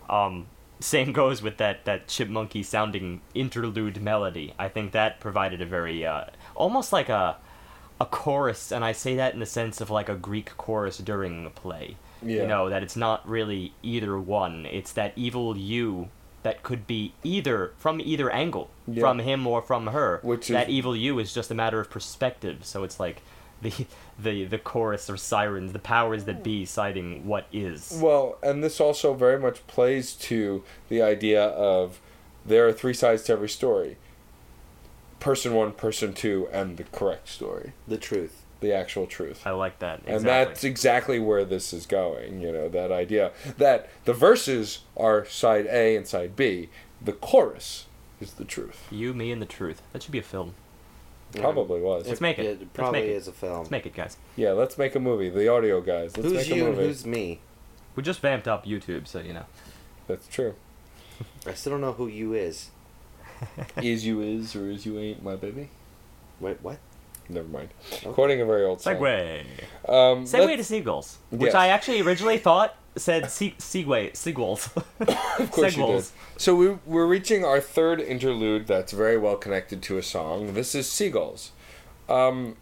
Um, 0.10 0.48
same 0.80 1.12
goes 1.14 1.42
with 1.42 1.58
that 1.58 1.86
that 1.86 2.08
chipmunky 2.08 2.64
sounding 2.64 3.22
interlude 3.34 4.02
melody. 4.02 4.54
I 4.60 4.70
think 4.70 4.92
that 4.92 5.20
provided 5.20 5.62
a 5.62 5.66
very 5.66 6.06
uh, 6.06 6.26
almost 6.56 6.94
like 6.94 7.10
a 7.10 7.38
a 8.00 8.06
chorus, 8.06 8.72
and 8.72 8.86
I 8.86 8.92
say 8.92 9.16
that 9.16 9.34
in 9.34 9.40
the 9.40 9.46
sense 9.48 9.82
of 9.82 9.90
like 9.90 10.08
a 10.10 10.16
Greek 10.16 10.56
chorus 10.58 10.98
during 11.00 11.46
a 11.46 11.50
play. 11.50 11.98
Yeah. 12.22 12.42
You 12.44 12.48
know 12.48 12.70
that 12.70 12.84
it's 12.84 12.96
not 12.96 13.28
really 13.28 13.74
either 13.84 14.20
one. 14.20 14.66
It's 14.68 14.92
that 14.94 15.14
evil 15.16 15.58
you 15.58 16.10
that 16.44 16.62
could 16.64 16.86
be 16.88 17.14
either 17.24 17.74
from 17.78 18.00
either 18.00 18.30
angle, 18.30 18.70
Yeah. 18.88 19.02
from 19.02 19.20
him 19.20 19.46
or 19.48 19.62
from 19.62 19.88
her. 19.88 20.20
Which 20.24 20.48
that 20.50 20.70
is- 20.70 20.74
evil 20.76 20.96
you 20.96 21.18
is 21.20 21.34
just 21.34 21.50
a 21.52 21.56
matter 21.56 21.80
of 21.80 21.90
perspective. 21.90 22.60
So 22.66 22.84
it's 22.84 23.00
like 23.00 23.22
the 23.62 23.74
the 24.20 24.46
the 24.46 24.58
chorus 24.58 25.10
or 25.10 25.18
sirens, 25.18 25.74
the 25.74 25.80
powers 25.80 26.26
that 26.26 26.44
be, 26.44 26.66
citing 26.66 27.26
what 27.26 27.48
is. 27.52 28.00
Well, 28.02 28.38
and 28.44 28.64
this 28.64 28.80
also 28.80 29.14
very 29.14 29.40
much 29.40 29.66
plays 29.68 30.14
to 30.14 30.64
the 30.90 31.02
idea 31.02 31.44
of 31.44 32.00
there 32.46 32.68
are 32.68 32.74
three 32.74 32.94
sides 32.94 33.24
to 33.24 33.34
every 33.34 33.50
story 33.50 33.98
person 35.20 35.54
one, 35.54 35.72
person 35.72 36.14
two, 36.14 36.48
and 36.52 36.78
the 36.78 36.84
correct 36.84 37.28
story, 37.28 37.74
The 37.88 37.98
truth. 37.98 38.44
the 38.60 38.72
actual 38.72 39.08
truth. 39.08 39.42
I 39.46 39.52
like 39.52 39.80
that. 39.80 40.00
Exactly. 40.02 40.14
And 40.16 40.26
that's 40.26 40.64
exactly 40.64 41.20
where 41.20 41.44
this 41.44 41.74
is 41.74 41.86
going, 41.88 42.40
you 42.42 42.52
know, 42.52 42.70
that 42.70 42.92
idea 42.92 43.32
that 43.58 43.90
the 44.06 44.14
verses 44.14 44.80
are 44.96 45.26
side 45.26 45.66
A 45.68 45.96
and 45.96 46.08
side 46.08 46.36
B, 46.36 46.70
the 47.02 47.14
chorus 47.14 47.86
is 48.22 48.34
the 48.34 48.46
truth. 48.46 48.88
you, 48.92 49.14
me, 49.14 49.32
and 49.32 49.42
the 49.42 49.46
truth. 49.48 49.82
That 49.94 50.04
should 50.04 50.12
be 50.12 50.20
a 50.20 50.24
film. 50.24 50.54
Probably 51.34 51.82
was. 51.82 52.08
Let's 52.08 52.22
make 52.22 52.40
it. 52.40 52.46
It 52.46 52.74
probably 52.74 53.02
make 53.02 53.10
it. 53.10 53.14
is 53.14 53.28
a 53.28 53.32
film. 53.32 53.60
Let's 53.60 53.72
make 53.72 53.86
it, 53.86 53.94
guys. 53.94 54.18
Yeah, 54.36 54.52
let's 54.52 54.78
make 54.78 54.96
a 54.96 55.00
movie. 55.00 55.30
The 55.30 55.48
audio 55.48 55.82
guys. 55.82 56.16
Let's 56.16 56.30
who's 56.30 56.38
make 56.38 56.52
a 56.52 56.56
you 56.56 56.66
and 56.68 56.76
movie. 56.76 56.88
who's 56.88 57.06
me? 57.06 57.40
We 57.96 58.04
just 58.04 58.22
vamped 58.22 58.48
up 58.48 58.66
YouTube, 58.66 59.08
so 59.08 59.20
you 59.20 59.34
know. 59.34 59.46
That's 60.08 60.28
true. 60.28 60.56
I 61.46 61.54
still 61.54 61.74
don't 61.74 61.82
know 61.82 61.94
who 61.94 62.08
you 62.08 62.34
is. 62.34 62.70
is 63.82 64.06
you 64.06 64.22
is 64.22 64.56
or 64.56 64.70
is 64.70 64.86
you 64.86 64.98
ain't 65.00 65.24
my 65.24 65.36
baby. 65.36 65.70
Wait, 66.40 66.58
what? 66.62 66.78
Never 67.30 67.48
mind. 67.48 67.70
Okay. 67.94 68.10
Quoting 68.12 68.42
a 68.42 68.46
very 68.46 68.64
old 68.64 68.82
song. 68.82 68.96
Segway. 68.96 69.42
Um, 69.88 70.26
Segway 70.26 70.56
to 70.58 70.64
seagulls, 70.64 71.18
which 71.30 71.48
Yes. 71.48 71.56
I 71.56 71.68
actually 71.70 72.02
originally 72.02 72.38
thought 72.38 72.76
said 72.96 73.30
se- 73.30 73.56
Segway 73.60 74.16
seagulls. 74.16 74.70
Of 75.40 75.52
course 75.52 75.76
you 75.78 75.86
did. 75.86 76.06
So 76.38 76.56
we, 76.56 76.70
we're 76.86 77.06
reaching 77.06 77.46
our 77.46 77.60
third 77.62 78.00
interlude 78.02 78.66
that's 78.68 78.92
very 78.92 79.18
well 79.18 79.36
connected 79.36 79.82
to 79.84 79.98
a 79.98 80.04
song. 80.04 80.54
This 80.54 80.74
is 80.74 80.90
Seagulls. 80.90 81.52
Um, 82.10 82.56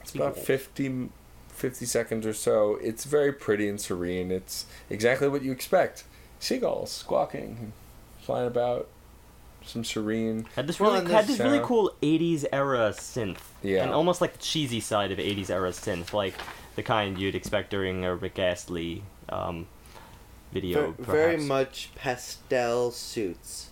it's 0.00 0.14
about 0.14 0.34
Seagulls. 0.36 0.46
50, 0.46 1.08
50 1.50 1.84
seconds 1.86 2.26
or 2.26 2.32
so. 2.32 2.76
It's 2.82 3.04
very 3.04 3.32
pretty 3.32 3.68
and 3.68 3.80
serene. 3.80 4.30
It's 4.32 4.66
exactly 4.90 5.28
what 5.28 5.42
you 5.42 5.52
expect. 5.52 6.04
Seagulls 6.40 6.90
squawking, 6.90 7.72
flying 8.20 8.46
about, 8.48 8.88
some 9.68 9.84
serene. 9.84 10.46
Had 10.56 10.66
this 10.66 10.78
Well, 10.80 10.90
really 10.90 11.04
and 11.04 11.12
had 11.12 11.26
this 11.26 11.38
this 11.38 11.44
really 11.46 11.60
cool 11.62 11.92
'80s 12.02 12.44
era 12.52 12.90
synth, 12.96 13.38
Yeah. 13.62 13.82
and 13.84 13.92
almost 13.92 14.20
like 14.20 14.32
the 14.34 14.38
cheesy 14.38 14.80
side 14.80 15.12
of 15.12 15.18
'80s 15.18 15.50
era 15.50 15.70
synth, 15.70 16.12
like 16.12 16.34
the 16.76 16.82
kind 16.82 17.18
you'd 17.18 17.34
expect 17.34 17.70
during 17.70 18.04
a 18.04 18.14
Rick 18.14 18.38
Astley 18.38 19.02
um, 19.28 19.66
video. 20.52 20.92
Ver- 20.98 21.12
very 21.12 21.36
much 21.36 21.90
pastel 21.94 22.90
suits. 22.90 23.70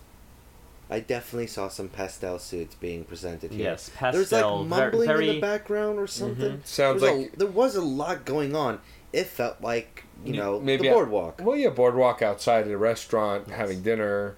I 0.89 1.01
definitely 1.01 1.47
saw 1.47 1.67
some 1.67 1.89
pastel 1.89 2.39
suits 2.39 2.75
being 2.75 3.03
presented 3.03 3.51
here. 3.51 3.63
Yes, 3.71 3.91
pastel. 3.93 4.19
There's 4.19 4.31
like 4.31 4.67
mumbling 4.69 5.07
very- 5.07 5.27
in 5.29 5.35
the 5.35 5.41
background 5.41 5.99
or 5.99 6.07
something. 6.07 6.61
Sounds 6.63 7.01
There 7.01 7.11
was 7.13 7.19
like- 7.23 7.33
a, 7.33 7.37
there 7.37 7.47
was 7.47 7.75
a 7.75 7.81
lot 7.81 8.23
going 8.23 8.55
on. 8.55 8.79
It 9.11 9.25
felt 9.27 9.61
like 9.61 10.03
you 10.23 10.33
know 10.33 10.59
maybe 10.59 10.83
the 10.83 10.89
I- 10.89 10.93
boardwalk. 10.93 11.41
Well, 11.43 11.57
yeah, 11.57 11.69
boardwalk 11.69 12.21
outside 12.21 12.65
at 12.67 12.71
a 12.71 12.77
restaurant, 12.77 13.49
having 13.49 13.81
dinner 13.81 14.35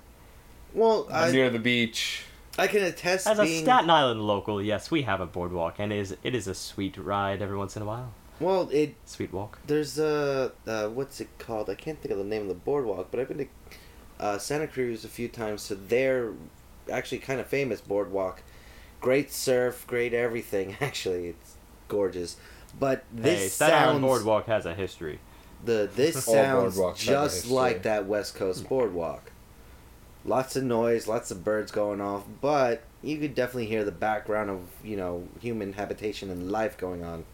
Well, 0.73 1.07
I 1.11 1.31
near 1.31 1.49
the 1.49 1.59
beach. 1.59 2.23
I 2.57 2.67
can 2.67 2.83
attest 2.83 3.25
As 3.25 3.39
a 3.39 3.45
Staten 3.45 3.89
Island 3.89 4.21
local, 4.21 4.61
yes, 4.61 4.91
we 4.91 5.03
have 5.03 5.21
a 5.21 5.25
boardwalk, 5.25 5.75
and 5.79 5.93
it 5.93 5.99
is 5.99 6.17
it 6.23 6.35
is 6.35 6.47
a 6.47 6.53
sweet 6.53 6.97
ride 6.97 7.41
every 7.41 7.57
once 7.57 7.75
in 7.75 7.81
a 7.81 7.85
while. 7.85 8.11
well. 8.39 8.69
It 8.71 8.95
Sweet 9.05 9.31
walk. 9.31 9.59
there's 9.65 9.97
a 9.97 10.51
uh, 10.67 10.87
what's 10.87 11.21
it 11.21 11.29
called? 11.39 11.69
I 11.69 11.75
can't 11.75 11.99
think 12.01 12.11
of 12.11 12.17
the 12.17 12.23
name 12.23 12.43
of 12.43 12.47
the 12.49 12.53
boardwalk, 12.53 13.07
but 13.11 13.19
I've 13.19 13.27
been 13.29 13.37
to 13.37 13.47
uh, 14.19 14.37
Santa 14.37 14.67
Cruz 14.67 15.05
a 15.05 15.07
few 15.07 15.27
times 15.29 15.67
to 15.67 15.75
their 15.75 16.33
actually 16.91 17.19
kind 17.19 17.39
of 17.39 17.47
famous 17.47 17.79
boardwalk. 17.81 18.43
Great 18.99 19.31
surf, 19.31 19.85
great 19.87 20.13
everything. 20.13 20.75
Actually, 20.81 21.27
it's 21.27 21.55
gorgeous. 21.87 22.35
But 22.77 23.05
this 23.13 23.39
hey, 23.39 23.47
Staten 23.47 23.75
Island 23.75 24.01
boardwalk 24.01 24.45
has 24.47 24.65
a 24.65 24.73
history. 24.75 25.19
the 25.63 25.89
this 25.95 26.25
sounds 26.25 26.77
boardwalks 26.77 27.05
have 27.05 27.07
a 27.07 27.27
just 27.27 27.47
like 27.47 27.83
that 27.83 28.05
West 28.05 28.35
Coast 28.35 28.67
boardwalk. 28.67 29.28
Lots 30.25 30.55
of 30.55 30.63
noise, 30.63 31.07
lots 31.07 31.31
of 31.31 31.43
birds 31.43 31.71
going 31.71 32.01
off, 32.01 32.23
but 32.41 32.83
you 33.01 33.17
could 33.17 33.35
definitely 33.35 33.67
hear 33.67 33.85
the 33.85 33.91
background 33.91 34.49
of 34.49 34.61
you 34.83 34.97
know 34.97 35.27
human 35.39 35.73
habitation 35.73 36.29
and 36.29 36.51
life 36.51 36.77
going 36.77 37.03
on. 37.03 37.25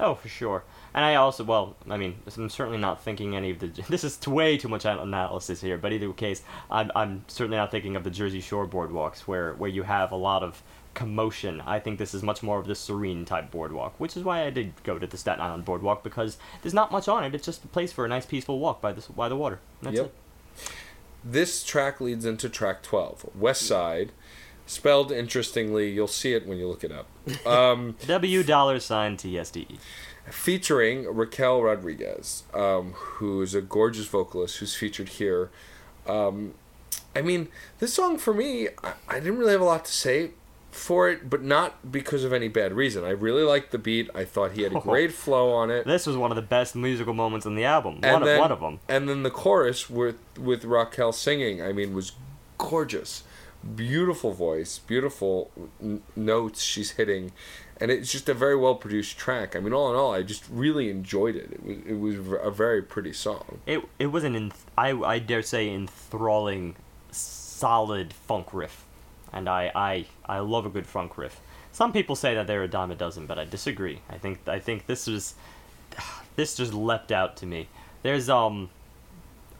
Oh, 0.00 0.14
for 0.14 0.28
sure. 0.28 0.62
And 0.94 1.04
I 1.04 1.16
also, 1.16 1.42
well, 1.42 1.76
I 1.90 1.96
mean, 1.96 2.18
I'm 2.36 2.48
certainly 2.48 2.78
not 2.78 3.02
thinking 3.02 3.34
any 3.34 3.50
of 3.50 3.58
the. 3.58 3.68
This 3.88 4.04
is 4.04 4.26
way 4.26 4.56
too 4.56 4.68
much 4.68 4.84
analysis 4.84 5.60
here, 5.60 5.76
but 5.76 5.92
either 5.92 6.12
case, 6.12 6.42
I'm, 6.70 6.90
I'm 6.94 7.24
certainly 7.26 7.56
not 7.56 7.70
thinking 7.70 7.96
of 7.96 8.04
the 8.04 8.10
Jersey 8.10 8.40
Shore 8.40 8.66
boardwalks 8.66 9.20
where, 9.20 9.54
where 9.54 9.70
you 9.70 9.82
have 9.82 10.12
a 10.12 10.16
lot 10.16 10.42
of 10.42 10.62
commotion. 10.94 11.60
I 11.66 11.80
think 11.80 11.98
this 11.98 12.14
is 12.14 12.22
much 12.22 12.42
more 12.42 12.58
of 12.58 12.66
the 12.66 12.74
serene 12.74 13.24
type 13.24 13.50
boardwalk, 13.50 13.94
which 13.98 14.16
is 14.16 14.22
why 14.24 14.44
I 14.44 14.50
did 14.50 14.72
go 14.84 14.98
to 14.98 15.06
the 15.06 15.16
Staten 15.16 15.40
Island 15.40 15.64
boardwalk 15.64 16.04
because 16.04 16.38
there's 16.62 16.74
not 16.74 16.92
much 16.92 17.08
on 17.08 17.24
it. 17.24 17.34
It's 17.34 17.44
just 17.46 17.64
a 17.64 17.68
place 17.68 17.92
for 17.92 18.04
a 18.04 18.08
nice, 18.08 18.26
peaceful 18.26 18.58
walk 18.60 18.80
by 18.80 18.92
the 18.92 19.04
by 19.12 19.28
the 19.28 19.36
water. 19.36 19.58
That's 19.82 19.96
Yep. 19.96 20.06
it. 20.06 20.14
This 21.24 21.64
track 21.64 22.00
leads 22.00 22.24
into 22.24 22.48
track 22.48 22.82
12, 22.82 23.30
West 23.34 23.62
Side. 23.62 24.12
Spelled 24.66 25.10
interestingly, 25.10 25.90
you'll 25.90 26.06
see 26.06 26.34
it 26.34 26.46
when 26.46 26.58
you 26.58 26.68
look 26.68 26.84
it 26.84 26.92
up. 26.92 27.06
Um, 27.46 27.96
W 28.06 28.42
dollar 28.42 28.78
sign 28.80 29.16
TSDE. 29.16 29.78
featuring 30.30 31.04
Raquel 31.14 31.62
Rodriguez, 31.62 32.44
um, 32.54 32.92
who's 32.94 33.54
a 33.54 33.60
gorgeous 33.62 34.06
vocalist 34.06 34.58
who's 34.58 34.74
featured 34.74 35.08
here. 35.10 35.50
Um, 36.06 36.54
I 37.16 37.22
mean, 37.22 37.48
this 37.78 37.94
song 37.94 38.18
for 38.18 38.32
me, 38.34 38.68
I, 38.84 38.92
I 39.08 39.14
didn't 39.20 39.38
really 39.38 39.52
have 39.52 39.60
a 39.60 39.64
lot 39.64 39.84
to 39.86 39.92
say 39.92 40.30
for 40.70 41.08
it, 41.08 41.28
but 41.30 41.42
not 41.42 41.90
because 41.90 42.24
of 42.24 42.32
any 42.32 42.48
bad 42.48 42.72
reason. 42.72 43.04
I 43.04 43.10
really 43.10 43.42
liked 43.42 43.70
the 43.72 43.78
beat. 43.78 44.10
I 44.14 44.24
thought 44.24 44.52
he 44.52 44.62
had 44.62 44.72
a 44.74 44.80
great 44.92 45.12
flow 45.12 45.52
on 45.52 45.70
it. 45.70 45.86
This 45.86 46.06
was 46.06 46.16
one 46.16 46.30
of 46.30 46.36
the 46.36 46.42
best 46.42 46.74
musical 46.76 47.14
moments 47.14 47.46
on 47.46 47.54
the 47.54 47.64
album. 47.64 48.00
And 48.02 48.20
one 48.20 48.24
then, 48.24 48.34
of 48.34 48.40
one 48.40 48.52
of 48.52 48.60
them. 48.60 48.80
And 48.88 49.08
then 49.08 49.22
the 49.22 49.30
chorus 49.30 49.88
with 49.90 50.16
with 50.38 50.64
Raquel 50.64 51.12
singing, 51.12 51.62
I 51.62 51.72
mean, 51.72 51.94
was 51.94 52.12
gorgeous. 52.58 53.22
Beautiful 53.74 54.32
voice, 54.32 54.78
beautiful 54.78 55.50
n- 55.82 56.02
notes 56.14 56.62
she's 56.62 56.92
hitting, 56.92 57.32
and 57.80 57.90
it's 57.90 58.12
just 58.12 58.28
a 58.28 58.34
very 58.34 58.54
well 58.54 58.76
produced 58.76 59.18
track. 59.18 59.56
I 59.56 59.60
mean, 59.60 59.72
all 59.72 59.90
in 59.90 59.96
all, 59.96 60.14
I 60.14 60.22
just 60.22 60.44
really 60.48 60.88
enjoyed 60.90 61.34
it. 61.34 61.50
It 61.52 61.64
was 61.64 61.76
it 61.84 61.94
was 61.94 62.38
a 62.40 62.52
very 62.52 62.82
pretty 62.82 63.12
song. 63.12 63.58
It 63.66 63.82
it 63.98 64.06
was 64.06 64.22
an 64.22 64.34
enth- 64.34 64.64
I 64.76 64.90
I 64.90 65.18
dare 65.18 65.42
say 65.42 65.68
enthralling, 65.74 66.76
solid 67.10 68.12
funk 68.12 68.54
riff, 68.54 68.84
and 69.32 69.48
I 69.48 69.70
I 69.74 70.06
I 70.26 70.38
love 70.40 70.66
a 70.66 70.70
good 70.70 70.86
funk 70.86 71.18
riff. 71.18 71.40
Some 71.72 71.92
people 71.92 72.16
say 72.16 72.34
that 72.34 72.46
they're 72.46 72.62
a 72.62 72.68
dime 72.68 72.90
a 72.90 72.94
dozen, 72.94 73.26
but 73.26 73.38
I 73.38 73.44
disagree. 73.44 74.00
I 74.08 74.18
think 74.18 74.46
I 74.48 74.58
think 74.58 74.86
this 74.86 75.06
was 75.06 75.34
this 76.36 76.54
just 76.54 76.72
leapt 76.74 77.12
out 77.12 77.36
to 77.38 77.46
me. 77.46 77.68
There's 78.02 78.28
um 78.28 78.70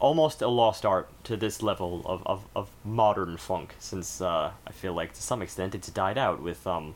almost 0.01 0.43
a 0.43 0.49
lost 0.49 0.87
art 0.87 1.09
to 1.25 1.37
this 1.37 1.63
level 1.63 2.03
of, 2.05 2.23
of, 2.25 2.47
of 2.55 2.71
modern 2.85 3.37
funk 3.37 3.75
since 3.79 4.21
uh, 4.21 4.53
I 4.67 4.73
feel 4.73 4.93
like 4.93 5.13
to 5.15 5.23
some 5.23 5.43
extent 5.43 5.75
it's 5.75 5.89
died 5.89 6.17
out 6.17 6.41
with 6.41 6.67
um, 6.67 6.95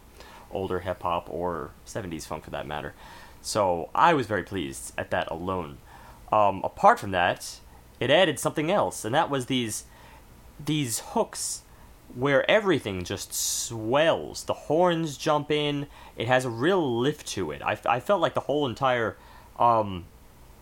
older 0.52 0.80
hip 0.80 1.02
hop 1.02 1.28
or 1.28 1.70
70s 1.86 2.26
funk 2.26 2.44
for 2.44 2.50
that 2.50 2.66
matter. 2.66 2.94
So 3.40 3.90
I 3.94 4.14
was 4.14 4.26
very 4.26 4.44
pleased 4.44 4.92
at 4.96 5.10
that 5.10 5.30
alone. 5.30 5.78
Um, 6.30 6.60
apart 6.62 7.00
from 7.00 7.10
that, 7.10 7.58
it 7.98 8.10
added 8.10 8.38
something 8.38 8.70
else, 8.70 9.04
and 9.04 9.14
that 9.14 9.28
was 9.28 9.46
these 9.46 9.84
these 10.64 11.00
hooks 11.00 11.62
where 12.14 12.48
everything 12.50 13.04
just 13.04 13.32
swells. 13.32 14.44
The 14.44 14.52
horns 14.54 15.16
jump 15.16 15.50
in. 15.50 15.86
It 16.16 16.28
has 16.28 16.44
a 16.44 16.50
real 16.50 16.98
lift 17.00 17.26
to 17.28 17.50
it. 17.50 17.62
I, 17.62 17.78
I 17.86 18.00
felt 18.00 18.20
like 18.20 18.34
the 18.34 18.40
whole 18.40 18.66
entire 18.66 19.16
um, 19.58 20.04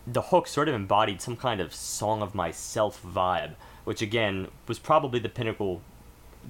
the 0.05 0.21
hook 0.21 0.47
sort 0.47 0.67
of 0.67 0.75
embodied 0.75 1.21
some 1.21 1.35
kind 1.35 1.61
of 1.61 1.73
song 1.73 2.21
of 2.21 2.33
myself 2.33 3.01
vibe, 3.03 3.55
which 3.83 4.01
again 4.01 4.47
was 4.67 4.79
probably 4.79 5.19
the 5.19 5.29
pinnacle 5.29 5.81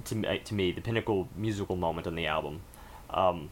to 0.06 0.14
me, 0.14 0.38
to 0.44 0.54
me 0.54 0.72
the 0.72 0.80
pinnacle 0.80 1.28
musical 1.36 1.76
moment 1.76 2.06
on 2.06 2.14
the 2.14 2.26
album, 2.26 2.60
um, 3.10 3.50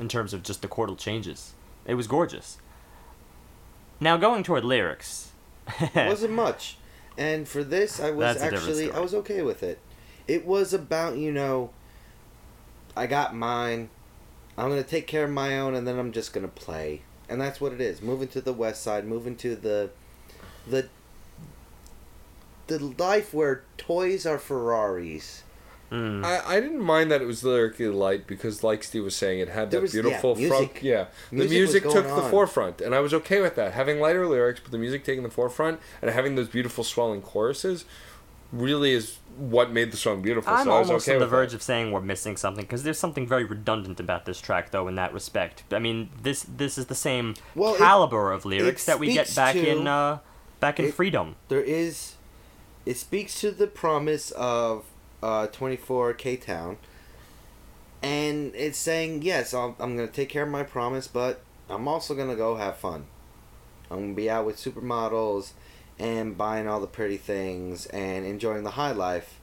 in 0.00 0.08
terms 0.08 0.32
of 0.32 0.42
just 0.42 0.62
the 0.62 0.68
chordal 0.68 0.98
changes. 0.98 1.52
It 1.86 1.94
was 1.94 2.06
gorgeous. 2.06 2.58
Now 4.00 4.16
going 4.16 4.42
toward 4.42 4.64
lyrics, 4.64 5.32
It 5.80 6.08
wasn't 6.08 6.34
much, 6.34 6.78
and 7.16 7.46
for 7.46 7.62
this, 7.62 8.00
I 8.00 8.10
was 8.10 8.36
That's 8.36 8.40
a 8.40 8.50
different 8.50 8.68
actually 8.68 8.92
I 8.92 9.00
was 9.00 9.14
okay 9.14 9.42
with 9.42 9.62
it. 9.62 9.78
It 10.26 10.44
was 10.46 10.72
about 10.72 11.16
you 11.16 11.32
know. 11.32 11.70
I 12.96 13.06
got 13.06 13.34
mine. 13.34 13.90
I'm 14.56 14.68
gonna 14.68 14.82
take 14.84 15.06
care 15.06 15.24
of 15.24 15.30
my 15.30 15.58
own, 15.58 15.74
and 15.74 15.86
then 15.86 15.98
I'm 15.98 16.12
just 16.12 16.32
gonna 16.32 16.48
play, 16.48 17.02
and 17.28 17.40
that's 17.40 17.60
what 17.60 17.72
it 17.72 17.80
is. 17.80 18.00
Moving 18.00 18.28
to 18.28 18.40
the 18.40 18.52
west 18.52 18.82
side, 18.82 19.04
moving 19.06 19.36
to 19.36 19.56
the, 19.56 19.90
the. 20.66 20.88
The 22.66 22.78
life 22.78 23.34
where 23.34 23.62
toys 23.76 24.24
are 24.24 24.38
Ferraris. 24.38 25.42
Mm. 25.92 26.24
I, 26.24 26.56
I 26.56 26.60
didn't 26.60 26.80
mind 26.80 27.10
that 27.10 27.20
it 27.20 27.26
was 27.26 27.44
lyrically 27.44 27.86
light 27.88 28.26
because, 28.26 28.64
like 28.64 28.82
Steve 28.82 29.04
was 29.04 29.14
saying, 29.14 29.38
it 29.40 29.48
had 29.48 29.70
There 29.70 29.80
that 29.80 29.82
was- 29.82 29.94
yeah, 29.94 30.00
beautiful 30.02 30.34
music. 30.34 30.48
front. 30.70 30.82
Yeah, 30.82 31.06
the 31.30 31.36
Music 31.36 31.50
was 31.50 31.50
music 31.52 31.82
going 31.84 31.94
took 31.96 32.06
the 32.06 32.22
on. 32.22 32.30
forefront, 32.30 32.80
and 32.80 32.94
I 32.94 33.00
was 33.00 33.12
okay 33.12 33.42
with 33.42 33.54
that. 33.56 33.74
Having 33.74 34.00
lighter 34.00 34.26
lyrics, 34.26 34.60
but 34.60 34.72
the 34.72 34.78
music 34.78 35.04
taking 35.04 35.22
the 35.24 35.30
forefront, 35.30 35.78
and 36.00 36.10
having 36.10 36.36
those 36.36 36.48
beautiful 36.48 36.84
swelling 36.84 37.20
choruses, 37.20 37.84
really 38.52 38.92
is 38.92 39.18
what 39.36 39.72
made 39.72 39.90
the 39.90 39.96
song 39.96 40.22
beautiful. 40.22 40.52
I'm 40.52 40.64
so 40.64 40.70
I 40.72 40.78
was 40.78 40.88
almost 40.90 41.08
okay 41.08 41.16
on 41.16 41.20
the 41.20 41.26
verge 41.26 41.50
that. 41.50 41.56
of 41.56 41.62
saying 41.62 41.90
we're 41.90 42.00
missing 42.00 42.36
something 42.36 42.64
because 42.64 42.84
there's 42.84 42.98
something 42.98 43.26
very 43.26 43.44
redundant 43.44 43.98
about 43.98 44.26
this 44.26 44.40
track, 44.40 44.70
though, 44.70 44.86
in 44.88 44.94
that 44.94 45.12
respect. 45.12 45.64
I 45.72 45.78
mean, 45.80 46.10
this 46.22 46.44
this 46.56 46.78
is 46.78 46.86
the 46.86 46.94
same 46.94 47.34
Well, 47.54 47.74
it- 47.74 47.78
caliber 47.78 48.30
of 48.32 48.44
lyrics 48.44 48.84
that 48.86 48.98
we 49.00 49.12
get 49.12 49.34
back 49.34 49.54
to- 49.54 49.66
in 49.66 49.86
uh, 49.88 50.18
back 50.60 50.78
in 50.78 50.86
it- 50.86 50.94
Freedom. 50.94 51.34
There 51.48 51.60
is, 51.62 52.14
it 52.86 52.96
speaks 52.96 53.40
to 53.40 53.50
the 53.50 53.66
promise 53.66 54.30
of 54.32 54.84
uh, 55.22 55.48
24 55.48 56.12
K 56.14 56.36
Town, 56.36 56.76
and 58.02 58.54
it's 58.54 58.78
saying 58.78 59.22
yes, 59.22 59.52
I'll, 59.54 59.74
I'm 59.80 59.96
gonna 59.96 60.08
take 60.08 60.28
care 60.28 60.44
of 60.44 60.50
my 60.50 60.62
promise, 60.62 61.08
but 61.08 61.40
I'm 61.68 61.88
also 61.88 62.14
gonna 62.14 62.36
go 62.36 62.56
have 62.56 62.76
fun. 62.76 63.06
I'm 63.90 63.98
gonna 64.00 64.14
be 64.14 64.30
out 64.30 64.46
with 64.46 64.56
supermodels 64.56 65.52
and 65.98 66.36
buying 66.36 66.68
all 66.68 66.80
the 66.80 66.86
pretty 66.86 67.16
things 67.16 67.86
and 67.86 68.24
enjoying 68.24 68.64
the 68.64 68.70
high 68.70 68.92
life. 68.92 69.40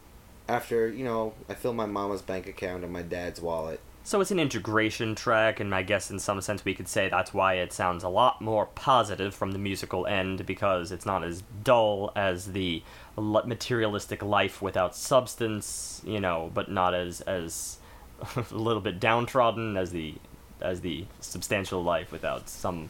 After 0.48 0.90
you 0.90 1.04
know, 1.04 1.34
I 1.48 1.54
fill 1.54 1.74
my 1.74 1.86
mama's 1.86 2.22
bank 2.22 2.48
account 2.48 2.84
and 2.84 2.92
my 2.92 3.02
dad's 3.02 3.40
wallet. 3.40 3.80
So 4.04 4.20
it's 4.20 4.32
an 4.32 4.40
integration 4.40 5.14
track, 5.14 5.60
and 5.60 5.76
I 5.76 5.84
guess 5.84 6.10
in 6.10 6.18
some 6.18 6.42
sense 6.42 6.66
we 6.66 6.74
could 6.74 6.88
say 6.88 7.08
that's 7.08 7.36
why 7.36 7.56
it 7.56 7.72
sounds 7.72 8.04
a 8.04 8.10
lot 8.10 8.42
more 8.42 8.66
positive 8.66 9.36
from 9.36 9.52
the 9.52 9.60
musical 9.60 10.08
end 10.08 10.46
because 10.48 10.92
it's 10.92 11.06
not 11.06 11.24
as 11.24 11.44
dull 11.64 12.12
as 12.16 12.54
the 12.54 12.82
materialistic 13.16 14.24
life 14.24 14.60
without 14.60 14.96
substance, 14.96 16.02
you 16.04 16.20
know, 16.20 16.50
but 16.54 16.72
not 16.72 16.96
as 16.96 17.22
as 17.22 17.78
a 18.36 18.56
little 18.56 18.82
bit 18.82 19.00
downtrodden 19.00 19.78
as 19.78 19.92
the 19.92 20.16
as 20.62 20.82
the 20.82 21.06
substantial 21.20 21.84
life 21.84 22.12
without 22.12 22.50
some 22.50 22.90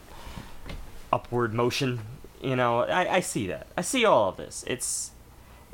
upward 1.12 1.52
motion. 1.52 2.00
You 2.42 2.56
know, 2.56 2.80
I, 2.80 3.16
I 3.16 3.20
see 3.20 3.46
that. 3.46 3.68
I 3.76 3.82
see 3.82 4.04
all 4.04 4.28
of 4.28 4.36
this. 4.36 4.64
It's 4.66 5.12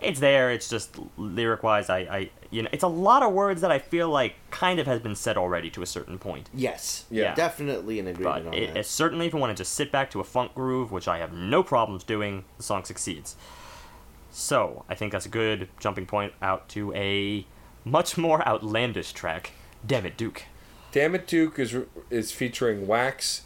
it's 0.01 0.21
there. 0.21 0.51
It's 0.53 0.69
just 0.69 0.97
lyric 1.17 1.63
wise, 1.65 1.91
I, 1.91 1.99
I 1.99 2.31
you 2.51 2.63
know, 2.63 2.69
it's 2.73 2.85
a 2.85 2.89
lot 2.89 3.23
of 3.25 3.33
words 3.33 3.63
that 3.63 3.73
I 3.73 3.79
feel 3.81 4.09
like 4.09 4.35
kind 4.53 4.79
of 4.79 4.87
has 4.87 5.01
been 5.01 5.17
said 5.17 5.37
already 5.37 5.71
to 5.71 5.83
a 5.83 5.87
certain 5.87 6.19
point. 6.19 6.49
Yes, 6.55 7.05
Yeah. 7.11 7.35
definitely 7.35 7.99
an 7.99 8.07
agreement 8.07 8.45
But 8.45 8.49
on 8.49 8.55
it, 8.55 8.67
that. 8.75 8.77
it 8.81 8.87
certainly, 8.87 9.27
if 9.27 9.33
you 9.35 9.41
want 9.41 9.55
to 9.57 9.61
just 9.61 9.73
sit 9.75 9.91
back 9.91 10.09
to 10.13 10.21
a 10.21 10.25
funk 10.25 10.55
groove, 10.55 10.93
which 10.93 11.09
I 11.09 11.19
have 11.19 11.33
no 11.33 11.63
problems 11.65 12.05
doing, 12.05 12.45
the 12.59 12.63
song 12.63 12.85
succeeds. 12.85 13.35
So 14.31 14.85
I 14.89 14.95
think 14.95 15.13
that's 15.13 15.27
a 15.27 15.31
good 15.31 15.69
jumping 15.81 16.07
point 16.07 16.33
out 16.41 16.69
to 16.71 16.93
a 16.95 17.45
much 17.85 18.17
more 18.17 18.47
outlandish 18.47 19.13
track. 19.13 19.51
Damn 19.87 20.07
it, 20.07 20.17
Duke. 20.17 20.45
Damn 20.93 21.15
It 21.15 21.27
Duke 21.27 21.59
is 21.59 21.77
is 22.09 22.31
featuring 22.33 22.87
Wax, 22.87 23.43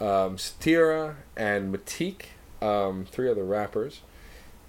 um, 0.00 0.36
Satira, 0.36 1.16
and 1.36 1.74
Matique, 1.74 2.26
um, 2.62 3.04
three 3.10 3.28
other 3.30 3.44
rappers. 3.44 4.00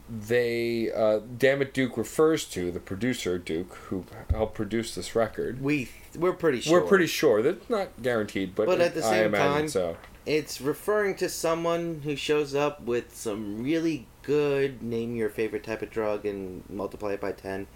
They, 0.09 0.91
uh, 0.91 1.19
Damn 1.37 1.61
It 1.61 1.73
Duke 1.73 1.95
refers 1.95 2.45
to 2.45 2.71
the 2.71 2.79
producer 2.79 3.37
Duke, 3.37 3.75
who 3.75 4.05
helped 4.31 4.55
produce 4.55 4.95
this 4.95 5.15
record. 5.15 5.61
we 5.61 5.89
we're 6.17 6.33
pretty 6.33 6.61
sure. 6.61 6.81
We're 6.81 6.87
pretty 6.87 7.05
sure 7.05 7.43
that's 7.43 7.69
not 7.69 8.01
guaranteed, 8.01 8.55
but, 8.55 8.65
But 8.65 8.81
at 8.81 8.95
the 8.95 9.03
same 9.03 9.31
time- 9.33 9.67
so. 9.67 9.97
It's 10.25 10.59
referring 10.61 11.15
to 11.15 11.29
someone 11.29 12.01
who 12.03 12.15
shows 12.15 12.53
up 12.53 12.81
with 12.81 13.15
some 13.15 13.63
really 13.63 14.07
good 14.21 14.81
name 14.83 15.15
your 15.15 15.29
favorite 15.29 15.63
type 15.63 15.81
of 15.81 15.89
drug 15.89 16.25
and 16.25 16.63
multiply 16.69 17.13
it 17.13 17.21
by 17.21 17.31
10 17.31 17.67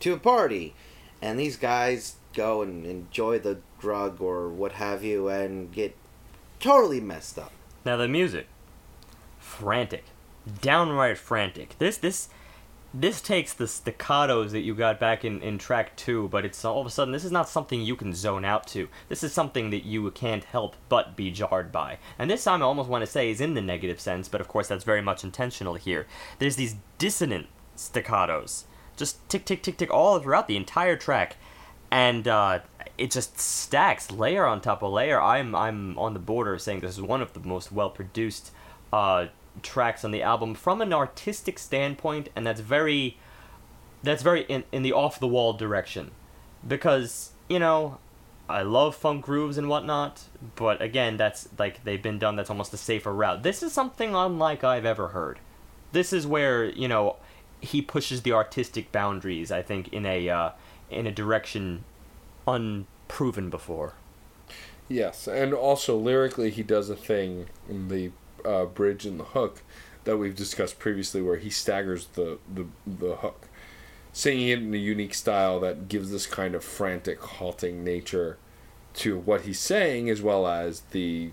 to 0.00 0.12
a 0.12 0.18
party. 0.18 0.74
And 1.20 1.38
these 1.38 1.56
guys 1.56 2.16
go 2.34 2.62
and 2.62 2.84
enjoy 2.86 3.38
the 3.38 3.58
drug 3.80 4.20
or 4.20 4.48
what 4.48 4.72
have 4.72 5.02
you 5.02 5.28
and 5.28 5.72
get 5.72 5.96
totally 6.60 7.00
messed 7.00 7.38
up. 7.38 7.52
Now 7.84 7.96
the 7.96 8.08
music, 8.08 8.46
frantic, 9.38 10.04
downright 10.60 11.18
frantic. 11.18 11.76
This 11.78 11.96
this 11.98 12.28
this 12.94 13.20
takes 13.20 13.52
the 13.52 13.64
staccatos 13.66 14.52
that 14.52 14.60
you 14.60 14.74
got 14.74 14.98
back 14.98 15.24
in, 15.24 15.42
in 15.42 15.58
track 15.58 15.94
two, 15.96 16.28
but 16.28 16.46
it's 16.46 16.64
all 16.64 16.80
of 16.80 16.86
a 16.86 16.90
sudden 16.90 17.12
this 17.12 17.24
is 17.24 17.32
not 17.32 17.48
something 17.48 17.82
you 17.82 17.94
can 17.94 18.14
zone 18.14 18.44
out 18.44 18.66
to. 18.68 18.88
This 19.08 19.22
is 19.22 19.32
something 19.32 19.70
that 19.70 19.84
you 19.84 20.10
can't 20.12 20.44
help 20.44 20.76
but 20.88 21.14
be 21.14 21.30
jarred 21.30 21.70
by. 21.70 21.98
And 22.18 22.30
this 22.30 22.44
time 22.44 22.62
I 22.62 22.64
almost 22.64 22.88
want 22.88 23.02
to 23.04 23.10
say 23.10 23.30
is 23.30 23.40
in 23.40 23.54
the 23.54 23.60
negative 23.60 24.00
sense, 24.00 24.28
but 24.28 24.40
of 24.40 24.48
course 24.48 24.68
that's 24.68 24.84
very 24.84 25.02
much 25.02 25.24
intentional 25.24 25.74
here. 25.74 26.06
There's 26.38 26.56
these 26.56 26.76
dissonant 26.96 27.48
staccatos, 27.76 28.64
just 28.96 29.28
tick 29.28 29.44
tick 29.44 29.62
tick 29.62 29.76
tick 29.76 29.92
all 29.92 30.18
throughout 30.18 30.48
the 30.48 30.56
entire 30.56 30.96
track, 30.96 31.36
and 31.90 32.26
uh, 32.26 32.60
it 32.98 33.10
just 33.10 33.38
stacks 33.38 34.10
layer 34.10 34.46
on 34.46 34.60
top 34.60 34.82
of 34.82 34.92
layer. 34.92 35.20
I'm 35.20 35.54
I'm 35.54 35.98
on 35.98 36.14
the 36.14 36.20
border 36.20 36.54
of 36.54 36.62
saying 36.62 36.80
this 36.80 36.92
is 36.92 37.02
one 37.02 37.22
of 37.22 37.32
the 37.32 37.40
most 37.40 37.70
well 37.72 37.90
produced 37.90 38.50
uh, 38.92 39.26
tracks 39.62 40.04
on 40.04 40.10
the 40.10 40.22
album 40.22 40.54
from 40.54 40.80
an 40.80 40.92
artistic 40.92 41.58
standpoint, 41.58 42.28
and 42.34 42.46
that's 42.46 42.60
very 42.60 43.18
that's 44.02 44.22
very 44.22 44.42
in, 44.42 44.64
in 44.72 44.82
the 44.82 44.92
off 44.92 45.20
the 45.20 45.28
wall 45.28 45.52
direction, 45.52 46.10
because 46.66 47.32
you 47.48 47.58
know 47.58 47.98
I 48.48 48.62
love 48.62 48.94
funk 48.94 49.24
grooves 49.24 49.58
and 49.58 49.68
whatnot, 49.68 50.24
but 50.54 50.80
again, 50.80 51.16
that's 51.16 51.48
like 51.58 51.84
they've 51.84 52.02
been 52.02 52.18
done. 52.18 52.36
That's 52.36 52.50
almost 52.50 52.72
a 52.72 52.78
safer 52.78 53.12
route. 53.12 53.42
This 53.42 53.62
is 53.62 53.72
something 53.72 54.14
unlike 54.14 54.64
I've 54.64 54.86
ever 54.86 55.08
heard. 55.08 55.38
This 55.92 56.12
is 56.12 56.26
where 56.26 56.64
you 56.64 56.88
know 56.88 57.16
he 57.60 57.82
pushes 57.82 58.22
the 58.22 58.32
artistic 58.32 58.92
boundaries. 58.92 59.50
I 59.50 59.62
think 59.62 59.92
in 59.92 60.06
a 60.06 60.28
uh, 60.28 60.50
in 60.90 61.06
a 61.06 61.12
direction 61.12 61.84
unproven 62.46 63.50
before. 63.50 63.94
Yes, 64.88 65.26
and 65.26 65.52
also 65.52 65.96
lyrically, 65.96 66.50
he 66.50 66.62
does 66.62 66.88
a 66.88 66.96
thing 66.96 67.46
in 67.68 67.88
the 67.88 68.12
uh, 68.44 68.66
bridge 68.66 69.04
and 69.04 69.18
the 69.18 69.24
hook 69.24 69.62
that 70.04 70.16
we've 70.16 70.36
discussed 70.36 70.78
previously, 70.78 71.20
where 71.20 71.38
he 71.38 71.50
staggers 71.50 72.06
the 72.14 72.38
the, 72.52 72.66
the 72.86 73.16
hook, 73.16 73.48
singing 74.12 74.48
it 74.48 74.58
in 74.60 74.72
a 74.72 74.78
unique 74.78 75.14
style 75.14 75.58
that 75.60 75.88
gives 75.88 76.10
this 76.10 76.26
kind 76.26 76.54
of 76.54 76.62
frantic, 76.62 77.20
halting 77.20 77.82
nature 77.82 78.38
to 78.94 79.18
what 79.18 79.42
he's 79.42 79.58
saying, 79.58 80.08
as 80.08 80.22
well 80.22 80.46
as 80.46 80.82
the 80.92 81.30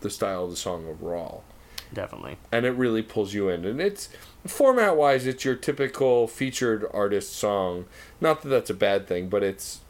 the 0.00 0.10
style 0.10 0.44
of 0.44 0.50
the 0.50 0.56
song 0.56 0.86
overall. 0.86 1.44
Definitely. 1.92 2.38
And 2.50 2.66
it 2.66 2.70
really 2.70 3.02
pulls 3.02 3.34
you 3.34 3.50
in, 3.50 3.66
and 3.66 3.80
it's 3.80 4.08
format 4.46 4.96
wise, 4.96 5.26
it's 5.26 5.44
your 5.44 5.54
typical 5.54 6.26
featured 6.26 6.86
artist 6.92 7.34
song. 7.36 7.84
Not 8.20 8.42
that 8.42 8.48
that's 8.48 8.70
a 8.70 8.74
bad 8.74 9.06
thing, 9.06 9.28
but 9.28 9.42
it's 9.42 9.80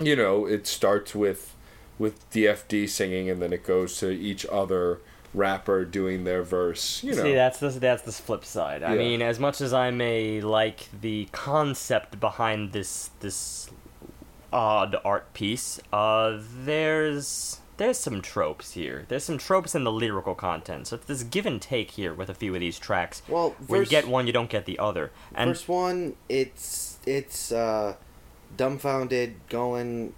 you 0.00 0.16
know, 0.16 0.46
it 0.46 0.66
starts 0.66 1.14
with 1.14 1.54
with 1.98 2.28
DFD 2.30 2.88
singing, 2.88 3.28
and 3.28 3.42
then 3.42 3.52
it 3.52 3.64
goes 3.64 3.98
to 3.98 4.10
each 4.10 4.46
other 4.46 5.00
rapper 5.34 5.84
doing 5.84 6.24
their 6.24 6.42
verse. 6.42 7.02
You 7.04 7.14
know, 7.14 7.22
See, 7.22 7.34
that's 7.34 7.60
the 7.60 7.68
that's 7.70 8.02
the 8.02 8.12
flip 8.12 8.44
side. 8.44 8.82
I 8.82 8.94
Yeah. 8.94 8.98
mean, 8.98 9.22
as 9.22 9.38
much 9.38 9.60
as 9.60 9.72
I 9.72 9.90
may 9.90 10.40
like 10.40 10.88
the 11.00 11.28
concept 11.32 12.18
behind 12.18 12.72
this 12.72 13.10
this 13.20 13.70
odd 14.52 14.96
art 15.04 15.32
piece, 15.34 15.78
uh, 15.92 16.38
there's 16.64 17.60
there's 17.76 17.98
some 17.98 18.20
tropes 18.20 18.72
here. 18.72 19.06
There's 19.08 19.24
some 19.24 19.38
tropes 19.38 19.74
in 19.74 19.84
the 19.84 19.92
lyrical 19.92 20.34
content. 20.34 20.88
So 20.88 20.96
it's 20.96 21.06
this 21.06 21.22
give 21.22 21.46
and 21.46 21.62
take 21.62 21.92
here 21.92 22.12
with 22.12 22.28
a 22.28 22.34
few 22.34 22.54
of 22.54 22.60
these 22.60 22.78
tracks. 22.78 23.22
Well, 23.28 23.54
where 23.66 23.82
you 23.82 23.88
get 23.88 24.06
one, 24.06 24.26
you 24.26 24.32
don't 24.34 24.50
get 24.50 24.66
the 24.66 24.78
other. 24.78 25.12
And 25.34 25.50
First 25.50 25.68
one, 25.68 26.16
it's 26.28 26.98
it's 27.06 27.52
uh, 27.52 27.94
Dumbfoundead, 28.56 29.34
going. 29.48 30.14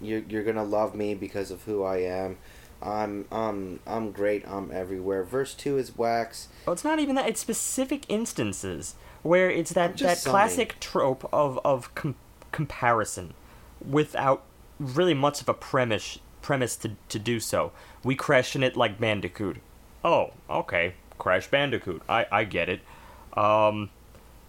You're 0.00 0.22
you're 0.28 0.44
gonna 0.44 0.64
love 0.64 0.94
me 0.94 1.14
because 1.14 1.50
of 1.50 1.64
who 1.64 1.82
I 1.82 1.98
am. 1.98 2.38
I'm 2.82 3.26
I'm 3.30 3.80
I'm 3.86 4.12
great. 4.12 4.46
I'm 4.48 4.70
everywhere. 4.72 5.24
Verse 5.24 5.54
two 5.54 5.76
is 5.76 5.96
wax. 5.96 6.48
Well, 6.66 6.72
it's 6.72 6.84
not 6.84 6.98
even 6.98 7.14
that. 7.16 7.28
It's 7.28 7.40
specific 7.40 8.06
instances 8.08 8.94
where 9.22 9.50
it's 9.50 9.72
that, 9.72 9.98
that 9.98 10.22
classic 10.24 10.80
trope 10.80 11.28
of, 11.32 11.58
of 11.64 11.94
com- 11.94 12.14
comparison 12.52 13.34
without 13.86 14.42
really 14.78 15.14
much 15.14 15.42
of 15.42 15.48
a 15.48 15.54
premise 15.54 16.18
premise 16.40 16.76
to, 16.76 16.92
to 17.08 17.18
do 17.18 17.38
so. 17.38 17.72
We 18.02 18.14
question 18.14 18.62
it 18.62 18.76
like 18.76 18.98
Bandicoot. 18.98 19.58
Oh, 20.02 20.30
okay. 20.48 20.94
Crash 21.18 21.48
Bandicoot. 21.48 22.02
I, 22.08 22.26
I 22.32 22.44
get 22.44 22.70
it. 22.70 22.80
Um, 23.34 23.90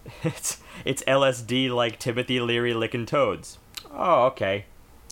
it's, 0.22 0.58
it's 0.84 1.02
LSD 1.04 1.70
like 1.70 1.98
Timothy 1.98 2.40
Leary 2.40 2.74
licking 2.74 3.06
toads. 3.06 3.58
Oh, 3.92 4.24
okay. 4.26 4.66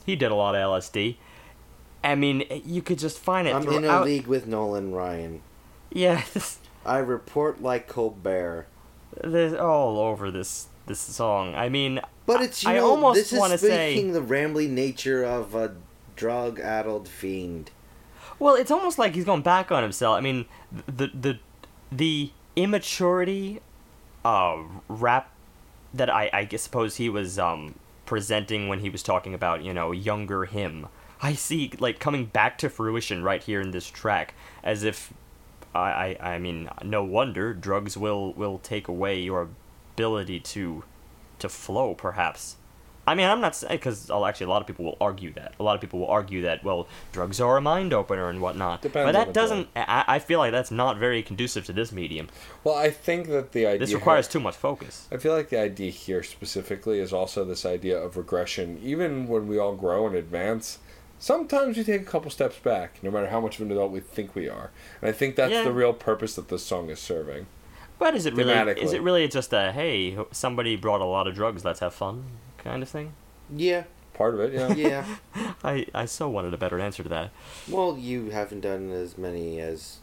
He 0.07 0.17
did 0.17 0.31
a 0.31 0.35
lot 0.35 0.55
of 0.55 0.61
LSD. 0.61 1.17
I 2.03 2.15
mean, 2.15 2.45
you 2.65 2.81
could 2.83 2.99
just 2.99 3.19
find 3.19 3.47
it 3.47 3.55
I'm 3.55 3.69
in 3.69 3.85
a 3.85 4.03
league 4.03 4.27
with 4.27 4.47
Nolan 4.47 4.93
Ryan. 4.93 5.43
Yeah, 5.93 6.23
this, 6.33 6.59
I 6.87 6.99
report 6.99 7.63
like 7.63 7.87
Colbert. 7.89 8.67
there's 9.23 9.53
all 9.55 9.99
over 9.99 10.31
this 10.31 10.69
this 10.87 10.99
song. 10.99 11.55
I 11.55 11.69
mean, 11.69 12.01
But 12.27 12.41
it's 12.41 12.65
you 12.65 12.71
I 12.71 12.75
know 12.75 12.91
almost 12.91 13.17
this 13.21 13.33
is 13.33 13.39
wanna 13.39 13.59
say- 13.59 13.93
speaking 13.95 14.13
the 14.13 14.23
rambly 14.23 14.69
nature 14.69 15.23
of 15.25 15.55
a 15.55 15.75
drug-addled 16.17 17.07
fiend. 17.07 17.71
well, 18.39 18.55
it's 18.55 18.71
almost 18.71 18.99
like 18.99 19.15
he's 19.15 19.25
going 19.25 19.43
back 19.43 19.71
on 19.71 19.83
himself. 19.83 20.17
I 20.17 20.21
mean, 20.21 20.47
the 20.87 21.09
the 21.09 21.39
the 21.93 22.31
immaturity, 22.57 23.61
uh, 24.25 24.59
rap 24.89 25.31
that 25.95 26.11
I 26.11 26.31
I 26.33 26.57
suppose 26.57 26.97
he 26.97 27.09
was 27.09 27.39
um 27.39 27.75
presenting 28.07 28.69
when 28.69 28.81
he 28.81 28.91
was 28.91 29.03
talking 29.03 29.35
about 29.35 29.63
you 29.63 29.73
know 29.73 29.93
younger 29.93 30.45
him. 30.45 30.89
I 31.23 31.35
see 31.35 31.73
like 31.79 31.99
coming 31.99 32.27
back 32.27 32.59
to 32.59 32.71
fruition 32.71 33.23
right 33.23 33.43
here 33.43 33.61
in 33.61 33.71
this 33.71 33.89
track, 33.89 34.35
as 34.63 34.83
if 34.83 35.13
I 35.75 36.17
I, 36.21 36.35
I 36.35 36.39
mean 36.39 36.69
no 36.83 37.03
wonder 37.05 37.55
drugs 37.55 37.97
will 37.97 38.33
will 38.35 38.59
take 38.59 38.89
away 38.89 39.21
your 39.21 39.49
ability 39.95 40.41
to 40.41 40.85
to 41.39 41.49
flow 41.49 41.95
perhaps. 41.95 42.57
I 43.11 43.17
mean, 43.17 43.27
I'm 43.27 43.41
not 43.41 43.57
saying 43.57 43.73
because 43.73 44.09
actually 44.09 44.47
a 44.47 44.51
lot 44.51 44.61
of 44.61 44.69
people 44.69 44.85
will 44.85 44.97
argue 45.01 45.33
that. 45.33 45.55
A 45.59 45.65
lot 45.65 45.75
of 45.75 45.81
people 45.81 45.99
will 45.99 46.07
argue 46.07 46.43
that 46.43 46.63
well, 46.63 46.87
drugs 47.11 47.41
are 47.41 47.57
a 47.57 47.61
mind 47.61 47.93
opener 47.93 48.29
and 48.29 48.41
whatnot. 48.41 48.83
Depends 48.83 49.09
but 49.09 49.13
that 49.19 49.35
doesn't. 49.35 49.67
I, 49.75 50.05
I 50.07 50.19
feel 50.21 50.39
like 50.39 50.53
that's 50.53 50.71
not 50.71 50.97
very 50.97 51.21
conducive 51.21 51.65
to 51.67 51.73
this 51.73 51.91
medium. 51.91 52.29
Well, 52.63 52.77
I 52.77 52.91
think 52.91 53.27
that 53.27 53.51
the 53.51 53.67
idea 53.67 53.81
This 53.81 53.95
requires 53.95 54.29
too 54.29 54.39
much 54.39 54.55
focus. 54.55 55.09
I 55.11 55.17
feel 55.17 55.33
like 55.33 55.49
the 55.49 55.59
idea 55.59 55.91
here 55.91 56.23
specifically 56.23 57.01
is 57.01 57.13
also 57.13 57.45
this 57.45 57.67
idea 57.67 57.99
of 57.99 58.17
regression. 58.17 58.79
Even 58.81 59.27
when 59.27 59.49
we 59.49 59.59
all 59.59 59.75
grow 59.75 60.07
and 60.07 60.15
advance, 60.15 60.79
sometimes 61.19 61.79
we 61.79 61.83
take 61.83 62.03
a 62.03 62.05
couple 62.05 62.31
steps 62.31 62.61
back, 62.61 63.03
no 63.03 63.11
matter 63.11 63.27
how 63.27 63.41
much 63.41 63.57
of 63.57 63.67
an 63.67 63.73
adult 63.73 63.91
we 63.91 63.99
think 63.99 64.37
we 64.37 64.49
are. 64.49 64.71
And 65.03 65.09
I 65.09 65.13
think 65.13 65.35
that's 65.35 65.53
Yeah. 65.53 65.65
the 65.65 65.73
real 65.73 65.95
purpose 65.95 66.37
that 66.37 66.47
this 66.47 66.63
song 66.65 66.91
is 66.91 67.01
serving. 67.01 67.47
But 67.99 68.15
is 68.15 68.25
it 68.25 68.35
really? 68.35 68.81
Is 68.81 68.93
it 68.93 69.03
really 69.03 69.27
just 69.27 69.53
a 69.53 69.73
hey, 69.73 70.17
somebody 70.31 70.77
brought 70.77 71.01
a 71.01 71.05
lot 71.17 71.27
of 71.27 71.35
drugs, 71.35 71.65
let's 71.65 71.81
have 71.81 71.93
fun 71.93 72.25
kind 72.65 72.83
of 72.83 72.89
thing? 72.89 73.13
Yeah, 73.55 73.85
Part 74.15 74.35
of 74.35 74.41
it, 74.41 74.53
yeah. 74.53 74.75
yeah. 75.35 75.55
I 75.65 75.87
I 75.95 76.05
so 76.05 76.29
wanted 76.29 76.53
a 76.53 76.59
better 76.59 76.79
answer 76.79 77.03
to 77.03 77.09
that. 77.09 77.31
well, 77.69 77.97
you 77.97 78.31
haven't 78.31 78.61
done 78.61 78.91
as 78.91 79.17
many 79.17 79.59
as 79.61 79.99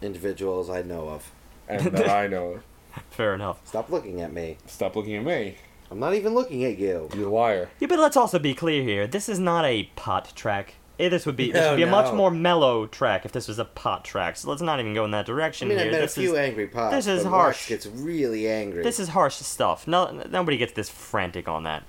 individuals 0.00 0.70
I 0.70 0.82
know 0.82 1.08
of. 1.08 1.30
and 1.68 1.86
that 1.92 2.08
I 2.08 2.26
know. 2.26 2.60
Fair 3.10 3.34
enough. 3.34 3.60
Stop 3.66 3.90
looking 3.90 4.20
at 4.20 4.32
me. 4.32 4.56
Stop 4.66 4.96
looking 4.96 5.14
at 5.16 5.24
me, 5.24 5.56
I'm 5.90 5.98
not 6.00 6.14
even 6.14 6.34
looking 6.34 6.64
at 6.64 6.78
you. 6.78 7.08
you 7.14 7.28
liar. 7.30 7.68
Yeah, 7.78 7.88
but 7.88 7.98
let's 7.98 8.16
also 8.16 8.38
be 8.38 8.54
clear 8.54 8.82
here. 8.82 9.06
This 9.06 9.28
is 9.28 9.38
not 9.38 9.64
a 9.66 9.84
pot 9.94 10.32
track. 10.34 10.74
Eh, 11.02 11.08
this 11.08 11.26
would 11.26 11.36
be 11.36 11.50
this 11.52 11.60
No, 11.60 11.70
would 11.70 11.76
be 11.76 11.82
a 11.82 11.86
much 11.86 12.12
more 12.14 12.30
mellow 12.30 12.86
track 12.86 13.24
if 13.24 13.32
this 13.32 13.48
was 13.48 13.58
a 13.58 13.64
pot 13.64 14.04
track. 14.04 14.36
So 14.36 14.48
let's 14.48 14.62
not 14.62 14.78
even 14.80 14.94
go 14.94 15.04
in 15.04 15.10
that 15.10 15.26
direction 15.26 15.66
I 15.66 15.68
direction 15.68 15.68
mean, 15.68 15.78
I 15.78 15.82
here. 15.82 15.92
met 15.92 15.98
a 15.98 16.02
this 16.02 16.14
few 16.14 16.32
is 16.32 16.38
angry 16.38 16.66
pots. 16.68 16.94
this 16.94 17.06
is 17.06 17.24
but 17.24 17.30
harsh. 17.30 17.56
Wax 17.56 17.68
gets 17.68 17.86
really 17.86 18.48
angry. 18.48 18.82
this 18.82 19.00
is 19.00 19.08
harsh 19.08 19.34
stuff. 19.36 19.86
No, 19.88 20.10
nobody 20.30 20.56
gets 20.56 20.72
this 20.74 20.88
frantic 20.88 21.48
on 21.48 21.64
that. 21.64 21.82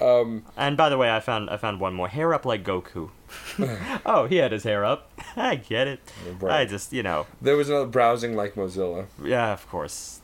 Um, 0.00 0.44
And 0.56 0.76
by 0.76 0.88
the 0.88 0.96
way, 0.96 1.10
I 1.14 1.20
found 1.20 1.50
I 1.50 1.58
found 1.58 1.78
one 1.80 1.92
more. 1.92 2.08
Hair 2.08 2.32
up 2.32 2.46
like 2.46 2.64
Goku. 2.64 3.10
oh, 4.06 4.26
he 4.26 4.36
had 4.36 4.52
his 4.52 4.64
hair 4.64 4.84
up. 4.84 5.10
I 5.36 5.56
get 5.56 5.86
it. 5.86 6.00
I 6.48 6.64
just 6.64 6.92
you 6.92 7.02
know 7.02 7.26
There 7.42 7.56
was 7.56 7.68
another 7.68 7.86
browsing 7.86 8.34
like 8.34 8.54
Mozilla. 8.54 9.06
yeah 9.22 9.52
of 9.52 9.68
course. 9.68 10.20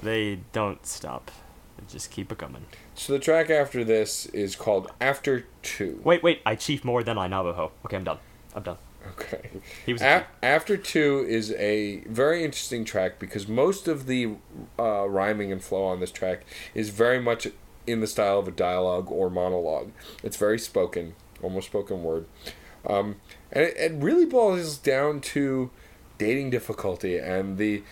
They 0.00 0.40
don't 0.52 0.86
stop. 0.86 1.30
They 1.76 1.84
just 1.92 2.10
keep 2.10 2.30
it 2.30 2.38
coming. 2.38 2.66
So 2.94 3.12
the 3.12 3.18
track 3.18 3.50
after 3.50 3.84
this 3.84 4.26
is 4.26 4.54
called 4.56 4.90
After 5.00 5.46
Two. 5.62 6.00
Wait, 6.04 6.22
wait. 6.22 6.40
I 6.46 6.54
chief 6.54 6.84
more 6.84 7.02
than 7.02 7.18
I 7.18 7.26
Navajo. 7.26 7.72
Okay, 7.84 7.96
I'm 7.96 8.04
done. 8.04 8.18
I'm 8.54 8.62
done. 8.62 8.78
Okay. 9.08 9.50
He 9.84 9.92
was 9.92 10.00
a 10.00 10.26
After 10.42 10.76
Two 10.76 11.24
is 11.28 11.52
a 11.52 11.98
very 12.06 12.44
interesting 12.44 12.84
track 12.84 13.18
because 13.18 13.48
most 13.48 13.88
of 13.88 14.06
the 14.06 14.36
uh, 14.78 15.08
rhyming 15.08 15.52
and 15.52 15.62
flow 15.62 15.84
on 15.84 16.00
this 16.00 16.10
track 16.10 16.44
is 16.74 16.90
very 16.90 17.20
much 17.20 17.48
in 17.86 18.00
the 18.00 18.06
style 18.06 18.38
of 18.38 18.48
a 18.48 18.52
dialogue 18.52 19.10
or 19.10 19.28
monologue. 19.28 19.90
It's 20.22 20.36
very 20.36 20.58
spoken, 20.58 21.14
almost 21.42 21.66
spoken 21.66 22.02
word. 22.02 22.26
Um, 22.86 23.16
and 23.52 23.64
it, 23.64 23.76
it 23.76 23.92
really 23.94 24.26
boils 24.26 24.78
down 24.78 25.20
to 25.20 25.70
dating 26.16 26.50
difficulty 26.50 27.18
and 27.18 27.58
the 27.58 27.82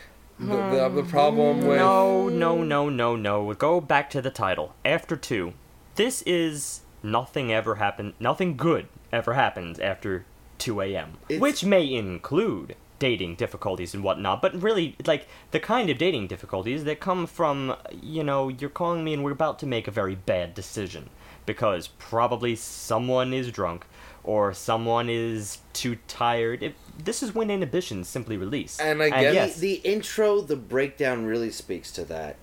the, 0.48 0.56
the, 0.56 0.88
hmm. 0.88 0.96
the 0.96 1.02
problem 1.04 1.66
with 1.66 1.78
No, 1.78 2.28
no, 2.28 2.62
no, 2.62 2.88
no, 2.88 3.16
no. 3.16 3.54
Go 3.54 3.80
back 3.80 4.10
to 4.10 4.22
the 4.22 4.30
title. 4.30 4.74
After 4.84 5.16
two. 5.16 5.54
This 5.94 6.22
is 6.22 6.80
nothing 7.02 7.52
ever 7.52 7.74
happened. 7.74 8.14
Nothing 8.18 8.56
good 8.56 8.88
ever 9.12 9.34
happens 9.34 9.78
after 9.78 10.24
2 10.58 10.80
a.m. 10.80 11.18
Which 11.28 11.64
may 11.64 11.92
include 11.92 12.76
dating 12.98 13.34
difficulties 13.34 13.94
and 13.94 14.02
whatnot, 14.02 14.40
but 14.40 14.62
really, 14.62 14.96
like, 15.06 15.26
the 15.50 15.60
kind 15.60 15.90
of 15.90 15.98
dating 15.98 16.28
difficulties 16.28 16.84
that 16.84 17.00
come 17.00 17.26
from, 17.26 17.76
you 18.00 18.22
know, 18.22 18.48
you're 18.48 18.70
calling 18.70 19.04
me 19.04 19.12
and 19.12 19.24
we're 19.24 19.32
about 19.32 19.58
to 19.58 19.66
make 19.66 19.86
a 19.86 19.90
very 19.90 20.14
bad 20.14 20.54
decision. 20.54 21.10
Because 21.44 21.88
probably 21.88 22.54
someone 22.54 23.34
is 23.34 23.50
drunk, 23.50 23.84
or 24.22 24.54
someone 24.54 25.10
is 25.10 25.58
too 25.72 25.98
tired. 26.06 26.62
It, 26.62 26.76
this 26.98 27.22
is 27.22 27.34
when 27.34 27.50
inhibitions 27.50 28.08
simply 28.08 28.36
release. 28.36 28.78
And 28.80 29.02
I 29.02 29.10
guess- 29.10 29.34
yes, 29.34 29.56
the 29.58 29.74
intro, 29.84 30.40
the 30.40 30.56
breakdown 30.56 31.24
really 31.24 31.50
speaks 31.50 31.90
to 31.92 32.04
that. 32.04 32.36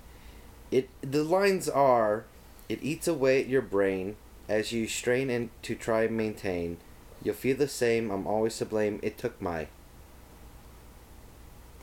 It 0.72 0.90
the 1.02 1.24
lines 1.24 1.68
are, 1.70 2.26
it 2.68 2.80
eats 2.84 3.08
away 3.08 3.42
at 3.42 3.48
your 3.48 3.62
brain, 3.62 4.16
As 4.48 4.72
you 4.72 4.88
strain 4.88 5.30
and 5.30 5.50
to 5.62 5.76
try 5.76 6.04
and 6.06 6.18
maintain, 6.18 6.78
you'll 7.24 7.36
feel 7.36 7.56
the 7.56 7.68
same. 7.68 8.10
I'm 8.10 8.26
always 8.26 8.58
to 8.58 8.66
blame. 8.66 9.00
It 9.04 9.16
took 9.18 9.40
my. 9.40 9.68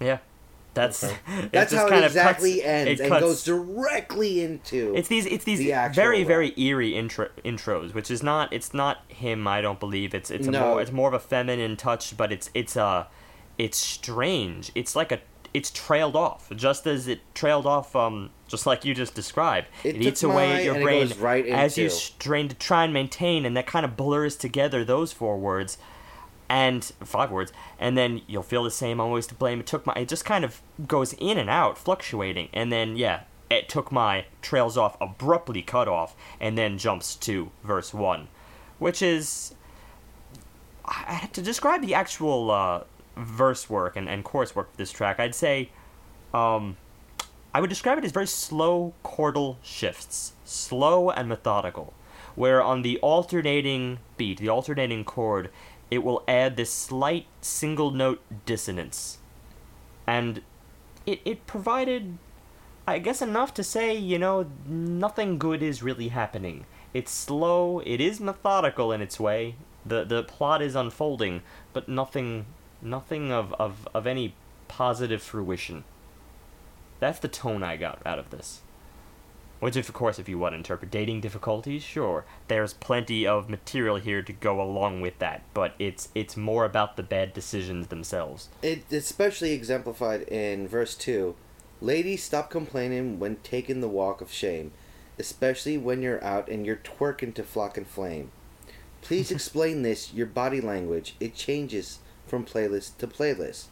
Yeah, 0.01 0.19
that's 0.77 1.03
Okay. 1.03 1.17
That's 1.53 1.73
just 1.73 1.83
how 1.83 1.89
kind 1.89 2.05
it 2.05 2.07
exactly 2.07 2.55
cuts- 2.57 2.65
ends 2.67 2.91
it 2.93 3.03
and 3.03 3.09
cuts- 3.11 3.25
goes 3.25 3.45
directly 3.45 4.43
into. 4.45 4.95
It's 4.95 5.09
these 5.09 5.27
it's 5.27 5.45
these 5.45 5.59
the 5.59 5.73
very 5.93 6.19
rap. 6.21 6.29
very 6.29 6.55
eerie 6.57 6.95
intro, 6.95 7.29
intros, 7.45 7.93
which 7.95 8.11
is 8.11 8.23
not 8.23 8.53
it's 8.53 8.73
not 8.73 8.99
him. 9.09 9.49
I 9.49 9.61
don't 9.61 9.81
believe 9.81 10.15
it's 10.15 10.31
it's 10.31 10.47
a 10.47 10.51
No. 10.53 10.61
more 10.71 10.83
it's 10.83 10.93
more 10.93 11.09
of 11.09 11.15
a 11.15 11.19
feminine 11.19 11.77
touch, 11.77 12.17
but 12.17 12.31
it's 12.31 12.51
it's 12.55 12.77
uh 12.77 13.07
it's 13.59 13.79
strange. 13.79 14.71
It's 14.75 14.95
like 14.95 15.11
a 15.11 15.21
it's 15.55 15.71
trailed 15.71 16.15
off, 16.17 16.53
just 16.55 16.87
as 16.87 17.09
it 17.09 17.21
trailed 17.35 17.65
off. 17.67 17.97
Um, 17.97 18.31
just 18.47 18.67
like 18.67 18.85
you 18.85 18.95
just 18.95 19.15
described, 19.15 19.69
It 19.83 19.89
it, 19.89 19.93
took 19.99 20.03
eats 20.03 20.23
away 20.23 20.53
at 20.53 20.65
your 20.65 20.81
brain 20.81 21.11
right 21.19 21.47
as 21.47 21.77
you 21.79 21.89
strain 21.89 22.49
to 22.49 22.55
try 22.55 22.85
and 22.85 22.93
maintain, 22.93 23.45
and 23.47 23.57
that 23.57 23.67
kind 23.67 23.85
of 23.87 23.97
blurs 23.97 24.37
together 24.37 24.85
those 24.85 25.13
four 25.13 25.39
words 25.39 25.79
and 26.49 26.85
five 27.05 27.31
words, 27.31 27.53
and 27.79 27.97
then 27.97 28.23
you'll 28.27 28.43
feel 28.43 28.65
the 28.65 28.71
same. 28.71 29.01
I'm 29.01 29.07
always 29.07 29.27
to 29.29 29.35
blame. 29.35 29.61
It 29.61 29.67
took 29.67 29.87
my. 29.87 29.95
It 29.95 30.09
just 30.09 30.25
kind 30.25 30.45
of 30.45 30.61
goes 30.87 31.13
in 31.15 31.39
and 31.39 31.51
out, 31.51 31.77
fluctuating, 31.79 32.49
and 32.53 32.71
then 32.71 32.97
yeah, 32.97 33.21
it 33.51 33.69
took 33.69 33.91
my 33.91 34.27
trails 34.43 34.77
off 34.77 34.97
abruptly 35.01 35.63
cut 35.63 35.89
off, 35.89 36.15
and 36.41 36.57
then 36.57 36.79
jumps 36.79 37.15
to 37.17 37.51
verse 37.65 37.93
one, 37.95 38.29
which 38.79 39.03
is 39.03 39.55
I, 40.85 41.21
I- 41.25 41.27
to 41.33 41.43
describe 41.43 41.83
the 41.83 41.95
actual 41.95 42.51
uh, 42.51 42.85
verse 43.17 43.69
work 43.69 43.97
and, 43.97 44.09
and 44.09 44.25
chorus 44.25 44.55
work 44.55 44.71
for 44.71 44.77
this 44.77 44.93
track. 44.93 45.19
I'd 45.19 45.35
say, 45.35 45.71
um, 46.33 46.77
I 47.55 47.61
would 47.61 47.71
describe 47.71 47.99
it 47.99 48.05
as 48.05 48.13
very 48.13 48.27
slow 48.27 48.93
chordal 49.05 49.57
shifts, 49.63 50.33
slow 50.45 51.11
and 51.11 51.29
methodical, 51.29 51.95
where 52.35 52.63
on 52.63 52.83
the 52.83 52.99
alternating 52.99 53.99
beat, 54.17 54.39
the 54.39 54.49
alternating 54.51 55.05
chord, 55.05 55.51
it 55.91 56.03
will 56.03 56.23
add 56.27 56.57
this 56.57 56.73
slight 56.73 57.27
single 57.41 57.91
note 57.91 58.21
dissonance. 58.45 59.19
And 60.07 60.43
it, 61.05 61.21
it 61.25 61.47
provided, 61.47 62.19
I 62.87 62.99
guess, 62.99 63.23
enough 63.23 63.55
to 63.55 63.65
say, 63.65 63.97
you 63.97 64.19
know, 64.19 64.47
nothing 64.67 65.39
good 65.39 65.63
is 65.63 65.83
really 65.83 66.09
happening. 66.09 66.67
It's 66.93 67.11
slow, 67.11 67.81
it 67.81 68.01
is 68.01 68.21
methodical 68.21 68.93
in 68.93 69.03
its 69.03 69.21
way, 69.21 69.57
the, 69.85 70.05
the 70.05 70.23
plot 70.25 70.63
is 70.63 70.75
unfolding, 70.75 71.43
but 71.73 71.89
nothing, 71.89 72.47
nothing 72.83 73.33
of, 73.33 73.53
of, 73.55 73.89
of 73.95 74.07
any 74.07 74.35
positive 74.69 75.23
fruition. 75.23 75.85
That's 76.99 77.19
the 77.19 77.29
tone 77.29 77.63
I 77.63 77.77
got 77.77 78.01
out 78.05 78.19
of 78.19 78.31
this. 78.31 78.63
Which, 79.59 79.77
of 79.77 79.93
course, 79.93 80.19
if 80.19 80.29
you 80.29 80.39
want 80.39 80.53
to 80.53 80.59
interpret 80.59 80.91
dating 80.91 81.23
difficulties, 81.23 81.83
sure, 81.83 82.27
there's 82.49 82.75
plenty 82.75 83.27
of 83.27 83.49
material 83.49 83.97
here 83.97 84.23
to 84.23 84.33
go 84.33 84.61
along 84.61 85.01
with 85.01 85.19
that. 85.19 85.43
But 85.55 85.75
it's 85.79 86.09
it's 86.15 86.37
more 86.37 86.65
about 86.65 86.97
the 86.97 87.03
bad 87.03 87.33
decisions 87.33 87.87
themselves. 87.87 88.49
It 88.63 88.85
especially 88.93 89.53
exemplified 89.53 90.23
in 90.23 90.69
verse 90.69 90.95
2. 90.95 91.35
Ladies, 91.81 92.23
stop 92.23 92.51
complaining 92.51 93.19
when 93.19 93.37
taking 93.37 93.81
the 93.81 93.89
walk 93.89 94.21
of 94.21 94.33
shame, 94.33 94.73
especially 95.19 95.79
when 95.79 96.03
you're 96.03 96.23
out 96.25 96.49
and 96.49 96.65
you're 96.67 96.77
twerking 96.77 97.35
to 97.35 97.43
Flocka 97.43 97.87
Flame. 97.87 98.31
Please 99.01 99.31
explain 99.31 99.83
this, 99.83 100.13
your 100.13 100.27
body 100.27 100.61
language. 100.61 101.17
It 101.19 101.35
changes 101.35 102.01
from 102.27 102.45
playlist 102.45 102.99
to 102.99 103.07
playlist. 103.07 103.67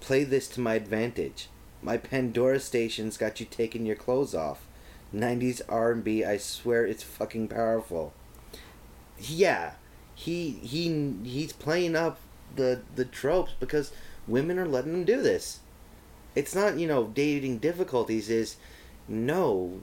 Play 0.00 0.24
this 0.24 0.48
to 0.48 0.60
my 0.60 0.74
advantage. 0.74 1.48
My 1.80 1.96
Pandora 1.96 2.58
station's 2.60 3.16
got 3.16 3.38
you 3.38 3.46
taking 3.46 3.86
your 3.86 3.96
clothes 3.96 4.34
off. 4.34 4.66
90s 5.14 5.60
R&B, 5.68 6.24
I 6.24 6.36
swear 6.36 6.86
it's 6.86 7.02
fucking 7.02 7.48
powerful. 7.48 8.12
Yeah, 9.18 9.72
he 10.14 10.50
he 10.50 11.14
he's 11.22 11.52
playing 11.52 11.94
up 11.96 12.18
the 12.56 12.82
the 12.96 13.04
tropes 13.04 13.52
because 13.58 13.92
women 14.26 14.58
are 14.58 14.66
letting 14.66 14.94
him 14.94 15.04
do 15.04 15.22
this. 15.22 15.60
It's 16.34 16.54
not 16.54 16.78
you 16.78 16.86
know 16.86 17.04
dating 17.04 17.58
difficulties. 17.58 18.28
Is 18.28 18.56
no, 19.08 19.80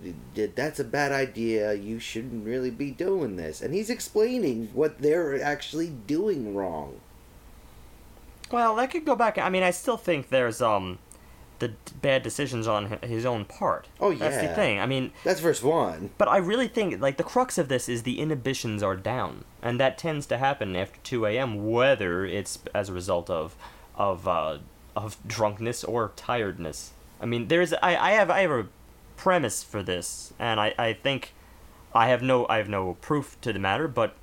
that's 0.55 0.79
a 0.79 0.83
bad 0.83 1.11
idea. 1.11 1.73
You 1.73 1.99
shouldn't 1.99 2.45
really 2.45 2.71
be 2.71 2.91
doing 2.91 3.35
this. 3.35 3.61
And 3.61 3.73
he's 3.73 3.89
explaining 3.89 4.69
what 4.73 5.01
they're 5.01 5.41
actually 5.41 5.89
doing 5.89 6.55
wrong. 6.55 7.01
Well, 8.51 8.75
that 8.77 8.91
could 8.91 9.05
go 9.05 9.15
back. 9.15 9.37
I 9.37 9.49
mean, 9.49 9.61
I 9.61 9.71
still 9.71 9.97
think 9.97 10.29
there's 10.29 10.61
um, 10.61 10.99
the 11.59 11.67
d- 11.69 11.75
bad 12.01 12.23
decisions 12.23 12.67
on 12.67 12.99
his 13.03 13.25
own 13.25 13.45
part. 13.45 13.87
Oh, 13.99 14.09
yeah, 14.09 14.29
That's 14.29 14.41
the 14.47 14.53
thing. 14.55 14.79
I 14.79 14.85
mean, 14.85 15.11
That's 15.23 15.39
verse 15.39 15.61
one. 15.61 16.09
but 16.17 16.27
I 16.27 16.37
really 16.37 16.67
think 16.67 16.99
like 17.01 17.17
the 17.17 17.23
crux 17.23 17.57
of 17.57 17.67
this 17.67 17.87
is 17.87 18.03
the 18.03 18.19
inhibitions 18.19 18.81
are 18.81 18.95
down, 18.95 19.43
and 19.61 19.79
that 19.79 19.97
tends 19.97 20.25
to 20.27 20.37
happen 20.37 20.75
after 20.75 20.99
2 21.03 21.25
a.m. 21.25 21.69
Whether 21.69 22.25
it's 22.25 22.59
as 22.73 22.89
a 22.89 22.93
result 22.93 23.29
of 23.29 23.55
of 23.95 24.27
uh, 24.27 24.57
of 24.95 25.17
drunkenness 25.27 25.83
or 25.83 26.11
tiredness. 26.15 26.91
I 27.21 27.25
mean, 27.25 27.47
there's 27.49 27.73
I, 27.73 27.95
I 27.97 28.11
have 28.11 28.29
I 28.29 28.41
have 28.41 28.51
a 28.51 28.67
premise 29.17 29.63
for 29.63 29.83
this, 29.83 30.33
and 30.39 30.59
I, 30.59 30.73
I 30.77 30.93
think 30.93 31.33
I 31.93 32.07
have 32.07 32.21
no 32.21 32.45
I 32.49 32.57
have 32.57 32.69
no 32.69 32.95
proof 33.01 33.35
to 33.41 33.51
the 33.51 33.59
matter, 33.59 33.87
but 33.87 34.15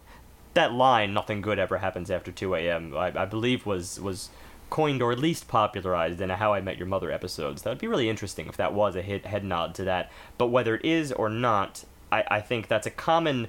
that 0.55 0.73
line 0.73 1.13
"nothing 1.13 1.43
good 1.43 1.59
ever 1.59 1.79
happens 1.79 2.11
after 2.11 2.33
2 2.33 2.55
a.m." 2.55 2.97
I, 2.97 3.13
I 3.15 3.25
believe 3.27 3.67
was 3.67 4.01
was 4.01 4.31
coined 4.71 5.03
or 5.03 5.13
at 5.13 5.19
least 5.19 5.49
popularized 5.49 6.21
in 6.21 6.31
a 6.31 6.37
How 6.37 6.53
I 6.53 6.61
Met 6.61 6.79
Your 6.79 6.87
Mother 6.87 7.11
episodes. 7.11 7.63
That 7.63 7.71
would 7.71 7.79
be 7.79 7.87
really 7.87 8.09
interesting 8.09 8.47
if 8.47 8.57
that 8.57 8.75
was 8.75 8.97
a 8.97 9.03
hit, 9.03 9.27
head 9.27 9.45
nod 9.45 9.75
to 9.77 9.85
that. 9.85 10.11
But 10.39 10.49
whether 10.49 10.77
it 10.77 10.85
is 10.85 11.13
or 11.13 11.29
not, 11.29 11.85
I, 12.11 12.25
I 12.29 12.41
think 12.41 12.69
that's 12.69 12.87
a 12.87 12.91
common 12.91 13.49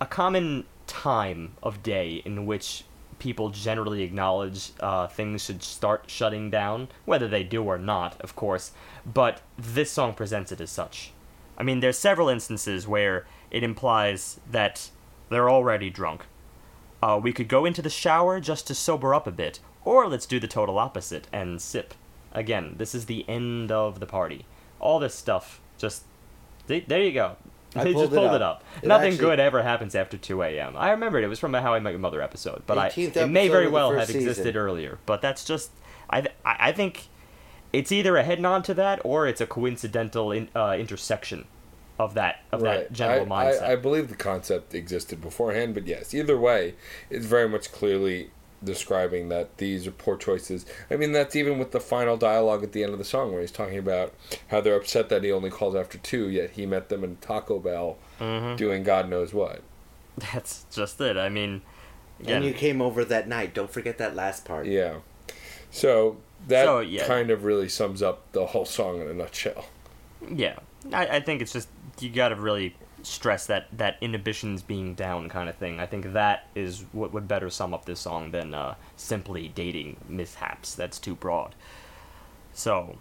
a 0.00 0.06
common 0.06 0.64
time 0.86 1.52
of 1.62 1.82
day 1.82 2.20
in 2.24 2.46
which 2.46 2.84
people 3.18 3.50
generally 3.50 4.02
acknowledge 4.02 4.72
uh, 4.80 5.06
things 5.06 5.44
should 5.44 5.62
start 5.62 6.04
shutting 6.08 6.50
down, 6.50 6.88
whether 7.04 7.28
they 7.28 7.42
do 7.42 7.62
or 7.62 7.78
not, 7.78 8.20
of 8.20 8.36
course. 8.36 8.72
But 9.06 9.40
this 9.56 9.90
song 9.90 10.14
presents 10.14 10.52
it 10.52 10.60
as 10.60 10.70
such. 10.70 11.12
I 11.56 11.62
mean, 11.62 11.80
there's 11.80 11.98
several 11.98 12.28
instances 12.28 12.86
where 12.86 13.26
it 13.50 13.62
implies 13.62 14.40
that 14.50 14.90
they're 15.30 15.48
already 15.48 15.88
drunk. 15.90 16.26
Uh, 17.04 17.18
we 17.18 17.34
could 17.34 17.48
go 17.48 17.66
into 17.66 17.82
the 17.82 17.90
shower 17.90 18.40
just 18.40 18.66
to 18.66 18.74
sober 18.74 19.14
up 19.14 19.26
a 19.26 19.30
bit, 19.30 19.60
or 19.84 20.08
let's 20.08 20.24
do 20.24 20.40
the 20.40 20.48
total 20.48 20.78
opposite 20.78 21.26
and 21.34 21.60
sip. 21.60 21.92
Again, 22.32 22.76
this 22.78 22.94
is 22.94 23.04
the 23.04 23.28
end 23.28 23.70
of 23.70 24.00
the 24.00 24.06
party. 24.06 24.46
All 24.80 24.98
this 24.98 25.14
stuff, 25.14 25.60
just 25.76 26.04
there 26.66 27.02
you 27.02 27.12
go. 27.12 27.36
I 27.76 27.84
They 27.84 27.92
pulled 27.92 28.04
just 28.04 28.12
it 28.14 28.16
pulled 28.16 28.34
it 28.34 28.40
up. 28.40 28.64
It 28.82 28.88
Nothing 28.88 29.12
actually- 29.12 29.18
good 29.26 29.38
ever 29.40 29.62
happens 29.62 29.94
after 29.94 30.16
2 30.16 30.42
a.m. 30.44 30.76
I 30.78 30.92
remembered 30.92 31.24
it 31.24 31.28
was 31.28 31.38
from 31.38 31.54
a 31.54 31.60
How 31.60 31.74
I 31.74 31.78
Met 31.80 31.90
Your 31.90 31.98
Mother 31.98 32.22
episode, 32.22 32.62
but 32.66 32.78
I, 32.78 32.88
18th 32.88 33.16
it 33.18 33.26
may 33.26 33.48
very 33.48 33.68
well 33.68 33.90
have 33.92 34.08
existed 34.08 34.36
season. 34.44 34.56
earlier. 34.56 34.98
But 35.04 35.20
that's 35.20 35.44
just—I—I 35.44 36.56
I 36.68 36.72
think 36.72 37.08
it's 37.70 37.92
either 37.92 38.16
a 38.16 38.22
head 38.22 38.40
nod 38.40 38.64
to 38.64 38.74
that 38.74 39.00
or 39.04 39.26
it's 39.26 39.42
a 39.42 39.46
coincidental 39.46 40.32
in, 40.32 40.48
uh, 40.56 40.74
intersection 40.78 41.44
of 41.98 42.14
that 42.14 42.42
of 42.50 42.60
that 42.62 42.92
general 42.92 43.32
I, 43.32 43.44
mindset. 43.46 43.62
I, 43.62 43.72
I 43.72 43.76
believe 43.76 44.08
the 44.08 44.16
concept 44.16 44.74
existed 44.74 45.20
beforehand, 45.20 45.74
but 45.74 45.86
yes, 45.86 46.12
either 46.14 46.36
way, 46.38 46.74
it's 47.10 47.26
very 47.26 47.48
much 47.48 47.70
clearly 47.72 48.30
describing 48.62 49.28
that 49.28 49.58
these 49.58 49.86
are 49.86 49.90
poor 49.90 50.16
choices. 50.16 50.64
I 50.90 50.96
mean, 50.96 51.12
that's 51.12 51.36
even 51.36 51.58
with 51.58 51.70
the 51.72 51.80
final 51.80 52.16
dialogue 52.16 52.62
at 52.64 52.72
the 52.72 52.82
end 52.82 52.92
of 52.92 52.98
the 52.98 53.04
song 53.04 53.30
where 53.32 53.42
he's 53.42 53.50
talking 53.52 53.76
about 53.78 54.14
how 54.48 54.60
they're 54.62 54.76
upset 54.76 55.08
that 55.10 55.22
he 55.22 55.30
only 55.30 55.50
calls 55.50 55.74
after 55.74 55.98
two, 55.98 56.28
yet 56.30 56.50
he 56.52 56.64
met 56.64 56.88
them 56.88 57.04
in 57.04 57.16
Taco 57.16 57.58
Bell 57.58 57.98
Mhm. 58.20 58.56
doing 58.56 58.82
God 58.82 59.08
knows 59.10 59.34
what. 59.34 59.60
That's 60.32 60.64
just 60.72 61.00
it. 61.00 61.16
I 61.18 61.28
mean, 61.28 61.60
again, 62.20 62.36
And 62.36 62.44
you 62.46 62.54
came 62.54 62.80
over 62.80 63.04
that 63.04 63.28
night. 63.28 63.52
Don't 63.54 63.70
forget 63.70 63.98
that 63.98 64.14
last 64.14 64.44
part. 64.44 64.66
Yeah. 64.66 64.98
So 65.70 66.16
that 66.48 66.64
So, 66.64 66.80
yeah. 66.80 67.06
kind 67.06 67.30
of 67.30 67.44
really 67.44 67.68
sums 67.68 68.02
up 68.02 68.22
the 68.32 68.46
whole 68.46 68.64
song 68.64 69.00
in 69.00 69.08
a 69.08 69.14
nutshell. 69.14 69.66
Yeah, 70.32 70.56
I, 70.92 71.06
I 71.16 71.20
think 71.20 71.42
it's 71.42 71.52
just 71.52 71.68
you 72.00 72.10
got 72.10 72.28
to 72.30 72.36
really 72.36 72.76
stress 73.02 73.46
that 73.46 73.66
that 73.70 73.96
inhibitions 74.00 74.62
being 74.62 74.94
down 74.94 75.28
kind 75.28 75.48
of 75.48 75.56
thing. 75.56 75.78
I 75.78 75.86
think 75.86 76.12
that 76.14 76.46
is 76.54 76.84
what 76.92 77.12
would 77.12 77.28
better 77.28 77.50
sum 77.50 77.74
up 77.74 77.84
this 77.84 78.00
song 78.00 78.30
than 78.30 78.54
uh, 78.54 78.74
simply 78.96 79.48
dating 79.48 79.96
mishaps. 80.08 80.74
That's 80.74 80.98
too 80.98 81.14
broad. 81.14 81.54
So 82.52 82.96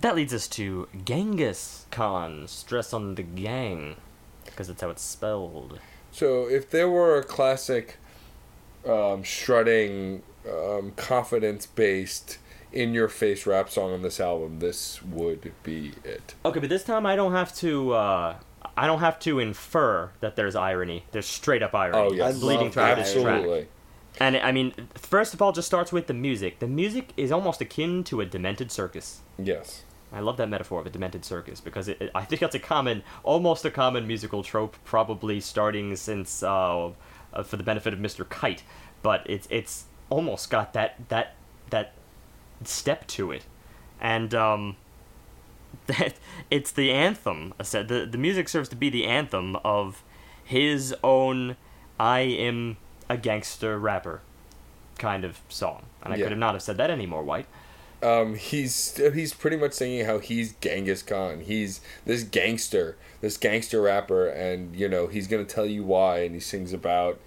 that 0.00 0.14
leads 0.14 0.34
us 0.34 0.46
to 0.48 0.88
Genghis 1.04 1.86
Khan. 1.90 2.46
Stress 2.48 2.92
on 2.92 3.14
the 3.14 3.22
gang, 3.22 3.96
because 4.44 4.68
that's 4.68 4.82
how 4.82 4.90
it's 4.90 5.02
spelled. 5.02 5.78
So 6.12 6.48
if 6.48 6.70
there 6.70 6.90
were 6.90 7.18
a 7.18 7.24
classic 7.24 7.96
um, 8.86 9.24
strutting, 9.24 10.22
um, 10.48 10.92
confidence 10.96 11.66
based, 11.66 12.38
in 12.72 12.94
your 12.94 13.08
face 13.08 13.46
rap 13.46 13.70
song 13.70 13.92
on 13.92 14.02
this 14.02 14.20
album, 14.20 14.58
this 14.60 15.02
would 15.02 15.52
be 15.62 15.92
it. 16.04 16.34
Okay, 16.44 16.60
but 16.60 16.68
this 16.68 16.84
time 16.84 17.06
I 17.06 17.16
don't 17.16 17.32
have 17.32 17.54
to. 17.56 17.92
Uh, 17.92 18.36
I 18.76 18.86
don't 18.86 19.00
have 19.00 19.18
to 19.20 19.38
infer 19.38 20.10
that 20.20 20.36
there's 20.36 20.56
irony. 20.56 21.04
There's 21.12 21.26
straight 21.26 21.62
up 21.62 21.74
irony. 21.74 21.98
Oh, 21.98 22.12
yes. 22.12 22.36
I 22.36 22.38
bleeding 22.40 22.64
love 22.66 22.72
through 22.74 22.82
that. 22.82 22.96
this 22.96 23.14
track. 23.14 23.66
And 24.18 24.36
I 24.36 24.50
mean, 24.52 24.72
first 24.94 25.34
of 25.34 25.42
all, 25.42 25.52
just 25.52 25.66
starts 25.66 25.92
with 25.92 26.06
the 26.06 26.14
music. 26.14 26.58
The 26.58 26.66
music 26.66 27.10
is 27.16 27.30
almost 27.30 27.60
akin 27.60 28.02
to 28.04 28.20
a 28.20 28.26
demented 28.26 28.72
circus. 28.72 29.20
Yes. 29.38 29.84
I 30.12 30.20
love 30.20 30.36
that 30.38 30.48
metaphor 30.48 30.80
of 30.80 30.86
a 30.86 30.90
demented 30.90 31.24
circus 31.24 31.60
because 31.60 31.88
it, 31.88 32.00
it- 32.00 32.10
I 32.14 32.24
think 32.24 32.40
that's 32.40 32.54
a 32.54 32.58
common, 32.60 33.02
almost 33.22 33.64
a 33.64 33.70
common 33.70 34.06
musical 34.06 34.42
trope, 34.42 34.76
probably 34.84 35.40
starting 35.40 35.94
since 35.96 36.42
uh, 36.42 36.90
uh, 37.32 37.42
for 37.42 37.56
the 37.56 37.62
benefit 37.64 37.92
of 37.92 37.98
Mr. 37.98 38.26
Kite, 38.28 38.62
but 39.02 39.22
it's 39.26 39.46
it's 39.50 39.84
almost 40.08 40.48
got 40.50 40.72
that 40.72 41.08
that 41.08 41.34
that 41.70 41.92
step 42.64 43.06
to 43.08 43.32
it, 43.32 43.44
and 44.00 44.34
um, 44.34 44.76
that 45.86 46.14
it's 46.50 46.70
the 46.72 46.90
anthem. 46.90 47.54
I 47.60 47.62
said 47.62 47.88
the 47.88 48.06
the 48.06 48.18
music 48.18 48.48
serves 48.48 48.68
to 48.70 48.76
be 48.76 48.90
the 48.90 49.04
anthem 49.06 49.56
of 49.64 50.02
his 50.44 50.94
own 51.04 51.56
"I 51.98 52.20
am 52.20 52.76
a 53.08 53.16
gangster 53.16 53.78
rapper" 53.78 54.20
kind 54.98 55.24
of 55.24 55.40
song, 55.48 55.84
and 56.02 56.12
I 56.12 56.16
Yeah. 56.16 56.24
could 56.24 56.32
have 56.32 56.38
not 56.38 56.54
have 56.54 56.62
said 56.62 56.76
that 56.78 56.90
any 56.90 57.06
more 57.06 57.22
white. 57.22 57.46
um, 58.02 58.34
he's 58.34 58.96
he's 59.14 59.32
pretty 59.34 59.56
much 59.56 59.72
singing 59.72 60.04
how 60.04 60.18
he's 60.18 60.52
Genghis 60.60 61.02
Khan. 61.02 61.40
He's 61.40 61.80
this 62.04 62.22
gangster, 62.24 62.96
this 63.22 63.36
gangster 63.38 63.80
rapper, 63.80 64.28
and 64.28 64.76
you 64.76 64.86
know 64.88 65.06
he's 65.06 65.26
gonna 65.26 65.44
tell 65.44 65.66
you 65.66 65.82
why. 65.82 66.18
And 66.20 66.34
he 66.34 66.40
sings 66.40 66.72
about, 66.74 67.18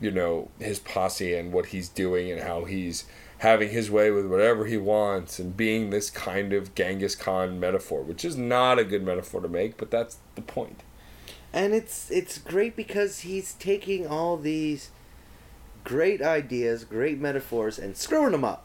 you 0.00 0.10
know, 0.10 0.50
his 0.58 0.78
posse 0.78 1.34
and 1.34 1.50
what 1.52 1.66
he's 1.66 1.88
doing 1.88 2.30
and 2.30 2.42
how 2.42 2.64
he's 2.64 3.04
having 3.42 3.70
his 3.70 3.90
way 3.90 4.08
with 4.08 4.24
whatever 4.24 4.66
he 4.66 4.76
wants 4.76 5.40
and 5.40 5.56
being 5.56 5.90
this 5.90 6.10
kind 6.10 6.52
of 6.52 6.72
Genghis 6.76 7.16
Khan 7.16 7.58
metaphor, 7.58 8.00
which 8.02 8.24
is 8.24 8.36
not 8.36 8.78
a 8.78 8.84
good 8.84 9.02
metaphor 9.02 9.40
to 9.40 9.48
make, 9.48 9.76
but 9.76 9.90
that's 9.90 10.18
the 10.36 10.42
point. 10.42 10.84
and 11.52 11.74
it's 11.74 12.08
it's 12.12 12.38
great 12.38 12.76
because 12.76 13.20
he's 13.20 13.54
taking 13.54 14.06
all 14.06 14.36
these 14.36 14.90
great 15.82 16.22
ideas, 16.22 16.84
great 16.84 17.18
metaphors, 17.18 17.80
and 17.80 17.96
screwing 17.96 18.30
them 18.30 18.44
up. 18.44 18.62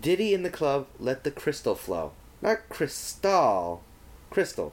Diddy 0.00 0.32
in 0.32 0.42
the 0.42 0.48
club 0.50 0.86
let 0.98 1.22
the 1.22 1.30
crystal 1.30 1.74
flow, 1.74 2.12
not 2.40 2.70
crystal, 2.70 3.82
crystal. 4.30 4.72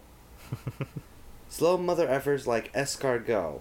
Slow 1.49 1.77
mother 1.77 2.07
effers 2.07 2.47
like 2.47 2.71
escargot. 2.71 3.59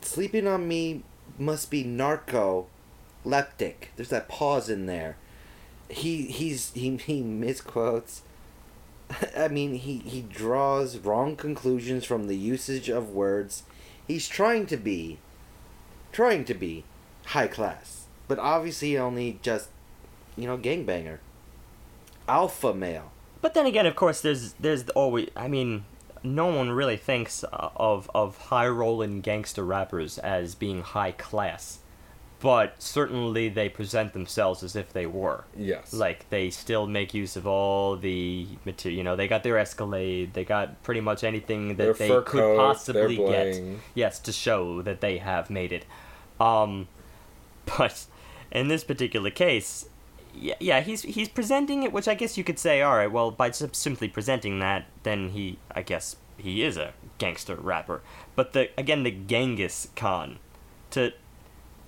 Sleeping 0.00 0.48
on 0.48 0.66
me 0.66 1.04
must 1.38 1.70
be 1.70 1.84
narco, 1.84 2.66
leptic. 3.28 3.88
There's 3.96 4.08
that 4.08 4.28
pause 4.28 4.68
in 4.68 4.86
there. 4.86 5.16
He 5.88 6.26
he's 6.26 6.72
he 6.72 6.96
he 6.96 7.22
misquotes. 7.22 8.22
I 9.36 9.48
mean, 9.48 9.74
he, 9.74 9.98
he 9.98 10.22
draws 10.22 10.98
wrong 10.98 11.36
conclusions 11.36 12.04
from 12.04 12.26
the 12.26 12.36
usage 12.36 12.88
of 12.88 13.10
words. 13.10 13.62
He's 14.06 14.28
trying 14.28 14.66
to 14.66 14.76
be, 14.76 15.18
trying 16.12 16.44
to 16.46 16.54
be 16.54 16.84
high 17.26 17.48
class, 17.48 18.06
but 18.26 18.38
obviously 18.38 18.98
only 18.98 19.38
just, 19.42 19.68
you 20.36 20.46
know, 20.46 20.58
gangbanger. 20.58 21.18
Alpha 22.26 22.74
male. 22.74 23.12
But 23.40 23.54
then 23.54 23.66
again, 23.66 23.86
of 23.86 23.96
course, 23.96 24.20
there's 24.20 24.54
there's 24.54 24.88
always. 24.90 25.28
I 25.36 25.48
mean, 25.48 25.84
no 26.22 26.46
one 26.46 26.70
really 26.70 26.96
thinks 26.96 27.44
of 27.52 28.10
of 28.14 28.36
high 28.36 28.68
rolling 28.68 29.20
gangster 29.20 29.64
rappers 29.64 30.18
as 30.18 30.54
being 30.54 30.82
high 30.82 31.12
class, 31.12 31.78
but 32.40 32.80
certainly 32.80 33.48
they 33.48 33.68
present 33.68 34.12
themselves 34.12 34.62
as 34.62 34.76
if 34.76 34.92
they 34.92 35.06
were. 35.06 35.44
Yes. 35.56 35.92
Like 35.92 36.28
they 36.30 36.50
still 36.50 36.86
make 36.86 37.12
use 37.12 37.36
of 37.36 37.46
all 37.46 37.96
the 37.96 38.46
material. 38.64 38.96
You 38.96 39.04
know, 39.04 39.16
they 39.16 39.26
got 39.26 39.42
their 39.42 39.58
Escalade. 39.58 40.34
They 40.34 40.44
got 40.44 40.82
pretty 40.82 41.00
much 41.00 41.24
anything 41.24 41.68
that 41.68 41.76
Their 41.76 41.92
they 41.94 42.08
could 42.08 42.24
coat, 42.24 42.56
possibly 42.56 43.16
get. 43.16 43.60
Yes, 43.94 44.20
to 44.20 44.32
show 44.32 44.82
that 44.82 45.00
they 45.00 45.18
have 45.18 45.50
made 45.50 45.72
it. 45.72 45.84
Um, 46.40 46.86
but 47.64 48.06
in 48.52 48.68
this 48.68 48.84
particular 48.84 49.30
case, 49.30 49.88
yeah, 50.34 50.54
yeah, 50.60 50.80
he's 50.80 51.02
he's 51.02 51.28
presenting 51.28 51.82
it, 51.82 51.92
which 51.92 52.06
I 52.06 52.14
guess 52.14 52.38
you 52.38 52.44
could 52.44 52.60
say, 52.60 52.82
all 52.82 52.96
right, 52.96 53.10
well, 53.10 53.32
by 53.32 53.50
simply 53.50 54.06
presenting 54.06 54.60
that, 54.60 54.86
then 55.02 55.30
he, 55.30 55.58
I 55.72 55.82
guess, 55.82 56.16
he 56.36 56.62
is 56.62 56.76
a 56.76 56.92
gangster 57.18 57.56
rapper. 57.56 58.02
But 58.36 58.52
the 58.52 58.70
again, 58.78 59.02
the 59.02 59.10
Genghis 59.10 59.88
Khan, 59.96 60.38
to 60.90 61.12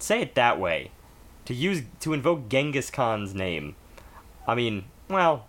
say 0.02 0.20
it 0.20 0.34
that 0.34 0.58
way, 0.58 0.90
to 1.44 1.54
use 1.54 1.82
to 2.00 2.12
invoke 2.12 2.48
Genghis 2.48 2.90
Khan's 2.90 3.34
name, 3.34 3.76
I 4.46 4.54
mean, 4.54 4.84
well, 5.08 5.46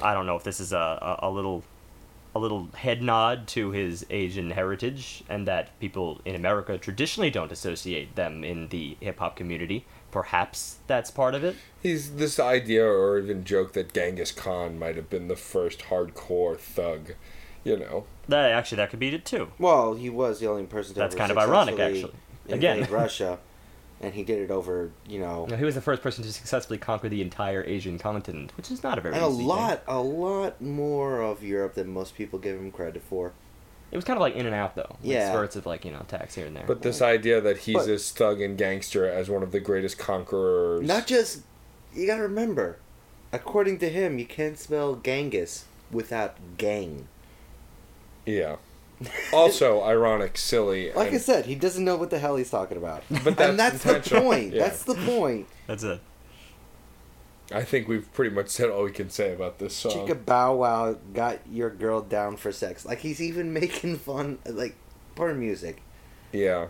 I 0.00 0.14
don't 0.14 0.26
know 0.26 0.36
if 0.36 0.44
this 0.44 0.60
is 0.60 0.72
a, 0.72 0.76
a, 1.22 1.28
a 1.28 1.30
little 1.30 1.64
a 2.34 2.38
little 2.38 2.68
head 2.74 3.02
nod 3.02 3.46
to 3.46 3.72
his 3.72 4.06
Asian 4.08 4.52
heritage 4.52 5.22
and 5.28 5.46
that 5.46 5.78
people 5.80 6.20
in 6.24 6.34
America 6.34 6.78
traditionally 6.78 7.30
don't 7.30 7.52
associate 7.52 8.14
them 8.16 8.42
in 8.42 8.68
the 8.68 8.96
hip 9.00 9.18
hop 9.18 9.36
community. 9.36 9.84
Perhaps 10.10 10.76
that's 10.86 11.10
part 11.10 11.34
of 11.34 11.44
it. 11.44 11.56
He's 11.82 12.16
this 12.16 12.38
idea 12.38 12.86
or 12.86 13.18
even 13.18 13.44
joke 13.44 13.72
that 13.74 13.92
Genghis 13.92 14.32
Khan 14.32 14.78
might 14.78 14.96
have 14.96 15.10
been 15.10 15.28
the 15.28 15.36
first 15.36 15.80
hardcore 15.90 16.58
thug, 16.58 17.14
you 17.64 17.76
know. 17.76 18.04
That 18.28 18.50
actually 18.52 18.76
that 18.76 18.90
could 18.90 18.98
be 18.98 19.08
it 19.08 19.24
too. 19.24 19.48
Well, 19.58 19.94
he 19.94 20.08
was 20.08 20.40
the 20.40 20.48
only 20.48 20.64
person 20.64 20.94
to 20.94 21.00
That's 21.00 21.14
ever 21.14 21.18
kind 21.18 21.32
of 21.32 21.38
ironic, 21.38 21.78
actually. 21.78 22.14
Again. 22.48 22.86
Russia, 22.90 23.38
and 24.02 24.12
he 24.14 24.22
did 24.24 24.40
it 24.40 24.50
over, 24.50 24.90
you 25.08 25.18
know, 25.20 25.46
No, 25.46 25.56
he 25.56 25.64
was 25.64 25.74
the 25.76 25.80
first 25.80 26.02
person 26.02 26.24
to 26.24 26.32
successfully 26.32 26.78
conquer 26.78 27.08
the 27.08 27.22
entire 27.22 27.62
Asian 27.64 27.98
continent, 27.98 28.52
which 28.56 28.70
is 28.70 28.82
not 28.82 28.98
a 28.98 29.00
very 29.00 29.14
and 29.14 29.24
a 29.24 29.28
easy 29.28 29.38
thing. 29.38 29.46
lot, 29.46 29.82
a 29.86 30.00
lot 30.00 30.60
more 30.60 31.20
of 31.22 31.42
Europe 31.44 31.74
than 31.74 31.88
most 31.92 32.14
people 32.16 32.38
give 32.38 32.56
him 32.58 32.70
credit 32.72 33.02
for. 33.02 33.32
It 33.90 33.96
was 33.96 34.04
kind 34.04 34.16
of 34.16 34.22
like 34.22 34.34
in 34.34 34.46
and 34.46 34.54
out 34.54 34.74
though. 34.74 34.86
Like 34.88 34.98
Yeah. 35.02 35.30
spurts 35.32 35.54
of 35.54 35.66
like 35.66 35.84
you 35.84 35.92
know 35.92 36.00
attacks 36.00 36.34
here 36.34 36.46
and 36.46 36.56
there. 36.56 36.64
But 36.66 36.80
this 36.82 37.02
idea 37.02 37.40
that 37.42 37.58
he's 37.58 37.74
But- 37.76 37.86
this 37.86 38.10
thug 38.10 38.40
and 38.40 38.56
gangster 38.56 39.06
as 39.06 39.28
one 39.30 39.42
of 39.42 39.52
the 39.52 39.60
greatest 39.60 39.98
conquerors. 39.98 40.86
Not 40.86 41.06
just, 41.06 41.42
you 41.94 42.06
gotta 42.06 42.22
remember, 42.22 42.78
according 43.32 43.78
to 43.80 43.88
him, 43.90 44.18
you 44.18 44.24
can't 44.24 44.58
spell 44.58 44.94
Genghis 44.96 45.64
without 45.90 46.36
gang. 46.56 47.06
Yeah. 48.24 48.56
Also 49.32 49.82
ironic, 49.82 50.36
silly. 50.38 50.92
Like 50.92 51.12
I 51.12 51.18
said, 51.18 51.46
he 51.46 51.54
doesn't 51.54 51.84
know 51.84 51.96
what 51.96 52.10
the 52.10 52.18
hell 52.18 52.36
he's 52.36 52.50
talking 52.50 52.76
about. 52.76 53.02
But 53.24 53.40
and 53.40 53.58
that's 53.58 53.82
that's 53.82 54.08
the 54.08 54.20
point. 54.20 54.52
Yeah. 54.54 54.64
That's 54.64 54.84
the 54.84 54.94
point. 54.94 55.46
That's 55.66 55.84
it. 55.84 56.00
I 57.52 57.62
think 57.62 57.86
we've 57.88 58.10
pretty 58.14 58.34
much 58.34 58.48
said 58.48 58.70
all 58.70 58.84
we 58.84 58.92
can 58.92 59.10
say 59.10 59.32
about 59.34 59.58
this 59.58 59.74
song. 59.76 59.92
Chicka 59.92 60.24
Bow 60.24 60.54
Wow 60.56 60.96
got 61.12 61.38
your 61.50 61.70
girl 61.70 62.00
down 62.00 62.36
for 62.36 62.50
sex. 62.52 62.84
Like 62.86 63.00
he's 63.00 63.20
even 63.20 63.52
making 63.62 63.98
fun, 63.98 64.38
like 64.46 64.74
porn 65.14 65.38
music, 65.38 65.82
Yeah. 66.32 66.68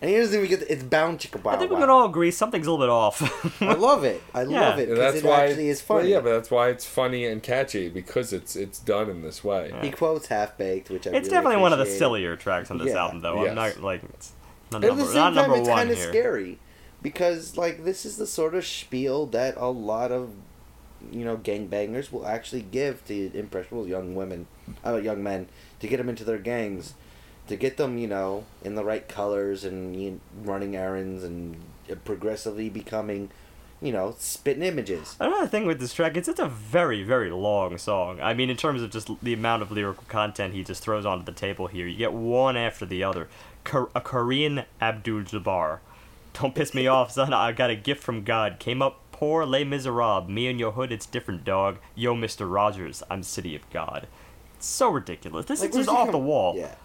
And 0.00 0.10
he 0.10 0.16
doesn't 0.16 0.34
even 0.36 0.48
get. 0.48 0.60
The, 0.60 0.72
it's 0.72 0.82
bound 0.82 1.18
Chicka 1.20 1.42
Bow 1.42 1.50
I 1.50 1.56
think 1.56 1.70
we 1.70 1.74
Wow. 1.76 1.80
can 1.82 1.90
all 1.90 2.04
agree 2.06 2.30
something's 2.30 2.66
a 2.66 2.70
little 2.70 2.84
bit 2.86 2.90
off. 2.90 3.62
I 3.62 3.72
love 3.74 4.04
it. 4.04 4.22
I 4.34 4.42
Yeah. 4.44 4.60
love 4.60 4.78
it 4.78 4.88
because 4.88 4.98
That's 4.98 5.24
it 5.24 5.28
why 5.28 5.46
actually 5.46 5.68
is 5.70 5.88
well, 5.88 5.98
funny. 6.00 6.10
yeah, 6.10 6.20
but 6.20 6.30
that's 6.30 6.50
why 6.50 6.68
it's 6.68 6.84
funny 6.84 7.24
and 7.26 7.42
catchy 7.42 7.88
because 7.88 8.32
it's 8.32 8.56
it's 8.56 8.78
done 8.78 9.08
in 9.10 9.22
this 9.22 9.42
way. 9.42 9.70
Yeah. 9.70 9.82
he 9.82 9.90
quotes 9.90 10.26
Half 10.26 10.56
Baked, 10.58 10.90
which 10.90 11.06
I 11.06 11.10
it's 11.10 11.28
really 11.28 11.30
definitely 11.30 11.62
one 11.62 11.72
of 11.72 11.78
the 11.78 11.86
sillier 11.86 12.36
tracks 12.36 12.70
on 12.70 12.78
this 12.78 12.88
Yeah. 12.88 13.02
album, 13.04 13.20
though. 13.22 13.40
Yes. 13.42 13.48
I'm 13.50 13.54
not 13.56 13.80
like 13.82 14.02
it's 14.04 14.32
not 14.70 14.80
But 14.82 14.84
at 14.84 14.88
number, 14.88 15.02
the 15.04 15.08
same 15.08 15.16
not 15.16 15.24
time, 15.28 15.34
number 15.36 15.56
it's 15.58 15.68
one 15.68 15.78
kind 15.78 15.90
of 15.90 15.98
scary 15.98 16.58
because 17.02 17.56
like 17.56 17.84
this 17.84 18.04
is 18.04 18.16
the 18.16 18.26
sort 18.26 18.54
of 18.54 18.66
spiel 18.66 19.26
that 19.26 19.54
a 19.56 19.66
lot 19.68 20.12
of 20.12 20.30
you 21.12 21.24
know 21.24 21.36
gangbangers 21.36 22.10
will 22.10 22.26
actually 22.26 22.62
give 22.62 23.04
to 23.06 23.30
impressionable 23.34 23.86
young 23.86 24.14
women, 24.14 24.46
uh, 24.84 24.96
young 24.96 25.22
men, 25.22 25.46
to 25.80 25.86
get 25.88 25.98
them 25.98 26.08
into 26.08 26.24
their 26.24 26.38
gangs, 26.38 26.94
to 27.48 27.56
get 27.56 27.76
them 27.76 27.98
you 27.98 28.06
know 28.08 28.44
in 28.62 28.74
the 28.74 28.84
right 28.84 29.08
colors 29.08 29.64
and 29.64 30.00
you 30.00 30.10
know, 30.10 30.20
running 30.42 30.76
errands 30.76 31.24
and 31.24 31.56
uh, 31.90 31.94
progressively 32.04 32.68
becoming, 32.68 33.30
you 33.80 33.92
know, 33.92 34.14
spitting 34.18 34.62
images. 34.62 35.16
Another 35.20 35.46
thing 35.46 35.66
with 35.66 35.80
this 35.80 35.94
track, 35.94 36.16
is 36.16 36.28
it's 36.28 36.40
a 36.40 36.48
very 36.48 37.02
very 37.02 37.30
long 37.30 37.78
song. 37.78 38.20
I 38.20 38.34
mean, 38.34 38.50
in 38.50 38.56
terms 38.56 38.82
of 38.82 38.90
just 38.90 39.08
the 39.22 39.32
amount 39.32 39.62
of 39.62 39.70
lyrical 39.70 40.04
content 40.08 40.54
he 40.54 40.64
just 40.64 40.82
throws 40.82 41.06
onto 41.06 41.24
the 41.24 41.32
table 41.32 41.66
here, 41.66 41.86
you 41.86 41.96
get 41.96 42.12
one 42.12 42.56
after 42.56 42.86
the 42.86 43.02
other. 43.02 43.28
A 43.96 44.00
Korean 44.00 44.62
Abdul 44.80 45.22
Jabbar. 45.22 45.80
Don't 46.34 46.54
piss 46.54 46.72
me 46.72 46.86
off, 46.86 47.10
son. 47.10 47.32
I 47.32 47.50
got 47.50 47.68
a 47.68 47.74
gift 47.74 48.00
from 48.00 48.22
God. 48.22 48.60
Came 48.60 48.80
up 48.80 49.00
poor, 49.10 49.44
Les 49.44 49.64
Miserables. 49.64 50.28
Me 50.28 50.46
and 50.46 50.60
your 50.60 50.70
hood, 50.70 50.92
it's 50.92 51.04
different, 51.06 51.44
dog. 51.44 51.78
Yo, 51.96 52.14
Mister 52.14 52.46
Rogers, 52.46 53.02
I'm 53.10 53.24
City 53.24 53.56
of 53.56 53.68
God. 53.70 54.06
It's 54.54 54.66
so 54.66 54.88
ridiculous. 54.88 55.46
This 55.46 55.62
Like, 55.62 55.70
is 55.70 55.76
just 55.76 55.88
where's 55.88 55.98
he 55.98 56.06
off 56.06 56.12
the 56.12 56.18
wall. 56.18 56.54
Yeah. 56.56 56.76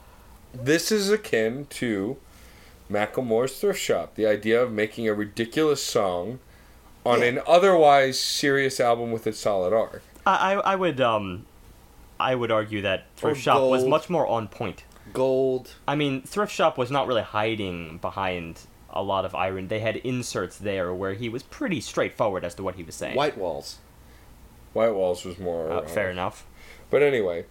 This 0.53 0.91
is 0.91 1.09
akin 1.09 1.65
to 1.71 2.17
Macklemore's 2.89 3.59
Thrift 3.59 3.79
Shop. 3.79 4.15
The 4.15 4.25
idea 4.25 4.61
of 4.61 4.71
making 4.71 5.07
a 5.07 5.13
ridiculous 5.13 5.83
song 5.83 6.39
on 7.05 7.19
Yeah. 7.19 7.25
an 7.25 7.41
otherwise 7.47 8.19
serious 8.19 8.79
album 8.79 9.11
with 9.11 9.25
a 9.27 9.33
solid 9.33 9.73
arc. 9.73 10.01
I, 10.25 10.53
I 10.53 10.73
I 10.73 10.75
would 10.75 10.99
um, 11.01 11.45
I 12.19 12.35
would 12.35 12.51
argue 12.51 12.81
that 12.81 13.05
Thrift 13.15 13.39
Or 13.39 13.41
Shop 13.41 13.69
was 13.69 13.85
much 13.85 14.09
more 14.09 14.27
on 14.27 14.47
point. 14.47 14.83
Gold. 15.13 15.75
I 15.87 15.95
mean, 15.95 16.21
Thrift 16.21 16.51
Shop 16.53 16.77
was 16.77 16.91
not 16.91 17.07
really 17.07 17.23
hiding 17.23 17.97
behind 17.97 18.61
a 18.91 19.01
lot 19.01 19.25
of 19.25 19.33
iron. 19.33 19.67
They 19.69 19.79
had 19.79 19.95
inserts 19.97 20.57
there 20.57 20.93
where 20.93 21.13
he 21.13 21.27
was 21.29 21.43
pretty 21.43 21.81
straightforward 21.81 22.43
as 22.43 22.53
to 22.55 22.63
what 22.63 22.75
he 22.75 22.83
was 22.83 22.93
saying. 22.95 23.15
White 23.15 23.37
walls. 23.37 23.79
White 24.73 24.93
Walls 24.93 25.25
was 25.25 25.37
more. 25.39 25.71
Uh, 25.71 25.75
uh, 25.79 25.87
fair 25.87 26.09
enough. 26.09 26.45
But 26.89 27.01
anyway, 27.01 27.45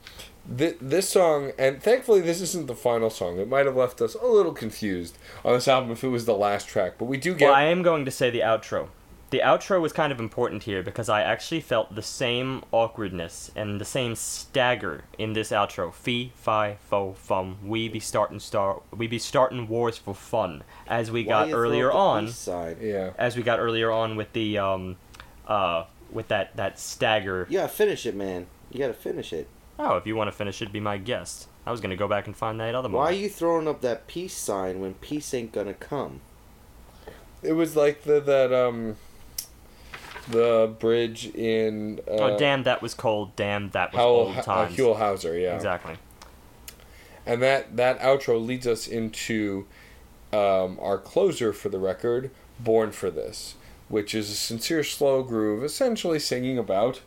th- 0.57 0.77
this 0.81 1.09
song, 1.09 1.53
and 1.59 1.83
thankfully 1.83 2.21
this 2.21 2.41
isn't 2.41 2.67
the 2.67 2.75
final 2.75 3.11
song. 3.11 3.39
It 3.39 3.49
might 3.49 3.67
have 3.67 3.77
left 3.77 4.01
us 4.01 4.15
a 4.15 4.27
little 4.27 4.53
confused 4.53 5.19
on 5.45 5.55
this 5.55 5.69
album 5.69 5.91
if 5.91 6.05
it 6.05 6.09
was 6.09 6.25
the 6.27 6.35
last 6.35 6.69
track. 6.69 6.95
But 6.99 7.07
we 7.07 7.17
do 7.17 7.35
get. 7.35 7.47
Well, 7.47 7.55
I 7.55 7.65
am 7.65 7.83
going 7.83 8.05
to 8.05 8.11
say 8.11 8.31
the 8.31 8.41
outro. 8.41 8.89
The 9.31 9.39
outro 9.45 9.81
was 9.81 9.93
kind 9.93 10.13
of 10.13 10.19
important 10.19 10.65
here 10.65 10.83
because 10.83 11.09
I 11.09 11.23
actually 11.23 11.61
felt 11.61 11.95
the 11.95 12.03
same 12.03 12.65
awkwardness 12.73 13.53
and 13.55 13.81
the 13.81 13.85
same 13.85 14.17
stagger 14.17 15.05
in 15.19 15.35
this 15.35 15.53
outro. 15.53 15.95
Fee, 15.95 16.33
fi, 16.35 16.79
fo, 16.81 17.13
fum. 17.13 17.59
We 17.65 17.89
be 17.89 18.01
starting 18.01 18.41
star. 18.41 18.83
We 18.91 19.07
be 19.07 19.21
starting 19.21 19.69
wars 19.69 19.97
for 19.97 20.17
fun, 20.17 20.65
as 20.89 21.13
we 21.13 21.23
Why 21.25 21.47
got 21.47 21.55
earlier 21.55 21.93
on. 21.93 22.27
peace 22.27 22.37
sign? 22.37 22.79
Yeah. 22.81 23.13
As 23.17 23.37
we 23.37 23.45
got 23.45 23.61
earlier 23.61 23.93
on 23.93 24.17
with 24.17 24.33
the 24.33 24.59
um, 24.59 24.97
uh, 25.47 25.85
with 26.11 26.27
that 26.29 26.57
that 26.57 26.81
stagger. 26.81 27.47
You 27.49 27.59
gotta 27.59 27.69
finish 27.73 28.07
it, 28.07 28.17
man. 28.17 28.49
You 28.73 28.81
gotta 28.81 28.95
finish 28.95 29.33
it. 29.33 29.47
Oh, 29.83 29.97
if 29.97 30.07
you 30.07 30.15
want 30.15 30.29
to 30.29 30.37
finish 30.37 30.61
it, 30.61 30.71
be 30.73 30.79
my 30.79 30.99
guest. 30.99 31.49
I 31.65 31.71
was 31.71 31.81
gonna 31.81 31.97
go 31.97 32.07
back 32.07 32.27
and 32.27 32.37
find 32.37 32.61
that 32.61 32.75
other 32.75 32.91
Why 32.91 33.07
are 33.07 33.13
you 33.13 33.31
throwing 33.31 33.67
up 33.67 33.81
that 33.81 34.07
peace 34.07 34.37
sign 34.37 34.81
when 34.81 34.93
peace 34.95 35.33
ain't 35.33 35.53
gonna 35.53 35.73
come? 35.73 36.21
It 37.43 37.53
was 37.53 37.77
like 37.77 38.03
the 38.03 38.21
that 38.21 38.53
um 38.53 38.97
the 40.29 40.75
bridge 40.79 41.27
in 41.35 42.01
uh, 42.07 42.11
oh, 42.13 42.39
damn, 42.39 42.65
that 42.65 42.83
was 42.83 42.93
cold. 42.93 43.35
Damn, 43.37 43.71
that 43.71 43.93
was 43.93 43.99
Howell, 43.99 44.17
old 44.17 44.37
uh, 44.37 44.43
times. 44.43 44.77
Huell 44.77 44.99
Howser, 44.99 45.41
yeah. 45.41 45.55
Exactly. 45.55 45.97
And 47.25 47.43
that 47.43 47.77
that 47.77 47.99
outro 48.01 48.45
leads 48.45 48.67
us 48.67 48.87
into 48.87 49.67
um, 50.31 50.79
our 50.81 50.99
closer 50.99 51.55
for 51.55 51.71
the 51.71 51.79
record, 51.79 52.31
"Born 52.59 52.93
for 52.93 53.11
This," 53.11 53.55
which 53.89 54.15
is 54.15 54.31
a 54.31 54.35
sincere 54.35 54.85
slow 54.85 55.23
groove, 55.23 55.65
essentially 55.65 56.19
singing 56.19 56.59
about 56.59 57.01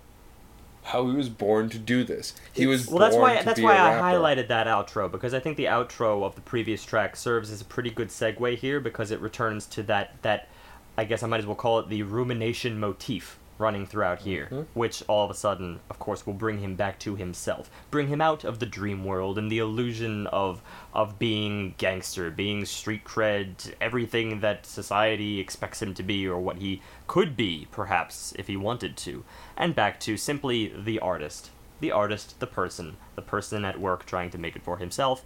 how 0.83 1.07
he 1.07 1.15
was 1.15 1.29
born 1.29 1.69
to 1.69 1.79
do 1.79 2.03
this. 2.03 2.33
He 2.53 2.67
was 2.67 2.87
Well, 2.87 2.99
that's 2.99 3.15
why 3.15 3.41
that's 3.41 3.61
why 3.61 3.77
I 3.77 4.13
highlighted 4.13 4.47
that 4.49 4.67
outro 4.67 5.11
because 5.11 5.33
I 5.33 5.39
think 5.39 5.57
the 5.57 5.65
outro 5.65 6.23
of 6.23 6.35
the 6.35 6.41
previous 6.41 6.83
track 6.83 7.15
serves 7.15 7.51
as 7.51 7.61
a 7.61 7.65
pretty 7.65 7.89
good 7.89 8.09
segue 8.09 8.57
here 8.57 8.79
because 8.79 9.11
it 9.11 9.19
returns 9.21 9.65
to 9.67 9.83
that 9.83 10.21
that 10.21 10.49
I 10.97 11.05
guess 11.05 11.23
I 11.23 11.27
might 11.27 11.39
as 11.39 11.45
well 11.45 11.55
call 11.55 11.79
it 11.79 11.89
the 11.89 12.03
rumination 12.03 12.79
motif 12.79 13.39
running 13.57 13.85
throughout 13.85 14.19
here, 14.21 14.47
Mhm. 14.51 14.65
which 14.73 15.03
all 15.07 15.25
of 15.25 15.31
a 15.31 15.33
sudden, 15.35 15.79
of 15.89 15.99
course, 15.99 16.25
will 16.25 16.33
bring 16.33 16.59
him 16.59 16.75
back 16.75 16.99
to 16.99 17.15
himself, 17.15 17.69
bring 17.91 18.07
him 18.07 18.19
out 18.19 18.43
of 18.43 18.59
the 18.59 18.65
dream 18.65 19.05
world 19.05 19.37
and 19.37 19.51
the 19.51 19.59
illusion 19.59 20.27
of 20.27 20.61
of 20.93 21.17
being 21.17 21.73
gangster, 21.77 22.29
being 22.29 22.65
street 22.65 23.03
cred, 23.03 23.73
everything 23.81 24.39
that 24.41 24.65
society 24.65 25.39
expects 25.39 25.81
him 25.81 25.93
to 25.93 26.03
be 26.03 26.27
or 26.27 26.39
what 26.39 26.57
he 26.57 26.81
could 27.07 27.35
be, 27.35 27.67
perhaps 27.71 28.33
if 28.37 28.47
he 28.47 28.55
wanted 28.57 28.95
to, 28.97 29.23
and 29.57 29.75
back 29.75 29.99
to 29.99 30.17
simply 30.17 30.71
the 30.77 30.99
artist, 30.99 31.49
the 31.79 31.91
artist, 31.91 32.39
the 32.39 32.47
person, 32.47 32.97
the 33.15 33.21
person 33.21 33.65
at 33.65 33.79
work 33.79 34.05
trying 34.05 34.29
to 34.29 34.37
make 34.37 34.55
it 34.55 34.63
for 34.63 34.77
himself, 34.77 35.23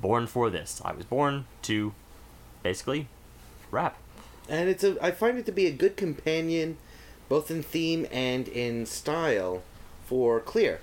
born 0.00 0.26
for 0.26 0.50
this. 0.50 0.80
I 0.84 0.92
was 0.92 1.04
born 1.04 1.46
to, 1.62 1.94
basically, 2.62 3.08
rap. 3.70 3.96
And 4.48 4.68
it's 4.68 4.84
a 4.84 4.96
I 5.02 5.10
find 5.10 5.38
it 5.38 5.46
to 5.46 5.52
be 5.52 5.66
a 5.66 5.72
good 5.72 5.96
companion, 5.96 6.76
both 7.28 7.50
in 7.50 7.62
theme 7.62 8.06
and 8.12 8.48
in 8.48 8.86
style, 8.86 9.62
for 10.06 10.40
Clear. 10.40 10.80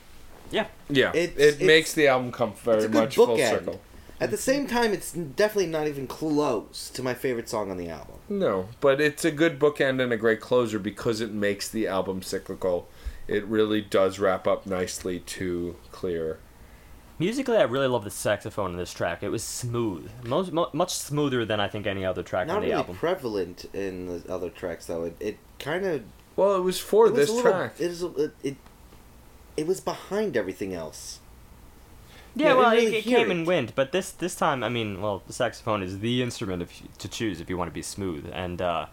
Yeah. 0.51 0.67
Yeah, 0.89 1.11
It's- 1.15 1.37
it 1.37 1.41
it's- 1.55 1.61
makes 1.61 1.93
the 1.93 2.07
album 2.07 2.31
come 2.31 2.53
very 2.53 2.77
it's 2.77 2.85
a 2.85 2.89
good 2.89 3.03
much 3.05 3.15
full 3.15 3.27
bookend. 3.27 3.49
circle. 3.49 3.81
At 4.19 4.31
the 4.31 4.37
same 4.37 4.67
time, 4.67 4.93
it's 4.93 5.11
definitely 5.11 5.67
not 5.71 5.87
even 5.87 6.07
close 6.07 6.89
to 6.93 7.01
my 7.03 7.13
favorite 7.13 7.49
song 7.49 7.71
on 7.71 7.77
the 7.77 7.89
album. 7.89 8.15
No, 8.29 8.69
but 8.79 9.01
it's 9.01 9.25
a 9.25 9.31
good 9.31 9.59
bookend 9.59 10.01
and 10.01 10.13
a 10.13 10.17
great 10.17 10.39
closer 10.39 10.79
because 10.79 11.19
it 11.19 11.31
makes 11.33 11.67
the 11.67 11.87
album 11.87 12.21
cyclical. 12.21 12.87
It 13.27 13.43
really 13.45 13.81
does 13.81 14.19
wrap 14.19 14.47
up 14.47 14.65
nicely 14.65 15.19
to 15.19 15.75
clear. 15.91 16.39
Musically, 17.19 17.57
I 17.57 17.63
really 17.63 17.87
love 17.87 18.03
the 18.03 18.09
saxophone 18.11 18.71
in 18.71 18.77
this 18.77 18.93
track. 18.93 19.23
It 19.23 19.29
was 19.29 19.43
smooth, 19.43 20.09
most, 20.23 20.51
mo- 20.51 20.69
much 20.73 20.93
smoother 20.93 21.45
than 21.45 21.59
I 21.59 21.67
think 21.67 21.85
any 21.87 22.03
other 22.05 22.23
track 22.23 22.47
Not 22.47 22.57
on 22.57 22.61
the 22.61 22.67
really 22.69 22.79
album. 22.79 22.95
prevalent 22.97 23.65
in 23.73 24.07
the 24.23 24.33
other 24.33 24.49
tracks, 24.49 24.85
though. 24.87 25.03
It, 25.05 25.15
it 25.19 25.37
kind 25.59 25.85
of 25.85 26.01
Well, 26.35 26.55
it 26.55 26.61
was 26.61 26.79
for 26.79 27.07
it 27.07 27.11
was 27.13 27.17
this 27.19 27.29
a 27.29 27.33
little- 27.33 27.51
track. 27.51 27.75
It, 27.79 27.87
was 27.89 28.03
a- 28.03 28.07
it, 28.23 28.31
it 28.43 28.55
it 29.55 29.67
was 29.67 29.79
behind 29.79 30.35
everything 30.35 30.73
else. 30.73 31.19
Yeah, 32.35 32.47
Yeah, 32.47 32.53
well, 32.55 32.71
didn't 32.71 32.83
it, 32.85 32.85
really 32.87 32.97
it 32.97 33.03
came 33.03 33.29
it. 33.31 33.37
and 33.37 33.45
went, 33.47 33.75
but 33.75 33.91
this 33.91 34.09
this 34.11 34.35
time, 34.35 34.63
I 34.63 34.69
mean, 34.69 35.01
well, 35.01 35.21
the 35.27 35.33
saxophone 35.33 35.83
is 35.83 35.99
the 35.99 36.23
instrument 36.23 36.63
if 36.63 36.81
to 36.97 37.07
choose 37.07 37.39
if 37.39 37.49
you 37.49 37.57
want 37.57 37.69
to 37.69 37.73
be 37.73 37.83
smooth, 37.83 38.27
and 38.33 38.59
uh, 38.59 38.87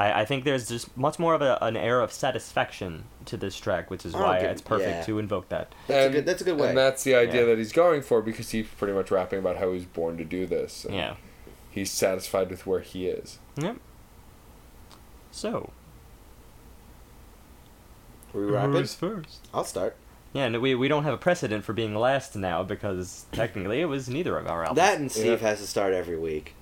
I, 0.00 0.22
I 0.22 0.24
think 0.24 0.42
there's 0.42 0.66
just 0.68 0.96
much 0.96 1.20
more 1.20 1.34
of 1.34 1.42
a, 1.42 1.58
an 1.62 1.76
air 1.76 2.00
of 2.00 2.10
satisfaction 2.10 3.04
to 3.26 3.36
this 3.36 3.54
track, 3.56 3.88
which 3.90 4.04
is 4.04 4.16
Oh, 4.16 4.20
why 4.22 4.40
good- 4.40 4.50
it's 4.50 4.62
perfect 4.62 4.90
yeah. 4.90 5.04
to 5.04 5.18
invoke 5.20 5.48
that. 5.50 5.72
That's 5.86 6.08
a 6.08 6.10
good- 6.16 6.26
that's 6.26 6.42
a 6.42 6.44
good 6.44 6.58
way. 6.58 6.70
And 6.70 6.78
that's 6.78 7.04
the 7.04 7.14
idea 7.14 7.42
Yeah. 7.42 7.46
that 7.50 7.58
he's 7.58 7.72
going 7.72 8.02
for 8.02 8.20
because 8.22 8.50
he's 8.50 8.66
pretty 8.66 8.94
much 8.94 9.12
rapping 9.12 9.38
about 9.38 9.58
how 9.58 9.70
he's 9.72 9.84
born 9.84 10.16
to 10.18 10.24
do 10.24 10.46
this. 10.46 10.84
Yeah. 10.90 11.14
He's 11.70 11.92
satisfied 11.92 12.50
with 12.50 12.66
where 12.66 12.80
he 12.80 13.06
is. 13.06 13.38
Yep. 13.56 13.76
So, 15.30 15.70
Are 18.34 18.40
we 18.40 18.46
rapping? 18.46 18.84
first? 18.84 19.48
I'll 19.52 19.64
start. 19.64 19.96
Yeah, 20.32 20.44
and 20.44 20.60
we 20.62 20.74
we 20.74 20.86
don't 20.88 21.04
have 21.04 21.14
a 21.14 21.18
precedent 21.18 21.64
for 21.64 21.72
being 21.72 21.94
last 21.94 22.36
now 22.36 22.62
because 22.62 23.26
technically 23.32 23.80
it 23.80 23.86
was 23.86 24.08
neither 24.08 24.38
of 24.38 24.46
our 24.46 24.62
albums. 24.62 24.76
That 24.76 24.98
and 25.00 25.10
Steve 25.10 25.42
Yeah. 25.42 25.48
has 25.48 25.60
to 25.60 25.66
start 25.66 25.92
every 25.92 26.16
week, 26.16 26.54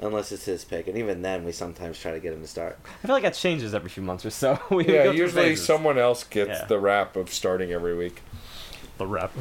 unless 0.00 0.30
it's 0.30 0.44
his 0.44 0.64
pick, 0.64 0.86
and 0.86 0.96
even 0.96 1.22
then, 1.22 1.44
we 1.44 1.50
sometimes 1.50 1.98
try 1.98 2.12
to 2.12 2.20
get 2.20 2.32
him 2.32 2.42
to 2.42 2.46
start. 2.46 2.78
I 3.02 3.06
feel 3.06 3.16
like 3.16 3.24
that 3.24 3.34
changes 3.34 3.74
every 3.74 3.90
few 3.90 4.04
months 4.04 4.24
or 4.24 4.30
so. 4.30 4.60
we 4.70 4.84
yeah, 4.86 5.04
go 5.04 5.10
through 5.10 5.20
usually 5.20 5.42
phases. 5.50 5.66
someone 5.66 5.98
else 5.98 6.22
gets 6.22 6.60
Yeah. 6.60 6.64
the 6.66 6.78
rap 6.78 7.16
of 7.16 7.30
starting 7.32 7.72
every 7.72 7.96
week. 7.96 8.22
the 8.98 9.06
rap. 9.06 9.32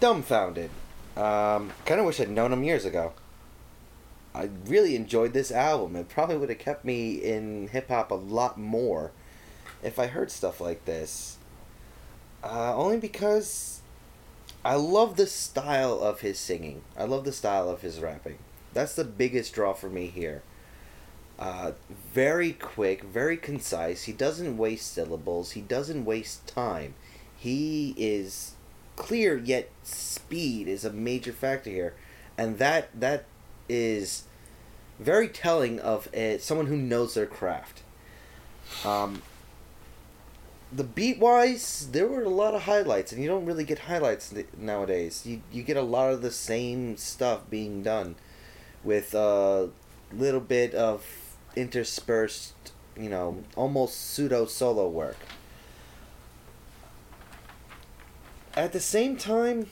Dumbfoundead. 0.00 0.68
Um, 1.16 1.70
kind 1.86 2.00
of 2.00 2.06
wish 2.06 2.20
I'd 2.20 2.28
known 2.30 2.52
him 2.52 2.62
years 2.64 2.84
ago. 2.84 3.12
I 4.34 4.50
really 4.66 4.96
enjoyed 4.96 5.32
this 5.32 5.52
album. 5.52 5.94
It 5.96 6.08
probably 6.08 6.36
would 6.36 6.48
have 6.48 6.58
kept 6.58 6.84
me 6.84 7.14
in 7.14 7.68
hip 7.68 7.88
hop 7.88 8.10
a 8.10 8.14
lot 8.16 8.58
more 8.58 9.12
if 9.84 9.98
I 9.98 10.06
heard 10.06 10.30
stuff 10.30 10.60
like 10.60 10.84
this. 10.84 11.36
Uh, 12.42 12.74
only 12.76 12.98
because 12.98 13.80
I 14.64 14.74
love 14.74 15.16
the 15.16 15.26
style 15.26 16.00
of 16.00 16.20
his 16.20 16.38
singing. 16.38 16.82
I 16.96 17.04
love 17.04 17.24
the 17.24 17.32
style 17.32 17.68
of 17.68 17.82
his 17.82 18.00
rapping. 18.00 18.38
That's 18.72 18.96
the 18.96 19.04
biggest 19.04 19.54
draw 19.54 19.72
for 19.72 19.88
me 19.88 20.06
here. 20.08 20.42
Uh, 21.38 21.72
very 22.12 22.52
quick, 22.52 23.04
very 23.04 23.36
concise. 23.36 24.04
He 24.04 24.12
doesn't 24.12 24.56
waste 24.56 24.92
syllables. 24.92 25.52
He 25.52 25.60
doesn't 25.60 26.04
waste 26.04 26.46
time. 26.46 26.94
He 27.36 27.94
is 27.96 28.54
clear 28.96 29.36
yet 29.36 29.70
speed 29.82 30.68
is 30.68 30.84
a 30.84 30.92
major 30.92 31.32
factor 31.32 31.70
here, 31.70 31.94
and 32.38 32.58
that 32.58 32.88
that 32.98 33.24
is 33.68 34.24
very 34.98 35.28
telling 35.28 35.80
of 35.80 36.08
a, 36.14 36.38
someone 36.38 36.66
who 36.66 36.76
knows 36.76 37.14
their 37.14 37.26
craft. 37.26 37.82
Um, 38.84 39.22
the 40.74 40.84
beat 40.84 41.18
wise, 41.18 41.88
there 41.92 42.08
were 42.08 42.22
a 42.22 42.28
lot 42.28 42.54
of 42.54 42.62
highlights, 42.62 43.12
and 43.12 43.22
you 43.22 43.28
don't 43.28 43.46
really 43.46 43.64
get 43.64 43.80
highlights 43.80 44.34
nowadays. 44.58 45.22
You 45.24 45.42
you 45.52 45.62
get 45.62 45.76
a 45.76 45.82
lot 45.82 46.12
of 46.12 46.20
the 46.20 46.32
same 46.32 46.96
stuff 46.96 47.48
being 47.48 47.82
done, 47.82 48.16
with 48.82 49.14
a 49.14 49.70
little 50.12 50.40
bit 50.40 50.74
of 50.74 51.06
interspersed, 51.54 52.72
you 52.96 53.08
know, 53.08 53.44
almost 53.54 54.00
pseudo 54.00 54.46
solo 54.46 54.88
work. 54.88 55.16
At 58.56 58.72
the 58.72 58.80
same 58.80 59.16
time, 59.16 59.68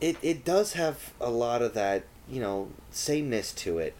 it 0.00 0.16
it 0.22 0.44
does 0.44 0.74
have 0.74 1.14
a 1.20 1.30
lot 1.30 1.62
of 1.62 1.72
that, 1.72 2.04
you 2.28 2.40
know, 2.40 2.68
sameness 2.90 3.52
to 3.52 3.78
it, 3.78 3.94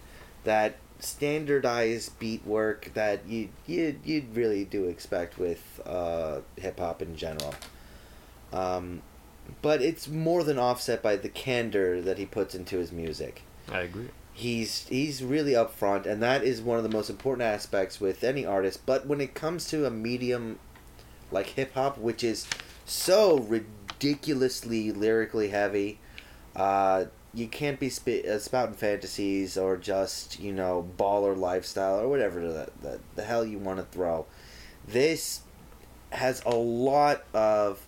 that 0.45 0.77
standardized 1.01 2.19
beat 2.19 2.45
work 2.47 2.91
that 2.95 3.27
you 3.27 3.49
you 3.67 3.99
you 4.05 4.25
really 4.33 4.65
do 4.65 4.87
expect 4.89 5.39
with 5.39 5.81
uh, 5.87 6.41
hip 6.57 6.79
hop 6.79 7.03
in 7.03 7.17
general. 7.17 7.55
Um, 8.53 9.03
but 9.63 9.81
it's 9.81 10.09
more 10.09 10.45
than 10.45 10.59
offset 10.59 11.03
by 11.03 11.17
the 11.17 11.29
candor 11.29 12.01
that 12.03 12.19
he 12.19 12.27
puts 12.27 12.55
into 12.55 12.79
his 12.79 12.93
music. 12.93 13.43
I 13.71 13.81
agree. 13.81 14.09
He's 14.33 14.87
he's 14.89 15.23
really 15.23 15.53
upfront, 15.53 16.07
and 16.07 16.23
that 16.23 16.45
is 16.45 16.61
one 16.61 16.79
of 16.79 16.85
the 16.85 16.91
most 16.91 17.11
important 17.11 17.43
aspects 17.43 18.01
with 18.01 18.23
any 18.23 18.45
artist. 18.45 18.87
But 18.87 19.07
when 19.07 19.21
it 19.21 19.35
comes 19.35 19.69
to 19.71 19.87
a 19.87 19.91
medium 19.91 20.59
like 21.31 21.47
hip 21.47 21.75
hop, 21.75 21.99
which 21.99 22.23
is 22.23 22.47
so 22.85 23.39
ridiculously 23.39 24.93
lyrically 24.93 25.49
heavy, 25.49 25.99
uh, 26.55 27.07
you 27.35 27.47
can't 27.47 27.79
be 27.79 27.91
sp- 27.93 28.25
uh, 28.29 28.39
spouting 28.39 28.75
fantasies 28.75 29.57
or 29.57 29.77
just 29.77 30.41
you 30.41 30.53
know 30.53 30.89
baller 30.97 31.37
lifestyle 31.37 32.01
or 32.01 32.09
whatever 32.09 32.41
the 32.41 32.71
the, 32.81 33.01
the 33.17 33.25
hell 33.25 33.45
you 33.45 33.59
want 33.59 33.79
to 33.79 33.85
throw. 33.85 34.27
This 34.87 35.43
has 36.11 36.43
a 36.47 36.55
lot 36.55 37.25
of 37.35 37.87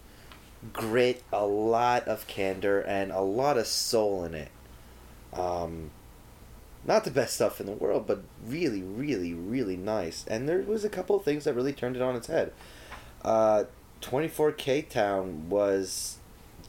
grit, 0.73 1.23
a 1.33 1.47
lot 1.47 2.07
of 2.07 2.27
candor, 2.27 2.81
and 2.81 3.11
a 3.11 3.21
lot 3.21 3.57
of 3.57 3.67
soul 3.67 4.25
in 4.25 4.35
it. 4.35 4.51
Um, 5.33 5.91
not 6.85 7.05
the 7.05 7.11
best 7.11 7.35
stuff 7.35 7.61
in 7.61 7.67
the 7.67 7.73
world, 7.73 8.07
but 8.07 8.23
really, 8.45 8.83
really, 8.83 9.33
really 9.35 9.77
nice. 9.77 10.25
And 10.27 10.49
there 10.49 10.59
was 10.59 10.85
a 10.85 10.89
couple 10.89 11.17
of 11.17 11.25
things 11.25 11.45
that 11.45 11.55
really 11.55 11.73
turned 11.73 11.97
it 11.97 12.03
on 12.03 12.17
its 12.17 12.27
head. 12.27 12.53
Uh, 13.23 13.65
24K 14.03 14.89
Town 14.89 15.49
was 15.49 16.19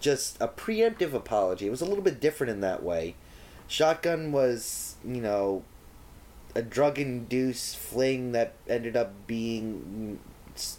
just 0.02 0.38
a 0.42 0.48
preemptive 0.48 1.14
apology. 1.14 1.68
It 1.68 1.72
was 1.72 1.82
a 1.82 1.86
little 1.86 2.04
bit 2.04 2.20
different 2.20 2.52
in 2.52 2.62
that 2.62 2.84
way. 2.84 3.16
Shotgun 3.68 4.32
was, 4.32 4.96
you 5.06 5.22
know, 5.22 5.64
a 6.54 6.62
drug 6.62 7.00
induced 7.00 7.78
fling 7.78 8.34
that 8.34 8.54
ended 8.68 8.98
up 8.98 9.14
being 9.28 10.20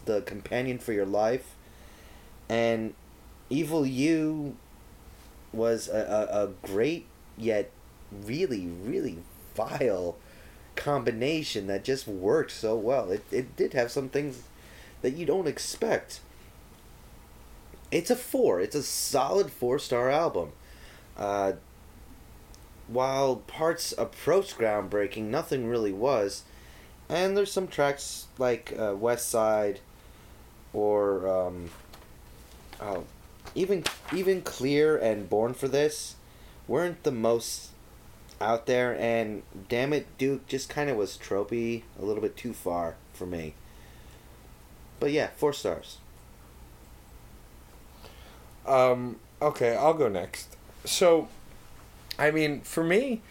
the 0.05 0.21
companion 0.23 0.79
for 0.79 0.93
your 0.93 1.07
life, 1.07 1.55
and 2.49 2.95
Evil 3.49 3.87
You 3.87 4.57
was 5.53 5.89
a, 5.89 6.29
a, 6.31 6.45
a 6.45 6.49
great 6.67 7.07
yet 7.37 7.71
really 8.27 8.67
really 8.67 9.19
vile 9.55 10.17
combination 10.77 11.67
that 11.67 11.85
just 11.85 12.07
worked 12.07 12.51
so 12.51 12.77
well. 12.77 13.11
It 13.11 13.25
it 13.31 13.57
did 13.57 13.73
have 13.73 13.91
some 13.91 14.09
things 14.09 14.43
that 15.01 15.17
you 15.17 15.27
don't 15.27 15.49
expect. 15.49 16.21
It's 17.93 18.11
a 18.11 18.17
four. 18.17 18.61
It's 18.61 18.75
a 18.75 18.83
solid 18.83 19.53
four 19.53 19.79
star 19.79 20.11
album. 20.11 20.53
Uh, 21.17 21.53
while 22.89 23.37
parts 23.37 23.95
approached 23.97 24.59
groundbreaking, 24.59 25.25
nothing 25.25 25.69
really 25.69 25.93
was. 25.93 26.43
And 27.09 27.37
there's 27.37 27.53
some 27.53 27.69
tracks 27.69 28.27
like 28.39 28.75
uh, 28.79 28.95
West 28.97 29.29
Side 29.29 29.81
or 30.73 31.29
um, 31.29 31.71
oh, 32.81 33.05
even 33.55 33.85
even 34.15 34.41
Clear 34.41 34.97
and 34.97 35.29
Born 35.29 35.53
for 35.53 35.69
This 35.69 36.17
weren't 36.67 37.03
the 37.03 37.13
most 37.13 37.73
out 38.41 38.65
there. 38.65 38.99
And 38.99 39.43
damn 39.69 39.93
it, 39.93 40.07
Duke 40.17 40.47
just 40.47 40.71
kind 40.71 40.89
of 40.89 40.97
was 40.97 41.19
tropey, 41.19 41.83
a 42.01 42.05
little 42.05 42.23
bit 42.23 42.39
too 42.39 42.55
far 42.55 42.95
for 43.13 43.27
me. 43.27 43.53
But 44.99 45.13
yeah, 45.13 45.29
four 45.37 45.53
stars. 45.53 45.99
Um, 48.67 49.17
okay, 49.41 49.77
I'll 49.77 49.95
go 49.95 50.09
next. 50.09 50.57
So, 50.85 51.29
I 52.19 52.31
mean, 52.31 52.61
for 52.63 52.85
me, 52.85 53.23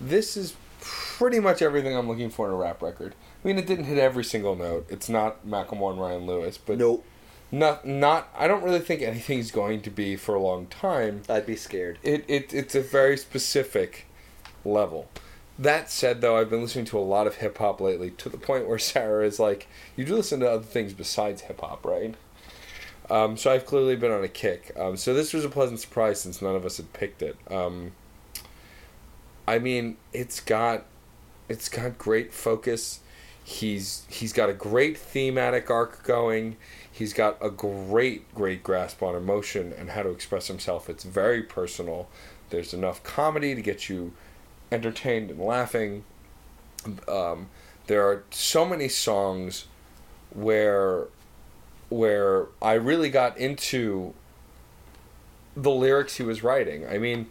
this 0.00 0.36
is 0.36 0.54
pretty 0.80 1.40
much 1.40 1.62
everything 1.62 1.96
I'm 1.96 2.08
looking 2.08 2.30
for 2.30 2.46
in 2.46 2.52
a 2.52 2.56
rap 2.56 2.82
record. 2.82 3.14
I 3.42 3.46
mean, 3.46 3.58
it 3.58 3.66
didn't 3.66 3.86
hit 3.86 3.98
every 3.98 4.24
single 4.24 4.56
note. 4.56 4.86
It's 4.88 5.08
not 5.08 5.46
Macklemore 5.46 5.92
and 5.92 6.00
Ryan 6.00 6.26
Lewis, 6.26 6.58
but 6.58 6.78
Nope, 6.78 7.04
not 7.50 7.86
not. 7.86 8.28
I 8.36 8.46
don't 8.48 8.62
really 8.62 8.80
think 8.80 9.02
anything's 9.02 9.50
going 9.50 9.80
to 9.82 9.90
be 9.90 10.16
for 10.16 10.34
a 10.34 10.40
long 10.40 10.66
time. 10.66 11.22
I'd 11.28 11.46
be 11.46 11.56
scared. 11.56 11.98
It, 12.02 12.24
it 12.28 12.52
it's 12.52 12.74
a 12.74 12.82
very 12.82 13.16
specific 13.16 14.06
level. 14.64 15.08
That 15.58 15.90
said, 15.90 16.20
though, 16.20 16.36
I've 16.36 16.50
been 16.50 16.62
listening 16.62 16.84
to 16.86 16.98
a 16.98 17.00
lot 17.00 17.26
of 17.26 17.36
hip 17.36 17.58
hop 17.58 17.80
lately 17.80 18.12
to 18.12 18.28
the 18.28 18.36
point 18.36 18.68
where 18.68 18.78
Sarah 18.78 19.24
is 19.24 19.38
like, 19.40 19.66
"You 19.96 20.04
do 20.04 20.16
listen 20.16 20.40
to 20.40 20.50
other 20.50 20.64
things 20.64 20.92
besides 20.92 21.42
hip 21.42 21.60
hop, 21.60 21.84
right?" 21.84 22.14
Um, 23.10 23.36
so 23.36 23.50
I've 23.50 23.64
clearly 23.64 23.96
been 23.96 24.10
on 24.10 24.22
a 24.22 24.28
kick. 24.28 24.72
Um, 24.78 24.96
so 24.96 25.14
this 25.14 25.32
was 25.32 25.44
a 25.44 25.48
pleasant 25.48 25.80
surprise 25.80 26.20
since 26.20 26.42
none 26.42 26.54
of 26.54 26.64
us 26.64 26.76
had 26.76 26.92
picked 26.92 27.22
it. 27.22 27.36
Um, 27.50 27.92
I 29.46 29.58
mean, 29.58 29.96
it's 30.12 30.40
got 30.40 30.84
it's 31.48 31.68
got 31.68 31.96
great 31.96 32.32
focus. 32.32 33.00
He's 33.42 34.04
he's 34.08 34.34
got 34.34 34.50
a 34.50 34.52
great 34.52 34.98
thematic 34.98 35.70
arc 35.70 36.02
going. 36.04 36.56
He's 36.90 37.14
got 37.14 37.38
a 37.40 37.48
great 37.48 38.34
great 38.34 38.62
grasp 38.62 39.02
on 39.02 39.14
emotion 39.14 39.72
and 39.72 39.90
how 39.90 40.02
to 40.02 40.10
express 40.10 40.48
himself. 40.48 40.90
It's 40.90 41.04
very 41.04 41.42
personal. 41.42 42.08
There's 42.50 42.74
enough 42.74 43.02
comedy 43.02 43.54
to 43.54 43.62
get 43.62 43.88
you 43.88 44.12
entertained 44.70 45.30
and 45.30 45.40
laughing. 45.40 46.04
Um, 47.08 47.48
there 47.86 48.06
are 48.06 48.24
so 48.30 48.66
many 48.66 48.88
songs 48.88 49.64
where 50.30 51.06
where 51.88 52.46
I 52.60 52.74
really 52.74 53.10
got 53.10 53.38
into 53.38 54.14
the 55.56 55.70
lyrics 55.70 56.16
he 56.16 56.22
was 56.22 56.42
writing. 56.42 56.86
I 56.86 56.98
mean, 56.98 57.26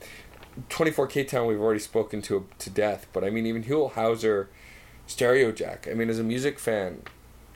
24 0.69 1.07
K 1.07 1.23
Town 1.23 1.47
we've 1.47 1.61
already 1.61 1.79
spoken 1.79 2.21
to 2.23 2.47
to 2.59 2.69
death, 2.69 3.07
but 3.13 3.23
I 3.23 3.29
mean 3.29 3.45
even 3.45 3.63
Huell 3.63 3.93
Howser, 3.93 4.47
Stereo 5.05 5.51
Jack. 5.51 5.88
I 5.89 5.93
mean, 5.93 6.09
as 6.09 6.19
a 6.19 6.23
music 6.23 6.59
fan, 6.59 7.03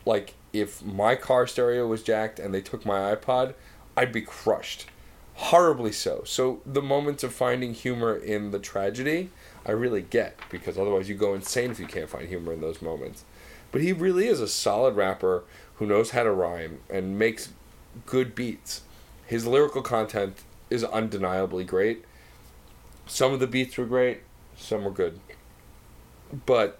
like 0.06 0.36
if 0.54 0.84
my 0.84 1.16
car 1.16 1.48
stereo 1.48 1.88
was 1.88 2.04
jacked 2.04 2.40
and 2.40 2.54
they 2.54 2.62
took 2.62 2.86
my 2.86 3.16
iPod, 3.16 3.54
I'd 3.96 4.12
be 4.12 4.22
crushed, 4.22 4.88
horribly 5.36 5.92
so. 5.92 6.24
So 6.26 6.62
the 6.66 6.82
moments 6.82 7.24
of 7.24 7.34
finding 7.34 7.74
humor 7.74 8.16
in 8.16 8.52
the 8.52 8.60
tragedy, 8.60 9.30
I 9.66 9.72
really 9.72 10.02
get 10.02 10.38
because 10.50 10.78
otherwise 10.78 11.10
you 11.10 11.16
go 11.16 11.34
insane 11.34 11.72
if 11.72 11.80
you 11.80 11.88
can't 11.88 12.10
find 12.10 12.28
humor 12.28 12.54
in 12.54 12.62
those 12.62 12.82
moments. 12.82 13.26
But 13.72 13.82
he 13.82 13.94
really 13.94 14.28
is 14.28 14.42
a 14.42 14.48
solid 14.48 14.96
rapper 14.96 15.44
who 15.82 15.88
knows 15.88 16.12
how 16.12 16.22
to 16.22 16.32
rhyme 16.32 16.78
and 16.92 17.18
makes 17.18 17.50
good 18.06 18.36
beats. 18.36 18.84
His 19.26 19.48
lyrical 19.48 19.82
content 19.82 20.38
is 20.70 20.84
undeniably 20.84 21.64
great. 21.64 22.06
Some 23.08 23.34
of 23.34 23.40
the 23.40 23.48
beats 23.48 23.80
were 23.80 23.88
great, 23.88 24.20
some 24.56 24.84
were 24.84 24.92
good. 24.92 25.20
But 26.46 26.78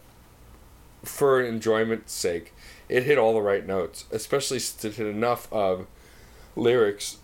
for 1.04 1.42
enjoyment's 1.42 2.14
sake, 2.14 2.54
it 2.90 3.02
hit 3.02 3.18
all 3.18 3.34
the 3.34 3.42
right 3.42 3.66
notes, 3.66 4.06
especially 4.12 4.60
since 4.60 4.86
it 4.86 5.04
hit 5.04 5.08
enough 5.08 5.52
of 5.52 5.88
lyrics 6.56 7.18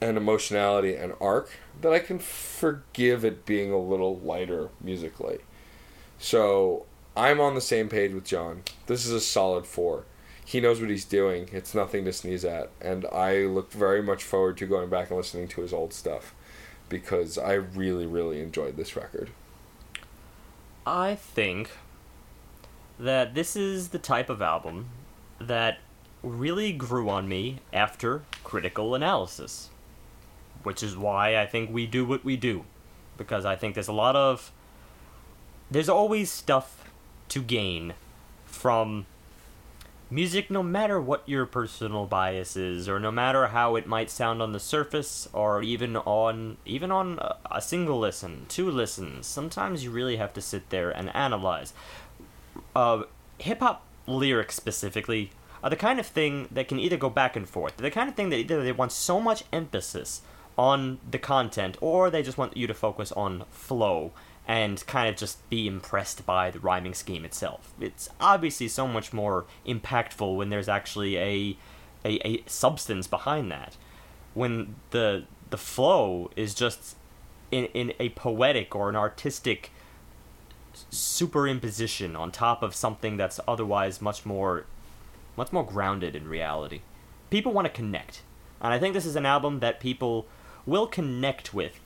and 0.00 0.16
emotionality 0.16 0.96
and 0.96 1.12
arc 1.20 1.52
that 1.82 1.92
I 1.92 2.00
can 2.00 2.18
forgive 2.18 3.24
it 3.24 3.46
being 3.46 3.70
a 3.70 3.78
little 3.78 4.18
lighter 4.18 4.70
musically. 4.80 5.38
So 6.18 6.84
I'm 7.16 7.40
on 7.40 7.54
the 7.54 7.60
same 7.60 7.88
page 7.88 8.12
with 8.12 8.24
John. 8.24 8.64
This 8.88 9.06
is 9.06 9.12
a 9.12 9.20
solid 9.20 9.66
four. 9.66 10.02
He 10.46 10.60
knows 10.60 10.80
what 10.80 10.90
he's 10.90 11.04
doing. 11.04 11.48
It's 11.50 11.74
nothing 11.74 12.04
to 12.04 12.12
sneeze 12.12 12.44
at. 12.44 12.70
And 12.80 13.04
I 13.06 13.38
look 13.40 13.72
very 13.72 14.00
much 14.00 14.22
forward 14.22 14.56
to 14.58 14.66
going 14.66 14.88
back 14.88 15.10
and 15.10 15.16
listening 15.16 15.48
to 15.48 15.60
his 15.60 15.72
old 15.72 15.92
stuff 15.92 16.36
because 16.88 17.36
I 17.36 17.54
really, 17.54 18.06
really 18.06 18.40
enjoyed 18.40 18.76
this 18.76 18.94
record. 18.94 19.30
I 20.86 21.16
think 21.16 21.70
that 22.96 23.34
this 23.34 23.56
is 23.56 23.88
the 23.88 23.98
type 23.98 24.30
of 24.30 24.40
album 24.40 24.90
that 25.40 25.80
really 26.22 26.72
grew 26.72 27.10
on 27.10 27.28
me 27.28 27.58
after 27.72 28.22
critical 28.44 28.94
analysis. 28.94 29.70
Which 30.62 30.80
is 30.80 30.96
why 30.96 31.36
I 31.36 31.46
think 31.46 31.72
we 31.72 31.88
do 31.88 32.04
what 32.04 32.24
we 32.24 32.36
do. 32.36 32.64
Because 33.18 33.44
I 33.44 33.56
think 33.56 33.74
there's 33.74 33.88
a 33.88 33.92
lot 33.92 34.14
of. 34.14 34.52
There's 35.72 35.88
always 35.88 36.30
stuff 36.30 36.88
to 37.30 37.42
gain 37.42 37.94
from 38.44 39.06
music, 40.10 40.50
no 40.50 40.62
matter 40.62 41.00
what 41.00 41.28
your 41.28 41.46
personal 41.46 42.06
bias 42.06 42.56
is, 42.56 42.88
or 42.88 43.00
no 43.00 43.10
matter 43.10 43.48
how 43.48 43.76
it 43.76 43.86
might 43.86 44.10
sound 44.10 44.40
on 44.40 44.52
the 44.52 44.60
surface, 44.60 45.28
or 45.32 45.62
even 45.62 45.96
on 45.96 46.56
even 46.64 46.90
on 46.90 47.18
a, 47.50 47.60
single 47.60 47.98
listen, 47.98 48.46
two 48.48 48.70
listens. 48.70 49.26
Sometimes 49.26 49.82
you 49.84 49.90
really 49.90 50.16
have 50.16 50.32
to 50.34 50.40
sit 50.40 50.70
there 50.70 50.90
and 50.90 51.14
analyze. 51.14 51.72
Uh, 52.74 53.02
hip 53.38 53.60
hop 53.60 53.84
lyrics 54.06 54.54
specifically 54.54 55.30
are 55.62 55.70
the 55.70 55.76
kind 55.76 55.98
of 55.98 56.06
thing 56.06 56.48
that 56.50 56.68
can 56.68 56.78
either 56.78 56.96
go 56.96 57.10
back 57.10 57.34
and 57.36 57.48
forth. 57.48 57.76
They're 57.76 57.90
the 57.90 57.94
kind 57.94 58.08
of 58.08 58.14
thing 58.14 58.30
that 58.30 58.38
either 58.38 58.62
they 58.62 58.72
want 58.72 58.92
so 58.92 59.20
much 59.20 59.44
emphasis 59.52 60.22
on 60.56 60.98
the 61.10 61.18
content, 61.18 61.76
or 61.80 62.08
they 62.08 62.22
just 62.22 62.38
want 62.38 62.56
you 62.56 62.66
to 62.66 62.74
focus 62.74 63.12
on 63.12 63.44
flow 63.50 64.12
and 64.46 64.86
kind 64.86 65.08
of 65.08 65.16
just 65.16 65.48
be 65.50 65.66
impressed 65.66 66.24
by 66.24 66.50
the 66.50 66.60
rhyming 66.60 66.94
scheme 66.94 67.24
itself. 67.24 67.72
It's 67.80 68.08
obviously 68.20 68.68
so 68.68 68.86
much 68.86 69.12
more 69.12 69.44
impactful 69.66 70.36
when 70.36 70.50
there's 70.50 70.68
actually 70.68 71.16
a 71.18 71.56
a, 72.04 72.26
a 72.26 72.44
substance 72.46 73.06
behind 73.06 73.50
that. 73.50 73.76
When 74.34 74.76
the 74.90 75.24
the 75.50 75.58
flow 75.58 76.30
is 76.36 76.54
just 76.54 76.96
in, 77.50 77.66
in 77.66 77.92
a 77.98 78.10
poetic 78.10 78.74
or 78.74 78.88
an 78.88 78.96
artistic 78.96 79.70
superimposition 80.90 82.18
on 82.18 82.30
top 82.30 82.62
of 82.62 82.74
something 82.74 83.16
that's 83.16 83.40
otherwise 83.48 84.00
much 84.00 84.26
more 84.26 84.66
much 85.36 85.52
more 85.52 85.64
grounded 85.64 86.14
in 86.14 86.28
reality. 86.28 86.80
People 87.30 87.52
want 87.52 87.66
to 87.66 87.72
connect. 87.72 88.22
And 88.60 88.72
I 88.72 88.78
think 88.78 88.94
this 88.94 89.04
is 89.04 89.16
an 89.16 89.26
album 89.26 89.60
that 89.60 89.80
people 89.80 90.26
will 90.64 90.86
connect 90.86 91.52
with. 91.52 91.78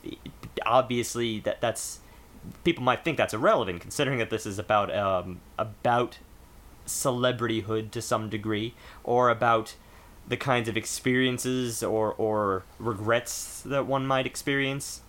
Obviously 0.65 1.39
that 1.41 1.61
that's 1.61 1.99
people 2.63 2.83
might 2.83 3.03
think 3.03 3.17
that's 3.17 3.33
irrelevant 3.33 3.81
considering 3.81 4.19
that 4.19 4.29
this 4.29 4.45
is 4.45 4.59
about 4.59 4.93
um, 4.95 5.41
about 5.57 6.19
celebrityhood 6.85 7.91
to 7.91 8.01
some 8.01 8.29
degree 8.29 8.73
or 9.03 9.29
about 9.29 9.75
the 10.27 10.37
kinds 10.37 10.69
of 10.69 10.77
experiences 10.77 11.83
or 11.83 12.13
or 12.13 12.63
regrets 12.79 13.61
that 13.61 13.85
one 13.85 14.05
might 14.05 14.25
experience 14.25 15.01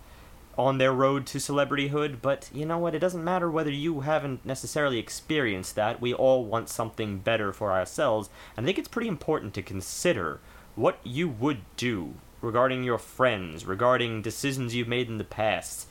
on 0.57 0.77
their 0.77 0.93
road 0.93 1.25
to 1.25 1.39
celebrityhood. 1.39 2.21
But 2.21 2.49
you 2.53 2.65
know 2.65 2.77
what? 2.77 2.93
It 2.93 2.99
doesn't 2.99 3.23
matter 3.23 3.49
whether 3.49 3.71
you 3.71 4.01
haven't 4.01 4.45
necessarily 4.45 4.99
experienced 4.99 5.75
that. 5.75 5.99
We 5.99 6.13
all 6.13 6.45
want 6.45 6.69
something 6.69 7.19
better 7.19 7.51
for 7.51 7.71
ourselves. 7.71 8.29
And 8.55 8.63
i 8.63 8.67
think 8.67 8.77
it's 8.77 8.87
pretty 8.87 9.07
important 9.07 9.53
to 9.55 9.61
consider 9.61 10.39
what 10.75 10.99
you 11.03 11.27
would 11.27 11.61
do 11.77 12.15
regarding 12.41 12.83
your 12.83 12.97
friends 12.97 13.65
regarding 13.65 14.21
decisions 14.21 14.75
you've 14.75 14.87
made 14.87 15.07
in 15.07 15.17
the 15.17 15.23
past 15.23 15.87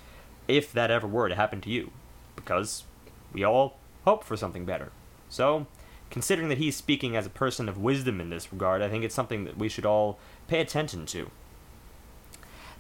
if 0.48 0.72
that 0.72 0.90
ever 0.90 1.06
were 1.06 1.28
to 1.28 1.34
happen 1.34 1.60
to 1.62 1.70
you, 1.70 1.90
because 2.36 2.84
we 3.32 3.44
all 3.44 3.78
hope 4.04 4.24
for 4.24 4.36
something 4.36 4.64
better. 4.64 4.92
So, 5.28 5.66
considering 6.10 6.48
that 6.48 6.58
he's 6.58 6.76
speaking 6.76 7.16
as 7.16 7.26
a 7.26 7.30
person 7.30 7.68
of 7.68 7.78
wisdom 7.78 8.20
in 8.20 8.30
this 8.30 8.52
regard, 8.52 8.82
I 8.82 8.88
think 8.88 9.04
it's 9.04 9.14
something 9.14 9.44
that 9.44 9.56
we 9.56 9.68
should 9.68 9.86
all 9.86 10.18
pay 10.48 10.60
attention 10.60 11.06
to. 11.06 11.30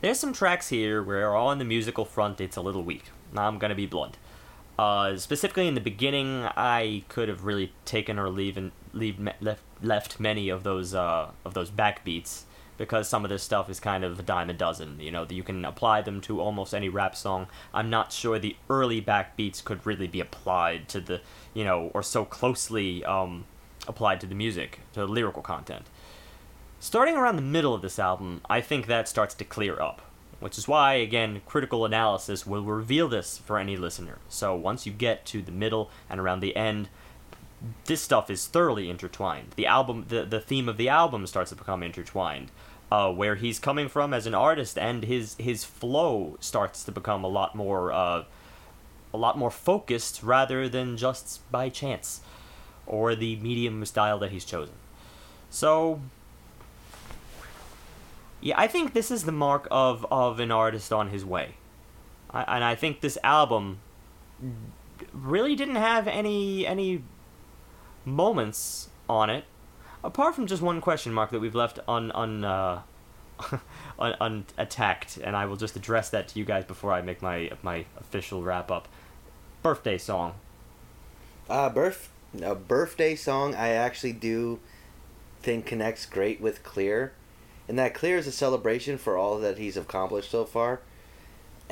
There's 0.00 0.18
some 0.18 0.32
tracks 0.32 0.68
here 0.68 1.02
where, 1.02 1.34
on 1.36 1.58
the 1.58 1.64
musical 1.64 2.04
front, 2.04 2.40
it's 2.40 2.56
a 2.56 2.60
little 2.60 2.82
weak. 2.82 3.04
I'm 3.36 3.58
gonna 3.58 3.74
be 3.74 3.86
blunt. 3.86 4.18
Uh, 4.78 5.16
specifically 5.16 5.68
in 5.68 5.74
the 5.74 5.80
beginning, 5.80 6.44
I 6.56 7.04
could 7.08 7.28
have 7.28 7.44
really 7.44 7.72
taken 7.84 8.18
or 8.18 8.28
leave 8.28 8.56
and 8.56 8.72
leave 8.92 9.18
left 9.40 9.62
left 9.80 10.18
many 10.18 10.48
of 10.48 10.64
those 10.64 10.94
uh, 10.94 11.30
of 11.44 11.54
those 11.54 11.70
backbeats 11.70 12.42
because 12.82 13.08
some 13.08 13.24
of 13.24 13.28
this 13.28 13.44
stuff 13.44 13.70
is 13.70 13.78
kind 13.78 14.02
of 14.02 14.18
a 14.18 14.24
dime 14.24 14.50
a 14.50 14.52
dozen. 14.52 14.98
You 14.98 15.12
know, 15.12 15.24
you 15.30 15.44
can 15.44 15.64
apply 15.64 16.02
them 16.02 16.20
to 16.22 16.40
almost 16.40 16.74
any 16.74 16.88
rap 16.88 17.14
song. 17.14 17.46
I'm 17.72 17.90
not 17.90 18.10
sure 18.10 18.40
the 18.40 18.56
early 18.68 19.00
backbeats 19.00 19.62
could 19.62 19.86
really 19.86 20.08
be 20.08 20.18
applied 20.18 20.88
to 20.88 21.00
the 21.00 21.20
you 21.54 21.62
know 21.62 21.92
or 21.94 22.02
so 22.02 22.24
closely 22.24 23.04
um, 23.04 23.44
applied 23.86 24.20
to 24.22 24.26
the 24.26 24.34
music 24.34 24.80
to 24.94 25.00
the 25.00 25.06
lyrical 25.06 25.42
content. 25.42 25.86
Starting 26.80 27.16
around 27.16 27.36
the 27.36 27.42
middle 27.42 27.72
of 27.72 27.82
this 27.82 28.00
album, 28.00 28.40
I 28.50 28.60
think 28.60 28.88
that 28.88 29.06
starts 29.06 29.36
to 29.36 29.44
clear 29.44 29.80
up 29.80 30.02
which 30.40 30.58
is 30.58 30.66
why 30.66 30.94
again 30.94 31.40
critical 31.46 31.84
analysis 31.84 32.44
will 32.44 32.64
reveal 32.64 33.06
this 33.06 33.38
for 33.38 33.60
any 33.60 33.76
listener 33.76 34.18
so 34.28 34.56
once 34.56 34.84
you 34.84 34.92
get 34.92 35.24
to 35.24 35.40
the 35.40 35.52
middle 35.52 35.88
and 36.10 36.18
around 36.18 36.40
the 36.40 36.56
end 36.56 36.88
this 37.84 38.00
stuff 38.00 38.28
is 38.28 38.48
thoroughly 38.48 38.90
intertwined 38.90 39.52
the 39.54 39.66
album 39.66 40.04
the, 40.08 40.24
the 40.24 40.40
theme 40.40 40.68
of 40.68 40.76
the 40.76 40.88
album 40.88 41.28
starts 41.28 41.50
to 41.50 41.56
become 41.56 41.80
intertwined 41.80 42.50
uh, 42.92 43.10
where 43.10 43.36
he's 43.36 43.58
coming 43.58 43.88
from 43.88 44.12
as 44.12 44.26
an 44.26 44.34
artist 44.34 44.76
and 44.78 45.04
his 45.04 45.34
his 45.38 45.64
flow 45.64 46.36
starts 46.40 46.84
to 46.84 46.92
become 46.92 47.24
a 47.24 47.28
lot 47.28 47.54
more 47.54 47.92
uh, 47.92 48.24
a 49.14 49.16
lot 49.16 49.38
more 49.38 49.50
focused 49.50 50.22
rather 50.22 50.68
than 50.68 50.96
just 50.96 51.40
by 51.50 51.68
chance 51.68 52.20
or 52.86 53.14
the 53.14 53.36
medium 53.36 53.84
style 53.84 54.18
that 54.18 54.30
he's 54.30 54.44
chosen 54.44 54.74
so 55.48 56.00
yeah, 58.42 58.58
I 58.58 58.66
think 58.66 58.92
this 58.92 59.10
is 59.10 59.22
the 59.22 59.32
mark 59.32 59.68
of, 59.70 60.04
of 60.10 60.40
an 60.40 60.50
artist 60.50 60.92
on 60.92 61.10
his 61.10 61.24
way. 61.24 61.54
I, 62.30 62.56
and 62.56 62.64
I 62.64 62.74
think 62.74 63.00
this 63.00 63.16
album 63.22 63.78
really 65.12 65.54
didn't 65.54 65.76
have 65.76 66.08
any 66.08 66.66
any 66.66 67.04
moments 68.04 68.88
on 69.08 69.30
it, 69.30 69.44
apart 70.04 70.34
from 70.34 70.46
just 70.46 70.62
one 70.62 70.80
question 70.80 71.12
mark 71.12 71.30
that 71.30 71.40
we've 71.40 71.54
left 71.54 71.78
un, 71.88 72.10
un, 72.12 72.44
uh, 72.44 72.82
un, 73.98 74.14
unattacked, 74.20 75.18
and 75.18 75.36
I 75.36 75.46
will 75.46 75.56
just 75.56 75.76
address 75.76 76.10
that 76.10 76.28
to 76.28 76.38
you 76.38 76.44
guys 76.44 76.64
before 76.64 76.92
I 76.92 77.02
make 77.02 77.22
my 77.22 77.50
my 77.62 77.84
official 77.98 78.42
wrap 78.42 78.70
up. 78.70 78.88
Birthday 79.62 79.98
song. 79.98 80.34
Uh, 81.48 81.68
birth 81.68 82.10
a 82.40 82.54
birthday 82.54 83.14
song 83.14 83.54
I 83.54 83.68
actually 83.68 84.14
do 84.14 84.58
think 85.42 85.66
connects 85.66 86.06
great 86.06 86.40
with 86.40 86.62
Clear 86.62 87.12
and 87.68 87.78
that 87.78 87.94
clear 87.94 88.18
is 88.18 88.26
a 88.26 88.32
celebration 88.32 88.98
for 88.98 89.16
all 89.16 89.38
that 89.38 89.58
he's 89.58 89.76
accomplished 89.76 90.30
so 90.30 90.44
far. 90.44 90.80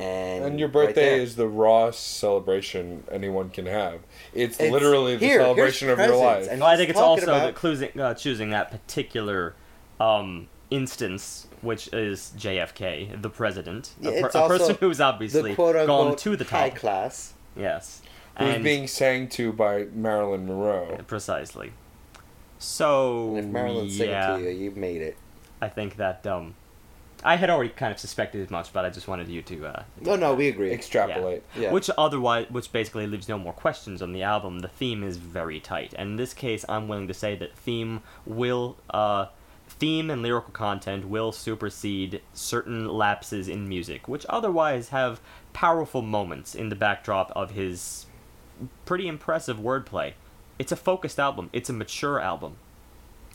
And, 0.01 0.45
And 0.45 0.59
your 0.59 0.67
right 0.69 0.87
birthday 0.87 1.09
there- 1.17 1.21
is 1.21 1.35
the 1.35 1.47
rawest 1.47 2.17
celebration 2.17 3.03
anyone 3.11 3.49
can 3.49 3.65
have. 3.67 3.99
It's, 4.33 4.55
It's- 4.55 4.71
literally 4.71 5.15
the 5.17 5.25
here, 5.25 5.39
celebration 5.39 5.89
of 5.89 5.99
your 5.99 6.15
life. 6.15 6.47
and- 6.49 6.61
Well, 6.61 6.69
I 6.69 6.77
think 6.77 6.89
it's 6.89 6.99
also 6.99 7.23
about- 7.23 7.53
that 7.55 7.61
choosing, 7.61 7.99
uh, 7.99 8.13
choosing 8.13 8.49
that 8.51 8.71
particular 8.71 9.55
um, 9.99 10.47
instance, 10.71 11.45
which 11.61 11.87
is 11.93 12.31
JFK, 12.35 13.11
the 13.21 13.29
president, 13.29 13.91
Yeah, 14.01 14.09
a, 14.11 14.21
per- 14.21 14.25
it's 14.27 14.35
a 14.35 14.47
person 14.47 14.77
who's 14.79 14.99
obviously 14.99 15.51
the 15.53 15.85
gone 15.85 16.15
to 16.15 16.35
the 16.35 16.45
high 16.45 16.71
class. 16.71 17.33
Yes, 17.55 18.01
Who's 18.39 18.55
and 18.55 18.63
being 18.63 18.87
sang 18.87 19.27
to 19.29 19.51
by 19.53 19.85
Marilyn 19.93 20.47
Monroe. 20.47 20.97
precisely. 21.05 21.73
So 22.57 23.35
And 23.35 23.37
if 23.37 23.45
Marilyn's 23.45 23.95
singing 23.97 24.11
yeah, 24.11 24.37
to 24.37 24.41
you, 24.43 24.49
you've 24.49 24.77
made 24.77 25.01
it. 25.01 25.17
I 25.61 25.69
think 25.69 25.97
that 25.97 26.25
um, 26.25 26.55
I 27.23 27.35
had 27.35 27.49
already 27.49 27.69
kind 27.69 27.91
of 27.91 27.99
suspected 27.99 28.41
as 28.41 28.49
much, 28.49 28.73
but 28.73 28.83
I 28.85 28.89
just 28.89 29.07
wanted 29.07 29.27
you 29.27 29.41
to. 29.43 29.65
Uh, 29.67 29.83
No, 29.99 30.15
no, 30.15 30.33
we 30.33 30.47
agree. 30.47 30.71
Extrapolate. 30.71 31.43
Yeah. 31.57 31.71
Which 31.71 31.89
otherwise, 31.97 32.47
which 32.49 32.71
basically 32.71 33.05
leaves 33.07 33.29
no 33.29 33.37
more 33.37 33.53
questions 33.53 34.01
on 34.01 34.11
the 34.11 34.23
album. 34.23 34.59
The 34.59 34.67
theme 34.67 35.03
is 35.03 35.17
very 35.17 35.59
tight, 35.59 35.93
and 35.97 36.11
in 36.11 36.15
this 36.15 36.33
case, 36.33 36.65
I'm 36.67 36.87
willing 36.87 37.07
to 37.07 37.13
say 37.13 37.35
that 37.35 37.55
theme 37.55 38.01
will, 38.25 38.77
uh, 38.89 39.27
theme 39.67 40.09
and 40.09 40.21
lyrical 40.21 40.51
content 40.51 41.07
will 41.07 41.31
supersede 41.31 42.21
certain 42.33 42.87
lapses 42.87 43.47
in 43.47 43.69
music, 43.69 44.07
which 44.07 44.25
otherwise 44.27 44.89
have 44.89 45.21
powerful 45.53 46.01
moments 46.01 46.55
in 46.55 46.69
the 46.69 46.75
backdrop 46.75 47.31
of 47.35 47.51
his 47.51 48.05
pretty 48.85 49.07
impressive 49.07 49.57
wordplay. 49.57 50.13
It's 50.59 50.71
a 50.71 50.75
focused 50.75 51.19
album. 51.19 51.49
It's 51.53 51.69
a 51.69 51.73
mature 51.73 52.19
album. 52.19 52.57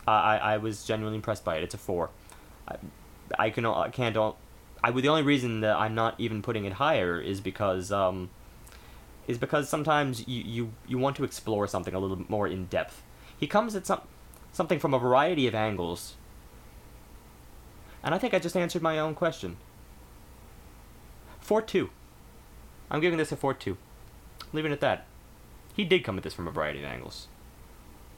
I 0.07 0.13
I, 0.37 0.55
I 0.55 0.57
was 0.59 0.85
genuinely 0.85 1.17
impressed 1.17 1.45
by 1.45 1.57
it. 1.57 1.65
It's 1.65 1.75
a 1.75 1.79
four. 1.79 2.11
I, 2.69 2.77
I 3.39 3.51
can 3.51 3.67
I 3.67 3.89
can't 3.89 4.17
all 4.17 4.39
I 4.83 4.91
the 4.91 5.09
only 5.09 5.23
reason 5.23 5.61
that 5.61 5.77
I'm 5.77 5.95
not 5.95 6.15
even 6.19 6.43
putting 6.43 6.65
it 6.65 6.75
higher 6.75 7.21
is 7.21 7.41
because 7.41 7.91
um 7.91 8.31
is 9.27 9.39
because 9.39 9.69
sometimes 9.69 10.27
you 10.29 10.43
you, 10.43 10.73
you 10.87 10.99
want 10.99 11.17
to 11.17 11.25
explore 11.25 11.67
something 11.67 11.95
a 11.95 11.99
little 11.99 12.25
more 12.29 12.47
in 12.47 12.67
depth. 12.67 13.03
He 13.39 13.47
comes 13.47 13.75
at 13.75 13.87
some 13.87 14.03
something 14.53 14.79
from 14.79 14.95
a 14.95 14.99
variety 14.99 15.47
of 15.47 15.55
angles. 15.55 16.15
And 18.03 18.15
I 18.15 18.19
think 18.19 18.35
I 18.35 18.39
just 18.39 18.57
answered 18.57 18.83
my 18.83 18.99
own 18.99 19.15
question. 19.15 19.57
4 21.41 21.63
2. 21.63 21.91
I'm 22.91 23.01
giving 23.01 23.19
this 23.19 23.33
a 23.33 23.37
4 23.37 23.55
2. 23.55 23.77
Leaving 24.53 24.71
it 24.71 24.77
at 24.77 24.81
that. 24.81 25.07
He 25.75 25.85
did 25.85 26.05
come 26.05 26.17
at 26.17 26.23
this 26.23 26.33
from 26.33 26.49
a 26.49 26.51
variety 26.51 26.79
of 26.79 26.87
angles. 26.87 27.29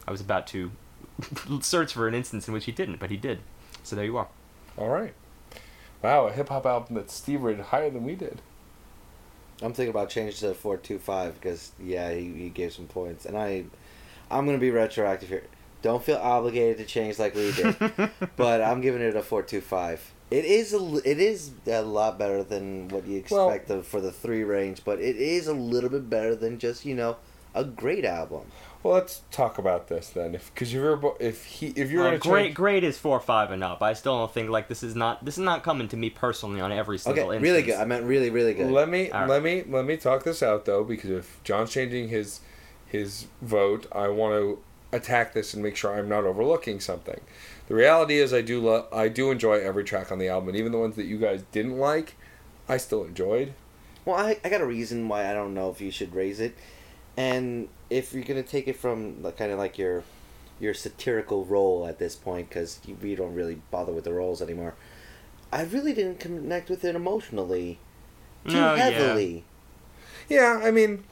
I 0.07 0.11
was 0.11 0.21
about 0.21 0.47
to 0.49 0.71
search 1.61 1.93
for 1.93 2.07
an 2.07 2.15
instance 2.15 2.47
in 2.47 2.55
which 2.55 2.67
he 2.67 2.73
didn't, 2.73 3.01
but 3.01 3.11
he 3.11 3.17
did. 3.17 3.41
So 3.83 3.97
there 3.97 4.05
you 4.05 4.17
are. 4.17 4.29
All 4.79 4.89
right. 4.89 5.15
Wow, 6.03 6.29
a 6.29 6.33
hip 6.33 6.49
hop 6.49 6.65
album 6.65 6.95
that 6.95 7.11
Steve 7.11 7.43
rated 7.43 7.67
higher 7.67 7.91
than 7.91 8.05
we 8.05 8.15
did. 8.15 8.41
I'm 9.61 9.73
thinking 9.73 9.91
about 9.91 10.09
changing 10.09 10.39
to 10.49 10.55
four 10.55 10.77
two 10.77 10.99
five 11.01 11.35
because 11.41 11.73
yeah, 11.83 12.13
he, 12.13 12.33
he 12.33 12.49
gave 12.49 12.73
some 12.73 12.87
points, 12.87 13.27
and 13.27 13.37
I, 13.37 13.65
I'm 14.31 14.47
gonna 14.47 14.59
be 14.59 14.71
retroactive 14.71 15.29
here. 15.29 15.43
Don't 15.83 16.03
feel 16.03 16.17
obligated 16.17 16.79
to 16.79 16.85
change 16.85 17.19
like 17.19 17.35
we 17.35 17.53
did, 17.53 17.77
but 18.37 18.63
I'm 18.63 18.81
giving 18.81 19.03
it 19.03 19.17
a 19.17 19.23
four 19.23 19.43
two 19.43 19.61
five. 19.61 20.13
It 20.31 20.45
is 20.45 20.73
a 20.73 21.01
it 21.05 21.19
is 21.19 21.51
a 21.67 21.83
lot 21.83 22.19
better 22.19 22.45
than 22.45 22.89
what 22.89 23.07
you 23.07 23.25
Well- 23.29 23.49
expect 23.51 23.67
the, 23.69 23.83
for 23.83 24.01
the 24.01 24.13
three 24.13 24.45
range, 24.45 24.83
but 24.85 25.01
it 25.01 25.17
is 25.17 25.49
a 25.49 25.55
little 25.55 25.91
bit 25.91 26.09
better 26.09 26.37
than 26.37 26.59
just 26.61 26.85
you 26.85 26.95
know 26.95 27.17
a 27.55 27.65
great 27.65 28.05
album. 28.05 28.43
Well, 28.83 28.95
let's 28.95 29.23
talk 29.33 29.59
about 29.59 29.89
this 29.89 30.09
then. 30.11 30.35
If 30.37 30.55
because 30.55 30.69
if 30.69 30.75
you're 30.75 31.17
if 31.19 31.45
he 31.45 31.69
if 31.69 31.91
you're 31.91 32.03
Uh, 32.03 32.11
gonna 32.11 32.19
great, 32.19 32.43
change- 32.45 32.55
great 32.55 32.85
is 32.85 32.97
four, 32.97 33.19
five, 33.19 33.51
and 33.51 33.65
up. 33.65 33.83
I 33.83 33.93
still 33.93 34.17
don't 34.19 34.33
think 34.33 34.51
like 34.51 34.69
this 34.69 34.83
is 34.85 34.95
not 34.95 35.25
this 35.25 35.37
is 35.37 35.43
not 35.45 35.65
coming 35.65 35.89
to 35.89 35.97
me 35.97 36.11
personally 36.11 36.61
on 36.61 36.71
every 36.71 36.95
Okay, 36.95 37.03
single 37.03 37.31
instance. 37.33 37.43
really 37.43 37.63
good. 37.63 37.75
I 37.75 37.85
meant 37.85 38.05
really 38.05 38.31
really 38.31 38.55
good. 38.55 38.71
Let 38.71 38.89
me 38.89 39.11
All 39.11 39.21
right. 39.23 39.29
let 39.29 39.43
me 39.43 39.65
let 39.69 39.85
me 39.85 39.97
talk 39.97 40.23
this 40.23 40.43
out 40.43 40.65
though, 40.65 40.85
because 40.85 41.11
if 41.11 41.41
John's 41.45 41.71
changing 41.73 42.09
his 42.09 42.41
his 42.87 43.27
vote, 43.43 43.87
I 43.93 44.09
want 44.09 44.35
to 44.35 44.59
attack 44.97 45.35
this 45.35 45.53
and 45.53 45.63
make 45.63 45.77
sure 45.77 45.93
I'm 45.99 46.09
not 46.09 46.25
overlooking 46.25 46.81
something. 46.81 47.21
The 47.67 47.75
reality 47.75 48.19
is, 48.19 48.33
I 48.33 48.41
do 48.41 48.61
lo- 48.63 48.87
I 48.93 49.09
do 49.09 49.31
enjoy 49.31 49.55
every 49.61 49.85
track 49.85 50.11
on 50.13 50.19
the 50.19 50.29
album, 50.29 50.49
and 50.51 50.57
even 50.57 50.73
the 50.73 50.79
ones 50.79 50.97
that 50.97 51.05
you 51.05 51.19
guys 51.19 51.43
didn't 51.53 51.77
like, 51.79 52.15
I 52.69 52.77
still 52.79 53.05
enjoyed. 53.05 53.53
Well, 54.07 54.17
I, 54.17 54.39
I 54.43 54.49
got 54.49 54.63
a 54.63 54.67
reason 54.67 55.07
why 55.09 55.29
I 55.29 55.35
don't 55.35 55.53
know 55.53 55.69
if 55.69 55.83
you 55.83 55.91
should 55.91 56.15
raise 56.15 56.41
it, 56.41 56.55
and 57.19 57.69
if 57.91 58.13
you're 58.13 58.23
gonna 58.25 58.43
take 58.43 58.69
it 58.69 58.77
from 58.77 59.23
like, 59.23 59.37
kind 59.37 59.51
of 59.51 59.59
like 59.59 59.77
your 59.77 60.05
your 60.61 60.73
satirical 60.75 61.45
role 61.45 61.87
at 61.87 61.99
this 61.99 62.15
point, 62.17 62.49
because 62.49 62.81
you, 62.87 62.97
you 63.03 63.17
don't 63.17 63.35
really 63.35 63.61
bother 63.71 63.93
with 63.93 64.05
the 64.05 64.13
roles 64.13 64.41
anymore. 64.43 64.75
I 65.53 65.63
really 65.65 65.93
didn't 65.93 66.21
connect 66.21 66.69
with 66.71 66.85
it 66.85 66.95
emotionally 66.95 67.79
too 68.47 68.53
No, 68.55 68.75
yeah. 68.75 68.91
heavily. 68.91 69.45
Yeah, 70.29 70.61
I 70.63 70.71
mean, 70.71 71.05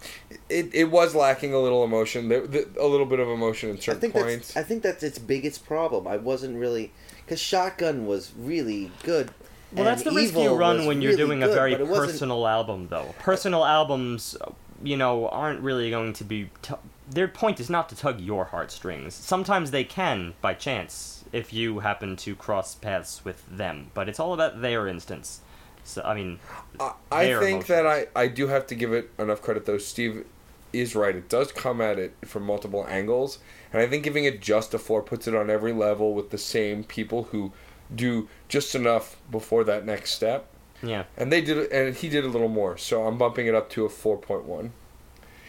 it, 0.50 0.74
it 0.74 0.90
was 0.90 1.14
lacking 1.14 1.54
a 1.54 1.58
little 1.58 1.82
emotion, 1.84 2.28
there, 2.28 2.46
the, 2.46 2.68
a 2.78 2.86
little 2.86 3.06
bit 3.06 3.18
of 3.18 3.28
emotion 3.28 3.70
in 3.70 3.76
I 3.76 3.80
certain 3.80 4.00
think 4.00 4.12
points. 4.14 4.52
that's 4.52 4.56
I 4.58 4.62
think 4.68 4.82
that's 4.82 5.02
its 5.02 5.18
biggest 5.18 5.64
problem. 5.64 6.06
I 6.06 6.18
wasn't 6.18 6.58
really 6.58 6.92
because 7.24 7.40
Shotgun 7.40 8.04
was 8.06 8.32
really 8.36 8.90
good. 9.04 9.30
Well, 9.72 9.84
that's 9.84 10.02
the 10.02 10.10
and 10.10 10.16
risk 10.18 10.34
you 10.34 10.54
run 10.54 10.86
when 10.86 11.00
you're 11.02 11.12
really 11.12 11.24
doing 11.24 11.42
a 11.42 11.48
very 11.48 11.72
but 11.72 11.80
it 11.80 11.86
wasn't- 11.88 12.10
personal 12.12 12.46
album, 12.46 12.88
though. 12.90 13.14
Personal 13.18 13.64
albums, 13.64 14.36
you 14.82 14.96
know, 14.96 15.28
aren't 15.28 15.60
really 15.60 15.90
going 15.90 16.12
to 16.14 16.24
be. 16.24 16.50
T- 16.62 16.74
their 17.08 17.28
point 17.28 17.60
is 17.60 17.70
not 17.70 17.88
to 17.90 17.96
tug 17.96 18.20
your 18.20 18.46
heartstrings. 18.46 19.14
Sometimes 19.14 19.70
they 19.70 19.84
can, 19.84 20.34
by 20.40 20.54
chance, 20.54 21.24
if 21.32 21.52
you 21.52 21.80
happen 21.80 22.16
to 22.16 22.34
cross 22.34 22.74
paths 22.74 23.24
with 23.24 23.44
them. 23.48 23.90
But 23.94 24.08
it's 24.08 24.18
all 24.18 24.34
about 24.34 24.60
their 24.60 24.88
instance. 24.88 25.40
So, 25.84 26.02
I 26.02 26.14
mean, 26.14 26.40
I, 26.80 26.92
I 27.12 27.38
think 27.38 27.66
that. 27.66 27.86
I, 27.86 28.06
I 28.16 28.26
do 28.26 28.48
have 28.48 28.66
to 28.68 28.74
give 28.74 28.92
it 28.92 29.10
enough 29.18 29.40
credit 29.40 29.66
though. 29.66 29.78
Steve 29.78 30.26
is 30.72 30.96
right. 30.96 31.14
It 31.14 31.28
does 31.28 31.52
come 31.52 31.80
at 31.80 31.98
it 31.98 32.14
from 32.24 32.42
multiple 32.42 32.84
angles, 32.88 33.38
and 33.72 33.80
I 33.80 33.86
think 33.86 34.02
giving 34.02 34.24
it 34.24 34.40
just 34.40 34.74
a 34.74 34.78
four 34.78 35.00
puts 35.02 35.28
it 35.28 35.34
on 35.34 35.48
every 35.48 35.72
level 35.72 36.12
with 36.12 36.30
the 36.30 36.38
same 36.38 36.82
people 36.82 37.24
who 37.24 37.52
do 37.94 38.28
just 38.48 38.74
enough 38.74 39.16
before 39.30 39.62
that 39.64 39.86
next 39.86 40.10
step. 40.10 40.48
Yeah. 40.82 41.04
And 41.16 41.32
they 41.32 41.40
did, 41.40 41.70
and 41.72 41.94
he 41.94 42.08
did 42.08 42.24
a 42.24 42.28
little 42.28 42.48
more. 42.48 42.76
So 42.76 43.06
I'm 43.06 43.18
bumping 43.18 43.46
it 43.46 43.54
up 43.54 43.70
to 43.70 43.84
a 43.84 43.88
four 43.88 44.16
point 44.16 44.44
one, 44.44 44.72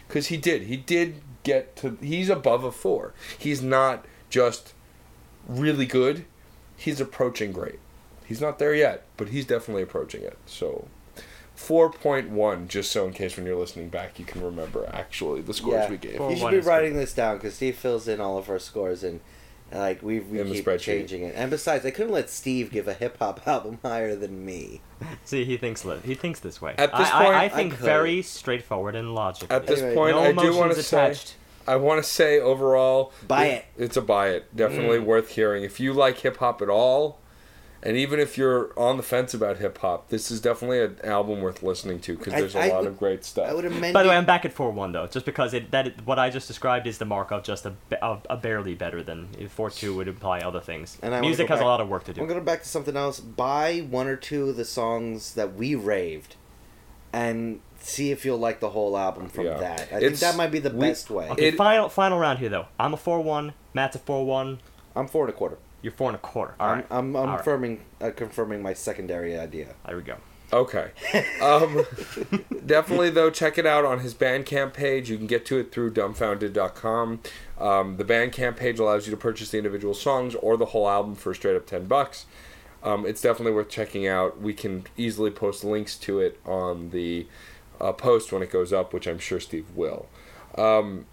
because 0.06 0.28
he 0.28 0.36
did. 0.36 0.62
He 0.62 0.76
did 0.76 1.20
get 1.42 1.76
to. 1.76 1.96
He's 2.00 2.28
above 2.28 2.64
a 2.64 2.72
four. 2.72 3.14
He's 3.38 3.62
not 3.62 4.04
just 4.30 4.74
really 5.46 5.86
good. 5.86 6.24
He's 6.76 7.00
approaching 7.00 7.52
great. 7.52 7.78
He's 8.24 8.40
not 8.40 8.58
there 8.58 8.74
yet, 8.74 9.04
but 9.16 9.30
he's 9.30 9.46
definitely 9.46 9.82
approaching 9.82 10.22
it. 10.22 10.36
So 10.46 10.86
4.1, 11.56 12.68
just 12.68 12.92
so 12.92 13.06
in 13.06 13.12
case 13.12 13.36
when 13.36 13.46
you're 13.46 13.56
listening 13.56 13.88
back 13.88 14.18
you 14.18 14.24
can 14.24 14.42
remember 14.42 14.88
actually 14.92 15.40
the 15.40 15.54
scores 15.54 15.74
Yeah. 15.84 15.90
we 15.90 15.96
gave. 15.96 16.20
You 16.20 16.36
should 16.36 16.50
be 16.50 16.56
is 16.58 16.66
writing 16.66 16.94
this 16.94 17.12
down 17.12 17.36
because 17.38 17.54
Steve 17.54 17.76
fills 17.76 18.06
in 18.06 18.20
all 18.20 18.38
of 18.38 18.48
our 18.48 18.58
scores 18.58 19.02
and. 19.02 19.20
And, 19.70 19.80
Like 19.80 20.02
we 20.02 20.20
we 20.20 20.40
In 20.40 20.48
keep 20.52 20.66
changing 20.78 21.22
it, 21.22 21.34
and 21.36 21.50
besides, 21.50 21.84
I 21.84 21.90
couldn't 21.90 22.12
let 22.12 22.30
Steve 22.30 22.70
give 22.70 22.88
a 22.88 22.94
hip 22.94 23.18
hop 23.18 23.40
album 23.46 23.78
higher 23.82 24.16
than 24.16 24.44
me. 24.44 24.80
See, 25.24 25.44
he 25.44 25.56
thinks 25.56 25.84
li- 25.84 25.98
he 26.04 26.14
thinks 26.14 26.40
this 26.40 26.60
way. 26.60 26.74
At 26.78 26.96
this 26.96 27.08
I, 27.10 27.24
point- 27.24 27.34
I, 27.36 27.40
I 27.40 27.44
I 27.44 27.48
think 27.48 27.72
could. 27.74 27.80
very 27.84 28.22
straightforward 28.22 28.94
and 28.94 29.14
logical. 29.14 29.54
At 29.54 29.66
this 29.66 29.80
Anyway, 29.80 29.94
point, 29.94 30.16
no 30.16 30.22
I 30.22 30.32
do 30.32 30.36
want 30.56 30.72
emotions 30.72 30.76
to 30.76 30.82
say. 30.82 31.16
I 31.66 31.76
want 31.76 32.02
to 32.02 32.08
say 32.08 32.40
overall, 32.40 33.12
Buy 33.26 33.44
it- 33.46 33.64
it. 33.76 33.84
It's 33.84 33.96
a 33.96 34.02
buy 34.02 34.28
it. 34.30 34.56
Definitely 34.56 34.98
mm. 34.98 35.04
worth 35.04 35.28
hearing. 35.30 35.64
If 35.64 35.78
you 35.80 35.92
like 35.92 36.16
hip 36.18 36.38
hop 36.38 36.62
at 36.62 36.70
all, 36.70 37.20
and 37.82 37.96
even 37.96 38.18
if 38.18 38.36
you're 38.36 38.72
on 38.78 38.96
the 38.96 39.02
fence 39.02 39.34
about 39.34 39.58
hip 39.58 39.78
hop, 39.78 40.08
this 40.08 40.30
is 40.30 40.40
definitely 40.40 40.80
an 40.82 40.98
album 41.04 41.40
worth 41.40 41.62
listening 41.62 42.00
to 42.00 42.16
because 42.16 42.32
there's 42.32 42.54
a 42.54 42.60
I 42.60 42.68
lot 42.68 42.80
would- 42.80 42.88
of 42.88 42.98
great 42.98 43.24
stuff. 43.24 43.48
I 43.48 43.54
would 43.54 43.64
amend. 43.64 43.94
By 43.94 44.02
the 44.02 44.08
way, 44.08 44.16
I'm 44.16 44.24
back 44.26 44.44
at 44.44 44.52
four 44.52 44.70
one 44.70 44.92
though, 44.92 45.06
just 45.06 45.24
because 45.26 45.54
it 45.54 45.70
that 45.70 45.86
it, 45.88 45.94
what 46.06 46.18
I 46.18 46.30
just 46.30 46.48
described 46.48 46.86
is 46.86 46.98
the 46.98 47.04
mark 47.04 47.30
of 47.30 47.42
just 47.44 47.66
a, 47.66 47.74
a, 48.02 48.18
a 48.30 48.36
barely 48.36 48.74
better 48.74 49.02
than 49.02 49.28
four 49.48 49.70
two 49.70 49.94
would 49.96 50.08
imply 50.08 50.40
other 50.40 50.60
things. 50.60 50.98
And 51.02 51.14
I 51.14 51.20
Music 51.20 51.46
go 51.48 51.54
has 51.54 51.62
a 51.62 51.66
lot 51.66 51.80
of 51.80 51.88
work 51.88 52.04
to 52.04 52.12
do. 52.12 52.20
I'm 52.20 52.26
going 52.26 52.42
back 52.44 52.62
to 52.62 52.68
something 52.68 52.96
else. 52.96 53.20
Buy 53.20 53.78
one 53.88 54.06
or 54.08 54.16
two 54.16 54.48
of 54.48 54.56
the 54.56 54.64
songs 54.64 55.34
that 55.34 55.54
we 55.54 55.74
raved, 55.74 56.34
and 57.12 57.60
see 57.80 58.10
if 58.10 58.24
you'll 58.24 58.38
like 58.38 58.60
the 58.60 58.70
whole 58.70 58.96
album 58.98 59.28
from 59.28 59.46
Yeah. 59.46 59.58
that. 59.58 59.80
I 59.92 60.00
think 60.00 60.16
that 60.18 60.36
might 60.36 60.50
be 60.50 60.58
the 60.58 60.70
we- 60.70 60.88
best 60.88 61.10
way. 61.10 61.28
Okay, 61.30 61.48
It- 61.48 61.56
final 61.56 61.88
final 61.88 62.18
round 62.18 62.40
here 62.40 62.48
though. 62.48 62.66
I'm 62.78 62.92
a 62.92 62.96
four 62.96 63.20
one. 63.20 63.52
Matt's 63.72 63.94
a 63.96 64.00
four 64.00 64.26
one. 64.26 64.58
I'm 64.96 65.06
four 65.06 65.24
and 65.26 65.32
a 65.32 65.36
quarter. 65.36 65.58
You're 65.82 65.92
four 65.92 66.08
and 66.08 66.16
a 66.16 66.18
quarter. 66.18 66.54
All 66.58 66.68
I'm. 66.68 66.84
I'm, 66.90 66.90
I'm 66.90 67.16
All 67.16 67.26
right. 67.26 67.36
confirming 67.36 67.80
uh, 68.00 68.10
confirming 68.14 68.62
my 68.62 68.72
secondary 68.74 69.38
idea. 69.38 69.74
There 69.86 69.96
we 69.96 70.02
go. 70.02 70.16
Okay. 70.52 70.92
Um, 71.42 71.84
definitely, 72.66 73.10
though, 73.10 73.28
check 73.30 73.58
it 73.58 73.66
out 73.66 73.84
on 73.84 74.00
his 74.00 74.14
Bandcamp 74.14 74.72
page. 74.72 75.10
You 75.10 75.18
can 75.18 75.26
get 75.26 75.44
to 75.46 75.58
it 75.58 75.70
through 75.70 75.92
dumbfoundead.com. 75.92 77.20
Um, 77.58 77.96
the 77.98 78.04
Bandcamp 78.04 78.56
page 78.56 78.78
allows 78.78 79.06
you 79.06 79.10
to 79.10 79.16
purchase 79.16 79.50
the 79.50 79.58
individual 79.58 79.92
songs 79.92 80.34
or 80.36 80.56
the 80.56 80.66
whole 80.66 80.88
album 80.88 81.14
for 81.14 81.34
straight 81.34 81.54
up 81.54 81.66
10 81.66 81.84
bucks. 81.84 82.24
Um, 82.82 83.04
it's 83.04 83.20
definitely 83.20 83.52
worth 83.52 83.68
checking 83.68 84.06
out. 84.06 84.40
We 84.40 84.54
can 84.54 84.84
easily 84.96 85.30
post 85.30 85.64
links 85.64 85.96
to 85.98 86.20
it 86.20 86.40
on 86.46 86.90
the 86.90 87.26
uh, 87.80 87.92
post 87.92 88.32
when 88.32 88.42
it 88.42 88.50
goes 88.50 88.72
up, 88.72 88.94
which 88.94 89.06
I'm 89.06 89.18
sure 89.18 89.40
Steve 89.40 89.66
will. 89.74 90.08
Um, 90.56 91.06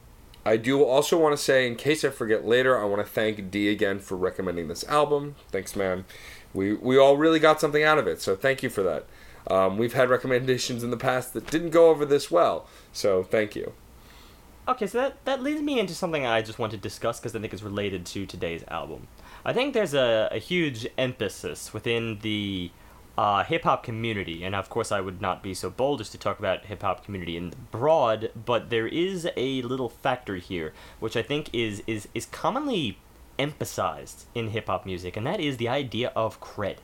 I 0.45 0.57
do 0.57 0.83
also 0.83 1.17
want 1.19 1.35
to 1.35 1.41
say, 1.41 1.67
in 1.67 1.75
case 1.75 2.03
I 2.03 2.09
forget 2.09 2.45
later, 2.45 2.79
I 2.79 2.85
want 2.85 3.05
to 3.05 3.11
thank 3.11 3.49
D 3.49 3.69
again 3.69 3.99
for 3.99 4.15
recommending 4.15 4.67
this 4.67 4.83
album. 4.83 5.35
Thanks, 5.51 5.75
man. 5.75 6.05
We 6.53 6.73
we 6.73 6.97
all 6.97 7.17
really 7.17 7.39
got 7.39 7.59
something 7.59 7.83
out 7.83 7.97
of 7.97 8.07
it, 8.07 8.21
so 8.21 8.35
thank 8.35 8.61
you 8.61 8.69
for 8.69 8.83
that. 8.83 9.05
Um, 9.49 9.77
we've 9.77 9.93
had 9.93 10.09
recommendations 10.09 10.83
in 10.83 10.91
the 10.91 10.97
past 10.97 11.33
that 11.33 11.49
didn't 11.49 11.71
go 11.71 11.89
over 11.89 12.05
this 12.05 12.31
well, 12.31 12.67
so 12.93 13.23
thank 13.23 13.55
you. 13.55 13.73
Okay, 14.67 14.87
so 14.87 14.97
that, 14.97 15.23
that 15.25 15.43
leads 15.43 15.61
me 15.61 15.79
into 15.79 15.93
something 15.93 16.25
I 16.25 16.41
just 16.41 16.57
want 16.57 16.71
to 16.71 16.77
discuss 16.77 17.19
because 17.19 17.35
I 17.35 17.39
think 17.39 17.53
it's 17.53 17.61
related 17.61 18.05
to 18.07 18.25
today's 18.25 18.63
album. 18.67 19.07
I 19.43 19.53
think 19.53 19.75
there's 19.75 19.93
a, 19.93 20.27
a 20.31 20.39
huge 20.39 20.87
emphasis 20.97 21.71
within 21.71 22.17
the 22.23 22.71
uh, 23.17 23.43
hip 23.43 23.63
hop 23.63 23.83
community, 23.83 24.43
and 24.43 24.53
of 24.53 24.69
course, 24.69 24.91
I 24.91 25.01
would 25.01 25.21
not 25.21 25.41
be 25.41 25.53
so 25.53 25.69
bold 25.69 26.01
as 26.01 26.09
to 26.09 26.17
talk 26.17 26.39
about 26.39 26.65
hip 26.65 26.81
hop 26.81 27.05
community 27.05 27.37
in 27.37 27.53
broad, 27.71 28.31
but 28.35 28.69
there 28.69 28.87
is 28.87 29.27
a 29.37 29.61
little 29.61 29.89
factor 29.89 30.35
here 30.35 30.73
which 30.99 31.15
I 31.15 31.21
think 31.21 31.49
is 31.53 31.81
is 31.87 32.07
is 32.13 32.25
commonly 32.25 32.97
emphasized 33.39 34.25
in 34.33 34.49
hip 34.49 34.67
hop 34.67 34.85
music, 34.85 35.15
and 35.15 35.25
that 35.25 35.39
is 35.39 35.57
the 35.57 35.69
idea 35.69 36.11
of 36.15 36.41
cred. 36.41 36.77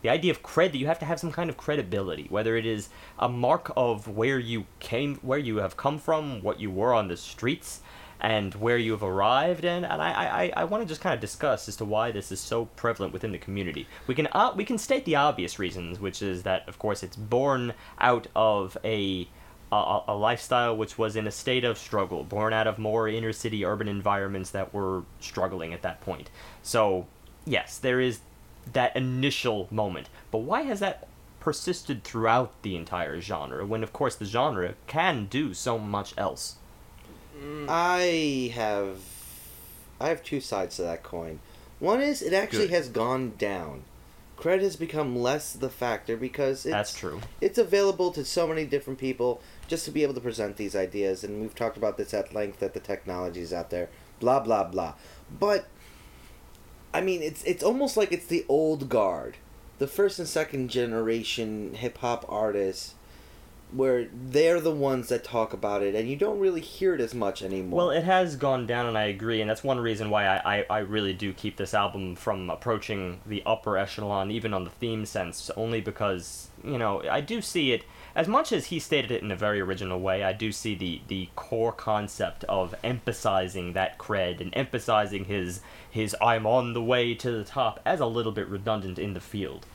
The 0.00 0.10
idea 0.10 0.30
of 0.30 0.42
cred 0.42 0.72
that 0.72 0.78
you 0.78 0.86
have 0.86 1.00
to 1.00 1.06
have 1.06 1.18
some 1.18 1.32
kind 1.32 1.50
of 1.50 1.56
credibility, 1.56 2.26
whether 2.28 2.56
it 2.56 2.66
is 2.66 2.88
a 3.18 3.28
mark 3.28 3.72
of 3.76 4.06
where 4.06 4.38
you 4.38 4.66
came, 4.78 5.16
where 5.16 5.38
you 5.38 5.56
have 5.56 5.76
come 5.76 5.98
from, 5.98 6.40
what 6.42 6.60
you 6.60 6.70
were 6.70 6.94
on 6.94 7.08
the 7.08 7.16
streets, 7.16 7.80
and 8.20 8.54
where 8.54 8.78
you 8.78 8.92
have 8.92 9.02
arrived. 9.02 9.64
And, 9.64 9.84
and 9.84 10.02
I, 10.02 10.52
I, 10.56 10.62
I 10.62 10.64
want 10.64 10.82
to 10.82 10.88
just 10.88 11.00
kind 11.00 11.14
of 11.14 11.20
discuss 11.20 11.68
as 11.68 11.76
to 11.76 11.84
why 11.84 12.10
this 12.10 12.32
is 12.32 12.40
so 12.40 12.66
prevalent 12.76 13.12
within 13.12 13.32
the 13.32 13.38
community. 13.38 13.86
We 14.06 14.14
can 14.14 14.28
uh, 14.32 14.52
we 14.56 14.64
can 14.64 14.78
state 14.78 15.04
the 15.04 15.16
obvious 15.16 15.58
reasons, 15.58 16.00
which 16.00 16.22
is 16.22 16.42
that 16.42 16.68
of 16.68 16.78
course 16.78 17.02
it's 17.02 17.16
born 17.16 17.74
out 18.00 18.26
of 18.34 18.76
a 18.84 19.28
a, 19.70 20.00
a 20.08 20.14
lifestyle 20.14 20.76
which 20.76 20.96
was 20.98 21.16
in 21.16 21.26
a 21.26 21.30
state 21.30 21.64
of 21.64 21.78
struggle, 21.78 22.24
born 22.24 22.52
out 22.52 22.66
of 22.66 22.78
more 22.78 23.08
inner 23.08 23.32
city 23.32 23.64
urban 23.64 23.88
environments 23.88 24.50
that 24.50 24.72
were 24.72 25.02
struggling 25.20 25.74
at 25.74 25.82
that 25.82 26.00
point. 26.00 26.30
So, 26.62 27.06
yes, 27.44 27.78
there 27.78 28.00
is 28.00 28.20
that 28.72 28.96
initial 28.96 29.68
moment. 29.70 30.08
But 30.30 30.38
why 30.38 30.62
has 30.62 30.80
that 30.80 31.06
persisted 31.40 32.02
throughout 32.02 32.62
the 32.62 32.76
entire 32.76 33.20
genre 33.20 33.64
when, 33.64 33.82
of 33.82 33.92
course, 33.92 34.16
the 34.16 34.24
genre 34.24 34.74
can 34.86 35.26
do 35.26 35.54
so 35.54 35.78
much 35.78 36.14
else? 36.16 36.56
I 37.68 38.52
have 38.54 38.98
I 40.00 40.08
have 40.08 40.22
two 40.22 40.40
sides 40.40 40.76
to 40.76 40.82
that 40.82 41.02
coin. 41.02 41.40
One 41.80 42.00
is 42.00 42.22
it 42.22 42.32
actually 42.32 42.68
Good. 42.68 42.74
has 42.74 42.88
gone 42.88 43.34
down. 43.38 43.82
Credit 44.36 44.62
has 44.62 44.76
become 44.76 45.16
less 45.16 45.52
the 45.52 45.68
factor 45.68 46.16
because 46.16 46.64
it's, 46.64 46.72
That's 46.72 46.94
true. 46.94 47.20
it's 47.40 47.58
available 47.58 48.12
to 48.12 48.24
so 48.24 48.46
many 48.46 48.64
different 48.64 49.00
people 49.00 49.40
just 49.66 49.84
to 49.86 49.90
be 49.90 50.04
able 50.04 50.14
to 50.14 50.20
present 50.20 50.56
these 50.56 50.76
ideas 50.76 51.24
and 51.24 51.40
we've 51.40 51.56
talked 51.56 51.76
about 51.76 51.96
this 51.96 52.14
at 52.14 52.32
length 52.32 52.60
that 52.60 52.72
the 52.72 52.78
technology's 52.80 53.52
out 53.52 53.70
there 53.70 53.88
blah 54.20 54.38
blah 54.38 54.62
blah 54.64 54.94
but 55.40 55.66
i 56.94 57.00
mean 57.00 57.20
it's 57.20 57.42
it's 57.44 57.62
almost 57.64 57.96
like 57.96 58.12
it's 58.12 58.26
the 58.26 58.46
old 58.48 58.88
guard 58.88 59.36
the 59.78 59.88
first 59.88 60.20
and 60.20 60.28
second 60.28 60.68
generation 60.68 61.74
hip 61.74 61.98
hop 61.98 62.24
artists 62.28 62.94
where 63.70 64.08
they're 64.12 64.60
the 64.60 64.70
ones 64.70 65.08
that 65.08 65.22
talk 65.22 65.52
about 65.52 65.82
it 65.82 65.94
and 65.94 66.08
you 66.08 66.16
don't 66.16 66.38
really 66.38 66.60
hear 66.60 66.94
it 66.94 67.00
as 67.00 67.14
much 67.14 67.42
anymore 67.42 67.76
Well, 67.76 67.90
it 67.90 68.04
has 68.04 68.36
gone 68.36 68.66
down, 68.66 68.86
and 68.86 68.96
I 68.96 69.04
agree, 69.04 69.40
and 69.40 69.50
that's 69.50 69.62
one 69.62 69.78
reason 69.78 70.08
why 70.08 70.26
I, 70.26 70.58
I, 70.58 70.66
I 70.70 70.78
really 70.78 71.12
do 71.12 71.32
keep 71.32 71.56
this 71.56 71.74
album 71.74 72.16
from 72.16 72.48
approaching 72.48 73.20
the 73.26 73.42
upper 73.44 73.76
echelon, 73.76 74.30
even 74.30 74.54
on 74.54 74.64
the 74.64 74.70
theme 74.70 75.04
sense, 75.04 75.50
only 75.56 75.80
because, 75.80 76.48
you 76.64 76.78
know, 76.78 77.02
I 77.08 77.20
do 77.20 77.42
see 77.42 77.72
it, 77.72 77.84
as 78.14 78.26
much 78.26 78.52
as 78.52 78.66
he 78.66 78.78
stated 78.78 79.10
it 79.10 79.22
in 79.22 79.30
a 79.30 79.36
very 79.36 79.60
original 79.60 80.00
way, 80.00 80.24
I 80.24 80.32
do 80.32 80.50
see 80.50 80.74
the, 80.74 81.02
the 81.08 81.28
core 81.36 81.72
concept 81.72 82.44
of 82.44 82.74
emphasizing 82.82 83.74
that 83.74 83.98
cred 83.98 84.40
and 84.40 84.50
emphasizing 84.56 85.26
his, 85.26 85.60
his 85.90 86.16
I'm 86.20 86.46
on 86.46 86.72
the 86.72 86.82
way 86.82 87.14
to 87.14 87.30
the 87.30 87.44
top 87.44 87.80
as 87.84 88.00
a 88.00 88.06
little 88.06 88.32
bit 88.32 88.48
redundant 88.48 88.98
in 88.98 89.14
the 89.14 89.20
field. 89.20 89.66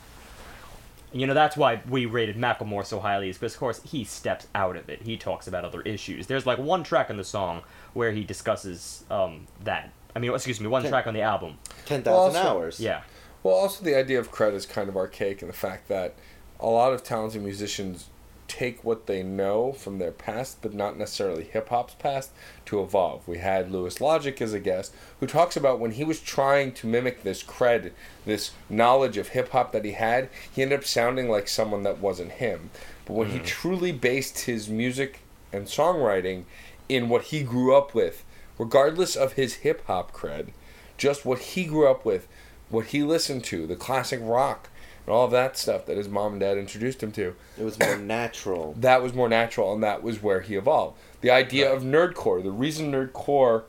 You 1.13 1.27
know, 1.27 1.33
that's 1.33 1.55
why 1.55 1.81
we 1.87 2.05
rated 2.05 2.37
Macklemore 2.37 2.85
so 2.85 2.99
highly, 2.99 3.29
is 3.29 3.37
because, 3.37 3.53
of 3.53 3.59
course, 3.59 3.81
he 3.83 4.03
steps 4.03 4.47
out 4.55 4.75
of 4.75 4.89
it. 4.89 5.03
He 5.03 5.15
talks 5.15 5.47
about 5.47 5.63
other 5.63 5.81
issues. 5.81 6.27
There's 6.27 6.45
like 6.45 6.57
one 6.57 6.83
track 6.83 7.09
in 7.09 7.17
the 7.17 7.23
song 7.23 7.61
where 7.93 8.11
he 8.11 8.23
discusses 8.23 9.03
um, 9.11 9.47
that. 9.63 9.91
I 10.15 10.19
mean, 10.19 10.33
excuse 10.33 10.59
me, 10.59 10.67
one 10.67 10.81
Ten- 10.81 10.91
track 10.91 11.07
on 11.07 11.13
the 11.13 11.21
album. 11.21 11.57
10,000 11.85 12.33
Well, 12.33 12.47
hours 12.47 12.79
Yeah. 12.79 13.01
Well, 13.43 13.55
also 13.55 13.83
the 13.83 13.95
idea 13.95 14.19
of 14.19 14.31
credit 14.31 14.55
is 14.55 14.65
kind 14.65 14.89
of 14.89 14.95
archaic 14.95 15.41
in 15.41 15.47
the 15.47 15.53
fact 15.53 15.87
that 15.89 16.15
a 16.59 16.67
lot 16.67 16.93
of 16.93 17.03
talented 17.03 17.41
musicians 17.41 18.09
take 18.47 18.83
what 18.83 19.07
they 19.07 19.23
know 19.23 19.71
from 19.71 19.97
their 19.97 20.11
past, 20.11 20.57
but 20.61 20.73
not 20.73 20.97
necessarily 20.97 21.43
hip 21.43 21.69
hop's 21.69 21.95
past, 21.95 22.31
to 22.65 22.81
evolve. 22.81 23.27
We 23.27 23.39
had 23.39 23.71
Lewis 23.71 24.01
Logic 24.01 24.39
as 24.41 24.53
a 24.53 24.59
guest 24.59 24.93
who 25.19 25.27
talks 25.27 25.55
about 25.55 25.79
when 25.79 25.91
he 25.91 26.03
was 26.03 26.19
trying 26.19 26.73
to 26.73 26.87
mimic 26.87 27.23
this 27.23 27.43
cred, 27.43 27.91
this 28.25 28.51
knowledge 28.69 29.17
of 29.17 29.29
hip 29.29 29.49
hop 29.49 29.71
that 29.71 29.85
he 29.85 29.91
had, 29.91 30.29
he 30.51 30.61
ended 30.61 30.79
up 30.79 30.85
sounding 30.85 31.29
like 31.29 31.47
someone 31.47 31.83
that 31.83 31.99
wasn't 31.99 32.33
him. 32.33 32.69
But 33.05 33.13
when 33.13 33.29
he 33.29 33.37
mm-hmm. 33.37 33.45
truly 33.45 33.91
based 33.91 34.41
his 34.41 34.69
music 34.69 35.19
and 35.51 35.65
songwriting 35.65 36.43
in 36.89 37.09
what 37.09 37.25
he 37.25 37.43
grew 37.43 37.75
up 37.75 37.93
with, 37.93 38.23
regardless 38.57 39.15
of 39.15 39.33
his 39.33 39.55
hip 39.55 39.85
hop 39.87 40.11
cred, 40.11 40.49
just 40.97 41.25
what 41.25 41.39
he 41.39 41.65
grew 41.65 41.87
up 41.87 42.05
with, 42.05 42.27
what 42.69 42.87
he 42.87 43.03
listened 43.03 43.43
to, 43.45 43.67
the 43.67 43.75
classic 43.75 44.19
rock, 44.23 44.69
and 45.05 45.13
all 45.13 45.25
of 45.25 45.31
that 45.31 45.57
stuff 45.57 45.85
that 45.85 45.97
his 45.97 46.07
mom 46.07 46.33
and 46.33 46.41
dad 46.41 46.57
introduced 46.57 47.03
him 47.03 47.11
to. 47.13 47.35
it 47.57 47.63
was 47.63 47.79
more 47.79 47.97
natural 47.97 48.73
That 48.77 49.01
was 49.01 49.13
more 49.13 49.29
natural, 49.29 49.73
and 49.73 49.83
that 49.83 50.03
was 50.03 50.21
where 50.21 50.41
he 50.41 50.55
evolved. 50.55 50.97
The 51.21 51.31
idea 51.31 51.71
of 51.71 51.83
nerdcore, 51.83 52.43
the 52.43 52.51
reason 52.51 52.91
nerdcore 52.91 53.63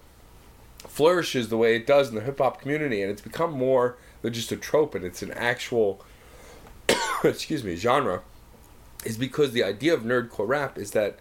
flourishes 0.78 1.48
the 1.48 1.56
way 1.56 1.77
it 1.77 1.86
does 1.86 2.09
in 2.09 2.15
the 2.15 2.20
hip 2.20 2.39
hop 2.39 2.61
community, 2.61 3.02
and 3.02 3.11
it's 3.11 3.23
become 3.23 3.52
more 3.52 3.97
than 4.23 4.32
just 4.32 4.52
a 4.52 4.56
trope, 4.56 4.94
and 4.94 5.05
it's 5.05 5.23
an 5.23 5.32
actual, 5.32 6.05
excuse 7.24 7.65
me, 7.65 7.77
genre, 7.77 8.23
is 9.05 9.16
because 9.16 9.52
the 9.52 9.65
idea 9.65 9.94
of 9.94 10.02
nerdcore 10.02 10.48
rap 10.48 10.78
is 10.78 10.93
that 10.93 11.19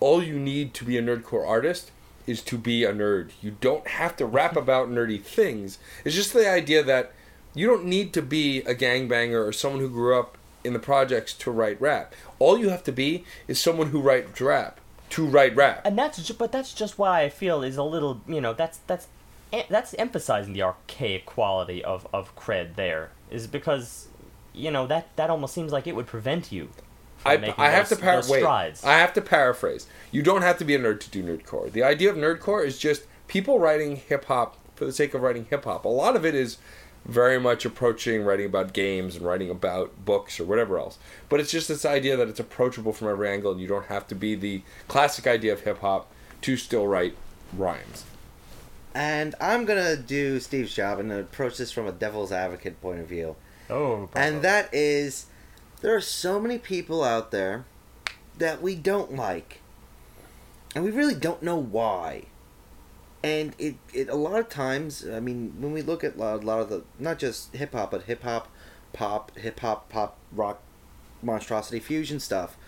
all 0.00 0.22
you 0.22 0.38
need 0.38 0.74
to 0.74 0.84
be 0.84 0.98
a 0.98 1.02
nerdcore 1.02 1.46
artist 1.46 1.90
is 2.26 2.42
to 2.42 2.58
be 2.58 2.84
a 2.84 2.92
nerd. 2.92 3.30
You 3.42 3.56
don't 3.60 3.86
have 3.86 4.16
to 4.16 4.26
rap 4.26 4.56
about 4.56 4.88
nerdy 4.88 5.20
things. 5.20 5.78
It's 6.04 6.14
just 6.14 6.32
the 6.32 6.48
idea 6.48 6.82
that 6.82 7.12
you 7.54 7.66
don't 7.66 7.84
need 7.84 8.12
to 8.14 8.22
be 8.22 8.58
a 8.60 8.74
gangbanger 8.74 9.46
or 9.46 9.52
someone 9.52 9.80
who 9.80 9.88
grew 9.88 10.18
up 10.18 10.36
in 10.62 10.72
the 10.72 10.78
projects 10.78 11.32
to 11.34 11.50
write 11.50 11.80
rap. 11.80 12.14
All 12.38 12.58
you 12.58 12.70
have 12.70 12.82
to 12.84 12.92
be 12.92 13.24
is 13.46 13.60
someone 13.60 13.88
who 13.88 14.00
writes 14.00 14.40
rap 14.40 14.80
to 15.10 15.24
write 15.26 15.54
rap. 15.54 15.82
And 15.84 15.98
that's 15.98 16.22
ju- 16.26 16.34
but 16.34 16.50
that's 16.50 16.72
just 16.72 16.98
why 16.98 17.22
I 17.22 17.28
feel 17.28 17.62
is 17.62 17.76
a 17.76 17.82
little 17.82 18.20
you 18.26 18.40
know 18.40 18.52
that's 18.52 18.78
that's 18.86 19.08
that's 19.68 19.94
emphasizing 19.94 20.52
the 20.52 20.62
archaic 20.62 21.26
quality 21.26 21.84
of 21.84 22.06
of 22.12 22.34
cred 22.34 22.74
there 22.74 23.10
is 23.30 23.46
because 23.46 24.08
you 24.52 24.70
know 24.70 24.86
that 24.86 25.14
that 25.16 25.30
almost 25.30 25.54
seems 25.54 25.70
like 25.72 25.86
it 25.86 25.94
would 25.94 26.06
prevent 26.06 26.50
you 26.50 26.70
I, 27.24 27.36
making 27.36 27.54
I 27.58 27.70
have 27.70 27.88
those, 27.88 27.98
to 27.98 28.04
par- 28.04 28.22
wait. 28.28 28.40
strides. 28.40 28.84
I 28.84 28.98
have 28.98 29.12
to 29.14 29.20
paraphrase. 29.20 29.86
You 30.10 30.22
don't 30.22 30.42
have 30.42 30.58
to 30.58 30.64
be 30.64 30.74
a 30.74 30.78
nerd 30.78 31.00
to 31.00 31.10
do 31.10 31.22
nerdcore. 31.22 31.70
The 31.72 31.82
idea 31.82 32.10
of 32.10 32.16
nerdcore 32.16 32.64
is 32.66 32.78
just 32.78 33.04
people 33.28 33.58
writing 33.58 33.96
hip 33.96 34.26
hop 34.26 34.56
for 34.74 34.84
the 34.84 34.92
sake 34.92 35.14
of 35.14 35.22
writing 35.22 35.46
hip 35.48 35.64
hop. 35.64 35.84
A 35.84 35.88
lot 35.88 36.16
of 36.16 36.26
it 36.26 36.34
is 36.34 36.58
very 37.04 37.38
much 37.38 37.64
approaching 37.64 38.24
writing 38.24 38.46
about 38.46 38.72
games 38.72 39.16
and 39.16 39.24
writing 39.24 39.50
about 39.50 40.04
books 40.04 40.40
or 40.40 40.44
whatever 40.44 40.78
else. 40.78 40.98
But 41.28 41.40
it's 41.40 41.50
just 41.50 41.68
this 41.68 41.84
idea 41.84 42.16
that 42.16 42.28
it's 42.28 42.40
approachable 42.40 42.92
from 42.92 43.08
every 43.08 43.28
angle, 43.28 43.52
and 43.52 43.60
you 43.60 43.68
don't 43.68 43.86
have 43.86 44.06
to 44.08 44.14
be 44.14 44.34
the 44.34 44.62
classic 44.88 45.26
idea 45.26 45.52
of 45.52 45.60
hip 45.60 45.80
hop 45.80 46.10
to 46.42 46.56
still 46.56 46.86
write 46.86 47.14
rhymes. 47.56 48.04
And 48.94 49.34
I'm 49.40 49.64
gonna 49.64 49.96
do 49.96 50.38
Steve's 50.40 50.74
job 50.74 50.98
and 51.00 51.12
approach 51.12 51.58
this 51.58 51.72
from 51.72 51.86
a 51.86 51.92
devil's 51.92 52.32
advocate 52.32 52.80
point 52.80 53.00
of 53.00 53.06
view. 53.06 53.36
oh, 53.68 54.08
bravo. 54.12 54.12
And 54.14 54.42
that 54.42 54.72
is, 54.72 55.26
there 55.80 55.94
are 55.94 56.00
so 56.00 56.40
many 56.40 56.58
people 56.58 57.02
out 57.02 57.30
there 57.30 57.64
that 58.38 58.62
we 58.62 58.74
don't 58.74 59.14
like, 59.14 59.60
and 60.74 60.84
we 60.84 60.90
really 60.90 61.14
don't 61.14 61.42
know 61.42 61.56
why. 61.56 62.24
And 63.24 63.54
it, 63.58 63.76
it 63.94 64.10
a 64.10 64.14
lot 64.14 64.38
of 64.38 64.50
times, 64.50 65.08
I 65.10 65.18
mean, 65.18 65.54
when 65.58 65.72
we 65.72 65.80
look 65.80 66.04
at 66.04 66.16
a 66.16 66.18
lot, 66.18 66.60
of 66.60 66.68
the 66.68 66.82
not 66.98 67.18
just 67.18 67.56
hip 67.56 67.72
hop, 67.72 67.90
but 67.90 68.02
hip 68.02 68.22
hop, 68.22 68.48
pop, 68.92 69.34
hip 69.38 69.60
hop, 69.60 69.88
pop, 69.88 70.18
rock, 70.30 70.60
monstrosity, 71.22 71.80
fusion 71.80 72.20
stuff, 72.20 72.58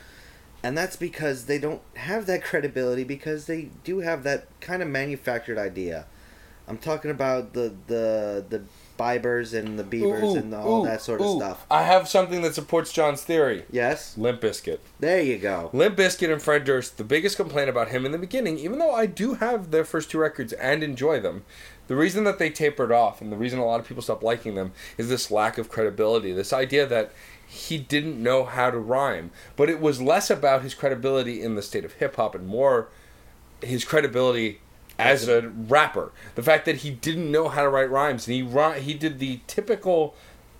and 0.62 0.76
that's 0.76 0.96
because 0.96 1.44
they 1.44 1.58
don't 1.58 1.82
have 1.96 2.24
that 2.24 2.42
credibility 2.50 3.04
because 3.04 3.44
they 3.44 3.68
do 3.84 3.98
have 3.98 4.22
that 4.22 4.46
kind 4.62 4.80
of 4.80 4.88
manufactured 4.88 5.58
idea. 5.58 6.06
I'm 6.66 6.78
talking 6.78 7.10
about 7.10 7.52
the 7.52 7.74
the 7.86 8.42
the 8.48 8.62
Biebers 8.96 9.52
and 9.52 9.78
the 9.78 9.84
Beavers 9.84 10.34
Ooh, 10.34 10.36
and 10.36 10.54
all 10.54 10.82
ooh, 10.82 10.86
that 10.86 11.02
sort 11.02 11.20
of 11.20 11.26
ooh. 11.26 11.36
stuff. 11.38 11.66
I 11.70 11.82
have 11.82 12.08
something 12.08 12.42
that 12.42 12.54
supports 12.54 12.92
John's 12.92 13.22
theory. 13.22 13.64
Yes, 13.70 14.16
Limp 14.16 14.40
Bizkit. 14.40 14.78
there 15.00 15.20
you 15.20 15.38
go. 15.38 15.70
Limp 15.72 15.96
Bizkit 15.96 16.32
and 16.32 16.42
Fred 16.42 16.64
Durst, 16.64 16.96
the 16.96 17.04
biggest 17.04 17.36
complaint 17.36 17.68
about 17.68 17.88
him 17.88 18.06
in 18.06 18.12
the 18.12 18.18
beginning, 18.18 18.58
even 18.58 18.78
though 18.78 18.94
I 18.94 19.06
do 19.06 19.34
have 19.34 19.70
their 19.70 19.84
first 19.84 20.10
two 20.10 20.18
records 20.18 20.52
and 20.54 20.82
enjoy 20.82 21.20
them, 21.20 21.44
the 21.88 21.96
reason 21.96 22.24
that 22.24 22.38
they 22.38 22.50
tapered 22.50 22.92
off 22.92 23.20
and 23.20 23.30
the 23.30 23.36
reason 23.36 23.58
a 23.58 23.64
lot 23.64 23.80
of 23.80 23.86
people 23.86 24.02
stopped 24.02 24.22
liking 24.22 24.54
them 24.54 24.72
is 24.98 25.08
this 25.08 25.30
lack 25.30 25.56
of 25.58 25.68
credibility. 25.68 26.32
This 26.32 26.52
idea 26.52 26.86
that 26.86 27.12
he 27.46 27.78
didn't 27.78 28.20
know 28.20 28.44
how 28.44 28.70
to 28.70 28.78
rhyme. 28.78 29.30
But 29.54 29.70
it 29.70 29.80
was 29.80 30.02
less 30.02 30.30
about 30.30 30.62
his 30.62 30.74
credibility 30.74 31.42
in 31.42 31.54
the 31.54 31.62
state 31.62 31.84
of 31.84 31.94
hip 31.94 32.16
hop 32.16 32.34
and 32.34 32.46
more 32.46 32.88
his 33.62 33.84
credibility 33.84 34.60
as 34.98 35.28
a 35.28 35.48
rapper. 35.48 36.12
The 36.34 36.42
fact 36.42 36.64
that 36.64 36.76
he 36.78 36.90
didn't 36.90 37.30
know 37.30 37.48
how 37.48 37.62
to 37.62 37.68
write 37.68 37.90
rhymes 37.90 38.26
and 38.28 38.34
he 38.34 38.80
he 38.80 38.94
did 38.94 39.18
the 39.18 39.40
typical 39.46 40.14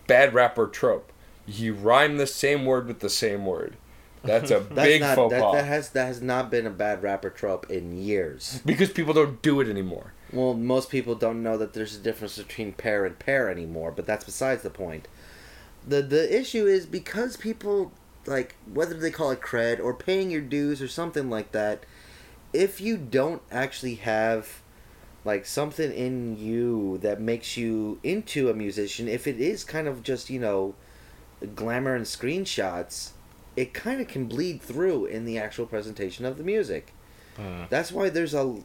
bad 0.06 0.34
rapper 0.34 0.66
trope. 0.66 1.12
He 1.46 1.70
rhymed 1.70 2.18
the 2.18 2.26
same 2.26 2.64
word 2.64 2.86
with 2.86 3.00
the 3.00 3.10
same 3.10 3.46
word. 3.46 3.76
That's 4.22 4.50
a 4.50 4.60
That's 4.70 4.88
big 4.88 5.00
not 5.00 5.14
faux 5.14 5.32
that, 5.32 5.40
pas 5.42 5.54
that 5.54 5.64
has 5.64 5.90
that 5.90 6.06
has 6.06 6.20
not 6.20 6.50
been 6.50 6.66
a 6.66 6.70
bad 6.70 7.02
rapper 7.02 7.30
trope 7.30 7.70
in 7.70 7.96
years. 7.96 8.60
because 8.64 8.90
people 8.90 9.14
don't 9.14 9.40
do 9.42 9.60
it 9.60 9.68
anymore. 9.68 10.12
Well, 10.32 10.54
most 10.54 10.90
people 10.90 11.14
don't 11.14 11.42
know 11.42 11.56
that 11.56 11.72
there's 11.72 11.96
a 11.96 12.00
difference 12.00 12.36
between 12.36 12.72
pair 12.72 13.04
and 13.04 13.18
pair 13.18 13.48
anymore, 13.48 13.92
but 13.92 14.06
that's 14.06 14.24
besides 14.24 14.62
the 14.62 14.70
point. 14.70 15.06
The 15.86 16.02
the 16.02 16.36
issue 16.36 16.66
is 16.66 16.84
because 16.86 17.36
people 17.36 17.92
like 18.26 18.56
whether 18.72 18.94
they 18.94 19.10
call 19.10 19.30
it 19.30 19.40
cred 19.40 19.82
or 19.82 19.94
paying 19.94 20.30
your 20.30 20.40
dues 20.40 20.82
or 20.82 20.88
something 20.88 21.30
like 21.30 21.52
that, 21.52 21.84
if 22.56 22.80
you 22.80 22.96
don't 22.96 23.42
actually 23.52 23.96
have 23.96 24.62
like 25.24 25.44
something 25.44 25.92
in 25.92 26.38
you 26.38 26.98
that 26.98 27.20
makes 27.20 27.56
you 27.56 27.98
into 28.02 28.48
a 28.48 28.54
musician, 28.54 29.08
if 29.08 29.26
it 29.26 29.40
is 29.40 29.64
kind 29.64 29.88
of 29.88 30.02
just, 30.02 30.30
you 30.30 30.38
know, 30.40 30.74
glamour 31.54 31.94
and 31.94 32.06
screenshots, 32.06 33.10
it 33.56 33.74
kind 33.74 34.00
of 34.00 34.08
can 34.08 34.26
bleed 34.26 34.62
through 34.62 35.06
in 35.06 35.24
the 35.24 35.38
actual 35.38 35.66
presentation 35.66 36.24
of 36.24 36.38
the 36.38 36.44
music. 36.44 36.92
Hmm. 37.36 37.64
That's 37.68 37.92
why 37.92 38.08
there's 38.08 38.34
a 38.34 38.62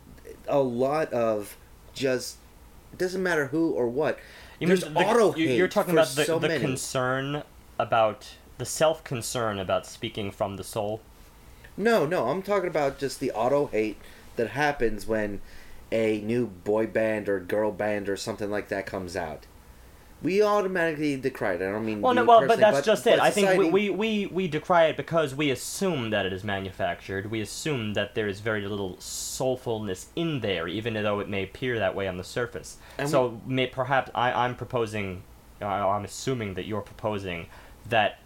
a 0.47 0.59
lot 0.59 1.11
of 1.13 1.57
just 1.93 2.37
it 2.93 2.97
doesn't 2.99 3.21
matter 3.23 3.47
who 3.47 3.71
or 3.71 3.87
what. 3.87 4.17
You 4.59 4.67
mean 4.67 4.79
There's 4.79 4.93
the- 4.93 4.99
auto 4.99 5.31
hate 5.31 5.57
You're 5.57 5.67
talking 5.67 5.93
about 5.93 6.09
the, 6.09 6.25
so 6.25 6.39
the 6.39 6.47
many. 6.47 6.61
concern 6.61 7.43
about 7.79 8.27
the 8.59 8.65
self 8.65 9.03
concern 9.03 9.57
about 9.59 9.85
speaking 9.87 10.29
from 10.31 10.57
the 10.57 10.63
soul. 10.63 11.01
No, 11.77 12.05
no, 12.05 12.29
I'm 12.29 12.41
talking 12.41 12.69
about 12.69 12.99
just 12.99 13.19
the 13.19 13.31
auto 13.31 13.67
hate 13.67 13.97
that 14.35 14.49
happens 14.49 15.07
when 15.07 15.41
a 15.91 16.21
new 16.21 16.47
boy 16.47 16.87
band 16.87 17.27
or 17.27 17.39
girl 17.39 17.71
band 17.71 18.07
or 18.09 18.17
something 18.17 18.49
like 18.49 18.69
that 18.69 18.85
comes 18.85 19.15
out. 19.15 19.45
We 20.23 20.43
automatically 20.43 21.17
decry 21.17 21.53
it. 21.53 21.63
I 21.63 21.71
don't 21.71 21.83
mean. 21.83 21.99
Well, 22.01 22.13
no, 22.13 22.23
well, 22.23 22.45
but 22.45 22.59
that's 22.59 22.85
just 22.85 23.07
it. 23.07 23.17
but 23.17 23.19
I 23.19 23.31
think 23.31 23.57
we, 23.57 23.69
we, 23.71 23.89
we, 23.89 24.25
we 24.27 24.47
decry 24.47 24.85
it 24.85 24.95
because 24.95 25.33
we 25.33 25.49
assume 25.49 26.11
that 26.11 26.27
it 26.27 26.33
is 26.33 26.43
manufactured. 26.43 27.31
We 27.31 27.41
assume 27.41 27.95
that 27.95 28.13
there 28.13 28.27
is 28.27 28.39
very 28.39 28.67
little 28.67 28.97
soulfulness 28.97 30.07
in 30.15 30.41
there, 30.41 30.67
even 30.67 30.93
though 30.93 31.19
it 31.21 31.27
may 31.27 31.43
appear 31.43 31.79
that 31.79 31.95
way 31.95 32.07
on 32.07 32.17
the 32.17 32.23
surface. 32.23 32.77
And 32.99 33.09
so, 33.09 33.41
may, 33.47 33.65
perhaps 33.65 34.11
I, 34.13 34.31
I'm 34.31 34.55
proposing, 34.55 35.23
uh, 35.59 35.65
I'm 35.65 36.05
assuming 36.05 36.53
that 36.53 36.67
you're 36.67 36.81
proposing 36.81 37.47
that 37.89 38.19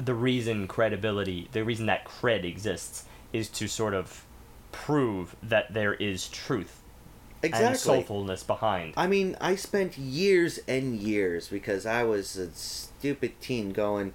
the 0.00 0.14
reason 0.14 0.66
credibility, 0.66 1.48
the 1.52 1.64
reason 1.64 1.86
that 1.86 2.04
cred 2.04 2.44
exists, 2.44 3.04
is 3.32 3.48
to 3.48 3.68
sort 3.68 3.94
of 3.94 4.24
prove 4.72 5.36
that 5.42 5.72
there 5.72 5.94
is 5.94 6.28
truth 6.28 6.82
and 7.42 7.52
exactly. 7.52 8.02
soulfulness 8.02 8.46
behind. 8.46 8.94
I 8.96 9.06
mean, 9.06 9.36
I 9.40 9.56
spent 9.56 9.96
years 9.96 10.60
and 10.68 10.98
years 10.98 11.48
because 11.48 11.86
I 11.86 12.02
was 12.02 12.36
a 12.36 12.50
stupid 12.50 13.40
teen 13.40 13.70
going. 13.70 14.14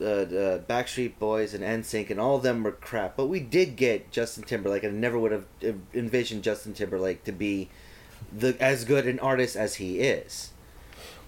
Uh, 0.00 0.04
uh, 0.04 0.58
Backstreet 0.60 1.18
Boys 1.18 1.54
and 1.54 1.64
NSYNC 1.64 2.10
and 2.10 2.20
all 2.20 2.36
of 2.36 2.44
them 2.44 2.62
were 2.62 2.70
crap, 2.70 3.16
but 3.16 3.26
we 3.26 3.40
did 3.40 3.74
get 3.74 4.12
Justin 4.12 4.44
Timberlake, 4.44 4.84
and 4.84 4.96
I 4.96 4.98
never 4.98 5.18
would 5.18 5.32
have 5.32 5.46
envisioned 5.92 6.44
Justin 6.44 6.72
Timberlake 6.72 7.24
to 7.24 7.32
be 7.32 7.68
the 8.32 8.56
as 8.60 8.84
good 8.84 9.08
an 9.08 9.18
artist 9.18 9.56
as 9.56 9.76
he 9.76 9.98
is. 9.98 10.52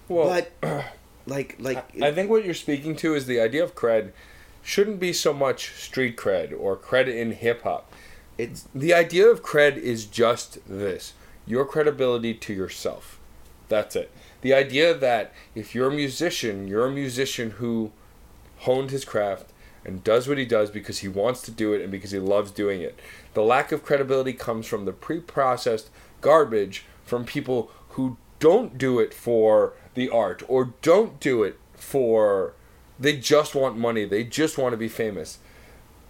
Well, 0.07 0.45
but 0.63 0.85
like, 1.31 1.57
like 1.59 1.79
I 2.03 2.09
I 2.09 2.13
think 2.13 2.29
what 2.29 2.45
you're 2.45 2.55
speaking 2.55 2.97
to 2.97 3.15
is 3.15 3.27
the 3.27 3.41
idea 3.41 3.63
of 3.63 3.75
cred 3.75 4.13
shouldn't 4.63 5.01
be 5.01 5.13
so 5.13 5.33
much 5.33 5.73
street 5.73 6.17
cred 6.17 6.53
or 6.59 6.77
cred 6.77 7.07
in 7.09 7.33
hip 7.33 7.63
hop. 7.63 7.91
it's 8.37 8.69
The 8.75 8.93
idea 8.93 9.27
of 9.29 9.43
cred 9.43 9.77
is 9.77 10.05
just 10.05 10.59
this 10.69 11.15
your 11.47 11.65
credibility 11.65 12.35
to 12.35 12.53
yourself. 12.53 13.19
That's 13.69 13.97
it. 13.97 14.11
The 14.43 14.53
idea 14.53 14.93
that 14.95 15.33
if 15.55 15.75
you're 15.75 15.89
a 15.89 15.95
musician, 15.95 16.69
you're 16.69 16.87
a 16.87 16.93
musician 16.93 17.53
who 17.53 17.93
honed 18.59 18.91
his 18.91 19.05
craft 19.05 19.53
and 19.85 20.05
does 20.05 20.29
what 20.29 20.39
he 20.39 20.45
does 20.45 20.71
because 20.71 20.99
he 20.99 21.09
wants 21.09 21.41
to 21.43 21.51
do 21.51 21.73
it 21.73 21.81
and 21.81 21.91
because 21.91 22.11
he 22.11 22.19
loves 22.19 22.51
doing 22.51 22.83
it. 22.83 22.99
The 23.35 23.43
lack 23.43 23.73
of 23.73 23.85
credibility 23.85 24.33
comes 24.33 24.67
from 24.67 24.85
the 24.85 24.93
pre 24.93 25.21
processed 25.21 25.91
garbage 26.21 26.85
from 27.05 27.25
people 27.25 27.71
who 27.91 28.19
don't 28.41 28.77
do 28.77 28.99
it 28.99 29.15
for 29.15 29.75
the 29.95 30.09
art 30.11 30.43
or 30.49 30.75
don't 30.83 31.21
do 31.21 31.43
it 31.45 31.59
for. 31.75 32.55
They 32.99 33.17
just 33.17 33.55
want 33.55 33.79
money, 33.79 34.05
they 34.05 34.25
just 34.25 34.59
want 34.59 34.73
to 34.73 34.77
be 34.77 34.89
famous. 34.89 35.39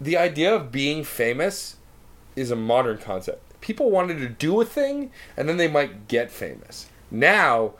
The 0.01 0.17
idea 0.17 0.53
of 0.53 0.71
being 0.71 1.03
famous 1.03 1.77
is 2.35 2.49
a 2.51 2.55
modern 2.55 2.97
concept. 2.97 3.61
People 3.61 3.91
wanted 3.91 4.17
to 4.17 4.27
do 4.27 4.59
a 4.59 4.65
thing 4.65 5.11
and 5.37 5.47
then 5.47 5.57
they 5.57 5.67
might 5.67 6.07
get 6.07 6.31
famous. 6.31 6.89
Now, 7.11 7.73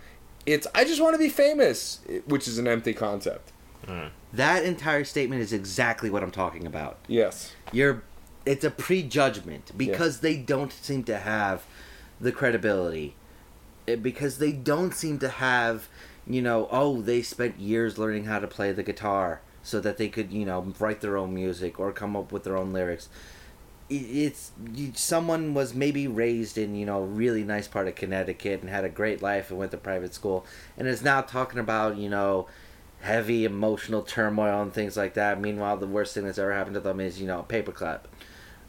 it's 0.45 0.68
I 0.76 0.86
just 0.86 1.02
want 1.02 1.14
to 1.15 1.19
be 1.19 1.30
famous, 1.30 1.99
which 2.26 2.48
is 2.48 2.57
an 2.57 2.68
empty 2.68 2.94
concept. 2.94 3.52
Mm. 3.88 4.11
that 4.32 4.64
entire 4.64 5.03
statement 5.03 5.41
is 5.41 5.52
exactly 5.52 6.11
what 6.11 6.22
I'm 6.22 6.30
talking 6.30 6.68
about. 6.68 6.99
Yes. 7.07 7.52
You're, 7.72 8.03
it's 8.45 8.64
a 8.64 8.69
prejudgment 8.69 9.72
because 9.76 10.19
they 10.19 10.38
don't 10.38 10.72
seem 10.72 11.03
to 11.06 11.18
have 11.18 11.64
the 12.19 12.32
credibility, 12.32 13.07
It- 13.07 13.14
because 14.01 14.37
they 14.37 14.51
don't 14.51 14.93
seem 14.93 15.19
to 15.19 15.29
have, 15.29 15.87
you 16.27 16.41
know, 16.41 16.67
oh, 16.71 17.01
they 17.01 17.21
spent 17.21 17.59
years 17.59 17.97
learning 17.97 18.25
how 18.25 18.39
to 18.39 18.47
play 18.47 18.71
the 18.71 18.83
guitar 18.83 19.41
so 19.63 19.79
that 19.79 19.97
they 19.97 20.09
could, 20.09 20.31
you 20.31 20.45
know, 20.45 20.73
write 20.79 21.01
their 21.01 21.17
own 21.17 21.33
music 21.33 21.79
or 21.79 21.91
come 21.91 22.15
up 22.15 22.31
with 22.31 22.43
their 22.43 22.57
own 22.57 22.73
lyrics. 22.73 23.09
It's 23.89 24.53
someone 24.93 25.53
was 25.53 25.73
maybe 25.73 26.07
raised 26.07 26.57
in 26.57 26.75
you 26.75 26.85
know 26.85 26.99
a 26.99 27.05
really 27.05 27.43
nice 27.43 27.67
part 27.67 27.89
of 27.89 27.95
Connecticut 27.95 28.61
and 28.61 28.69
had 28.69 28.85
a 28.85 28.89
great 28.89 29.21
life 29.21 29.49
and 29.49 29.59
went 29.59 29.71
to 29.71 29.77
private 29.77 30.13
school 30.13 30.45
and 30.77 30.87
is 30.87 31.03
now 31.03 31.19
talking 31.19 31.59
about 31.59 31.97
you 31.97 32.07
know 32.07 32.47
heavy 33.01 33.45
emotional 33.45 34.01
turmoil 34.01 34.61
and 34.61 34.73
things 34.73 34.95
like 34.95 35.15
that. 35.15 35.39
Meanwhile, 35.41 35.77
the 35.77 35.87
worst 35.87 36.13
thing 36.13 36.23
that's 36.23 36.37
ever 36.37 36.53
happened 36.53 36.75
to 36.75 36.79
them 36.79 36.99
is, 36.99 37.19
you 37.19 37.27
know, 37.27 37.39
a 37.39 37.43
paperclip. 37.43 38.01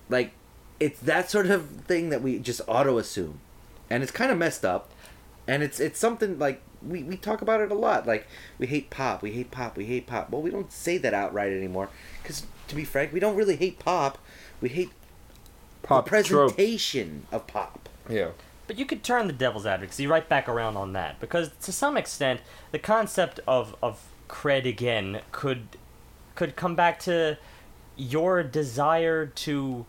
Like, 0.08 0.32
it's 0.80 1.00
that 1.00 1.30
sort 1.30 1.46
of 1.46 1.68
thing 1.82 2.08
that 2.08 2.22
we 2.22 2.38
just 2.38 2.60
auto 2.66 2.98
assume. 2.98 3.40
And 3.90 4.02
it's 4.02 4.12
kind 4.12 4.30
of 4.30 4.38
messed 4.38 4.64
up. 4.64 4.90
And 5.46 5.62
it's 5.62 5.80
it's 5.80 5.98
something 5.98 6.38
like 6.38 6.62
we, 6.86 7.02
we 7.02 7.16
talk 7.16 7.42
about 7.42 7.60
it 7.60 7.70
a 7.70 7.74
lot. 7.74 8.06
Like, 8.06 8.26
we 8.58 8.66
hate 8.66 8.90
pop, 8.90 9.22
we 9.22 9.32
hate 9.32 9.50
pop, 9.50 9.76
we 9.76 9.86
hate 9.86 10.06
pop. 10.06 10.30
Well, 10.30 10.42
we 10.42 10.50
don't 10.50 10.72
say 10.72 10.98
that 10.98 11.14
outright 11.14 11.52
anymore. 11.52 11.88
Because, 12.22 12.44
to 12.68 12.74
be 12.74 12.84
frank, 12.84 13.12
we 13.12 13.20
don't 13.20 13.36
really 13.36 13.56
hate 13.56 13.78
pop. 13.78 14.18
We 14.60 14.68
hate 14.68 14.90
Pop 15.82 16.04
the 16.08 16.22
trope. 16.22 16.54
presentation 16.54 17.26
of 17.32 17.46
pop. 17.46 17.88
Yeah. 18.08 18.30
But 18.66 18.78
you 18.78 18.86
could 18.86 19.02
turn 19.02 19.26
the 19.26 19.32
devil's 19.32 19.66
advocacy 19.66 20.06
right 20.06 20.28
back 20.28 20.48
around 20.48 20.76
on 20.76 20.92
that 20.92 21.18
because 21.20 21.50
to 21.62 21.72
some 21.72 21.96
extent 21.96 22.40
the 22.70 22.78
concept 22.78 23.40
of 23.46 23.74
of 23.82 24.06
cred 24.28 24.64
again 24.66 25.20
could 25.32 25.66
could 26.36 26.54
come 26.56 26.74
back 26.76 26.98
to 27.00 27.36
your 27.96 28.42
desire 28.44 29.26
to 29.26 29.84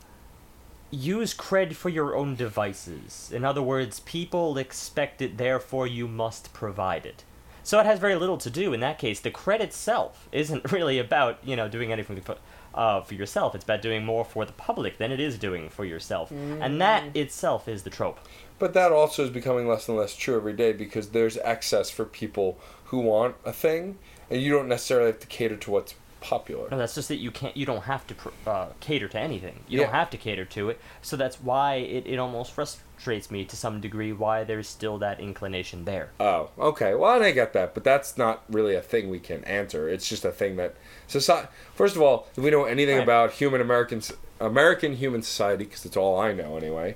use 0.94 1.34
cred 1.34 1.74
for 1.74 1.90
your 1.90 2.16
own 2.16 2.36
devices. 2.36 3.32
In 3.34 3.44
other 3.44 3.62
words, 3.62 4.00
people 4.02 4.58
expect 4.58 5.22
it, 5.22 5.38
therefore 5.38 5.88
you 5.88 6.08
must 6.08 6.54
provide 6.54 7.06
it. 7.06 7.24
So 7.64 7.80
it 7.80 7.86
has 7.86 8.00
very 8.00 8.16
little 8.16 8.38
to 8.40 8.50
do 8.50 8.74
in 8.74 8.82
that 8.82 9.00
case. 9.00 9.20
The 9.22 9.32
cred 9.32 9.62
itself 9.62 10.28
isn't 10.32 10.72
really 10.72 11.00
about 11.00 11.40
you 11.44 11.56
know 11.56 11.68
doing 11.68 11.92
anything 11.92 12.20
for, 12.22 12.38
uh, 12.74 13.02
for 13.02 13.14
yourself. 13.14 13.56
It's 13.56 13.64
about 13.64 13.82
doing 13.82 14.06
more 14.06 14.26
for 14.26 14.46
the 14.46 14.54
public 14.54 14.98
than 14.98 15.12
it 15.12 15.20
is 15.20 15.38
doing 15.38 15.70
for 15.70 15.86
yourself, 15.86 16.30
and 16.32 16.82
that 16.82 17.16
itself 17.16 17.68
is 17.68 17.84
the 17.84 17.90
trope. 17.90 18.20
But 18.60 18.74
that 18.74 18.92
also 18.92 19.24
is 19.24 19.30
becoming 19.30 19.68
less 19.68 19.88
and 19.88 19.98
less 19.98 20.16
true 20.16 20.36
every 20.36 20.54
day 20.54 20.74
because 20.74 21.10
there's 21.10 21.38
access 21.38 21.90
for 21.90 22.06
people 22.06 22.60
who 22.86 23.00
want 23.00 23.36
a 23.46 23.54
thing, 23.54 23.98
and 24.30 24.42
you 24.42 24.52
don't 24.52 24.68
necessarily 24.68 25.12
have 25.12 25.20
to 25.22 25.28
cater 25.28 25.58
to 25.58 25.72
what's 25.72 25.96
popular. 26.24 26.68
No, 26.72 26.78
that's 26.78 26.96
just 26.96 27.10
that 27.10 27.18
you 27.18 27.30
can't. 27.30 27.56
You 27.56 27.66
don't 27.66 27.84
have 27.84 28.08
to 28.08 28.16
pr- 28.16 28.30
uh, 28.48 28.68
cater 28.80 29.08
to 29.10 29.20
anything. 29.20 29.60
You 29.68 29.80
Yeah. 29.80 29.86
don't 29.86 29.94
have 29.96 30.10
to 30.12 30.18
cater 30.18 30.46
to 30.46 30.70
it. 30.70 30.80
So 31.02 31.16
that's 31.16 31.36
why 31.42 31.76
it, 31.76 32.08
it 32.08 32.18
almost 32.18 32.52
frustrates 32.54 33.30
me 33.30 33.46
to 33.46 33.56
some 33.56 33.80
degree. 33.82 34.12
Why 34.14 34.44
there's 34.44 34.68
still 34.68 34.98
that 35.00 35.20
inclination 35.20 35.86
there. 35.86 36.10
Oh, 36.20 36.50
okay. 36.58 36.96
Well, 36.96 37.22
I 37.22 37.32
get 37.32 37.54
that, 37.54 37.74
but 37.74 37.84
that's 37.84 38.18
not 38.18 38.44
really 38.50 38.76
a 38.76 38.82
thing 38.82 39.10
we 39.10 39.20
can 39.20 39.44
answer. 39.44 39.88
It's 39.90 40.08
just 40.10 40.24
a 40.26 40.32
thing 40.32 40.56
that 40.56 40.76
society. 41.08 41.48
First 41.76 41.96
of 41.96 42.02
all, 42.02 42.28
if 42.36 42.44
we 42.44 42.50
know 42.50 42.64
anything 42.66 42.98
about 43.00 43.34
human 43.34 43.62
Americans, 43.62 44.14
American 44.40 44.96
human 44.96 45.22
society, 45.22 45.66
because 45.66 45.86
it's 45.86 45.98
all 45.98 46.18
I 46.20 46.34
know 46.34 46.58
anyway, 46.58 46.96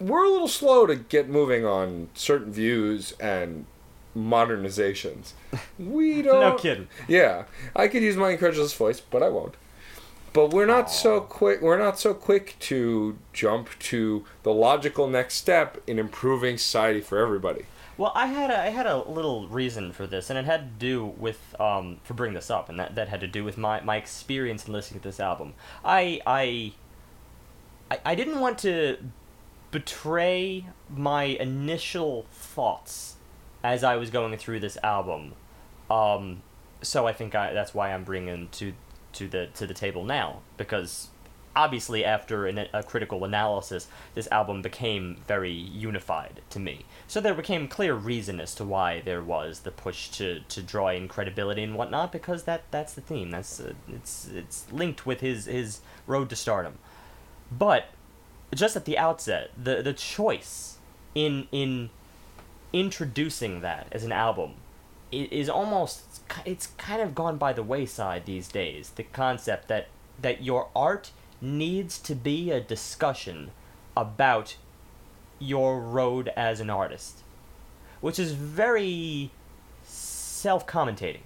we're 0.00 0.24
a 0.24 0.30
little 0.30 0.48
slow 0.48 0.86
to 0.86 0.96
get 0.96 1.28
moving 1.28 1.64
on 1.64 2.08
certain 2.14 2.52
views 2.52 3.12
and 3.20 3.66
modernizations. 4.16 5.32
We 5.78 6.22
don't. 6.22 6.40
No 6.40 6.54
kidding. 6.54 6.88
Yeah, 7.08 7.44
I 7.74 7.88
could 7.88 8.02
use 8.02 8.16
my 8.16 8.30
incredulous 8.30 8.72
voice, 8.72 9.00
but 9.00 9.22
I 9.22 9.28
won't. 9.28 9.56
But 10.32 10.50
we're 10.50 10.66
not 10.66 10.90
so 10.90 11.20
quick. 11.20 11.60
We're 11.60 11.78
not 11.78 11.98
so 11.98 12.14
quick 12.14 12.56
to 12.60 13.18
jump 13.32 13.68
to 13.80 14.24
the 14.44 14.52
logical 14.52 15.06
next 15.06 15.34
step 15.34 15.82
in 15.86 15.98
improving 15.98 16.56
society 16.56 17.00
for 17.00 17.18
everybody. 17.18 17.66
Well, 17.98 18.12
I 18.14 18.26
had 18.26 18.50
a, 18.50 18.58
I 18.58 18.70
had 18.70 18.86
a 18.86 19.02
little 19.08 19.46
reason 19.48 19.92
for 19.92 20.06
this, 20.06 20.30
and 20.30 20.38
it 20.38 20.46
had 20.46 20.60
to 20.60 20.86
do 20.86 21.04
with 21.04 21.54
um 21.60 21.98
for 22.04 22.14
bringing 22.14 22.34
this 22.34 22.50
up, 22.50 22.68
and 22.68 22.78
that, 22.80 22.94
that 22.94 23.08
had 23.08 23.20
to 23.20 23.26
do 23.26 23.44
with 23.44 23.58
my, 23.58 23.80
my 23.80 23.96
experience 23.96 24.66
in 24.66 24.72
listening 24.72 25.00
to 25.00 25.08
this 25.08 25.20
album. 25.20 25.52
I 25.84 26.20
I 26.26 26.72
I, 27.90 27.98
I 28.06 28.14
didn't 28.14 28.40
want 28.40 28.58
to 28.60 28.96
betray 29.70 30.66
my 30.88 31.24
initial 31.24 32.26
thoughts 32.30 33.11
as 33.62 33.84
I 33.84 33.96
was 33.96 34.10
going 34.10 34.36
through 34.36 34.60
this 34.60 34.78
album. 34.82 35.34
Um, 35.90 36.42
so 36.82 37.06
I 37.06 37.12
think 37.12 37.34
I, 37.34 37.52
that's 37.52 37.74
why 37.74 37.92
I'm 37.92 38.04
bringing 38.04 38.48
to 38.52 38.72
to 39.14 39.28
the 39.28 39.48
to 39.54 39.66
the 39.66 39.74
table 39.74 40.04
now 40.04 40.40
because 40.56 41.08
obviously 41.54 42.04
after 42.04 42.46
an, 42.46 42.66
a 42.72 42.82
critical 42.82 43.24
analysis, 43.24 43.88
this 44.14 44.28
album 44.30 44.62
became 44.62 45.18
very 45.26 45.52
unified 45.52 46.40
to 46.50 46.58
me. 46.58 46.84
So 47.06 47.20
there 47.20 47.34
became 47.34 47.68
clear 47.68 47.94
reason 47.94 48.40
as 48.40 48.54
to 48.56 48.64
why 48.64 49.00
there 49.04 49.22
was 49.22 49.60
the 49.60 49.70
push 49.70 50.08
to, 50.10 50.40
to 50.40 50.62
draw 50.62 50.88
in 50.88 51.08
credibility 51.08 51.62
and 51.62 51.74
whatnot 51.74 52.12
because 52.12 52.44
that 52.44 52.64
that's 52.70 52.94
the 52.94 53.00
theme. 53.00 53.30
That's 53.30 53.60
uh, 53.60 53.74
it's 53.88 54.28
it's 54.28 54.70
linked 54.72 55.06
with 55.06 55.20
his 55.20 55.46
his 55.46 55.80
road 56.06 56.30
to 56.30 56.36
stardom. 56.36 56.78
But 57.50 57.86
just 58.54 58.76
at 58.76 58.84
the 58.84 58.98
outset, 58.98 59.50
the 59.62 59.82
the 59.82 59.92
choice 59.92 60.78
in 61.14 61.48
in 61.52 61.90
introducing 62.72 63.60
that 63.60 63.86
as 63.92 64.04
an 64.04 64.12
album 64.12 64.54
is 65.10 65.48
almost 65.48 66.22
it's 66.46 66.68
kind 66.78 67.02
of 67.02 67.14
gone 67.14 67.36
by 67.36 67.52
the 67.52 67.62
wayside 67.62 68.24
these 68.24 68.48
days. 68.48 68.90
The 68.96 69.02
concept 69.02 69.68
that 69.68 69.88
that 70.20 70.42
your 70.42 70.68
art 70.74 71.10
needs 71.40 71.98
to 71.98 72.14
be 72.14 72.50
a 72.50 72.60
discussion 72.60 73.50
about 73.96 74.56
your 75.38 75.80
road 75.80 76.32
as 76.36 76.60
an 76.60 76.70
artist, 76.70 77.22
which 78.00 78.18
is 78.18 78.32
very 78.32 79.30
self-commentating, 79.82 81.22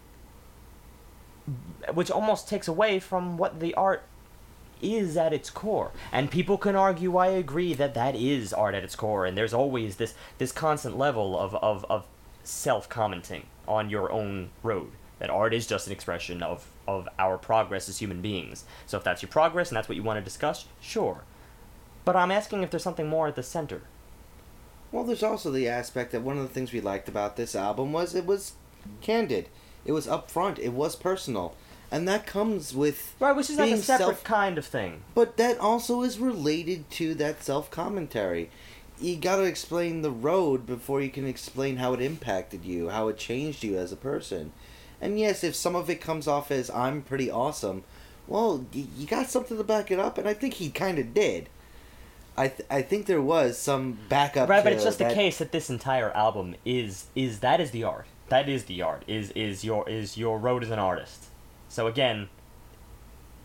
which 1.93 2.11
almost 2.11 2.49
takes 2.49 2.67
away 2.67 2.99
from 2.99 3.37
what 3.37 3.61
the 3.61 3.75
art 3.75 4.03
is 4.81 5.17
at 5.17 5.33
its 5.33 5.51
core. 5.51 5.93
And 6.13 6.31
people 6.31 6.59
can 6.59 6.77
argue, 6.77 7.17
I 7.17 7.29
agree, 7.29 7.75
that 7.75 7.95
that 7.95 8.15
is 8.15 8.53
art 8.53 8.75
at 8.75 8.85
its 8.85 8.97
core, 8.97 9.27
and 9.27 9.37
there's 9.37 9.55
always 9.55 9.97
this, 9.97 10.15
this 10.39 10.53
constant 10.53 10.99
level 10.99 11.39
of, 11.39 11.55
of, 11.57 11.85
of 11.89 12.07
self 12.43 12.89
commenting 12.89 13.47
on 13.67 13.91
your 13.91 14.13
own 14.13 14.51
road. 14.63 14.93
That 15.19 15.31
art 15.31 15.55
is 15.55 15.67
just 15.67 15.87
an 15.87 15.93
expression 15.93 16.43
of, 16.43 16.67
of 16.87 17.09
our 17.19 17.39
progress 17.39 17.89
as 17.89 17.99
human 17.99 18.21
beings. 18.21 18.65
So 18.87 18.99
if 18.99 19.05
that's 19.05 19.23
your 19.23 19.31
progress 19.31 19.71
and 19.71 19.77
that's 19.77 19.89
what 19.89 19.97
you 19.97 20.03
want 20.03 20.19
to 20.19 20.25
discuss, 20.25 20.67
sure. 20.81 21.23
But 22.05 22.17
I'm 22.17 22.31
asking 22.31 22.63
if 22.63 22.71
there's 22.71 22.83
something 22.83 23.09
more 23.09 23.27
at 23.27 23.35
the 23.35 23.43
center. 23.43 23.83
Well, 24.93 25.05
there's 25.05 25.23
also 25.23 25.51
the 25.51 25.69
aspect 25.69 26.13
that 26.13 26.23
one 26.23 26.37
of 26.37 26.43
the 26.47 26.53
things 26.53 26.73
we 26.73 26.81
liked 26.81 27.09
about 27.09 27.37
this 27.37 27.57
album 27.57 27.93
was 27.93 28.15
it 28.15 28.27
was 28.27 28.53
candid, 29.01 29.49
it 29.85 29.93
was 29.93 30.07
upfront, 30.07 30.59
it 30.59 30.73
was 30.73 30.95
personal, 30.95 31.55
and 31.91 32.07
that 32.09 32.27
comes 32.27 32.75
with 32.75 33.15
Right, 33.21 33.35
which 33.35 33.51
is 33.51 33.59
like 33.59 33.71
a 33.73 33.77
separate 33.79 34.05
self- 34.07 34.25
kind 34.25 34.59
of 34.59 34.67
thing. 34.67 35.03
But 35.15 35.37
that 35.37 35.59
also 35.59 36.03
is 36.03 36.19
related 36.19 36.91
to 36.93 37.15
that 37.15 37.43
self 37.43 37.71
commentary. 37.71 38.51
You 39.01 39.17
gotta 39.17 39.43
explain 39.45 40.03
the 40.03 40.11
road 40.11 40.67
before 40.67 41.01
you 41.03 41.11
can 41.11 41.27
explain 41.27 41.77
how 41.77 41.93
it 41.93 42.01
impacted 42.01 42.65
you, 42.65 42.89
how 42.89 43.09
it 43.09 43.19
changed 43.19 43.63
you 43.63 43.77
as 43.79 43.93
a 43.93 43.97
person. 43.97 44.53
And 45.01 45.19
yes, 45.21 45.45
if 45.45 45.55
some 45.55 45.77
of 45.77 45.91
it 45.91 46.01
comes 46.01 46.27
off 46.27 46.51
as 46.51 46.71
I'm 46.71 47.03
pretty 47.03 47.31
awesome, 47.31 47.85
well, 48.27 48.65
y- 48.75 48.87
you 48.97 49.07
got 49.07 49.29
something 49.29 49.57
to 49.59 49.63
back 49.65 49.91
it 49.91 49.99
up, 50.01 50.17
and 50.17 50.27
I 50.27 50.33
think 50.35 50.55
he 50.55 50.71
kind 50.71 50.99
of 50.99 51.13
did. 51.13 51.49
I 52.39 52.49
th- 52.49 52.67
I 52.71 52.83
think 52.83 53.07
there 53.07 53.21
was 53.23 53.59
some 53.59 53.99
backup. 54.09 54.49
Right, 54.49 54.65
but 54.65 54.73
it's 54.73 54.85
just 54.85 54.99
that- 54.99 55.11
the 55.11 55.15
case 55.15 55.39
that 55.39 55.53
this 55.53 55.69
entire 55.71 56.11
album 56.13 56.55
is 56.65 57.05
is 57.15 57.41
that 57.41 57.61
is 57.61 57.71
the 57.71 57.85
art. 57.85 58.07
That 58.29 58.49
is 58.49 58.65
the 58.65 58.83
art. 58.83 59.03
Is 59.07 59.31
is 59.33 59.63
your 59.65 59.89
is 59.89 60.17
your 60.19 60.39
road 60.39 60.63
as 60.65 60.71
an 60.71 60.79
artist. 60.79 61.27
So 61.77 61.87
again, 61.87 62.31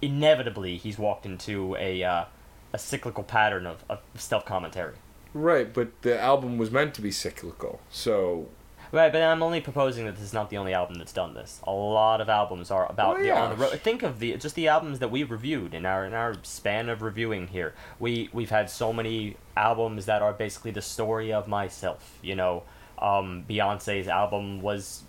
inevitably 0.01 0.77
he's 0.77 0.97
walked 0.97 1.25
into 1.25 1.75
a 1.75 2.01
uh, 2.01 2.25
a 2.71 2.79
cyclical 2.79 3.25
pattern 3.25 3.65
of, 3.65 3.83
of 3.89 3.99
self 4.15 4.45
commentary. 4.45 4.95
Right, 5.33 5.73
but 5.73 6.01
the 6.01 6.17
album 6.17 6.57
was 6.57 6.71
meant 6.71 6.93
to 6.93 7.01
be 7.01 7.11
cyclical, 7.11 7.81
so 7.89 8.47
Right, 8.93 9.11
but 9.11 9.21
I'm 9.21 9.43
only 9.43 9.59
proposing 9.59 10.05
that 10.05 10.15
this 10.15 10.23
is 10.23 10.31
not 10.31 10.49
the 10.49 10.55
only 10.55 10.73
album 10.73 10.97
that's 10.97 11.11
done 11.11 11.33
this. 11.33 11.59
A 11.67 11.73
lot 11.73 12.21
of 12.21 12.29
albums 12.29 12.71
are 12.71 12.89
about 12.89 13.19
Oh, 13.19 13.21
the 13.21 13.31
on 13.31 13.49
the 13.49 13.57
road. 13.57 13.77
Think 13.81 14.01
of 14.01 14.19
the 14.19 14.37
just 14.37 14.55
the 14.55 14.69
albums 14.69 14.99
that 14.99 15.11
we've 15.11 15.29
reviewed 15.29 15.73
in 15.73 15.85
our 15.85 16.05
in 16.05 16.13
our 16.13 16.35
span 16.43 16.87
of 16.87 17.01
reviewing 17.01 17.47
here. 17.47 17.73
We 17.99 18.29
we've 18.31 18.49
had 18.49 18.69
so 18.69 18.93
many 18.93 19.35
albums 19.57 20.05
that 20.05 20.21
are 20.21 20.31
basically 20.31 20.71
the 20.71 20.81
story 20.81 21.33
of 21.33 21.49
myself. 21.49 22.17
You 22.21 22.35
know, 22.35 22.63
um, 22.97 23.43
Beyonce's 23.49 24.07
album 24.07 24.61
was 24.61 25.03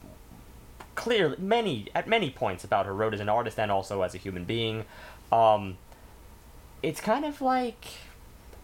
clear 0.94 1.35
many 1.39 1.89
at 1.94 2.06
many 2.06 2.31
points 2.31 2.64
about 2.64 2.86
her 2.86 2.94
road 2.94 3.14
as 3.14 3.20
an 3.20 3.28
artist 3.28 3.59
and 3.59 3.70
also 3.70 4.02
as 4.02 4.14
a 4.14 4.19
human 4.19 4.44
being. 4.44 4.85
Um, 5.31 5.78
it's 6.82 7.01
kind 7.01 7.24
of 7.24 7.40
like 7.40 7.86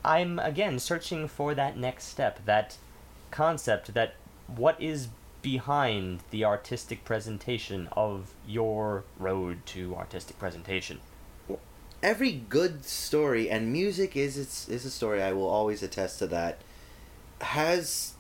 I'm 0.05 0.39
again 0.39 0.79
searching 0.79 1.29
for 1.29 1.55
that 1.55 1.77
next 1.77 2.05
step, 2.05 2.45
that 2.45 2.77
concept, 3.31 3.95
that 3.95 4.15
what 4.47 4.81
is 4.81 5.09
behind 5.43 6.21
the 6.31 6.45
artistic 6.45 7.05
presentation 7.05 7.89
of 7.93 8.35
your 8.47 9.05
road 9.19 9.65
to 9.67 9.95
artistic 9.95 10.39
presentation. 10.39 11.01
every 12.03 12.33
good 12.33 12.85
story 12.85 13.51
and 13.51 13.73
music 13.73 14.17
is 14.17 14.39
its 14.39 14.69
is 14.69 14.85
a 14.85 14.91
story 14.91 15.21
I 15.21 15.33
will 15.33 15.49
always 15.49 15.83
attest 15.83 16.21
to 16.21 16.27
that 16.29 16.59
has 17.41 18.15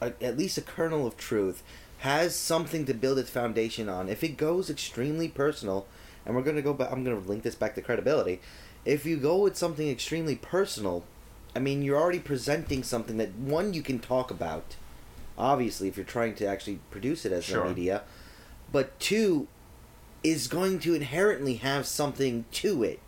a, 0.00 0.12
at 0.22 0.36
least 0.36 0.58
a 0.58 0.62
kernel 0.62 1.06
of 1.06 1.16
truth 1.16 1.62
has 1.98 2.34
something 2.36 2.84
to 2.84 2.94
build 2.94 3.18
its 3.18 3.30
foundation 3.30 3.88
on 3.88 4.08
if 4.08 4.22
it 4.22 4.36
goes 4.36 4.70
extremely 4.70 5.28
personal 5.28 5.86
and 6.24 6.34
we're 6.34 6.42
going 6.42 6.56
to 6.56 6.62
go 6.62 6.74
back 6.74 6.90
I'm 6.92 7.04
going 7.04 7.20
to 7.20 7.28
link 7.28 7.42
this 7.42 7.54
back 7.54 7.74
to 7.74 7.82
credibility 7.82 8.40
if 8.84 9.04
you 9.06 9.16
go 9.16 9.36
with 9.38 9.56
something 9.56 9.88
extremely 9.88 10.36
personal 10.36 11.04
I 11.54 11.58
mean 11.58 11.82
you're 11.82 12.00
already 12.00 12.18
presenting 12.20 12.82
something 12.82 13.16
that 13.16 13.34
one 13.34 13.74
you 13.74 13.82
can 13.82 13.98
talk 13.98 14.30
about 14.30 14.76
obviously 15.38 15.88
if 15.88 15.96
you're 15.96 16.04
trying 16.06 16.34
to 16.36 16.46
actually 16.46 16.80
produce 16.90 17.24
it 17.24 17.32
as 17.32 17.44
Sure. 17.44 17.64
a 17.64 17.68
media 17.68 18.02
but 18.70 18.98
two 19.00 19.48
is 20.22 20.48
going 20.48 20.78
to 20.80 20.94
inherently 20.94 21.54
have 21.56 21.86
something 21.86 22.44
to 22.50 22.82
it 22.82 23.00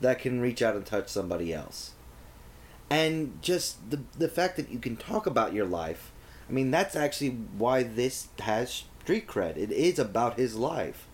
that 0.00 0.18
can 0.18 0.40
reach 0.40 0.60
out 0.60 0.76
and 0.76 0.84
touch 0.84 1.08
somebody 1.08 1.52
else. 1.52 1.92
And 2.90 3.40
just 3.42 3.90
the 3.90 4.00
the 4.16 4.28
fact 4.28 4.56
that 4.56 4.70
you 4.70 4.78
can 4.78 4.96
talk 4.96 5.26
about 5.26 5.54
your 5.54 5.64
life, 5.64 6.12
I 6.48 6.52
mean 6.52 6.70
that's 6.70 6.96
actually 6.96 7.30
why 7.30 7.82
this 7.82 8.28
has 8.40 8.84
street 9.02 9.26
cred. 9.26 9.56
It 9.56 9.70
is 9.70 9.98
about 9.98 10.38
his 10.38 10.56
life. 10.56 11.06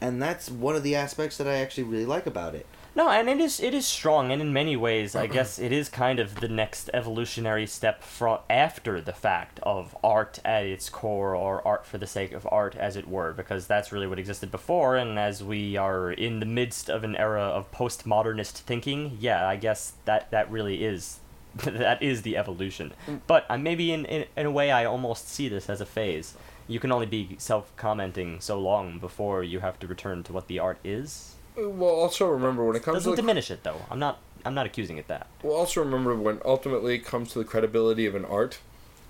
And 0.00 0.20
that's 0.20 0.50
one 0.50 0.76
of 0.76 0.82
the 0.82 0.96
aspects 0.96 1.36
that 1.38 1.46
I 1.46 1.56
actually 1.56 1.84
really 1.84 2.06
like 2.06 2.26
about 2.26 2.54
it. 2.54 2.66
No, 2.96 3.10
and 3.10 3.28
it 3.28 3.40
is 3.40 3.58
it 3.58 3.74
is 3.74 3.86
strong, 3.86 4.30
and 4.30 4.40
in 4.40 4.52
many 4.52 4.76
ways, 4.76 5.16
I 5.16 5.26
guess 5.36 5.58
it 5.58 5.72
is 5.72 5.88
kind 5.88 6.20
of 6.20 6.36
the 6.36 6.48
next 6.48 6.90
evolutionary 6.94 7.66
step 7.66 8.02
from 8.02 8.38
after 8.48 9.00
the 9.00 9.12
fact 9.12 9.58
of 9.64 9.96
art 10.04 10.38
at 10.44 10.64
its 10.64 10.88
core, 10.88 11.34
or 11.34 11.66
art 11.66 11.86
for 11.86 11.98
the 11.98 12.06
sake 12.06 12.32
of 12.32 12.46
art, 12.52 12.76
as 12.76 12.96
it 12.96 13.08
were, 13.08 13.32
because 13.32 13.66
that's 13.66 13.90
really 13.90 14.06
what 14.06 14.18
existed 14.18 14.52
before. 14.52 14.96
And 14.96 15.18
as 15.18 15.42
we 15.42 15.76
are 15.76 16.12
in 16.12 16.38
the 16.38 16.46
midst 16.46 16.88
of 16.88 17.02
an 17.02 17.16
era 17.16 17.42
of 17.42 17.72
postmodernist 17.72 18.58
thinking, 18.60 19.16
yeah, 19.20 19.48
I 19.48 19.56
guess 19.56 19.94
that 20.04 20.30
that 20.30 20.50
really 20.50 20.84
is 20.84 21.18
that 21.64 22.02
is 22.02 22.22
the 22.22 22.36
evolution. 22.36 22.92
But 23.26 23.46
uh, 23.48 23.58
maybe 23.58 23.92
in, 23.92 24.04
in 24.06 24.26
in 24.36 24.46
a 24.46 24.50
way, 24.50 24.70
I 24.70 24.84
almost 24.84 25.28
see 25.28 25.48
this 25.48 25.68
as 25.70 25.80
a 25.80 25.86
phase. 25.86 26.34
You 26.66 26.80
can 26.80 26.90
only 26.90 27.06
be 27.06 27.36
self-commenting 27.38 28.40
so 28.40 28.58
long 28.58 28.98
before 28.98 29.44
you 29.44 29.60
have 29.60 29.78
to 29.80 29.86
return 29.86 30.22
to 30.24 30.32
what 30.32 30.46
the 30.48 30.58
art 30.58 30.78
is. 30.82 31.34
Well, 31.56 31.90
also 31.90 32.26
remember 32.28 32.64
when 32.64 32.74
it 32.74 32.82
comes 32.82 32.96
Doesn't 32.96 33.12
to 33.12 33.16
the, 33.16 33.22
diminish 33.22 33.50
it 33.50 33.62
though. 33.62 33.80
I'm 33.90 33.98
not. 33.98 34.18
I'm 34.46 34.54
not 34.54 34.66
accusing 34.66 34.98
it 34.98 35.08
that. 35.08 35.26
well, 35.42 35.54
also 35.56 35.82
remember 35.82 36.14
when 36.14 36.38
ultimately 36.44 36.94
it 36.96 37.04
comes 37.04 37.32
to 37.32 37.38
the 37.38 37.44
credibility 37.46 38.04
of 38.06 38.14
an 38.14 38.24
art. 38.26 38.58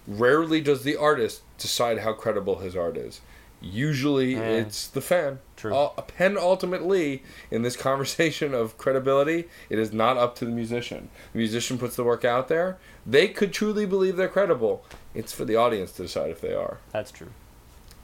Rarely 0.07 0.61
does 0.61 0.85
the 0.85 0.97
artist 0.97 1.43
decide 1.59 1.99
how 2.01 2.13
credible 2.13 2.57
his 2.59 2.77
art 2.77 2.97
is. 2.97 3.21
Usually, 3.65 4.35
it's 4.35 4.89
the 4.89 5.01
fan. 5.01 5.39
True. 5.57 5.75
Uh, 5.75 5.89
pen 6.03 6.37
ultimately 6.37 7.23
in 7.51 7.63
this 7.63 7.77
conversation 7.89 8.53
of 8.55 8.77
credibility, 8.77 9.49
it 9.71 9.79
is 9.79 9.93
not 9.93 10.17
up 10.17 10.35
to 10.37 10.45
the 10.45 10.51
musician. 10.51 11.09
The 11.33 11.39
musician 11.39 11.79
puts 11.79 11.97
the 11.97 12.05
work 12.05 12.25
out 12.25 12.49
there. 12.49 12.79
They 13.07 13.29
could 13.29 13.53
truly 13.53 13.87
believe 13.87 14.17
they're 14.17 14.29
credible. 14.29 14.85
It's 15.15 15.33
for 15.33 15.45
the 15.45 15.57
audience 15.57 15.93
to 15.93 16.03
decide 16.03 16.31
if 16.31 16.41
they 16.41 16.53
are. 16.55 16.79
That's 16.93 17.11
true. 17.11 17.31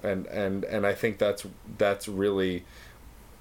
and 0.02 0.26
and 0.26 0.64
and 0.64 0.86
I 0.86 0.94
think 0.94 1.18
that's 1.18 1.46
that's 1.76 2.08
really 2.08 2.64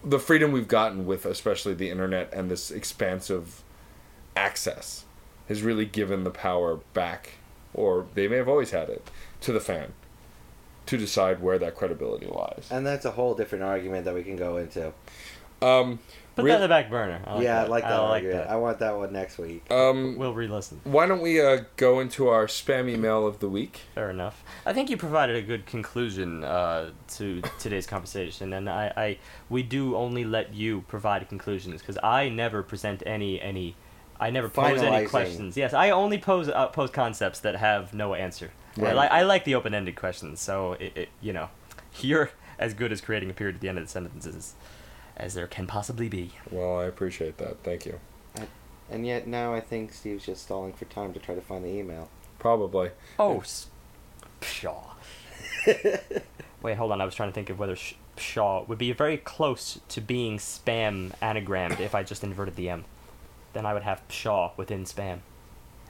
the 0.03 0.19
freedom 0.19 0.51
we've 0.51 0.67
gotten 0.67 1.05
with 1.05 1.25
especially 1.25 1.73
the 1.73 1.89
internet 1.89 2.29
and 2.33 2.49
this 2.51 2.71
expansive 2.71 3.63
access 4.35 5.05
has 5.47 5.61
really 5.61 5.85
given 5.85 6.23
the 6.23 6.29
power 6.31 6.79
back 6.93 7.33
or 7.73 8.05
they 8.13 8.27
may 8.27 8.37
have 8.37 8.47
always 8.47 8.71
had 8.71 8.89
it 8.89 9.09
to 9.41 9.51
the 9.51 9.59
fan 9.59 9.93
to 10.89 10.97
decide 10.97 11.39
where 11.41 11.59
that 11.59 11.75
credibility 11.75 12.25
lies. 12.25 12.67
And 12.71 12.85
that's 12.85 13.05
a 13.05 13.11
whole 13.11 13.35
different 13.35 13.63
argument 13.63 14.05
that 14.05 14.13
we 14.15 14.23
can 14.23 14.35
go 14.35 14.57
into. 14.57 14.91
Um 15.61 15.99
Put 16.35 16.45
Real- 16.45 16.53
that 16.59 16.63
in 16.63 16.69
the 16.69 16.73
back 16.73 16.89
burner. 16.89 17.19
I 17.27 17.33
like 17.33 17.43
yeah, 17.43 17.55
that. 17.55 17.65
I 17.65 17.67
like 17.69 17.83
that 17.83 17.91
I 17.91 17.97
like 17.99 18.09
argument. 18.23 18.37
that. 18.47 18.49
I 18.49 18.55
want 18.55 18.79
that 18.79 18.97
one 18.97 19.11
next 19.11 19.37
week. 19.39 19.69
um 19.71 20.15
We'll 20.17 20.33
re-listen. 20.33 20.79
why 20.85 21.05
don't 21.05 21.21
we 21.21 21.41
uh, 21.41 21.63
go 21.75 21.99
into 21.99 22.29
our 22.29 22.45
spam 22.47 22.89
email 22.89 23.27
of 23.27 23.39
the 23.39 23.49
week? 23.49 23.81
Fair 23.93 24.09
enough. 24.09 24.41
I 24.65 24.71
think 24.71 24.89
you 24.89 24.95
provided 24.95 25.35
a 25.35 25.41
good 25.41 25.65
conclusion 25.65 26.43
uh, 26.45 26.91
to 27.17 27.41
today's 27.59 27.85
conversation, 27.85 28.53
and 28.53 28.69
I, 28.69 28.93
I, 28.95 29.17
we 29.49 29.63
do 29.63 29.97
only 29.97 30.23
let 30.23 30.53
you 30.53 30.85
provide 30.87 31.27
conclusions 31.27 31.81
because 31.81 31.97
I 32.01 32.29
never 32.29 32.63
present 32.63 33.03
any 33.05 33.41
any, 33.41 33.75
I 34.17 34.29
never 34.29 34.47
pose 34.47 34.81
any 34.81 35.07
questions. 35.07 35.57
Yes, 35.57 35.73
I 35.73 35.89
only 35.89 36.19
pose 36.19 36.47
uh, 36.47 36.67
pose 36.67 36.89
concepts 36.89 37.41
that 37.41 37.57
have 37.57 37.93
no 37.93 38.13
answer. 38.13 38.51
I, 38.77 38.81
Right. 38.81 38.95
li- 38.95 39.07
I 39.07 39.23
like 39.23 39.43
the 39.45 39.55
open 39.55 39.73
ended 39.73 39.95
questions, 39.95 40.39
so 40.39 40.73
it, 40.73 40.95
it 40.95 41.09
you 41.21 41.33
know, 41.33 41.49
you're 42.01 42.31
as 42.57 42.73
good 42.73 42.91
as 42.91 43.01
creating 43.01 43.29
a 43.29 43.33
period 43.33 43.55
at 43.55 43.61
the 43.61 43.69
end 43.69 43.77
of 43.77 43.83
the 43.85 43.89
sentences 43.89 44.53
as 45.17 45.33
there 45.33 45.47
can 45.47 45.67
possibly 45.67 46.07
be. 46.07 46.31
Well, 46.51 46.79
I 46.79 46.85
appreciate 46.85 47.37
that. 47.37 47.57
Thank 47.63 47.85
you. 47.85 47.99
And 48.91 49.05
yet 49.05 49.27
now 49.27 49.53
I 49.53 49.59
think 49.59 49.93
Steve's 49.93 50.25
just 50.25 50.43
stalling 50.43 50.73
for 50.73 50.85
time 50.85 51.13
to 51.13 51.19
try 51.19 51.35
to 51.35 51.41
find 51.41 51.63
the 51.63 51.69
email. 51.69 52.09
Probably. 52.39 52.89
Oh, 53.19 53.41
s- 53.41 53.67
pshaw. 54.41 54.95
Wait, 56.61 56.75
hold 56.77 56.91
on. 56.91 56.99
I 57.01 57.05
was 57.05 57.15
trying 57.15 57.29
to 57.29 57.33
think 57.33 57.49
of 57.49 57.59
whether 57.59 57.75
sh- 57.75 57.93
pshaw 58.17 58.65
would 58.67 58.77
be 58.77 58.91
very 58.91 59.17
close 59.17 59.79
to 59.89 60.01
being 60.01 60.37
spam 60.37 61.11
anagrammed 61.21 61.79
if 61.79 61.93
I 61.95 62.03
just 62.03 62.23
inverted 62.23 62.55
the 62.55 62.69
M. 62.69 62.85
Then 63.53 63.65
I 63.65 63.73
would 63.73 63.83
have 63.83 64.01
pshaw 64.07 64.51
within 64.57 64.85
spam. 64.85 65.19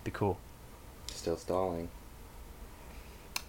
Be 0.03 0.11
cool. 0.11 0.37
Still 1.07 1.37
stalling. 1.37 1.89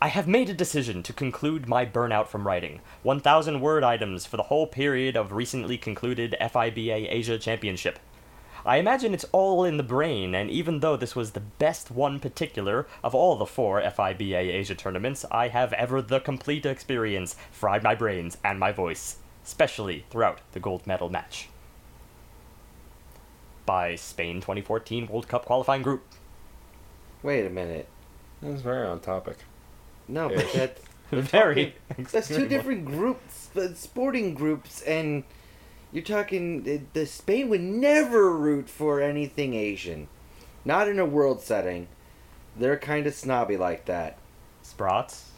I 0.03 0.09
have 0.09 0.27
made 0.27 0.49
a 0.49 0.55
decision 0.55 1.03
to 1.03 1.13
conclude 1.13 1.69
my 1.69 1.85
burnout 1.85 2.29
from 2.29 2.47
writing. 2.47 2.81
1,000 3.03 3.61
word 3.61 3.85
items 3.85 4.25
for 4.25 4.39
the 4.39 4.45
whole 4.45 4.67
period 4.67 5.15
of 5.15 5.33
recently 5.33 5.77
concluded 5.77 6.35
FIBA 6.41 7.09
Asia 7.11 7.39
Championship. 7.39 7.99
I 8.65 8.79
imagine 8.79 9.13
it's 9.13 9.27
all 9.31 9.63
in 9.63 9.77
the 9.77 9.83
brain, 9.83 10.35
and 10.35 10.51
even 10.51 10.81
though 10.81 10.97
this 10.97 11.15
was 11.15 11.33
the 11.33 11.41
best 11.41 11.91
one 11.91 12.19
particular 12.19 12.87
of 13.05 13.15
all 13.15 13.37
the 13.37 13.45
four 13.45 13.83
FIBA 13.83 14.39
Asia 14.39 14.75
tournaments, 14.75 15.27
I 15.31 15.49
have 15.49 15.75
ever 15.75 16.01
the 16.01 16.21
complete 16.21 16.65
experience 16.65 17.37
fried 17.53 17.83
my 17.83 17.95
brains 17.95 18.39
and 18.43 18.59
my 18.59 18.73
voice, 18.73 19.19
especially 19.45 20.07
throughout 20.09 20.41
the 20.53 20.61
gold 20.61 20.87
medal 20.87 21.11
match. 21.11 21.51
By 23.67 23.97
Spain 23.97 24.37
2014 24.37 25.09
World 25.09 25.29
Cup 25.29 25.45
qualifying 25.45 25.83
group. 25.83 26.05
Wait 27.23 27.45
a 27.45 27.51
minute. 27.51 27.87
That's 28.41 28.63
very 28.63 28.87
on 28.87 29.01
topic. 29.01 29.37
No, 30.11 30.29
but 30.29 30.53
that 30.53 30.79
Very. 31.11 31.75
that's 32.13 32.29
two 32.29 32.47
different 32.47 32.85
groups, 32.85 33.51
sporting 33.75 34.35
groups, 34.35 34.81
and 34.83 35.25
you're 35.93 36.05
talking. 36.05 36.87
The 36.93 37.07
Spain 37.07 37.49
would 37.49 37.61
never 37.61 38.31
root 38.31 38.69
for 38.69 39.01
anything 39.01 39.55
Asian, 39.55 40.09
not 40.65 40.89
in 40.89 40.99
a 40.99 41.05
world 41.05 41.41
setting. 41.43 41.89
They're 42.57 42.79
kind 42.79 43.07
of 43.07 43.15
snobby 43.15 43.57
like 43.57 43.87
that. 43.87 44.19
Sprats. 44.63 45.31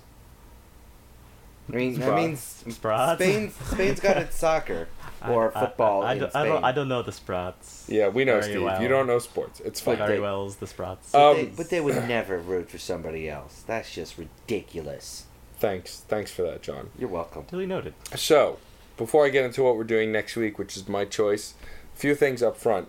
I 1.72 1.76
mean, 1.76 1.92
I 2.02 2.04
Sprat. 2.04 2.16
mean, 2.16 2.36
Sprats. 2.36 3.22
Spain, 3.22 3.52
Spain's 3.70 4.00
got 4.00 4.16
its 4.18 4.36
soccer 4.38 4.88
or 5.30 5.56
I- 5.56 5.60
football 5.60 6.02
I, 6.02 6.10
I, 6.10 6.12
in 6.14 6.18
don't, 6.20 6.30
Spain. 6.30 6.42
I, 6.42 6.46
don't, 6.46 6.64
I 6.64 6.72
don't 6.72 6.88
know 6.88 7.02
the 7.02 7.12
Sprats. 7.12 7.86
Yeah, 7.88 8.08
we 8.08 8.24
know, 8.24 8.40
Steve. 8.40 8.62
well. 8.62 8.80
You 8.82 8.88
don't 8.88 9.06
know 9.06 9.18
sports. 9.18 9.60
It's 9.60 9.80
fine. 9.80 9.98
Very 9.98 10.14
they- 10.14 10.20
well's 10.20 10.56
the 10.56 10.66
Sprats. 10.66 11.12
But, 11.12 11.30
Um, 11.30 11.36
they, 11.36 11.44
but 11.46 11.70
they 11.70 11.80
would 11.80 12.08
never 12.08 12.38
root 12.38 12.70
for 12.70 12.78
somebody 12.78 13.28
else. 13.28 13.62
That's 13.66 13.92
just 13.94 14.18
ridiculous. 14.18 15.26
Thanks. 15.58 16.00
Thanks 16.08 16.30
for 16.32 16.42
that, 16.42 16.62
John. 16.62 16.90
You're 16.98 17.08
welcome. 17.08 17.44
Duly 17.50 17.66
noted. 17.66 17.94
So, 18.16 18.58
before 18.96 19.24
I 19.24 19.28
get 19.28 19.44
into 19.44 19.62
what 19.62 19.76
we're 19.76 19.84
doing 19.84 20.10
next 20.12 20.36
week, 20.36 20.58
which 20.58 20.76
is 20.76 20.88
my 20.88 21.04
choice, 21.04 21.54
a 21.94 21.98
few 21.98 22.14
things 22.14 22.42
up 22.42 22.56
front. 22.56 22.88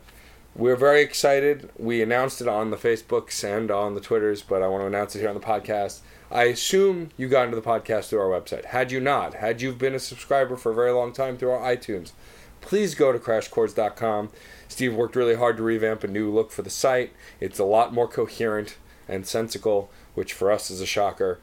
We're 0.56 0.76
very 0.76 1.02
excited. 1.02 1.72
We 1.78 2.02
announced 2.04 2.40
it 2.40 2.48
on 2.48 2.70
the 2.70 2.78
Facebooks 2.78 3.44
and 3.44 3.72
on 3.72 3.96
the 3.96 4.02
Twitters, 4.02 4.44
but 4.44 4.62
I 4.62 4.68
want 4.68 4.84
to 4.84 4.86
announce 4.88 5.16
it 5.16 5.20
here 5.20 5.30
on 5.30 5.34
the 5.36 5.42
podcast. 5.42 6.02
I 6.34 6.46
assume 6.46 7.10
you 7.16 7.30
got 7.30 7.46
into 7.46 7.56
the 7.56 7.62
podcast 7.62 8.10
through 8.10 8.20
our 8.20 8.28
website. 8.42 8.66
Had 8.66 8.92
you 8.92 9.00
not, 9.00 9.36
had 9.36 9.62
you 9.62 9.72
been 9.72 9.94
a 9.94 10.00
subscriber 10.00 10.56
for 10.58 10.72
a 10.72 10.76
very 10.76 10.92
long 10.92 11.14
time 11.14 11.38
through 11.38 11.52
our 11.52 11.76
iTunes, 11.76 12.12
please 12.60 12.96
go 12.96 13.12
to 13.12 13.20
crashchords.com. 13.20 14.32
Steve 14.68 14.96
worked 14.96 15.16
really 15.16 15.36
hard 15.36 15.58
to 15.58 15.64
revamp 15.64 16.04
a 16.04 16.08
new 16.08 16.32
look 16.32 16.52
for 16.52 16.64
the 16.64 16.70
site. 16.72 17.12
It's 17.40 17.60
a 17.60 17.64
lot 17.64 17.94
more 17.94 18.08
coherent 18.08 18.78
and 19.08 19.28
sensical, 19.28 19.92
which 20.16 20.34
for 20.34 20.52
us 20.52 20.72
is 20.72 20.82
a 20.82 20.86
shocker. 20.88 21.40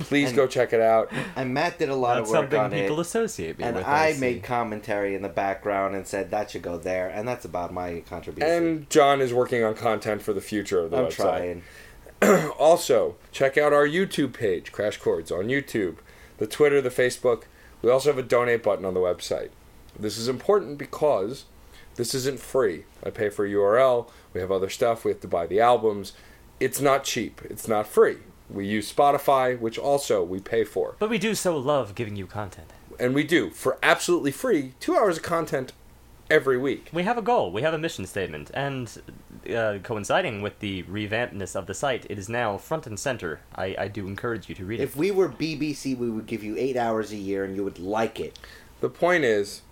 Please 0.00 0.28
And- 0.30 0.36
go 0.36 0.46
check 0.48 0.72
it 0.72 0.80
out. 0.80 1.12
And 1.36 1.54
Matt 1.54 1.78
did 1.78 1.88
a 1.90 1.94
lot 1.94 2.16
That's 2.16 2.30
of 2.30 2.32
work 2.32 2.38
on 2.38 2.44
it. 2.46 2.50
something 2.56 2.80
people 2.80 2.98
associate 2.98 3.58
me 3.58 3.64
And 3.64 3.76
with. 3.76 3.84
I 3.86 4.14
see. 4.14 4.20
made 4.20 4.42
commentary 4.42 5.14
in 5.14 5.22
the 5.22 5.28
background 5.28 5.94
and 5.94 6.06
said 6.08 6.30
that 6.32 6.50
should 6.50 6.62
go 6.62 6.76
there, 6.76 7.08
and 7.08 7.28
that's 7.28 7.44
about 7.44 7.72
my 7.72 8.02
contribution. 8.08 8.50
And 8.50 8.90
John 8.90 9.20
is 9.20 9.32
working 9.32 9.62
on 9.62 9.74
content 9.74 10.22
for 10.22 10.32
the 10.32 10.40
future 10.40 10.80
of 10.80 10.90
the 10.90 10.96
I'm 10.96 11.04
website. 11.04 11.14
trying. 11.16 11.62
Also, 12.58 13.16
check 13.32 13.58
out 13.58 13.72
our 13.72 13.86
YouTube 13.86 14.32
page, 14.32 14.70
Crash 14.70 14.96
Chords, 14.96 15.32
on 15.32 15.46
YouTube, 15.46 15.96
the 16.38 16.46
Twitter, 16.46 16.80
the 16.80 16.88
Facebook. 16.88 17.44
We 17.82 17.90
also 17.90 18.10
have 18.10 18.18
a 18.18 18.22
donate 18.22 18.62
button 18.62 18.84
on 18.84 18.94
the 18.94 19.00
website. 19.00 19.50
This 19.98 20.16
is 20.16 20.28
important 20.28 20.78
because 20.78 21.46
this 21.96 22.14
isn't 22.14 22.38
free. 22.38 22.84
I 23.04 23.10
pay 23.10 23.28
for 23.28 23.44
a 23.44 23.50
URL. 23.50 24.08
We 24.32 24.40
have 24.40 24.52
other 24.52 24.70
stuff. 24.70 25.04
We 25.04 25.10
have 25.10 25.20
to 25.22 25.28
buy 25.28 25.46
the 25.46 25.60
albums. 25.60 26.12
It's 26.60 26.80
not 26.80 27.02
cheap. 27.04 27.42
It's 27.50 27.66
not 27.66 27.88
free. 27.88 28.18
We 28.48 28.66
use 28.66 28.92
Spotify, 28.92 29.58
which 29.58 29.78
also 29.78 30.22
we 30.22 30.38
pay 30.38 30.62
for. 30.62 30.94
But 30.98 31.10
we 31.10 31.18
do 31.18 31.34
so 31.34 31.56
love 31.56 31.94
giving 31.94 32.16
you 32.16 32.26
content. 32.26 32.72
And 33.00 33.14
we 33.14 33.24
do, 33.24 33.50
for 33.50 33.78
absolutely 33.82 34.30
free, 34.30 34.74
two 34.78 34.94
hours 34.94 35.16
of 35.16 35.22
content 35.24 35.72
every 36.30 36.56
week. 36.56 36.88
We 36.92 37.02
have 37.02 37.18
a 37.18 37.22
goal. 37.22 37.50
We 37.50 37.62
have 37.62 37.74
a 37.74 37.78
mission 37.78 38.06
statement, 38.06 38.50
and 38.54 39.02
uh, 39.48 39.78
coinciding 39.82 40.42
with 40.42 40.58
the 40.60 40.82
revampedness 40.84 41.56
of 41.56 41.66
the 41.66 41.74
site, 41.74 42.06
it 42.08 42.18
is 42.18 42.28
now 42.28 42.56
front 42.58 42.86
and 42.86 42.98
center. 42.98 43.40
I, 43.54 43.74
I 43.78 43.88
do 43.88 44.06
encourage 44.06 44.48
you 44.48 44.54
to 44.56 44.64
read 44.64 44.80
it. 44.80 44.84
If 44.84 44.96
we 44.96 45.10
were 45.10 45.28
BBC, 45.28 45.96
we 45.96 46.10
would 46.10 46.26
give 46.26 46.42
you 46.42 46.56
eight 46.56 46.76
hours 46.76 47.12
a 47.12 47.16
year, 47.16 47.44
and 47.44 47.56
you 47.56 47.64
would 47.64 47.78
like 47.78 48.20
it. 48.20 48.38
The 48.80 48.88
point 48.88 49.24
is, 49.24 49.62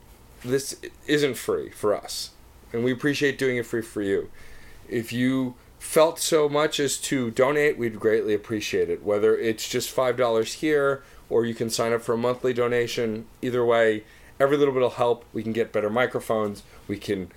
this 0.44 0.80
isn't 1.06 1.36
free 1.36 1.70
for 1.70 1.94
us, 1.94 2.30
and 2.72 2.84
we 2.84 2.92
appreciate 2.92 3.38
doing 3.38 3.56
it 3.56 3.66
free 3.66 3.82
for 3.82 4.02
you. 4.02 4.30
If 4.88 5.12
you 5.12 5.54
felt 5.78 6.18
so 6.18 6.48
much 6.48 6.78
as 6.78 6.98
to 6.98 7.30
donate, 7.30 7.78
we'd 7.78 7.98
greatly 7.98 8.34
appreciate 8.34 8.90
it. 8.90 9.02
Whether 9.02 9.36
it's 9.36 9.68
just 9.68 9.90
five 9.90 10.16
dollars 10.16 10.54
here, 10.54 11.02
or 11.28 11.44
you 11.44 11.54
can 11.54 11.70
sign 11.70 11.92
up 11.92 12.02
for 12.02 12.14
a 12.14 12.18
monthly 12.18 12.52
donation. 12.52 13.26
Either 13.42 13.64
way, 13.64 14.04
every 14.38 14.56
little 14.56 14.74
bit 14.74 14.80
will 14.80 14.90
help. 14.90 15.24
We 15.32 15.42
can 15.42 15.52
get 15.52 15.72
better 15.72 15.90
microphones. 15.90 16.62
We 16.88 16.98
can 16.98 17.30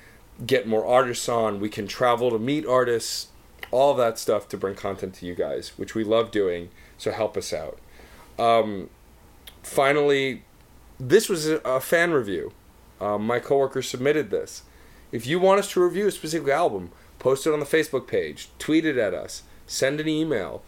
get 0.46 0.68
more 0.68 0.86
artists 0.86 1.28
on. 1.30 1.60
We 1.60 1.70
can 1.70 1.88
travel 1.88 2.32
to 2.32 2.40
meet 2.40 2.66
artists. 2.66 3.28
All 3.72 3.94
that 3.96 4.20
stuff 4.20 4.48
to 4.50 4.58
bring 4.58 4.76
content 4.76 5.16
to 5.16 5.26
you 5.26 5.34
guys, 5.34 5.74
which 5.78 5.96
we 5.96 6.04
love 6.04 6.32
doing. 6.32 6.70
So 6.98 7.12
help 7.12 7.36
us 7.36 7.54
out. 7.54 7.80
Um, 8.38 8.90
finally, 9.64 10.44
this 11.00 11.30
was 11.30 11.48
a, 11.48 11.58
a 11.60 11.80
fan 11.80 12.12
review. 12.12 12.52
Um, 13.02 13.26
my 13.26 13.40
coworker 13.40 13.82
submitted 13.82 14.30
this. 14.30 14.64
If 15.12 15.28
you 15.28 15.40
want 15.40 15.60
us 15.60 15.72
to 15.72 15.84
review 15.84 16.08
a 16.08 16.12
specific 16.12 16.50
album, 16.50 16.92
post 17.20 17.46
it 17.46 17.54
on 17.54 17.60
the 17.60 17.66
Facebook 17.66 18.08
page, 18.08 18.50
tweet 18.60 18.86
it 18.86 18.98
at 18.98 19.14
us, 19.14 19.44
send 19.68 20.00
an 20.00 20.08
email. 20.08 20.64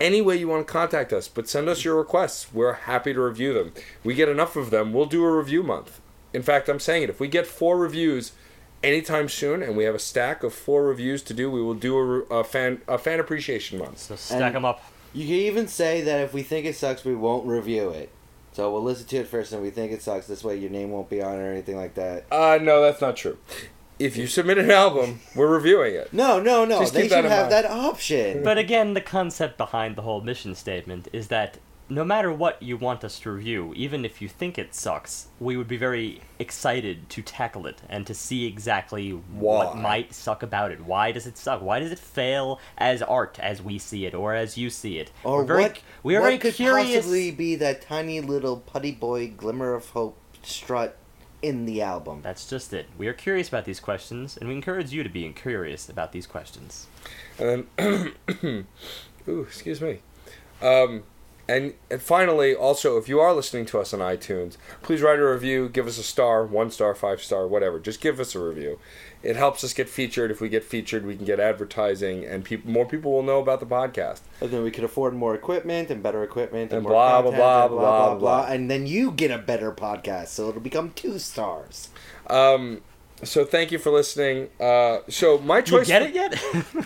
Any 0.00 0.20
way 0.20 0.36
you 0.36 0.48
want 0.48 0.66
to 0.66 0.72
contact 0.72 1.12
us, 1.12 1.28
but 1.28 1.48
send 1.48 1.68
us 1.68 1.84
your 1.84 1.96
requests. 1.96 2.52
We're 2.52 2.72
happy 2.72 3.14
to 3.14 3.20
review 3.20 3.52
them. 3.54 3.72
We 4.02 4.14
get 4.14 4.28
enough 4.28 4.56
of 4.56 4.70
them, 4.70 4.92
we'll 4.92 5.06
do 5.06 5.24
a 5.24 5.36
review 5.36 5.62
month. 5.62 6.00
In 6.32 6.42
fact, 6.42 6.68
I'm 6.68 6.80
saying 6.80 7.04
it. 7.04 7.10
If 7.10 7.20
we 7.20 7.28
get 7.28 7.46
four 7.46 7.78
reviews 7.78 8.32
anytime 8.84 9.28
soon, 9.28 9.62
and 9.62 9.76
we 9.76 9.84
have 9.84 9.94
a 9.94 9.98
stack 9.98 10.42
of 10.42 10.52
four 10.54 10.84
reviews 10.84 11.22
to 11.24 11.34
do, 11.34 11.50
we 11.50 11.62
will 11.62 11.74
do 11.74 11.98
a, 12.30 12.36
a 12.40 12.44
fan 12.44 12.82
a 12.86 12.98
fan 12.98 13.18
appreciation 13.20 13.78
month. 13.78 13.98
So 13.98 14.16
stack 14.16 14.40
And- 14.42 14.54
them 14.56 14.64
up. 14.64 14.82
You 15.12 15.26
can 15.26 15.34
even 15.36 15.68
say 15.68 16.00
that 16.02 16.20
if 16.22 16.34
we 16.34 16.42
think 16.42 16.66
it 16.66 16.74
sucks, 16.74 17.04
we 17.04 17.14
won't 17.14 17.46
review 17.46 17.90
it. 17.90 18.10
So 18.52 18.72
we'll 18.72 18.82
listen 18.82 19.06
to 19.08 19.16
it 19.18 19.28
first, 19.28 19.52
and 19.52 19.60
if 19.60 19.64
we 19.64 19.70
think 19.70 19.92
it 19.92 20.02
sucks. 20.02 20.26
This 20.26 20.42
way, 20.42 20.56
your 20.56 20.70
name 20.70 20.90
won't 20.90 21.08
be 21.08 21.22
on 21.22 21.34
it 21.36 21.38
or 21.42 21.52
anything 21.52 21.76
like 21.76 21.94
that. 21.94 22.24
Uh, 22.32 22.58
no, 22.60 22.80
that's 22.82 23.00
not 23.00 23.16
true. 23.16 23.38
If 23.98 24.16
you 24.16 24.26
submit 24.26 24.58
an 24.58 24.72
album, 24.72 25.20
we're 25.36 25.46
reviewing 25.46 25.94
it. 25.94 26.12
No, 26.12 26.40
no, 26.40 26.64
no. 26.64 26.80
Just 26.80 26.94
they 26.94 27.02
keep 27.02 27.10
that 27.10 27.22
should 27.22 27.30
have 27.30 27.50
mind. 27.50 27.64
that 27.64 27.70
option. 27.70 28.42
But 28.42 28.58
again, 28.58 28.94
the 28.94 29.00
concept 29.00 29.56
behind 29.56 29.94
the 29.94 30.02
whole 30.02 30.20
mission 30.20 30.56
statement 30.56 31.06
is 31.12 31.28
that 31.28 31.58
no 31.88 32.04
matter 32.04 32.32
what 32.32 32.62
you 32.62 32.76
want 32.76 33.04
us 33.04 33.18
to 33.20 33.30
review, 33.30 33.72
even 33.76 34.04
if 34.04 34.22
you 34.22 34.28
think 34.28 34.58
it 34.58 34.74
sucks, 34.74 35.28
we 35.38 35.56
would 35.56 35.68
be 35.68 35.76
very 35.76 36.22
excited 36.38 37.08
to 37.10 37.20
tackle 37.22 37.66
it 37.66 37.82
and 37.88 38.06
to 38.06 38.14
see 38.14 38.46
exactly 38.46 39.10
what 39.10 39.76
might 39.76 40.14
suck 40.14 40.42
about 40.42 40.72
it. 40.72 40.80
Why 40.80 41.12
does 41.12 41.26
it 41.26 41.36
suck? 41.36 41.60
Why 41.60 41.80
does 41.80 41.92
it 41.92 41.98
fail 41.98 42.58
as 42.78 43.02
art 43.02 43.38
as 43.38 43.60
we 43.60 43.78
see 43.78 44.06
it 44.06 44.14
or 44.14 44.34
as 44.34 44.56
you 44.56 44.70
see 44.70 44.98
it? 44.98 45.12
or 45.24 45.38
We're 45.38 45.44
very, 45.44 45.62
what? 45.62 45.80
we 46.02 46.16
are 46.16 46.20
what 46.20 46.26
very 46.28 46.38
could 46.38 46.54
curious. 46.54 46.96
possibly 46.96 47.30
be 47.30 47.54
that 47.56 47.82
tiny 47.82 48.20
little 48.20 48.58
putty 48.58 48.92
boy 48.92 49.28
glimmer 49.28 49.74
of 49.74 49.90
hope 49.90 50.16
strut 50.42 50.96
in 51.42 51.66
the 51.66 51.82
album? 51.82 52.20
That's 52.22 52.48
just 52.48 52.72
it. 52.72 52.86
We 52.96 53.08
are 53.08 53.12
curious 53.12 53.48
about 53.48 53.66
these 53.66 53.80
questions, 53.80 54.38
and 54.38 54.48
we 54.48 54.54
encourage 54.54 54.90
you 54.92 55.02
to 55.02 55.10
be 55.10 55.28
curious 55.32 55.90
about 55.90 56.12
these 56.12 56.26
questions. 56.26 56.86
And 57.38 57.66
then, 57.76 58.14
ooh, 59.28 59.42
excuse 59.42 59.82
me. 59.82 59.98
Um, 60.62 61.02
and 61.48 61.74
and 61.90 62.00
finally, 62.00 62.54
also, 62.54 62.96
if 62.96 63.08
you 63.08 63.20
are 63.20 63.32
listening 63.34 63.66
to 63.66 63.78
us 63.80 63.92
on 63.92 64.00
iTunes, 64.00 64.56
please 64.82 65.02
write 65.02 65.18
a 65.18 65.26
review. 65.26 65.68
Give 65.68 65.86
us 65.86 65.98
a 65.98 66.02
star, 66.02 66.44
one 66.44 66.70
star, 66.70 66.94
five 66.94 67.22
star, 67.22 67.46
whatever. 67.46 67.78
Just 67.78 68.00
give 68.00 68.18
us 68.20 68.34
a 68.34 68.38
review. 68.40 68.78
It 69.22 69.36
helps 69.36 69.64
us 69.64 69.72
get 69.72 69.88
featured. 69.88 70.30
If 70.30 70.40
we 70.40 70.48
get 70.48 70.64
featured, 70.64 71.06
we 71.06 71.16
can 71.16 71.24
get 71.24 71.40
advertising, 71.40 72.24
and 72.24 72.44
peop 72.44 72.64
more 72.64 72.86
people 72.86 73.12
will 73.12 73.22
know 73.22 73.40
about 73.40 73.60
the 73.60 73.66
podcast. 73.66 74.20
And 74.40 74.50
then 74.50 74.62
we 74.62 74.70
could 74.70 74.84
afford 74.84 75.14
more 75.14 75.34
equipment 75.34 75.90
and 75.90 76.02
better 76.02 76.22
equipment 76.22 76.64
and, 76.72 76.78
And 76.78 76.82
more 76.82 76.92
blah, 76.92 77.22
blah, 77.22 77.30
content 77.30 77.36
blah, 77.40 77.62
and 77.62 77.70
blah, 77.70 77.78
blah, 77.80 78.08
blah, 78.08 78.18
blah. 78.18 78.42
blah, 78.44 78.52
And 78.54 78.70
then 78.70 78.86
you 78.86 79.10
get 79.12 79.30
a 79.30 79.38
better 79.38 79.72
podcast, 79.72 80.28
so 80.28 80.48
it'll 80.50 80.60
become 80.60 80.90
two 80.94 81.18
stars. 81.18 81.88
Um, 82.28 82.82
so 83.22 83.44
thank 83.46 83.72
you 83.72 83.78
for 83.78 83.90
listening. 83.90 84.48
Uh, 84.60 84.98
so 85.08 85.38
my 85.38 85.58
You 85.58 85.62
choice. 85.62 85.86
get 85.86 86.02
it 86.02 86.14
yet? 86.14 86.38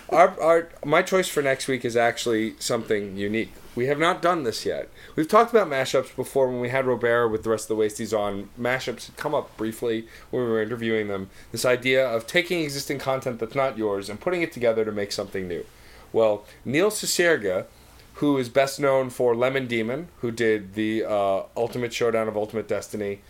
our, 0.09 0.39
our 0.41 0.69
my 0.85 1.01
choice 1.01 1.27
for 1.27 1.41
next 1.43 1.67
week 1.67 1.83
is 1.83 1.97
actually 1.97 2.55
something 2.59 3.17
unique. 3.17 3.51
We 3.79 3.85
have 3.85 3.97
not 3.97 4.21
done 4.21 4.43
this 4.43 4.65
yet. 4.65 4.89
We've 5.15 5.25
talked 5.25 5.51
about 5.51 5.69
mashups 5.69 6.13
before 6.13 6.49
when 6.49 6.59
we 6.59 6.67
had 6.67 6.85
Robert 6.85 7.29
with 7.29 7.43
the 7.43 7.49
rest 7.49 7.71
of 7.71 7.77
the 7.77 7.81
Wasties 7.81 8.11
on. 8.11 8.49
Mashups 8.59 9.05
had 9.05 9.15
come 9.15 9.33
up 9.33 9.55
briefly 9.55 10.05
when 10.31 10.43
we 10.43 10.49
were 10.49 10.61
interviewing 10.61 11.07
them. 11.07 11.29
This 11.53 11.63
idea 11.63 12.05
of 12.05 12.27
taking 12.27 12.59
existing 12.61 12.99
content 12.99 13.39
that's 13.39 13.55
not 13.55 13.77
yours 13.77 14.09
and 14.09 14.19
putting 14.19 14.41
it 14.41 14.51
together 14.51 14.83
to 14.83 14.91
make 14.91 15.13
something 15.13 15.47
new. 15.47 15.65
Well, 16.11 16.43
Neil 16.65 16.91
Cicierega, 16.91 17.67
who 18.15 18.37
is 18.37 18.49
best 18.49 18.81
known 18.81 19.09
for 19.09 19.33
Lemon 19.33 19.65
Demon, 19.65 20.09
who 20.17 20.31
did 20.31 20.73
the 20.73 21.05
uh, 21.05 21.43
Ultimate 21.55 21.93
Showdown 21.93 22.27
of 22.27 22.35
Ultimate 22.35 22.67
Destiny, 22.67 23.21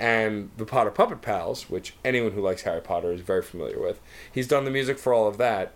and 0.00 0.48
the 0.56 0.64
Potter 0.64 0.90
Puppet 0.90 1.20
Pals, 1.20 1.68
which 1.68 1.92
anyone 2.02 2.32
who 2.32 2.40
likes 2.40 2.62
Harry 2.62 2.80
Potter 2.80 3.12
is 3.12 3.20
very 3.20 3.42
familiar 3.42 3.78
with. 3.78 4.00
He's 4.32 4.48
done 4.48 4.64
the 4.64 4.70
music 4.70 4.98
for 4.98 5.12
all 5.12 5.28
of 5.28 5.36
that 5.36 5.74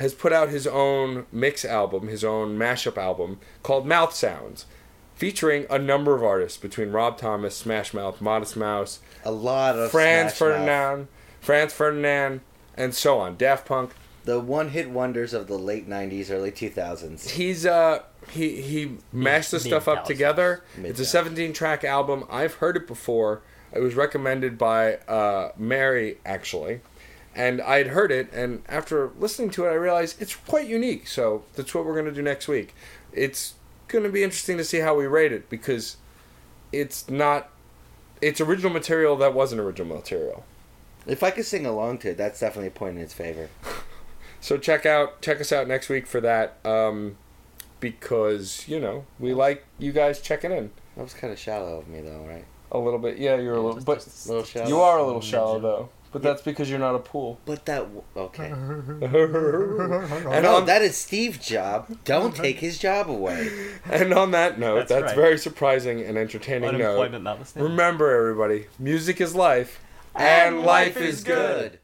has 0.00 0.12
put 0.14 0.32
out 0.32 0.48
his 0.48 0.66
own 0.66 1.26
mix 1.30 1.64
album, 1.64 2.08
his 2.08 2.24
own 2.24 2.58
mashup 2.58 2.96
album 2.96 3.38
called 3.62 3.86
Mouth 3.86 4.12
Sounds, 4.14 4.66
featuring 5.14 5.66
a 5.70 5.78
number 5.78 6.14
of 6.16 6.24
artists 6.24 6.58
between 6.58 6.90
Rob 6.90 7.16
Thomas, 7.18 7.56
Smash 7.56 7.94
Mouth, 7.94 8.20
Modest 8.20 8.56
Mouse, 8.56 9.00
A 9.24 9.30
lot 9.30 9.78
of 9.78 9.90
Franz 9.90 10.32
Smash 10.34 10.40
Mouth. 10.40 10.56
Ferdinand, 10.56 11.08
Franz 11.40 11.72
Ferdinand, 11.72 12.40
and 12.76 12.94
so 12.94 13.18
on. 13.18 13.36
Daft 13.36 13.66
Punk. 13.66 13.92
the 14.24 14.40
one-hit 14.40 14.90
wonders 14.90 15.32
of 15.34 15.46
the 15.46 15.58
late 15.58 15.88
'90s, 15.88 16.30
early 16.30 16.50
2000s. 16.50 17.30
He's 17.30 17.64
uh 17.66 18.00
he 18.30 18.60
he 18.62 18.96
mashed 19.12 19.50
the 19.50 19.60
stuff 19.60 19.86
up 19.88 20.04
together. 20.04 20.62
Mid-thousands. 20.76 21.00
It's 21.00 21.08
a 21.08 21.12
17 21.12 21.52
track 21.52 21.84
album. 21.84 22.24
I've 22.30 22.54
heard 22.54 22.76
it 22.76 22.86
before. 22.86 23.42
It 23.72 23.80
was 23.80 23.94
recommended 23.94 24.58
by 24.58 24.94
uh, 25.08 25.52
Mary 25.56 26.18
actually, 26.26 26.80
and 27.34 27.60
I 27.62 27.78
had 27.78 27.88
heard 27.88 28.10
it. 28.12 28.32
And 28.32 28.62
after 28.68 29.10
listening 29.18 29.50
to 29.50 29.66
it, 29.66 29.70
I 29.70 29.74
realized 29.74 30.20
it's 30.20 30.34
quite 30.36 30.66
unique. 30.66 31.06
So 31.06 31.44
that's 31.54 31.74
what 31.74 31.84
we're 31.84 31.94
gonna 31.96 32.12
do 32.12 32.22
next 32.22 32.48
week. 32.48 32.74
It's 33.12 33.54
gonna 33.88 34.08
be 34.08 34.22
interesting 34.22 34.56
to 34.58 34.64
see 34.64 34.78
how 34.78 34.94
we 34.94 35.06
rate 35.06 35.32
it 35.32 35.48
because 35.50 35.96
it's 36.72 37.08
not. 37.08 37.50
It's 38.20 38.40
original 38.40 38.72
material 38.72 39.16
that 39.16 39.32
wasn't 39.34 39.60
original 39.60 39.96
material. 39.96 40.44
If 41.06 41.22
I 41.22 41.30
could 41.30 41.46
sing 41.46 41.64
along 41.64 41.98
to 41.98 42.10
it, 42.10 42.16
that's 42.18 42.40
definitely 42.40 42.68
a 42.68 42.70
point 42.72 42.96
in 42.96 43.02
its 43.02 43.14
favor. 43.14 43.48
So 44.42 44.56
check 44.56 44.86
out 44.86 45.20
check 45.20 45.38
us 45.38 45.52
out 45.52 45.68
next 45.68 45.90
week 45.90 46.06
for 46.06 46.18
that. 46.22 46.56
Um, 46.64 47.16
because 47.78 48.66
you 48.66 48.80
know 48.80 49.04
we 49.18 49.34
like 49.34 49.64
you 49.78 49.92
guys 49.92 50.18
checking 50.20 50.50
in 50.50 50.70
That 50.96 51.02
was 51.02 51.12
kind 51.12 51.30
of 51.30 51.38
shallow 51.38 51.78
of 51.78 51.88
me, 51.88 52.00
though, 52.00 52.24
right? 52.26 52.46
a 52.72 52.78
little 52.78 52.98
bit. 52.98 53.18
Yeah, 53.18 53.36
you're 53.36 53.56
a 53.56 53.60
little, 53.60 53.82
but 53.82 53.96
just- 54.02 54.28
little 54.28 54.44
shallow. 54.44 54.68
you 54.68 54.80
are 54.80 54.98
a 54.98 55.04
little 55.04 55.20
shallow 55.20 55.58
though. 55.60 55.88
But 56.12 56.22
that's 56.22 56.42
because 56.42 56.68
you're 56.68 56.78
not 56.78 56.94
a 56.94 56.98
pool. 56.98 57.40
But 57.44 57.66
that 57.66 57.86
okay. 58.16 58.46
and 58.50 59.00
no, 59.00 60.56
on 60.56 60.66
that 60.66 60.82
is 60.82 60.96
Steve's 60.96 61.38
job. 61.38 61.86
Don't 62.04 62.34
take 62.34 62.58
his 62.58 62.78
job 62.78 63.08
away. 63.10 63.50
and 63.84 64.12
on 64.12 64.32
that 64.32 64.58
note, 64.58 64.76
That's 64.76 64.90
that's, 64.90 65.02
right. 65.04 65.16
very 65.16 65.38
surprising 65.38 66.00
and 66.02 66.18
entertaining 66.18 66.72
note. 66.72 66.82
Unemployment 66.82 67.24
notwithstanding. 67.24 67.70
Remember, 67.70 68.10
everybody, 68.10 68.66
music 68.78 69.20
is 69.20 69.34
life, 69.34 69.80
and, 70.14 70.62
life 70.62 70.96
is 70.96 71.22
good. 71.22 71.79